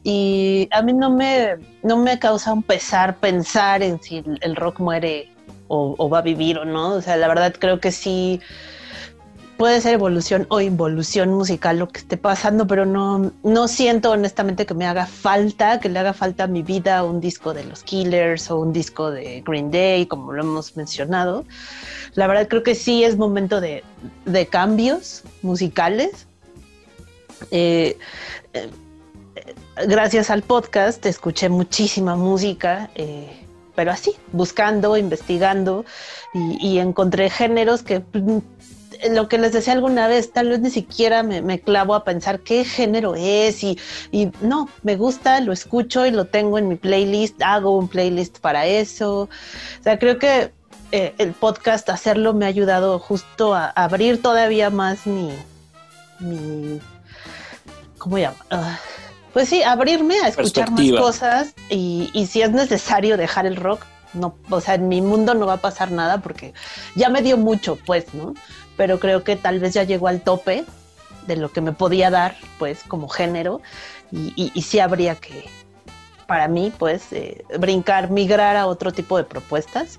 Y 0.02 0.68
a 0.70 0.82
mí 0.82 0.92
no 0.92 1.10
me, 1.10 1.56
no 1.82 1.96
me 1.98 2.18
causa 2.18 2.52
un 2.52 2.62
pesar 2.62 3.16
pensar 3.16 3.82
en 3.82 4.02
si 4.02 4.24
el, 4.40 4.56
rock 4.56 4.80
muere 4.80 5.28
o 5.68 6.08
va 6.08 6.18
a 6.18 6.22
vivir 6.22 6.58
o 6.58 6.64
no. 6.64 6.94
O 6.94 7.02
sea, 7.02 7.16
la 7.16 7.28
verdad 7.28 7.54
creo 7.58 7.80
que 7.80 7.92
sí 7.92 8.40
puede 9.60 9.82
ser 9.82 9.92
evolución 9.92 10.46
o 10.48 10.62
involución 10.62 11.34
musical 11.34 11.78
lo 11.78 11.88
que 11.88 12.00
esté 12.00 12.16
pasando, 12.16 12.66
pero 12.66 12.86
no, 12.86 13.30
no 13.42 13.68
siento 13.68 14.10
honestamente 14.10 14.64
que 14.64 14.72
me 14.72 14.86
haga 14.86 15.04
falta, 15.04 15.80
que 15.80 15.90
le 15.90 15.98
haga 15.98 16.14
falta 16.14 16.44
a 16.44 16.46
mi 16.46 16.62
vida 16.62 17.04
un 17.04 17.20
disco 17.20 17.52
de 17.52 17.64
los 17.64 17.82
Killers 17.82 18.50
o 18.50 18.58
un 18.58 18.72
disco 18.72 19.10
de 19.10 19.42
Green 19.44 19.70
Day, 19.70 20.06
como 20.06 20.32
lo 20.32 20.40
hemos 20.40 20.78
mencionado. 20.78 21.44
La 22.14 22.26
verdad 22.26 22.48
creo 22.48 22.62
que 22.62 22.74
sí 22.74 23.04
es 23.04 23.18
momento 23.18 23.60
de, 23.60 23.84
de 24.24 24.46
cambios 24.46 25.24
musicales. 25.42 26.26
Eh, 27.50 27.98
eh, 28.54 28.70
gracias 29.88 30.30
al 30.30 30.40
podcast 30.40 31.04
escuché 31.04 31.50
muchísima 31.50 32.16
música, 32.16 32.88
eh, 32.94 33.44
pero 33.74 33.92
así, 33.92 34.14
buscando, 34.32 34.96
investigando 34.96 35.84
y, 36.32 36.78
encontré 36.78 37.28
géneros 37.28 37.82
que 37.82 38.02
lo 39.10 39.28
que 39.28 39.38
les 39.38 39.52
decía 39.52 39.72
alguna 39.72 40.08
vez, 40.08 40.32
tal 40.32 40.48
vez 40.48 40.60
ni 40.60 40.70
siquiera 40.70 41.22
me, 41.22 41.42
me 41.42 41.60
clavo 41.60 41.94
a 41.94 42.04
pensar 42.04 42.40
qué 42.40 42.64
género 42.64 43.14
es 43.16 43.62
y, 43.62 43.78
y 44.10 44.30
no, 44.40 44.68
me 44.82 44.96
gusta, 44.96 45.40
lo 45.40 45.52
escucho 45.52 46.06
y 46.06 46.10
lo 46.10 46.26
tengo 46.26 46.58
en 46.58 46.68
mi 46.68 46.76
playlist, 46.76 47.40
hago 47.42 47.76
un 47.76 47.88
playlist 47.88 48.38
para 48.40 48.66
eso. 48.66 49.22
O 49.22 49.82
sea, 49.82 49.98
creo 49.98 50.18
que 50.18 50.52
eh, 50.92 51.14
el 51.18 51.32
podcast, 51.32 51.88
hacerlo 51.88 52.34
me 52.34 52.46
ha 52.46 52.48
ayudado 52.48 52.98
justo 52.98 53.54
a, 53.54 53.66
abrir 53.68 54.20
todavía 54.20 54.70
más 54.70 55.06
mi, 55.06 55.30
mi 56.18 56.80
¿cómo 57.98 58.18
llama? 58.18 58.36
Ah, 58.50 58.78
pues 59.32 59.48
sí, 59.48 59.62
abrirme 59.62 60.16
a 60.20 60.28
escuchar 60.28 60.70
más 60.72 60.90
cosas 60.90 61.54
y, 61.68 62.10
y 62.12 62.26
si 62.26 62.42
es 62.42 62.50
necesario 62.50 63.16
dejar 63.16 63.46
el 63.46 63.54
rock, 63.54 63.84
no, 64.14 64.34
o 64.50 64.60
sea, 64.60 64.74
en 64.74 64.88
mi 64.88 65.00
mundo 65.00 65.34
no 65.34 65.46
va 65.46 65.54
a 65.54 65.60
pasar 65.60 65.92
nada 65.92 66.18
porque 66.18 66.52
ya 66.96 67.08
me 67.08 67.22
dio 67.22 67.36
mucho, 67.36 67.76
pues, 67.76 68.12
¿no? 68.12 68.34
Pero 68.80 68.98
creo 68.98 69.24
que 69.24 69.36
tal 69.36 69.60
vez 69.60 69.74
ya 69.74 69.84
llegó 69.84 70.08
al 70.08 70.22
tope 70.22 70.64
de 71.26 71.36
lo 71.36 71.52
que 71.52 71.60
me 71.60 71.72
podía 71.72 72.08
dar, 72.08 72.34
pues, 72.58 72.82
como 72.82 73.08
género 73.08 73.60
y, 74.10 74.32
y, 74.36 74.52
y 74.54 74.62
sí 74.62 74.78
habría 74.78 75.16
que, 75.16 75.44
para 76.26 76.48
mí, 76.48 76.72
pues, 76.78 77.12
eh, 77.12 77.44
brincar, 77.58 78.08
migrar 78.10 78.56
a 78.56 78.66
otro 78.66 78.90
tipo 78.90 79.18
de 79.18 79.24
propuestas. 79.24 79.98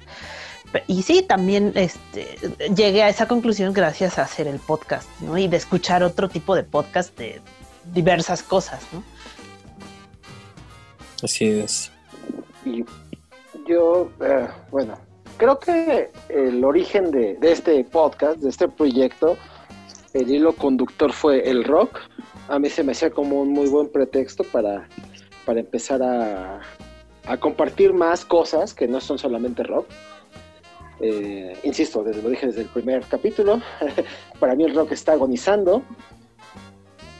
Y 0.87 1.03
sí, 1.03 1.21
también 1.21 1.73
este, 1.75 2.39
llegué 2.75 3.03
a 3.03 3.09
esa 3.09 3.27
conclusión 3.27 3.71
gracias 3.71 4.17
a 4.17 4.23
hacer 4.23 4.47
el 4.47 4.57
podcast, 4.57 5.07
¿no? 5.19 5.37
Y 5.37 5.47
de 5.47 5.57
escuchar 5.57 6.01
otro 6.01 6.27
tipo 6.27 6.55
de 6.55 6.63
podcast 6.63 7.15
de 7.19 7.39
diversas 7.93 8.41
cosas, 8.41 8.81
¿no? 8.91 9.03
Así 11.21 11.45
es. 11.45 11.91
Y 12.65 12.83
yo, 13.67 14.09
eh, 14.21 14.47
bueno, 14.71 14.97
creo 15.41 15.57
que 15.57 16.11
el 16.29 16.63
origen 16.63 17.09
de, 17.09 17.35
este 17.41 17.83
podcast, 17.83 18.37
de 18.41 18.49
este 18.49 18.67
proyecto, 18.67 19.37
el 20.13 20.29
hilo 20.29 20.53
conductor 20.53 21.11
fue 21.11 21.49
el 21.49 21.63
rock. 21.63 21.97
A 22.47 22.59
mí 22.59 22.69
se 22.69 22.83
me 22.83 22.91
hacía 22.91 23.09
como 23.09 23.41
un 23.41 23.49
muy 23.49 23.67
buen 23.67 23.89
pretexto 23.89 24.43
para, 24.43 24.87
para 25.43 25.59
empezar 25.59 26.03
a, 26.03 26.61
a 27.25 27.37
compartir 27.37 27.91
más 27.91 28.23
cosas 28.23 28.75
que 28.75 28.87
no 28.87 29.01
son 29.01 29.17
solamente 29.17 29.63
rock. 29.63 29.87
Eh, 30.99 31.57
insisto, 31.63 32.03
desde, 32.03 32.21
lo 32.21 32.29
dije 32.29 32.45
desde 32.45 32.61
el 32.61 32.67
primer 32.67 33.03
capítulo, 33.05 33.59
para 34.39 34.53
mí 34.53 34.65
el 34.65 34.75
rock 34.75 34.91
está 34.91 35.13
agonizando. 35.13 35.81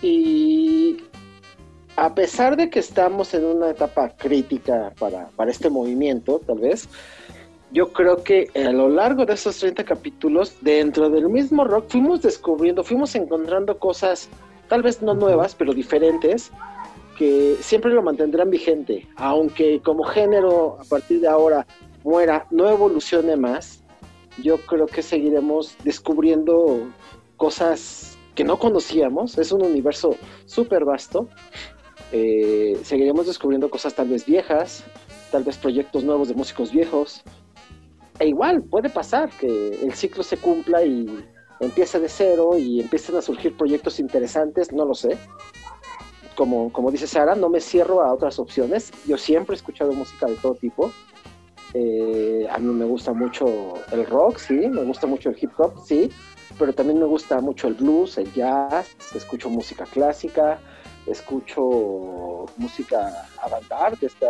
Y 0.03 1.05
a 1.95 2.13
pesar 2.13 2.55
de 2.55 2.69
que 2.69 2.77
estamos 2.77 3.33
en 3.33 3.45
una 3.45 3.71
etapa 3.71 4.09
crítica 4.15 4.93
para, 4.99 5.29
para 5.29 5.49
este 5.49 5.71
movimiento, 5.71 6.39
tal 6.45 6.59
vez, 6.59 6.87
yo 7.71 7.93
creo 7.93 8.23
que 8.23 8.49
a 8.55 8.71
lo 8.71 8.89
largo 8.89 9.25
de 9.25 9.33
esos 9.33 9.57
30 9.59 9.83
capítulos, 9.85 10.57
dentro 10.61 11.09
del 11.09 11.29
mismo 11.29 11.63
rock, 11.63 11.85
fuimos 11.89 12.21
descubriendo, 12.21 12.83
fuimos 12.83 13.15
encontrando 13.15 13.77
cosas, 13.79 14.29
tal 14.67 14.83
vez 14.83 15.01
no 15.01 15.13
nuevas, 15.13 15.55
pero 15.55 15.73
diferentes, 15.73 16.51
que 17.17 17.55
siempre 17.61 17.91
lo 17.91 18.01
mantendrán 18.01 18.49
vigente, 18.49 19.07
aunque 19.15 19.79
como 19.81 20.03
género 20.03 20.77
a 20.79 20.83
partir 20.83 21.21
de 21.21 21.27
ahora 21.27 21.65
muera, 22.03 22.45
no 22.51 22.69
evolucione 22.69 23.37
más, 23.37 23.83
yo 24.41 24.57
creo 24.57 24.87
que 24.87 25.01
seguiremos 25.01 25.75
descubriendo 25.83 26.87
cosas 27.37 28.17
que 28.35 28.43
no 28.43 28.57
conocíamos, 28.59 29.37
es 29.37 29.51
un 29.51 29.63
universo 29.63 30.15
súper 30.45 30.83
vasto, 30.83 31.27
eh, 32.11 32.77
seguiremos 32.83 33.27
descubriendo 33.27 33.69
cosas 33.69 33.93
tal 33.93 34.09
vez 34.09 34.25
viejas, 34.25 34.83
tal 35.31 35.43
vez 35.43 35.57
proyectos 35.57 36.03
nuevos 36.03 36.27
de 36.27 36.33
músicos 36.33 36.71
viejos, 36.71 37.23
e 38.21 38.27
igual 38.27 38.61
puede 38.61 38.89
pasar 38.89 39.31
que 39.31 39.79
el 39.81 39.93
ciclo 39.95 40.21
se 40.21 40.37
cumpla 40.37 40.83
y 40.83 41.25
empiece 41.59 41.99
de 41.99 42.07
cero 42.07 42.55
y 42.55 42.79
empiecen 42.79 43.15
a 43.17 43.21
surgir 43.21 43.57
proyectos 43.57 43.99
interesantes, 43.99 44.71
no 44.71 44.85
lo 44.85 44.93
sé. 44.93 45.17
Como, 46.35 46.71
como 46.71 46.91
dice 46.91 47.07
Sara, 47.07 47.33
no 47.33 47.49
me 47.49 47.59
cierro 47.59 48.03
a 48.03 48.13
otras 48.13 48.37
opciones. 48.37 48.91
Yo 49.07 49.17
siempre 49.17 49.55
he 49.55 49.57
escuchado 49.57 49.91
música 49.93 50.27
de 50.27 50.35
todo 50.35 50.53
tipo. 50.53 50.91
Eh, 51.73 52.47
a 52.47 52.59
mí 52.59 52.71
me 52.71 52.85
gusta 52.85 53.11
mucho 53.11 53.73
el 53.91 54.05
rock, 54.05 54.37
sí, 54.37 54.53
me 54.53 54.83
gusta 54.83 55.07
mucho 55.07 55.29
el 55.29 55.37
hip 55.41 55.51
hop, 55.57 55.73
sí, 55.83 56.11
pero 56.59 56.73
también 56.73 56.99
me 56.99 57.05
gusta 57.05 57.41
mucho 57.41 57.69
el 57.69 57.73
blues, 57.73 58.19
el 58.19 58.31
jazz, 58.33 58.95
escucho 59.15 59.49
música 59.49 59.85
clásica, 59.85 60.59
escucho 61.07 62.45
música 62.57 63.27
avant-garde, 63.41 64.05
estos 64.05 64.29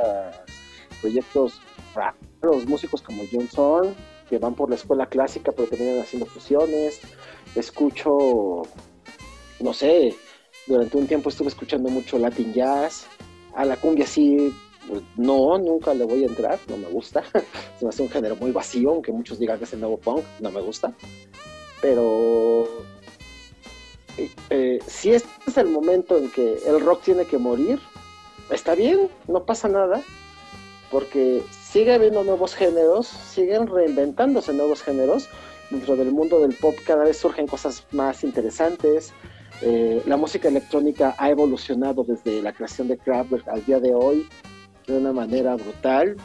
proyectos 1.02 1.60
raros, 2.42 2.66
músicos 2.66 3.02
como 3.02 3.24
John 3.32 3.48
Zorn, 3.48 3.96
que 4.30 4.38
van 4.38 4.56
por 4.56 4.70
la 4.70 4.76
escuela 4.76 5.06
clásica 5.06 5.52
pero 5.52 5.68
terminan 5.68 6.00
haciendo 6.00 6.26
fusiones, 6.26 7.00
escucho, 7.56 8.64
no 9.60 9.74
sé, 9.74 10.16
durante 10.68 10.98
un 10.98 11.08
tiempo 11.08 11.30
estuve 11.30 11.50
escuchando 11.50 11.90
mucho 11.90 12.18
Latin 12.18 12.54
Jazz, 12.54 13.06
a 13.56 13.66
la 13.66 13.76
cumbia 13.78 14.08
sí, 14.08 14.54
pues, 14.88 15.02
no, 15.18 15.58
nunca 15.58 15.94
le 15.94 16.06
voy 16.06 16.24
a 16.24 16.28
entrar, 16.28 16.60
no 16.68 16.78
me 16.78 16.88
gusta, 16.88 17.24
se 17.80 17.86
me 17.86 17.90
hace 17.90 18.02
un 18.02 18.10
género 18.10 18.36
muy 18.36 18.52
vacío, 18.52 18.92
aunque 18.92 19.12
muchos 19.12 19.40
digan 19.40 19.58
que 19.58 19.66
es 19.66 19.74
el 19.74 19.82
nuevo 19.82 19.98
punk, 19.98 20.24
no 20.40 20.52
me 20.52 20.62
gusta, 20.62 20.94
pero 21.82 22.68
eh, 24.18 24.30
eh, 24.50 24.80
si 24.86 25.14
este 25.14 25.30
es 25.48 25.58
el 25.58 25.68
momento 25.68 26.18
en 26.18 26.30
que 26.32 26.60
el 26.66 26.80
rock 26.80 27.04
tiene 27.04 27.26
que 27.26 27.38
morir, 27.38 27.80
está 28.50 28.76
bien, 28.76 29.10
no 29.28 29.44
pasa 29.46 29.68
nada. 29.68 30.02
porque 30.92 31.42
sigue 31.72 31.94
habiendo 31.94 32.24
nuevos 32.24 32.54
géneros, 32.56 33.08
siguen 33.08 33.68
reinventándose 33.68 34.54
nuevos 34.54 34.82
géneros. 34.82 35.30
Dentro 35.70 35.96
del 35.96 36.12
mundo 36.12 36.40
del 36.40 36.54
pop 36.54 36.76
cada 36.86 37.06
vez 37.06 37.18
surgen 37.18 37.48
cosas 37.48 37.86
más 37.92 38.26
interesantes. 38.26 39.14
Eh, 39.62 40.02
la 40.06 40.18
música 40.18 40.50
electrónica 40.50 41.16
ha 41.18 41.30
evolucionado 41.30 42.04
desde 42.04 42.42
la 42.42 42.52
creación 42.52 42.90
de 42.90 42.98
Kraftwerk 42.98 43.48
al 43.48 43.64
día 43.64 43.80
de 43.80 43.94
hoy 43.94 44.28
de 44.86 44.98
una 44.98 45.14
manera 45.14 45.56
brutal. 45.56 46.18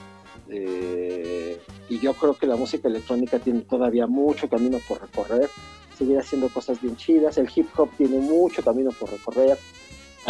Eh, 0.48 1.60
y 1.88 1.98
yo 2.00 2.14
creo 2.14 2.34
que 2.34 2.46
la 2.46 2.56
música 2.56 2.88
electrónica 2.88 3.38
tiene 3.38 3.60
todavía 3.60 4.08
mucho 4.08 4.48
camino 4.48 4.78
por 4.88 5.00
recorrer. 5.00 5.48
Seguir 5.96 6.18
haciendo 6.18 6.48
cosas 6.48 6.80
bien 6.80 6.96
chidas. 6.96 7.38
El 7.38 7.48
hip 7.54 7.68
hop 7.76 7.88
tiene 7.96 8.18
mucho 8.18 8.62
camino 8.62 8.90
por 8.90 9.10
recorrer. 9.10 9.56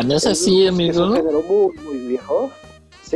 ¿No 0.04 0.14
es 0.14 0.26
así, 0.26 0.66
amigo? 0.66 0.90
Es 0.90 0.98
un 0.98 1.16
género 1.16 1.42
muy, 1.42 1.74
muy 1.78 1.98
viejo. 2.08 2.50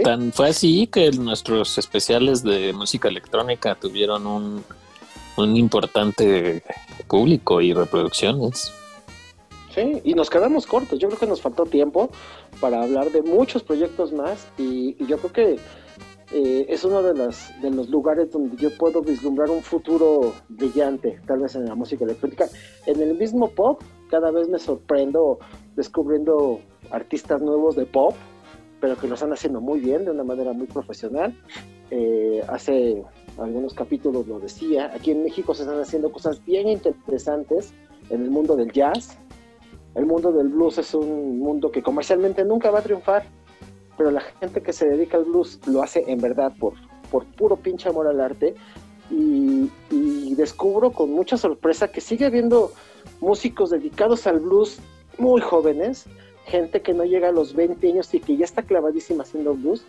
Tan 0.04 0.32
fue 0.32 0.48
así 0.48 0.86
que 0.86 1.10
nuestros 1.12 1.76
especiales 1.78 2.42
de 2.42 2.72
música 2.72 3.08
electrónica 3.08 3.74
tuvieron 3.74 4.26
un, 4.26 4.64
un 5.36 5.56
importante 5.56 6.62
público 7.08 7.60
y 7.60 7.72
reproducciones. 7.72 8.72
Sí, 9.74 10.00
y 10.04 10.14
nos 10.14 10.30
quedamos 10.30 10.66
cortos. 10.66 10.98
Yo 10.98 11.08
creo 11.08 11.20
que 11.20 11.26
nos 11.26 11.40
faltó 11.40 11.64
tiempo 11.64 12.10
para 12.60 12.82
hablar 12.82 13.10
de 13.10 13.22
muchos 13.22 13.62
proyectos 13.62 14.12
más 14.12 14.48
y, 14.58 14.96
yo 15.06 15.18
creo 15.18 15.32
que 15.32 15.60
eh, 16.32 16.66
es 16.68 16.84
uno 16.84 17.02
de, 17.02 17.14
las, 17.14 17.52
de 17.60 17.70
los 17.70 17.88
lugares 17.88 18.30
donde 18.30 18.56
yo 18.56 18.76
puedo 18.76 19.00
vislumbrar 19.02 19.50
un 19.50 19.62
futuro 19.62 20.34
brillante, 20.48 21.20
tal 21.26 21.40
vez 21.40 21.54
en 21.54 21.66
la 21.66 21.74
música 21.74 22.04
electrónica. 22.04 22.48
En 22.86 23.00
el 23.00 23.16
mismo 23.16 23.48
pop, 23.50 23.80
cada 24.10 24.30
vez 24.30 24.48
me 24.48 24.58
sorprendo 24.58 25.38
descubriendo 25.76 26.60
artistas 26.90 27.40
nuevos 27.40 27.76
de 27.76 27.86
pop, 27.86 28.14
pero 28.80 28.96
que 28.96 29.06
lo 29.06 29.14
están 29.14 29.32
haciendo 29.32 29.60
muy 29.60 29.80
bien, 29.80 30.04
de 30.04 30.10
una 30.10 30.24
manera 30.24 30.52
muy 30.52 30.66
profesional. 30.66 31.34
Eh, 31.90 32.42
hace 32.48 33.04
algunos 33.38 33.74
capítulos 33.74 34.26
lo 34.26 34.38
decía, 34.38 34.92
aquí 34.94 35.10
en 35.10 35.24
México 35.24 35.54
se 35.54 35.62
están 35.62 35.80
haciendo 35.80 36.10
cosas 36.12 36.44
bien 36.44 36.68
interesantes 36.68 37.72
en 38.10 38.22
el 38.22 38.30
mundo 38.30 38.56
del 38.56 38.72
jazz, 38.72 39.18
el 39.94 40.06
mundo 40.06 40.32
del 40.32 40.48
blues 40.48 40.78
es 40.78 40.94
un 40.94 41.38
mundo 41.40 41.70
que 41.70 41.82
comercialmente 41.82 42.44
nunca 42.44 42.70
va 42.70 42.78
a 42.78 42.82
triunfar, 42.82 43.24
pero 43.96 44.10
la 44.10 44.20
gente 44.20 44.62
que 44.62 44.72
se 44.72 44.88
dedica 44.88 45.16
al 45.16 45.24
blues 45.24 45.60
lo 45.66 45.82
hace 45.82 46.04
en 46.06 46.20
verdad 46.20 46.52
por, 46.58 46.74
por 47.10 47.24
puro 47.26 47.56
pinche 47.56 47.88
amor 47.88 48.06
al 48.06 48.20
arte. 48.20 48.54
Y, 49.10 49.68
descubro 50.36 50.92
con 50.92 51.10
mucha 51.10 51.36
sorpresa 51.36 51.88
que 51.88 52.00
sigue 52.00 52.24
habiendo 52.24 52.72
músicos 53.20 53.68
dedicados 53.68 54.26
al 54.26 54.40
blues 54.40 54.78
muy 55.18 55.42
jóvenes, 55.42 56.06
gente 56.46 56.82
que 56.82 56.94
no 56.94 57.04
llega 57.04 57.28
a 57.28 57.32
los 57.32 57.54
20 57.54 57.86
años 57.88 58.12
y 58.14 58.20
que 58.20 58.36
ya 58.36 58.44
está 58.44 58.62
clavadísima 58.62 59.22
haciendo 59.22 59.54
blues. 59.54 59.84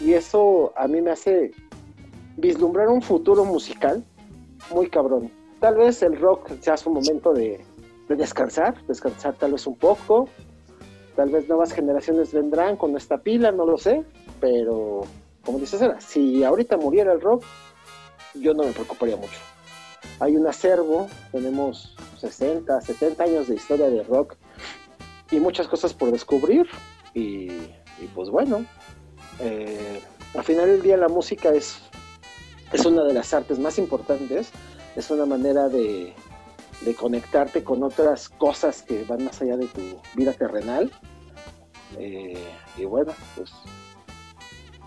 Y 0.00 0.14
eso 0.14 0.72
a 0.76 0.88
mí 0.88 1.00
me 1.00 1.10
hace 1.10 1.52
vislumbrar 2.36 2.88
un 2.88 3.02
futuro 3.02 3.44
musical 3.44 4.04
muy 4.70 4.88
cabrón. 4.88 5.30
Tal 5.60 5.76
vez 5.76 6.02
el 6.02 6.18
rock 6.18 6.50
sea 6.60 6.76
su 6.76 6.90
momento 6.90 7.32
de, 7.32 7.64
de 8.08 8.16
descansar, 8.16 8.84
descansar 8.86 9.34
tal 9.34 9.52
vez 9.52 9.66
un 9.66 9.76
poco. 9.76 10.28
Tal 11.14 11.28
vez 11.28 11.46
nuevas 11.46 11.72
generaciones 11.72 12.32
vendrán 12.32 12.76
con 12.76 12.96
esta 12.96 13.18
pila, 13.18 13.52
no 13.52 13.66
lo 13.66 13.76
sé, 13.76 14.02
pero 14.40 15.02
como 15.44 15.58
dices, 15.58 15.82
si 15.98 16.42
ahorita 16.42 16.76
muriera 16.76 17.12
el 17.12 17.20
rock, 17.20 17.44
yo 18.34 18.54
no 18.54 18.64
me 18.64 18.72
preocuparía 18.72 19.16
mucho. 19.16 19.38
Hay 20.20 20.36
un 20.36 20.46
acervo, 20.46 21.08
tenemos 21.32 21.94
60, 22.18 22.80
70 22.80 23.24
años 23.24 23.48
de 23.48 23.56
historia 23.56 23.90
de 23.90 24.02
rock 24.04 24.36
y 25.32 25.40
muchas 25.40 25.66
cosas 25.66 25.92
por 25.92 26.12
descubrir 26.12 26.68
y, 27.14 27.48
pues 28.14 28.30
bueno, 28.30 28.64
eh, 29.40 30.00
al 30.34 30.44
final 30.44 30.66
del 30.66 30.82
día 30.82 30.96
la 30.96 31.08
música 31.08 31.50
es, 31.50 31.78
es 32.72 32.84
una 32.86 33.02
de 33.02 33.14
las 33.14 33.34
artes 33.34 33.58
más 33.58 33.78
importantes, 33.78 34.50
es 34.94 35.10
una 35.10 35.26
manera 35.26 35.68
de, 35.68 36.14
de 36.84 36.94
conectarte 36.94 37.64
con 37.64 37.82
otras 37.82 38.28
cosas 38.28 38.82
que 38.82 39.04
van 39.04 39.24
más 39.24 39.40
allá 39.40 39.56
de 39.56 39.66
tu 39.66 39.80
vida 40.14 40.32
terrenal. 40.32 40.90
Eh, 41.98 42.44
y 42.76 42.84
bueno, 42.84 43.12
pues, 43.36 43.50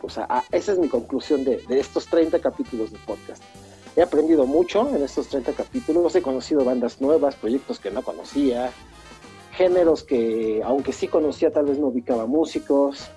pues 0.02 0.18
esa 0.52 0.72
es 0.72 0.80
mi 0.80 0.88
conclusión 0.88 1.44
de, 1.44 1.64
estos 1.70 2.08
30 2.08 2.40
capítulos 2.40 2.92
de 2.92 2.98
podcast. 3.00 3.44
He 3.96 4.02
aprendido 4.02 4.46
mucho 4.46 4.94
en 4.94 5.02
estos 5.04 5.30
30 5.30 5.54
capítulos, 5.54 6.16
he 6.16 6.22
conocido 6.22 6.66
bandas 6.66 7.00
nuevas, 7.00 7.36
proyectos 7.36 7.80
que 7.80 7.92
no 7.92 8.02
conocía, 8.02 8.72
géneros 9.56 10.04
que 10.04 10.62
aunque 10.64 10.92
sí 10.94 11.08
conocía 11.08 11.52
tal 11.52 11.66
vez 11.66 11.80
no 11.80 11.88
ubicaba 11.88 12.26
músicos, 12.26 13.10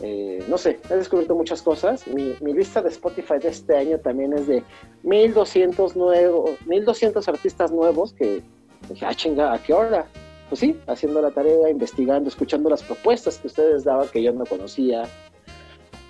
eh, 0.00 0.44
no 0.48 0.58
sé, 0.58 0.80
he 0.90 0.96
descubierto 0.96 1.34
muchas 1.34 1.62
cosas. 1.62 2.06
Mi, 2.06 2.34
lista 2.52 2.82
de 2.82 2.88
Spotify 2.88 3.38
de 3.40 3.48
este 3.48 3.76
año 3.76 3.98
también 3.98 4.32
es 4.32 4.46
de 4.46 4.64
1200, 5.02 5.96
nuevos, 5.96 6.50
1200 6.66 7.28
artistas 7.28 7.70
nuevos 7.70 8.12
que 8.12 8.42
dije, 8.88 9.06
ah, 9.06 9.14
chinga, 9.14 9.52
¿a 9.52 9.62
qué 9.62 9.72
hora? 9.72 10.06
Pues 10.48 10.60
sí, 10.60 10.78
haciendo 10.86 11.22
la 11.22 11.30
tarea, 11.30 11.70
investigando, 11.70 12.28
escuchando 12.28 12.68
las 12.68 12.82
propuestas 12.82 13.38
que 13.38 13.46
ustedes 13.46 13.84
daban 13.84 14.08
que 14.08 14.22
yo 14.22 14.32
no 14.32 14.44
conocía, 14.44 15.04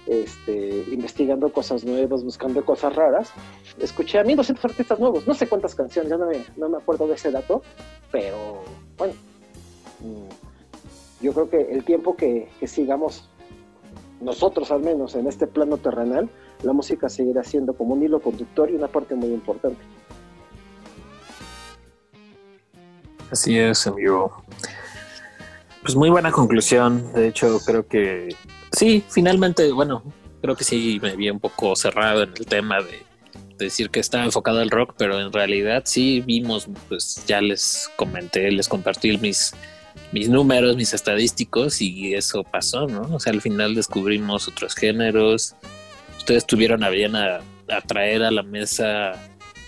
este, 0.07 0.85
investigando 0.91 1.53
cosas 1.53 1.85
nuevas, 1.85 2.25
buscando 2.25 2.65
cosas 2.65 2.95
raras. 2.97 3.31
Escuché 3.79 4.19
a 4.19 4.25
1200 4.25 4.65
artistas 4.65 4.99
nuevos, 4.99 5.27
no 5.27 5.35
sé 5.35 5.47
cuántas 5.49 5.75
canciones, 5.75 6.11
ya 6.11 6.17
no 6.17 6.27
me, 6.27 6.45
no 6.57 6.69
me 6.69 6.79
acuerdo 6.79 7.07
de 7.07 7.15
ese 7.15 7.31
dato, 7.31 7.63
pero 8.11 8.63
bueno, 8.97 9.15
yo 11.21 11.33
creo 11.33 11.49
que 11.49 11.73
el 11.73 11.85
tiempo 11.85 12.17
que, 12.17 12.49
sigamos 12.67 13.29
nosotros 14.21 14.71
al 14.71 14.81
menos 14.81 15.15
en 15.15 15.27
este 15.27 15.47
plano 15.47 15.79
terrenal, 15.79 16.29
la 16.63 16.73
música 16.73 17.09
seguirá 17.09 17.43
siendo 17.43 17.75
como 17.75 17.95
un 17.95 18.03
hilo 18.03 18.21
conductor 18.21 18.71
y 18.71 18.75
una 18.75 18.89
parte 18.89 19.15
muy 19.15 19.31
importante. 19.31 19.81
Así 23.31 23.59
es, 23.59 23.87
amigo. 23.87 24.43
Pues 25.83 25.97
muy 25.97 26.11
buena 26.11 26.31
conclusión. 26.31 27.13
De 27.13 27.29
hecho, 27.29 27.59
creo 27.65 27.87
que 27.87 28.29
sí, 28.71 29.03
finalmente, 29.09 29.73
bueno, 29.73 30.03
creo 30.41 30.55
que 30.55 30.65
sí 30.65 31.01
me 31.03 31.17
vi 31.17 31.31
un 31.31 31.41
poco 31.41 31.75
cerrado 31.75 32.23
en 32.23 32.31
el 32.37 32.47
tema 32.47 32.81
de, 32.81 33.03
decir 33.59 33.91
que 33.91 34.01
estaba 34.01 34.25
enfocado 34.25 34.61
al 34.61 34.71
rock, 34.71 34.95
pero 34.99 35.21
en 35.21 35.33
realidad 35.33 35.83
sí 35.87 36.21
vimos, 36.21 36.69
pues 36.89 37.25
ya 37.27 37.41
les 37.41 37.91
comenté, 37.97 38.51
les 38.51 38.69
compartí 38.69 39.17
mis 39.19 39.55
mis 40.13 40.29
números, 40.29 40.77
mis 40.77 40.93
estadísticos 40.93 41.81
y 41.81 42.15
eso 42.15 42.45
pasó, 42.45 42.87
¿no? 42.87 43.03
O 43.15 43.21
sea, 43.21 43.33
al 43.33 43.41
final 43.41 43.75
descubrimos 43.75 44.49
otros 44.49 44.75
géneros. 44.75 45.55
Ustedes 46.19 46.47
tuvieron 46.47 46.85
a 46.85 46.91
bien 46.91 47.17
a, 47.17 47.41
traer 47.87 48.23
a 48.23 48.31
la 48.31 48.43
mesa 48.43 49.13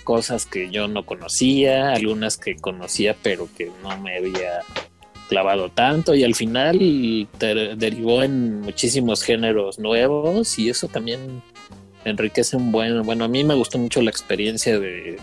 cosas 0.05 0.45
que 0.45 0.71
yo 0.71 0.87
no 0.87 1.07
conocía, 1.07 1.93
algunas 1.93 2.37
que 2.37 2.57
conocía 2.57 3.17
pero 3.23 3.49
que 3.57 3.71
no 3.83 3.99
me 3.99 4.19
había 4.19 4.61
clavado 5.31 5.71
tanto 5.71 6.15
y 6.15 6.23
al 6.23 6.35
final 6.35 6.79
derivó 7.39 8.23
en 8.23 8.61
muchísimos 8.61 9.23
géneros 9.23 9.79
nuevos 9.79 10.59
y 10.59 10.69
eso 10.69 10.89
también 10.89 11.43
enriquece 12.05 12.59
un 12.59 12.71
buen, 12.71 13.03
bueno, 13.03 13.25
a 13.25 13.29
mí 13.29 13.43
me 13.45 13.55
gustó 13.55 13.79
mucho 13.79 14.03
la 14.03 14.11
experiencia 14.11 14.79
de 14.79 15.19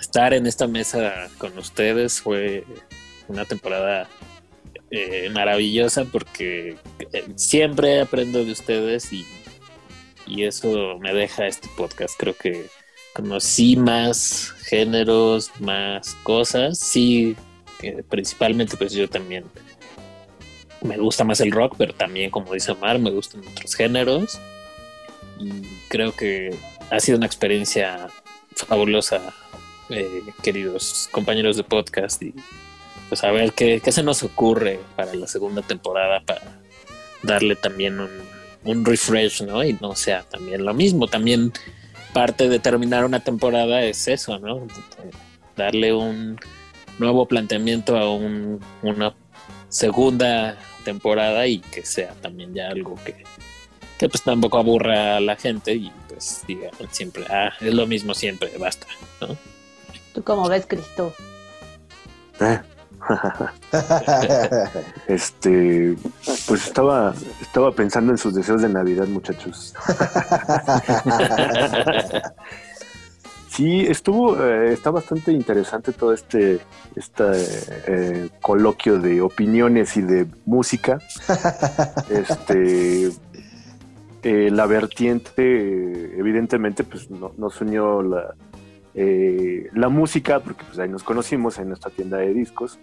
estar 0.00 0.32
en 0.32 0.46
esta 0.46 0.66
mesa 0.66 1.28
con 1.36 1.56
ustedes, 1.58 2.20
fue 2.20 2.64
una 3.28 3.44
temporada 3.44 4.08
eh, 4.90 5.30
maravillosa 5.32 6.04
porque 6.04 6.76
eh, 7.12 7.24
siempre 7.36 8.00
aprendo 8.00 8.44
de 8.44 8.52
ustedes 8.52 9.12
y, 9.12 9.26
y 10.26 10.44
eso 10.44 10.98
me 11.00 11.12
deja 11.12 11.46
este 11.46 11.68
podcast. 11.76 12.14
Creo 12.18 12.36
que 12.36 12.66
conocí 13.14 13.76
más 13.76 14.52
géneros, 14.64 15.50
más 15.60 16.14
cosas. 16.22 16.78
Sí, 16.78 17.36
principalmente 18.08 18.76
pues 18.76 18.92
yo 18.92 19.08
también 19.08 19.44
me 20.84 20.98
gusta 20.98 21.24
más 21.24 21.40
el 21.40 21.50
rock, 21.50 21.74
pero 21.78 21.94
también 21.94 22.30
como 22.30 22.52
dice 22.52 22.72
Omar, 22.72 22.98
me 22.98 23.10
gustan 23.10 23.40
otros 23.40 23.74
géneros. 23.74 24.38
Y 25.38 25.62
creo 25.88 26.12
que 26.12 26.54
ha 26.90 27.00
sido 27.00 27.18
una 27.18 27.26
experiencia 27.26 28.08
fabulosa, 28.54 29.34
eh, 29.88 30.22
queridos 30.42 31.08
compañeros 31.10 31.56
de 31.56 31.64
podcast. 31.64 32.22
Y 32.22 32.34
pues 33.14 33.22
a 33.22 33.30
ver 33.30 33.52
qué, 33.52 33.80
se 33.92 34.02
nos 34.02 34.24
ocurre 34.24 34.80
para 34.96 35.14
la 35.14 35.28
segunda 35.28 35.62
temporada 35.62 36.20
para 36.26 36.58
darle 37.22 37.54
también 37.54 38.00
un, 38.00 38.10
un 38.64 38.84
refresh, 38.84 39.42
¿no? 39.42 39.62
Y 39.62 39.74
no 39.80 39.94
sea 39.94 40.24
también 40.24 40.64
lo 40.64 40.74
mismo. 40.74 41.06
También 41.06 41.52
parte 42.12 42.48
de 42.48 42.58
terminar 42.58 43.04
una 43.04 43.20
temporada 43.20 43.84
es 43.84 44.08
eso, 44.08 44.40
¿no? 44.40 44.66
Darle 45.56 45.94
un 45.94 46.40
nuevo 46.98 47.28
planteamiento 47.28 47.96
a 47.96 48.12
un, 48.12 48.58
una 48.82 49.14
segunda 49.68 50.56
temporada 50.84 51.46
y 51.46 51.60
que 51.60 51.86
sea 51.86 52.14
también 52.14 52.52
ya 52.52 52.66
algo 52.66 52.96
que, 53.04 53.22
que 53.96 54.08
pues 54.08 54.24
tampoco 54.24 54.58
aburra 54.58 55.18
a 55.18 55.20
la 55.20 55.36
gente 55.36 55.72
y 55.72 55.92
pues 56.08 56.42
diga 56.48 56.68
siempre, 56.90 57.24
ah, 57.30 57.52
es 57.60 57.74
lo 57.74 57.86
mismo 57.86 58.12
siempre, 58.12 58.50
basta, 58.58 58.88
¿no? 59.20 59.36
¿Tú 60.12 60.24
cómo 60.24 60.48
ves, 60.48 60.66
Cristo? 60.66 61.14
Eh, 62.40 62.58
este. 65.06 65.96
Pues 66.46 66.66
estaba, 66.66 67.14
estaba 67.40 67.72
pensando 67.72 68.12
en 68.12 68.18
sus 68.18 68.34
deseos 68.34 68.62
de 68.62 68.68
Navidad, 68.68 69.06
muchachos. 69.06 69.74
Sí, 73.54 73.86
estuvo, 73.86 74.36
eh, 74.44 74.72
está 74.72 74.90
bastante 74.90 75.30
interesante 75.30 75.92
todo 75.92 76.12
este, 76.12 76.58
este 76.96 77.24
eh, 77.86 78.28
coloquio 78.40 78.98
de 78.98 79.20
opiniones 79.20 79.96
y 79.96 80.02
de 80.02 80.26
música. 80.44 80.98
este, 82.10 83.12
eh, 84.24 84.50
la 84.50 84.66
vertiente, 84.66 86.18
evidentemente, 86.18 86.82
pues 86.82 87.08
no, 87.12 87.30
nos 87.36 87.60
unió 87.60 88.02
la, 88.02 88.34
eh, 88.94 89.68
la 89.74 89.88
música, 89.88 90.40
porque 90.40 90.64
pues 90.64 90.78
ahí 90.78 90.88
nos 90.88 91.02
conocimos 91.02 91.58
en 91.58 91.68
nuestra 91.68 91.90
tienda 91.90 92.18
de 92.18 92.32
discos. 92.32 92.78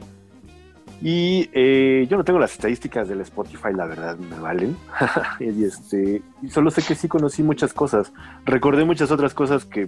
Y 1.04 1.50
eh, 1.54 2.06
yo 2.10 2.16
no 2.18 2.24
tengo 2.24 2.38
las 2.38 2.52
estadísticas 2.52 3.08
del 3.10 3.22
Spotify, 3.22 3.70
la 3.74 3.88
verdad, 3.88 4.18
me 4.18 4.38
valen. 4.40 4.78
y, 5.40 5.64
este, 5.64 6.22
solo 6.50 6.70
sé 6.70 6.84
que 6.84 6.94
sí 6.94 7.08
conocí 7.08 7.42
muchas 7.42 7.74
cosas. 7.74 8.14
Recordé 8.46 8.86
muchas 8.86 9.10
otras 9.10 9.34
cosas 9.34 9.66
que 9.66 9.88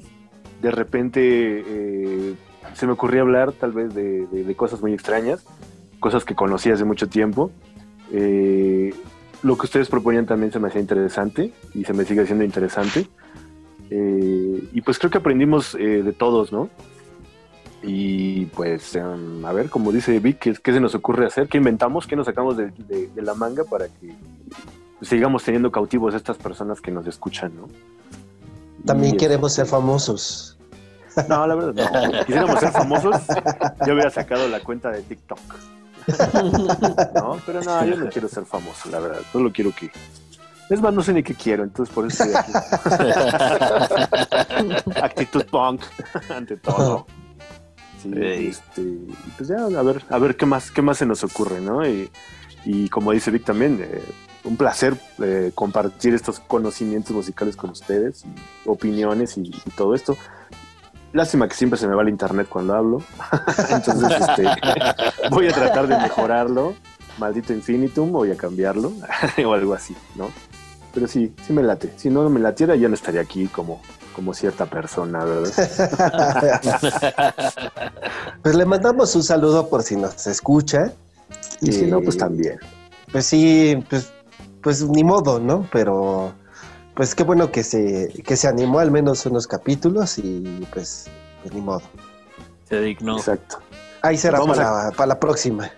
de 0.62 0.72
repente 0.72 1.20
eh, 1.68 2.34
se 2.74 2.88
me 2.88 2.94
ocurría 2.94 3.22
hablar, 3.22 3.52
tal 3.52 3.74
vez 3.74 3.94
de, 3.94 4.26
de- 4.28 4.44
de 4.44 4.56
cosas 4.56 4.82
muy 4.82 4.94
extrañas, 4.94 5.46
cosas 6.00 6.26
que 6.26 6.34
conocí 6.34 6.72
hace 6.72 6.84
mucho 6.86 7.08
tiempo. 7.08 7.52
Eh, 8.12 8.92
lo 9.44 9.58
que 9.58 9.66
ustedes 9.66 9.90
proponían 9.90 10.26
también 10.26 10.52
se 10.52 10.60
me 10.60 10.70
hacía 10.70 10.82
interesante 10.82 11.52
y 11.76 11.84
se 11.84 11.94
me 11.94 12.06
sigue 12.06 12.22
haciendo 12.22 12.44
interesante. 12.44 13.08
Eh, 13.90 14.70
y 14.74 14.82
pues 14.82 14.98
creo 15.00 15.12
que 15.12 15.18
aprendimos 15.20 15.76
eh, 15.76 16.02
de 16.04 16.14
todos, 16.14 16.52
¿no? 16.52 16.70
Y 17.84 18.46
pues, 18.48 18.96
em, 18.96 19.46
a 19.46 19.52
ver, 19.52 19.70
como 19.70 19.92
dice 19.92 20.18
Vic, 20.20 20.40
¿qué, 20.40 20.54
qué 20.54 20.72
se 20.74 20.80
nos 20.80 20.96
ocurre 20.96 21.26
hacer? 21.26 21.48
¿Qué 21.50 21.58
inventamos? 21.58 22.08
¿Qué 22.08 22.16
nos 22.16 22.26
sacamos 22.28 22.56
de, 22.58 22.72
de- 22.88 23.08
de 23.08 23.22
la 23.22 23.34
manga 23.34 23.64
para 23.66 23.88
que 23.88 24.14
sigamos 25.02 25.44
teniendo 25.44 25.70
cautivos 25.72 26.14
a 26.14 26.18
estas 26.18 26.38
personas 26.38 26.80
que 26.80 26.92
nos 26.92 27.06
escuchan, 27.08 27.52
¿no? 27.56 27.68
También 28.86 29.16
Y, 29.16 29.18
queremos 29.18 29.52
este, 29.52 29.64
ser 29.64 29.70
famosos. 29.70 30.58
No, 31.28 31.46
la 31.46 31.56
verdad, 31.56 31.74
no. 31.92 32.12
Si 32.20 32.20
Quisiéramos 32.26 32.60
ser 32.60 32.72
famosos, 32.72 33.16
yo 33.86 33.94
hubiera 33.94 34.10
sacado 34.10 34.48
la 34.48 34.62
cuenta 34.62 34.90
de 34.90 35.02
TikTok. 35.02 35.40
No, 37.16 37.38
pero 37.46 37.62
no, 37.62 37.86
yo 37.86 37.96
no 37.96 38.10
quiero 38.10 38.28
ser 38.28 38.46
famoso, 38.46 38.90
la 38.90 39.00
verdad. 39.00 39.22
Solo 39.32 39.52
quiero 39.54 39.72
que. 39.72 39.90
Es 40.70 40.82
más, 40.82 40.94
no 40.94 41.04
sé 41.04 41.14
ni 41.14 41.24
qué 41.24 41.34
quiero, 41.34 41.64
entonces 41.64 41.94
por 41.94 42.08
eso 42.08 42.24
estoy 42.24 42.40
aquí. 42.40 42.52
Actitud 45.02 45.46
punk, 45.46 45.82
ante 46.30 46.58
todo. 46.58 47.06
Sí, 48.02 48.12
este, 48.48 48.98
pues 49.38 49.50
ya, 49.50 49.66
a 49.66 49.84
ver, 49.84 50.04
a 50.10 50.18
ver 50.18 50.36
qué 50.36 50.46
más, 50.46 50.72
qué 50.72 50.82
más 50.82 50.98
se 50.98 51.06
nos 51.06 51.24
ocurre, 51.24 51.62
¿no? 51.62 51.88
Y, 51.88 52.10
y 52.66 52.90
como 52.90 53.12
dice 53.12 53.32
Vic 53.32 53.46
también, 53.46 53.80
eh, 53.82 54.02
un 54.44 54.58
placer 54.58 54.98
eh, 55.22 55.52
compartir 55.56 56.14
estos 56.14 56.40
conocimientos 56.40 57.16
musicales 57.16 57.56
con 57.56 57.70
ustedes, 57.70 58.26
opiniones 58.66 59.38
y, 59.38 59.42
y 59.42 59.70
todo 59.76 59.96
esto. 59.96 60.18
Lástima 61.14 61.48
que 61.48 61.54
siempre 61.54 61.78
se 61.78 61.88
me 61.88 61.96
va 61.96 62.02
el 62.02 62.10
internet 62.10 62.48
cuando 62.50 62.74
hablo. 62.74 63.04
Entonces, 63.70 64.20
este, 64.20 64.48
voy 65.30 65.48
a 65.48 65.54
tratar 65.54 65.88
de 65.88 65.98
mejorarlo. 65.98 66.74
Maldito 67.20 67.54
infinitum, 67.54 68.12
voy 68.12 68.32
a 68.32 68.36
cambiarlo 68.36 68.92
o 69.46 69.54
algo 69.54 69.76
así, 69.76 69.96
¿no? 70.16 70.32
Pero 70.94 71.08
sí, 71.08 71.34
sí 71.46 71.54
me 71.54 71.64
late. 71.64 71.92
Si 71.98 72.10
no 72.10 72.30
me 72.30 72.40
latiera, 72.40 72.76
ya 72.76 72.88
no 72.88 72.94
estaría 72.94 73.22
aquí 73.22 73.48
como, 73.48 73.82
como 74.16 74.34
cierta 74.34 74.66
persona, 74.66 75.26
¿verdad? 75.26 75.52
Pues 78.44 78.56
le 78.56 78.66
mandamos 78.66 79.16
un 79.16 79.24
saludo 79.24 79.70
por 79.70 79.84
si 79.84 79.96
nos 79.96 80.28
escucha. 80.28 80.94
Y 81.62 81.72
si 81.72 81.86
no, 81.86 82.00
Eh, 82.00 82.02
pues 82.04 82.18
también. 82.18 82.60
Pues 83.12 83.26
sí, 83.26 83.84
pues, 83.90 84.12
pues 84.62 84.84
ni 84.84 85.04
modo, 85.04 85.40
¿no? 85.40 85.68
Pero 85.72 86.34
pues 86.94 87.16
qué 87.16 87.24
bueno 87.24 87.52
que 87.52 87.64
se, 87.64 88.10
que 88.26 88.36
se 88.36 88.48
animó 88.48 88.80
al 88.80 88.92
menos 88.92 89.26
unos 89.26 89.48
capítulos 89.48 90.18
y 90.20 90.68
pues, 90.72 91.08
pues 91.42 91.54
ni 91.54 91.62
modo. 91.62 91.82
Se 92.70 92.80
dignó. 92.82 93.18
Exacto. 93.18 93.60
Ahí 94.02 94.18
será 94.18 94.40
para, 94.42 94.92
para 94.92 95.08
la 95.08 95.20
próxima. 95.20 95.72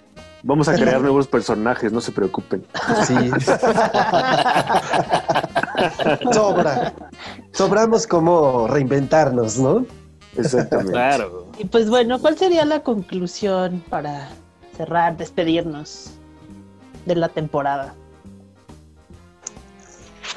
Vamos 0.47 0.67
a 0.67 0.75
crear 0.75 1.01
nuevos 1.01 1.27
personajes, 1.27 1.91
no 1.91 1.99
se 1.99 2.11
preocupen. 2.11 2.63
Sí. 3.07 3.15
Sobra. 6.31 6.93
Sobramos 7.51 8.05
como 8.05 8.67
reinventarnos, 8.67 9.57
¿no? 9.57 9.87
Exactamente. 10.37 10.91
Claro. 10.91 11.47
Y 11.57 11.65
pues 11.65 11.89
bueno, 11.89 12.19
¿cuál 12.19 12.37
sería 12.37 12.63
la 12.63 12.83
conclusión 12.83 13.83
para 13.89 14.29
cerrar, 14.77 15.17
despedirnos 15.17 16.11
de 17.07 17.15
la 17.15 17.29
temporada? 17.29 17.95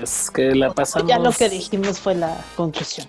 Es 0.02 0.30
que 0.30 0.54
la 0.54 0.72
pasamos. 0.72 1.06
Ya 1.06 1.18
lo 1.18 1.32
que 1.32 1.50
dijimos 1.50 2.00
fue 2.00 2.14
la 2.14 2.34
conclusión. 2.56 3.06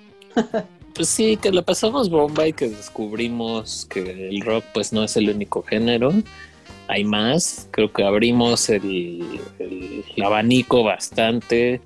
Pues 0.95 1.07
sí, 1.07 1.37
que 1.37 1.49
la 1.53 1.61
pasamos 1.61 2.09
bomba 2.09 2.45
y 2.45 2.51
que 2.51 2.67
descubrimos 2.67 3.85
que 3.85 4.27
el 4.27 4.41
rock 4.41 4.65
pues 4.73 4.91
no 4.91 5.05
es 5.05 5.15
el 5.15 5.29
único 5.29 5.63
género. 5.63 6.11
Hay 6.89 7.03
más. 7.03 7.69
Creo 7.71 7.93
que 7.93 8.03
abrimos 8.03 8.67
el, 8.69 9.39
abanico 10.23 10.83
bastante. 10.83 11.81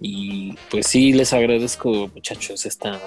Y 0.00 0.54
pues 0.70 0.86
sí, 0.86 1.12
les 1.12 1.32
agradezco 1.32 2.08
muchachos 2.14 2.64
esta 2.64 2.98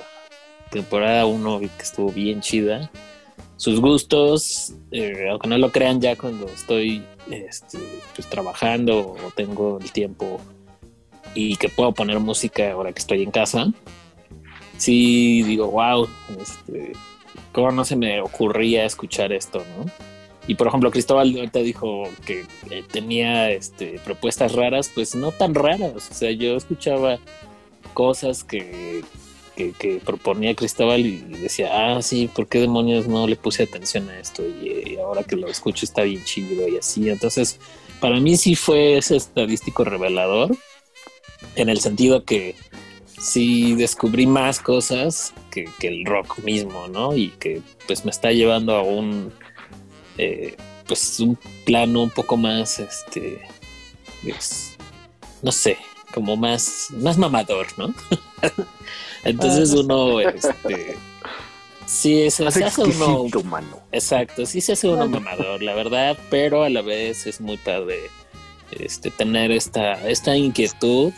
temporada 0.69 1.25
1 1.25 1.59
que 1.61 1.69
estuvo 1.81 2.11
bien 2.11 2.41
chida. 2.41 2.91
Sus 3.55 3.79
gustos, 3.79 4.73
eh, 4.91 5.29
aunque 5.31 5.47
no 5.47 5.57
lo 5.57 5.71
crean 5.71 6.01
ya 6.01 6.17
cuando 6.17 6.45
estoy 6.47 7.05
este, 7.31 7.79
pues, 8.13 8.29
trabajando 8.29 9.11
o 9.11 9.31
tengo 9.33 9.79
el 9.81 9.91
tiempo 9.93 10.41
y 11.33 11.55
que 11.55 11.69
puedo 11.69 11.93
poner 11.93 12.19
música 12.19 12.73
ahora 12.73 12.91
que 12.91 12.99
estoy 12.99 13.23
en 13.23 13.31
casa, 13.31 13.71
sí 14.77 15.41
digo, 15.43 15.67
wow, 15.67 16.09
este, 16.41 16.91
¿cómo 17.53 17.71
no 17.71 17.85
se 17.85 17.95
me 17.95 18.19
ocurría 18.19 18.83
escuchar 18.83 19.31
esto, 19.31 19.63
no? 19.77 20.12
Y 20.47 20.55
por 20.55 20.67
ejemplo, 20.67 20.91
Cristóbal 20.91 21.33
ahorita 21.35 21.59
dijo 21.59 22.03
que 22.25 22.45
eh, 22.69 22.83
tenía 22.91 23.51
este, 23.51 23.99
propuestas 24.03 24.53
raras, 24.53 24.91
pues 24.93 25.15
no 25.15 25.31
tan 25.31 25.55
raras. 25.55 26.09
O 26.11 26.13
sea, 26.13 26.31
yo 26.31 26.57
escuchaba 26.57 27.19
cosas 27.93 28.43
que, 28.43 29.03
que, 29.55 30.01
proponía 30.03 30.55
Cristóbal 30.55 31.05
y 31.05 31.17
decía, 31.41 31.69
ah, 31.71 32.01
sí, 32.01 32.29
¿por 32.33 32.47
qué 32.47 32.59
demonios 32.59 33.07
no 33.07 33.25
le 33.27 33.37
puse 33.37 33.63
atención 33.63 34.09
a 34.09 34.19
esto? 34.19 34.43
Y, 34.45 34.93
y 34.93 34.97
ahora 34.97 35.23
que 35.23 35.37
lo 35.37 35.47
escucho 35.47 35.85
está 35.85 36.01
bien 36.01 36.23
chido 36.25 36.67
y 36.67 36.77
así. 36.77 37.09
Entonces, 37.09 37.59
para 38.01 38.19
mí 38.19 38.35
sí 38.35 38.55
fue 38.55 38.97
ese 38.97 39.15
estadístico 39.15 39.85
revelador, 39.85 40.57
en 41.55 41.69
el 41.69 41.79
sentido 41.79 42.25
que 42.25 42.55
sí 43.17 43.75
descubrí 43.75 44.27
más 44.27 44.59
cosas 44.59 45.33
que 45.51 45.87
el 45.87 46.03
rock 46.03 46.39
mismo, 46.39 46.87
¿no? 46.89 47.15
Y 47.15 47.29
que 47.29 47.61
pues 47.87 48.03
me 48.03 48.11
está 48.11 48.31
llevando 48.31 48.75
a 48.75 48.81
un 48.81 49.31
eh, 50.17 50.55
pues 50.87 51.19
un 51.19 51.37
plano 51.65 52.03
un 52.03 52.09
poco 52.09 52.37
más 52.37 52.79
este 52.79 53.41
pues, 54.23 54.77
no 55.41 55.51
sé 55.51 55.77
como 56.13 56.35
más 56.35 56.87
más 56.91 57.17
mamador 57.17 57.67
no 57.77 57.93
entonces 59.23 59.73
Ah, 59.73 59.79
uno 59.79 60.19
este 60.19 60.97
sí 61.85 62.29
se, 62.31 62.47
hace 62.47 62.81
uno 62.81 63.25
mano. 63.43 63.79
Exacto, 63.91 64.45
sí 64.45 64.61
se 64.61 64.73
hace 64.73 64.87
uno 64.87 65.07
mamador, 65.07 65.61
la 65.61 65.73
verdad, 65.73 66.17
pero 66.29 66.63
a 66.63 66.69
la 66.69 66.81
vez 66.81 67.27
es 67.27 67.41
muy 67.41 67.57
padre 67.57 68.09
este, 68.71 69.11
tener 69.11 69.51
esta, 69.51 69.93
esta 70.09 70.35
inquietud 70.35 71.13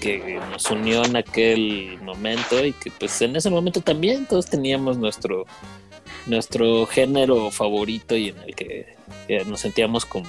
que 0.00 0.40
nos 0.50 0.70
unió 0.70 1.04
en 1.04 1.16
aquel 1.16 1.98
momento 2.02 2.64
y 2.64 2.72
que 2.72 2.90
pues 2.90 3.20
en 3.20 3.36
ese 3.36 3.50
momento 3.50 3.80
también 3.80 4.26
todos 4.26 4.46
teníamos 4.46 4.96
nuestro, 4.96 5.46
nuestro 6.26 6.86
género 6.86 7.50
favorito 7.50 8.16
y 8.16 8.28
en 8.28 8.38
el 8.38 8.54
que 8.54 8.96
nos 9.46 9.60
sentíamos 9.60 10.04
como 10.04 10.28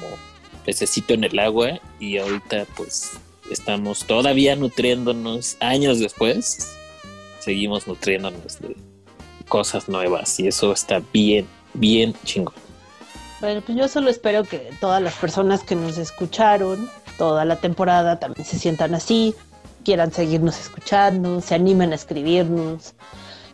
pececito 0.65 1.13
en 1.13 1.23
el 1.23 1.39
agua 1.39 1.79
y 1.99 2.17
ahorita 2.17 2.65
pues 2.75 3.11
estamos 3.51 4.05
todavía 4.05 4.55
nutriéndonos 4.55 5.57
años 5.59 5.99
después, 5.99 6.75
seguimos 7.39 7.87
nutriéndonos 7.87 8.59
de 8.59 8.75
cosas 9.47 9.89
nuevas 9.89 10.39
y 10.39 10.47
eso 10.47 10.71
está 10.71 11.01
bien, 11.11 11.47
bien 11.73 12.13
chingón. 12.25 12.53
Bueno, 13.41 13.61
pues 13.61 13.77
yo 13.77 13.87
solo 13.87 14.09
espero 14.09 14.43
que 14.43 14.69
todas 14.81 15.01
las 15.01 15.13
personas 15.15 15.63
que 15.63 15.75
nos 15.75 15.97
escucharon 15.97 16.89
toda 17.19 17.43
la 17.45 17.57
temporada 17.57 18.17
también 18.17 18.45
se 18.45 18.57
sientan 18.57 18.95
así, 18.95 19.35
quieran 19.83 20.11
seguirnos 20.11 20.57
escuchando, 20.57 21.41
se 21.41 21.53
animen 21.53 21.91
a 21.91 21.95
escribirnos 21.95 22.93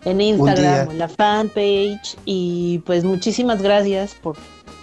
en 0.05 0.21
Instagram, 0.21 0.91
en 0.91 0.99
la 0.99 1.07
fanpage 1.07 2.15
y 2.25 2.79
pues 2.85 3.03
muchísimas 3.03 3.61
gracias 3.61 4.13
por 4.15 4.37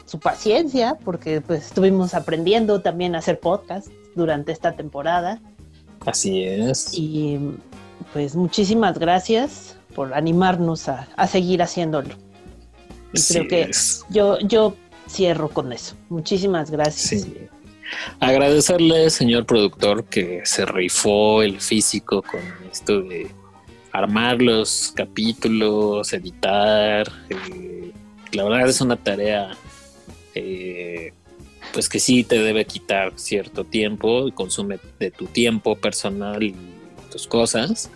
su 0.04 0.18
paciencia 0.18 0.98
porque 1.04 1.40
pues 1.40 1.66
estuvimos 1.66 2.14
aprendiendo 2.14 2.80
también 2.82 3.14
a 3.14 3.18
hacer 3.18 3.40
podcast 3.40 3.88
durante 4.14 4.52
esta 4.52 4.72
temporada 4.76 5.40
Así 6.04 6.42
es. 6.44 6.90
y 6.92 7.38
pues 8.12 8.34
muchísimas 8.36 8.98
gracias 8.98 9.76
por 9.94 10.12
animarnos 10.14 10.88
a, 10.88 11.08
a 11.16 11.26
seguir 11.26 11.62
haciéndolo. 11.62 12.14
Y 13.14 13.18
Así 13.18 13.34
creo 13.34 13.48
que 13.48 13.62
es. 13.62 14.04
yo, 14.10 14.38
yo 14.40 14.74
cierro 15.08 15.48
con 15.50 15.72
eso. 15.72 15.94
Muchísimas 16.08 16.70
gracias. 16.70 17.22
Sí. 17.22 17.36
agradecerle, 18.20 19.10
señor 19.10 19.44
productor, 19.46 20.04
que 20.04 20.40
se 20.44 20.64
rifó 20.64 21.42
el 21.42 21.60
físico 21.60 22.22
con 22.22 22.40
esto 22.70 23.02
de 23.02 23.30
armar 23.92 24.40
los 24.40 24.92
capítulos, 24.94 26.12
editar. 26.12 27.10
eh, 27.28 27.92
la 28.32 28.44
verdad 28.44 28.68
es 28.68 28.80
una 28.80 28.96
tarea 28.96 29.52
eh, 30.34 31.12
pues 31.72 31.88
que 31.88 32.00
sí 32.00 32.24
te 32.24 32.38
debe 32.38 32.64
quitar 32.64 33.12
cierto 33.16 33.64
tiempo 33.64 34.30
consume 34.34 34.78
de 34.98 35.10
tu 35.10 35.26
tiempo 35.26 35.76
personal 35.76 36.42
y 36.42 36.54
tus 37.10 37.26
cosas. 37.26 37.90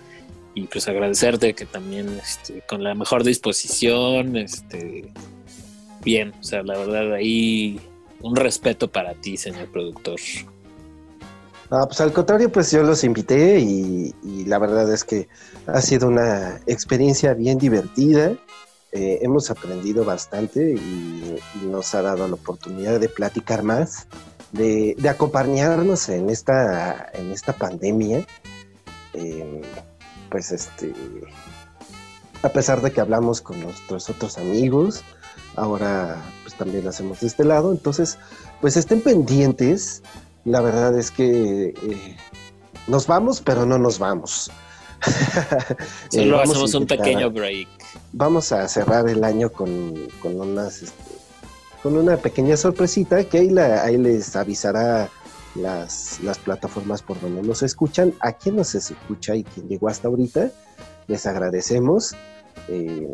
Y 0.55 0.63
pues 0.63 0.89
agradecerte 0.89 1.55
que 1.55 1.67
también 1.67 2.19
este, 2.23 2.63
con 2.63 2.83
la 2.83 2.95
mejor 2.95 3.25
disposición, 3.25 4.37
este, 4.37 5.13
bien, 6.03 6.33
o 6.41 6.43
sea, 6.43 6.63
la 6.63 6.79
verdad 6.79 7.13
ahí 7.13 7.79
un 8.21 8.37
respeto 8.37 8.89
para 8.89 9.13
ti, 9.15 9.37
señor 9.37 9.67
productor. 9.71 10.19
Ah, 11.71 11.85
pues 11.87 12.01
al 12.01 12.13
contrario, 12.13 12.51
pues 12.51 12.71
yo 12.71 12.83
los 12.83 13.05
invité 13.05 13.59
y 13.61 14.15
la 14.47 14.59
verdad 14.59 14.91
es 14.93 15.05
que 15.05 15.29
ha 15.67 15.81
sido 15.83 16.09
una 16.09 16.61
experiencia 16.67 17.35
bien 17.35 17.59
divertida. 17.59 18.33
Eh, 18.93 19.19
hemos 19.23 19.51
aprendido 19.51 20.05
bastante 20.05 20.75
y, 20.75 21.39
nos 21.65 21.95
ha 21.95 22.03
dado 22.03 22.27
la 22.29 22.35
oportunidad 22.35 23.01
de 23.01 23.09
platicar 23.09 23.63
más, 23.63 24.07
de, 24.53 24.95
de 24.99 25.09
acompañarnos 25.09 26.09
en 26.09 26.31
esta, 26.31 27.11
en 27.13 27.33
esta 27.33 27.53
pandemia. 27.53 28.25
Eh, 29.13 29.63
pues 30.31 30.53
este, 30.53 30.93
a 32.43 32.49
pesar 32.51 32.81
de 32.81 32.93
que 32.93 33.01
hablamos 33.01 33.41
con 33.41 33.61
nuestros 33.61 34.09
otros 34.09 34.39
amigos, 34.39 35.03
ahora 35.57 36.23
pues 36.43 36.55
también 36.55 36.85
lo 36.85 36.91
hacemos 36.91 37.21
de 37.21 37.27
este 37.27 37.45
lado, 37.45 37.73
entonces 37.73 38.19
pues 38.61 38.77
estén 38.77 39.01
pendientes. 39.01 40.03
La 40.45 40.61
verdad 40.61 40.97
es 40.97 41.11
que 41.11 41.75
eh, 41.83 42.17
nos 42.87 43.07
vamos, 43.07 43.41
pero 43.41 43.67
no 43.67 43.79
nos 43.79 43.99
vamos. 43.99 44.51
Eh, 46.13 46.23
Solo 46.23 46.39
a 46.39 46.43
hacemos 46.45 46.75
un 46.75 46.87
pequeño 46.87 47.31
break. 47.31 47.69
Vamos 48.13 48.53
a 48.53 48.67
cerrar 48.69 49.09
el 49.09 49.23
año 49.25 49.51
con, 49.51 49.95
con 50.23 50.41
unas 50.41 50.83
este, 50.83 51.03
con 51.83 51.97
una 51.97 52.17
pequeña 52.17 52.57
sorpresita 52.57 53.25
que 53.25 53.39
ahí, 53.39 53.51
la- 53.51 53.83
ahí 53.85 53.97
les 53.99 54.35
avisará 54.37 55.09
las, 55.55 56.21
las 56.23 56.39
plataformas 56.39 57.03
por 57.03 57.21
donde 57.21 57.43
nos 57.43 57.63
escuchan. 57.63 58.15
A 58.21 58.33
quien 58.33 58.57
nos 58.57 58.75
escucha 58.75 59.35
y 59.37 59.45
quien 59.45 59.69
llegó 59.69 59.89
hasta 59.89 60.09
ahorita, 60.09 60.51
les 61.07 61.27
agradecemos. 61.27 62.15
Eh, 62.69 63.07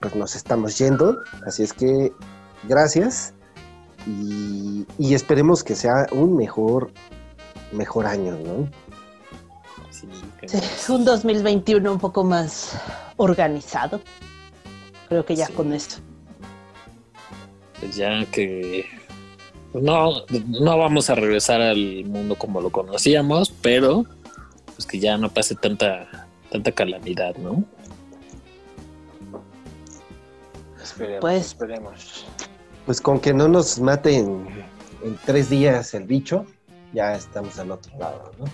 pues 0.00 0.14
nos 0.14 0.36
estamos 0.36 0.78
yendo, 0.78 1.18
así 1.44 1.62
es 1.64 1.72
que 1.72 2.12
gracias 2.68 3.34
y, 4.06 4.86
y 4.98 5.14
esperemos 5.14 5.64
que 5.64 5.74
sea 5.74 6.06
un 6.12 6.36
mejor, 6.36 6.92
mejor 7.72 8.06
año, 8.06 8.38
¿no? 8.38 8.70
Sí, 10.48 10.58
Sí, 10.78 10.92
un 10.92 11.04
2021 11.04 11.92
un 11.92 11.98
poco 11.98 12.24
más 12.24 12.72
organizado. 13.16 14.00
Creo 15.08 15.24
que 15.24 15.36
ya 15.36 15.46
Sí. 15.46 15.52
con 15.52 15.72
esto. 15.72 15.96
pues 17.80 17.94
ya 17.94 18.24
que 18.32 18.86
no, 19.72 20.22
no 20.48 20.78
vamos 20.78 21.10
a 21.10 21.14
regresar 21.14 21.60
al 21.60 22.04
mundo 22.06 22.34
como 22.34 22.60
lo 22.60 22.70
conocíamos, 22.70 23.50
pero 23.62 24.04
pues 24.74 24.84
que 24.84 24.98
ya 24.98 25.16
no 25.16 25.28
pase 25.32 25.54
tanta, 25.54 26.26
tanta 26.50 26.72
calamidad, 26.72 27.36
¿no? 27.36 27.62
Esperemos, 30.82 31.20
Pues- 31.20 31.46
esperemos. 31.46 32.24
Pues 32.86 33.00
con 33.00 33.20
que 33.20 33.34
no 33.34 33.46
nos 33.48 33.78
maten 33.78 34.48
en 35.04 35.18
tres 35.26 35.50
días 35.50 35.92
el 35.94 36.04
bicho, 36.04 36.46
ya 36.94 37.14
estamos 37.14 37.58
al 37.58 37.70
otro 37.70 37.96
lado, 37.98 38.32
¿no? 38.38 38.46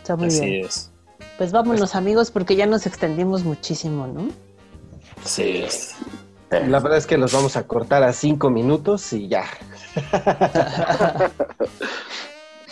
Está 0.00 0.14
muy 0.16 0.28
Así 0.28 0.40
bien. 0.46 0.66
es. 0.66 0.91
Pues 1.38 1.52
vámonos 1.52 1.94
amigos 1.94 2.30
porque 2.30 2.56
ya 2.56 2.66
nos 2.66 2.86
extendimos 2.86 3.44
muchísimo, 3.44 4.06
¿no? 4.06 4.28
Es. 5.38 5.94
La 6.50 6.80
verdad 6.80 6.98
es 6.98 7.06
que 7.06 7.16
los 7.16 7.32
vamos 7.32 7.56
a 7.56 7.66
cortar 7.66 8.02
a 8.02 8.12
cinco 8.12 8.50
minutos 8.50 9.12
y 9.12 9.28
ya. 9.28 9.44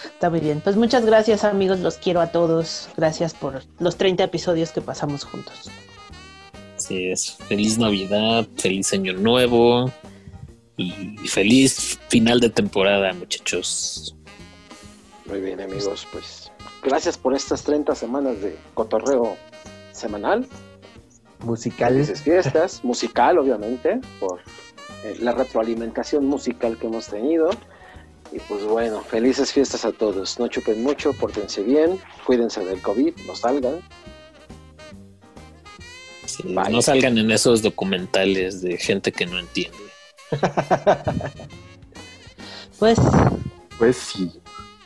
Está 0.04 0.28
muy 0.28 0.40
bien. 0.40 0.60
Pues 0.60 0.76
muchas 0.76 1.06
gracias 1.06 1.44
amigos, 1.44 1.80
los 1.80 1.96
quiero 1.96 2.20
a 2.20 2.26
todos. 2.26 2.90
Gracias 2.96 3.32
por 3.34 3.62
los 3.78 3.96
30 3.96 4.24
episodios 4.24 4.70
que 4.70 4.82
pasamos 4.82 5.24
juntos. 5.24 5.70
Así 6.76 7.06
es. 7.06 7.36
Feliz 7.48 7.78
Navidad, 7.78 8.46
feliz 8.56 8.92
Año 8.92 9.14
Nuevo 9.14 9.90
y 10.76 11.16
feliz 11.26 11.98
final 12.08 12.40
de 12.40 12.50
temporada, 12.50 13.12
muchachos. 13.14 14.14
Muy 15.26 15.40
bien, 15.40 15.60
amigos, 15.60 16.06
pues 16.12 16.39
gracias 16.82 17.18
por 17.18 17.34
estas 17.34 17.62
30 17.64 17.94
semanas 17.94 18.40
de 18.40 18.56
cotorreo 18.74 19.36
semanal. 19.92 20.46
Musicales. 21.40 22.20
Fiestas, 22.20 22.84
musical, 22.84 23.38
obviamente, 23.38 24.00
por 24.18 24.40
eh, 25.04 25.16
la 25.20 25.32
retroalimentación 25.32 26.26
musical 26.26 26.76
que 26.78 26.86
hemos 26.86 27.06
tenido. 27.06 27.50
Y 28.32 28.38
pues 28.40 28.64
bueno, 28.64 29.00
felices 29.00 29.52
fiestas 29.52 29.84
a 29.84 29.92
todos. 29.92 30.38
No 30.38 30.48
chupen 30.48 30.82
mucho, 30.82 31.12
pórtense 31.14 31.62
bien, 31.62 31.98
cuídense 32.26 32.64
del 32.64 32.80
COVID, 32.80 33.16
no 33.26 33.34
salgan. 33.34 33.80
Sí, 36.26 36.42
no 36.46 36.80
salgan 36.80 37.18
en 37.18 37.30
esos 37.30 37.60
documentales 37.62 38.60
de 38.60 38.76
gente 38.76 39.10
que 39.12 39.26
no 39.26 39.38
entiende. 39.38 39.78
Pues 42.78 42.98
Pues 43.78 43.96
sí. 43.98 44.40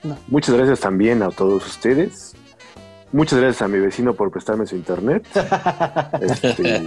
No. 0.04 0.16
Muchas 0.28 0.54
gracias 0.54 0.80
también 0.80 1.22
a 1.22 1.30
todos 1.30 1.66
ustedes. 1.66 2.34
Muchas 3.12 3.38
gracias 3.38 3.62
a 3.62 3.68
mi 3.68 3.78
vecino 3.78 4.14
por 4.14 4.30
prestarme 4.30 4.66
su 4.66 4.76
internet. 4.76 5.26
Este, 6.20 6.82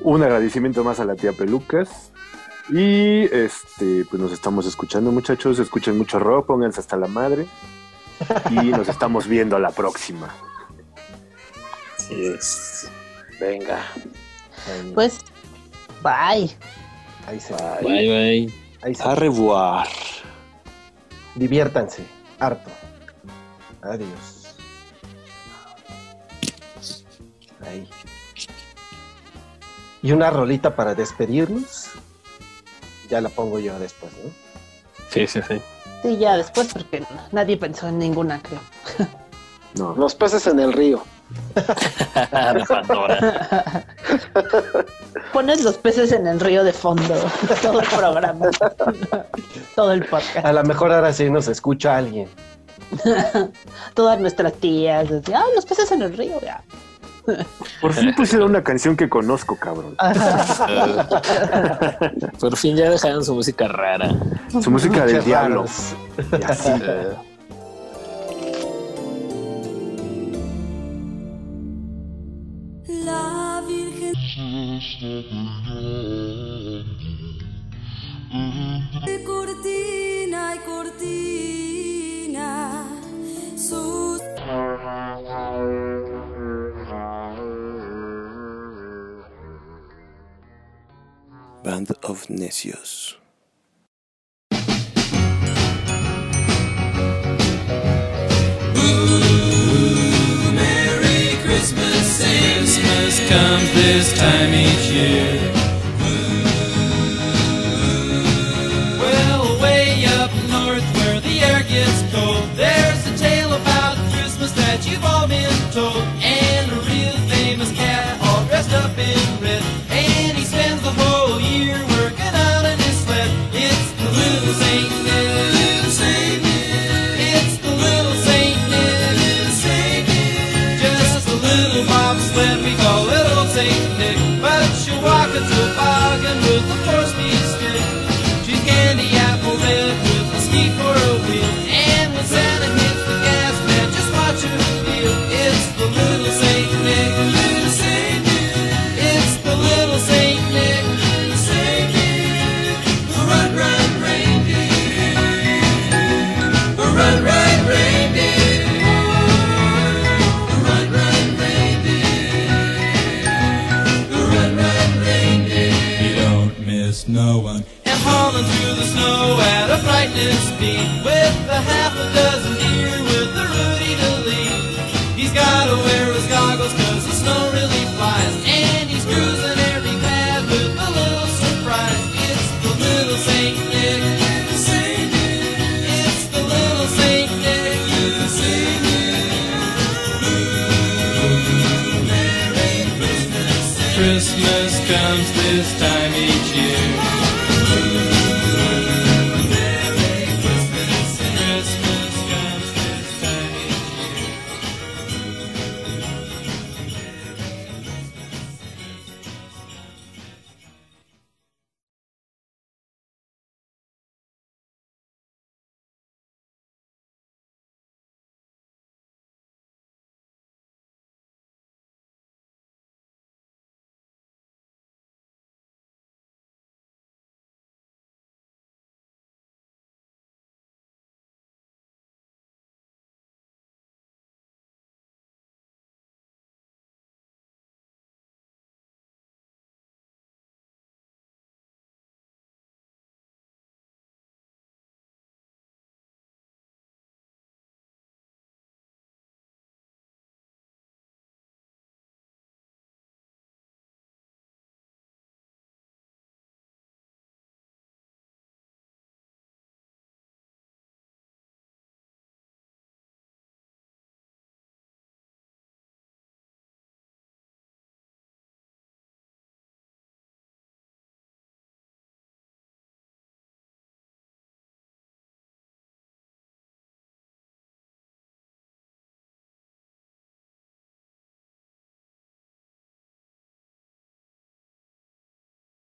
un 0.00 0.22
agradecimiento 0.22 0.82
más 0.84 1.00
a 1.00 1.04
la 1.04 1.14
tía 1.14 1.32
Pelucas. 1.32 2.10
Y 2.68 3.24
este, 3.34 4.04
pues 4.08 4.20
nos 4.22 4.32
estamos 4.32 4.66
escuchando, 4.66 5.10
muchachos. 5.12 5.58
Escuchen 5.58 5.98
mucho 5.98 6.18
rock, 6.18 6.46
pónganse 6.46 6.80
hasta 6.80 6.96
la 6.96 7.08
madre. 7.08 7.46
Y 8.50 8.54
nos 8.70 8.88
estamos 8.88 9.26
viendo 9.26 9.56
a 9.56 9.58
la 9.58 9.70
próxima. 9.70 10.28
Así 11.98 12.24
es. 12.26 12.88
Venga, 13.40 13.80
pues 14.94 15.18
bye. 16.02 16.48
ahí 17.26 17.40
se 17.40 17.54
Bye. 17.54 17.82
Bye, 17.82 18.08
bye. 18.08 18.54
ahí 18.82 18.94
se 18.94 19.02
A 19.02 19.14
revoir. 19.16 19.88
Diviértanse, 21.34 22.04
harto. 22.38 22.70
Adiós. 23.82 24.56
Ahí. 27.60 27.88
Y 30.02 30.12
una 30.12 30.30
rolita 30.30 30.74
para 30.74 30.94
despedirnos. 30.94 31.90
Ya 33.08 33.20
la 33.20 33.28
pongo 33.28 33.58
yo 33.58 33.78
después, 33.78 34.12
¿no? 34.24 34.30
Sí, 35.10 35.26
sí, 35.26 35.40
sí. 35.46 35.60
Sí, 36.02 36.18
ya 36.18 36.36
después 36.36 36.72
porque 36.72 37.04
nadie 37.30 37.56
pensó 37.56 37.88
en 37.88 37.98
ninguna, 37.98 38.40
creo. 38.42 38.60
No. 39.74 39.94
los 39.96 40.14
peces 40.14 40.46
en 40.46 40.60
el 40.60 40.72
río. 40.72 41.02
de 41.54 42.64
Pandora. 42.68 43.86
Pones 45.32 45.64
los 45.64 45.78
peces 45.78 46.12
en 46.12 46.26
el 46.26 46.40
río 46.40 46.64
de 46.64 46.72
fondo, 46.72 47.14
todo 47.62 47.80
el 47.80 47.88
programa, 47.88 48.50
todo 49.74 49.92
el 49.92 50.04
podcast, 50.04 50.44
A 50.44 50.52
lo 50.52 50.62
mejor 50.64 50.92
ahora 50.92 51.12
sí 51.12 51.30
nos 51.30 51.48
escucha 51.48 51.96
alguien. 51.96 52.28
todas 53.94 54.20
nuestras 54.20 54.52
tías, 54.54 55.10
así, 55.10 55.32
ah, 55.32 55.44
los 55.54 55.64
peces 55.64 55.90
en 55.92 56.02
el 56.02 56.16
río, 56.16 56.40
ya. 56.40 56.62
Por 57.80 57.92
fin 57.92 58.12
pusieron 58.16 58.50
una 58.50 58.64
canción 58.64 58.96
que 58.96 59.08
conozco, 59.08 59.54
cabrón. 59.56 59.96
Por 62.40 62.56
fin 62.56 62.76
ya 62.76 62.90
dejaron 62.90 63.24
su 63.24 63.34
música 63.34 63.68
rara. 63.68 64.10
Su 64.60 64.70
música 64.72 65.06
del 65.06 65.24
diablo. 65.24 65.64
Y 66.32 66.42
así. 66.42 66.72
Cortina 79.24 80.54
y 80.54 80.58
cortina 80.66 81.70
sus 83.56 84.20
Band 91.64 91.96
of 92.02 92.28
Necios. 92.28 93.22
Christmas 98.92 99.31
comes 103.32 103.72
this 103.72 104.12
time 104.12 104.52
each 104.52 104.90
year. 104.90 105.61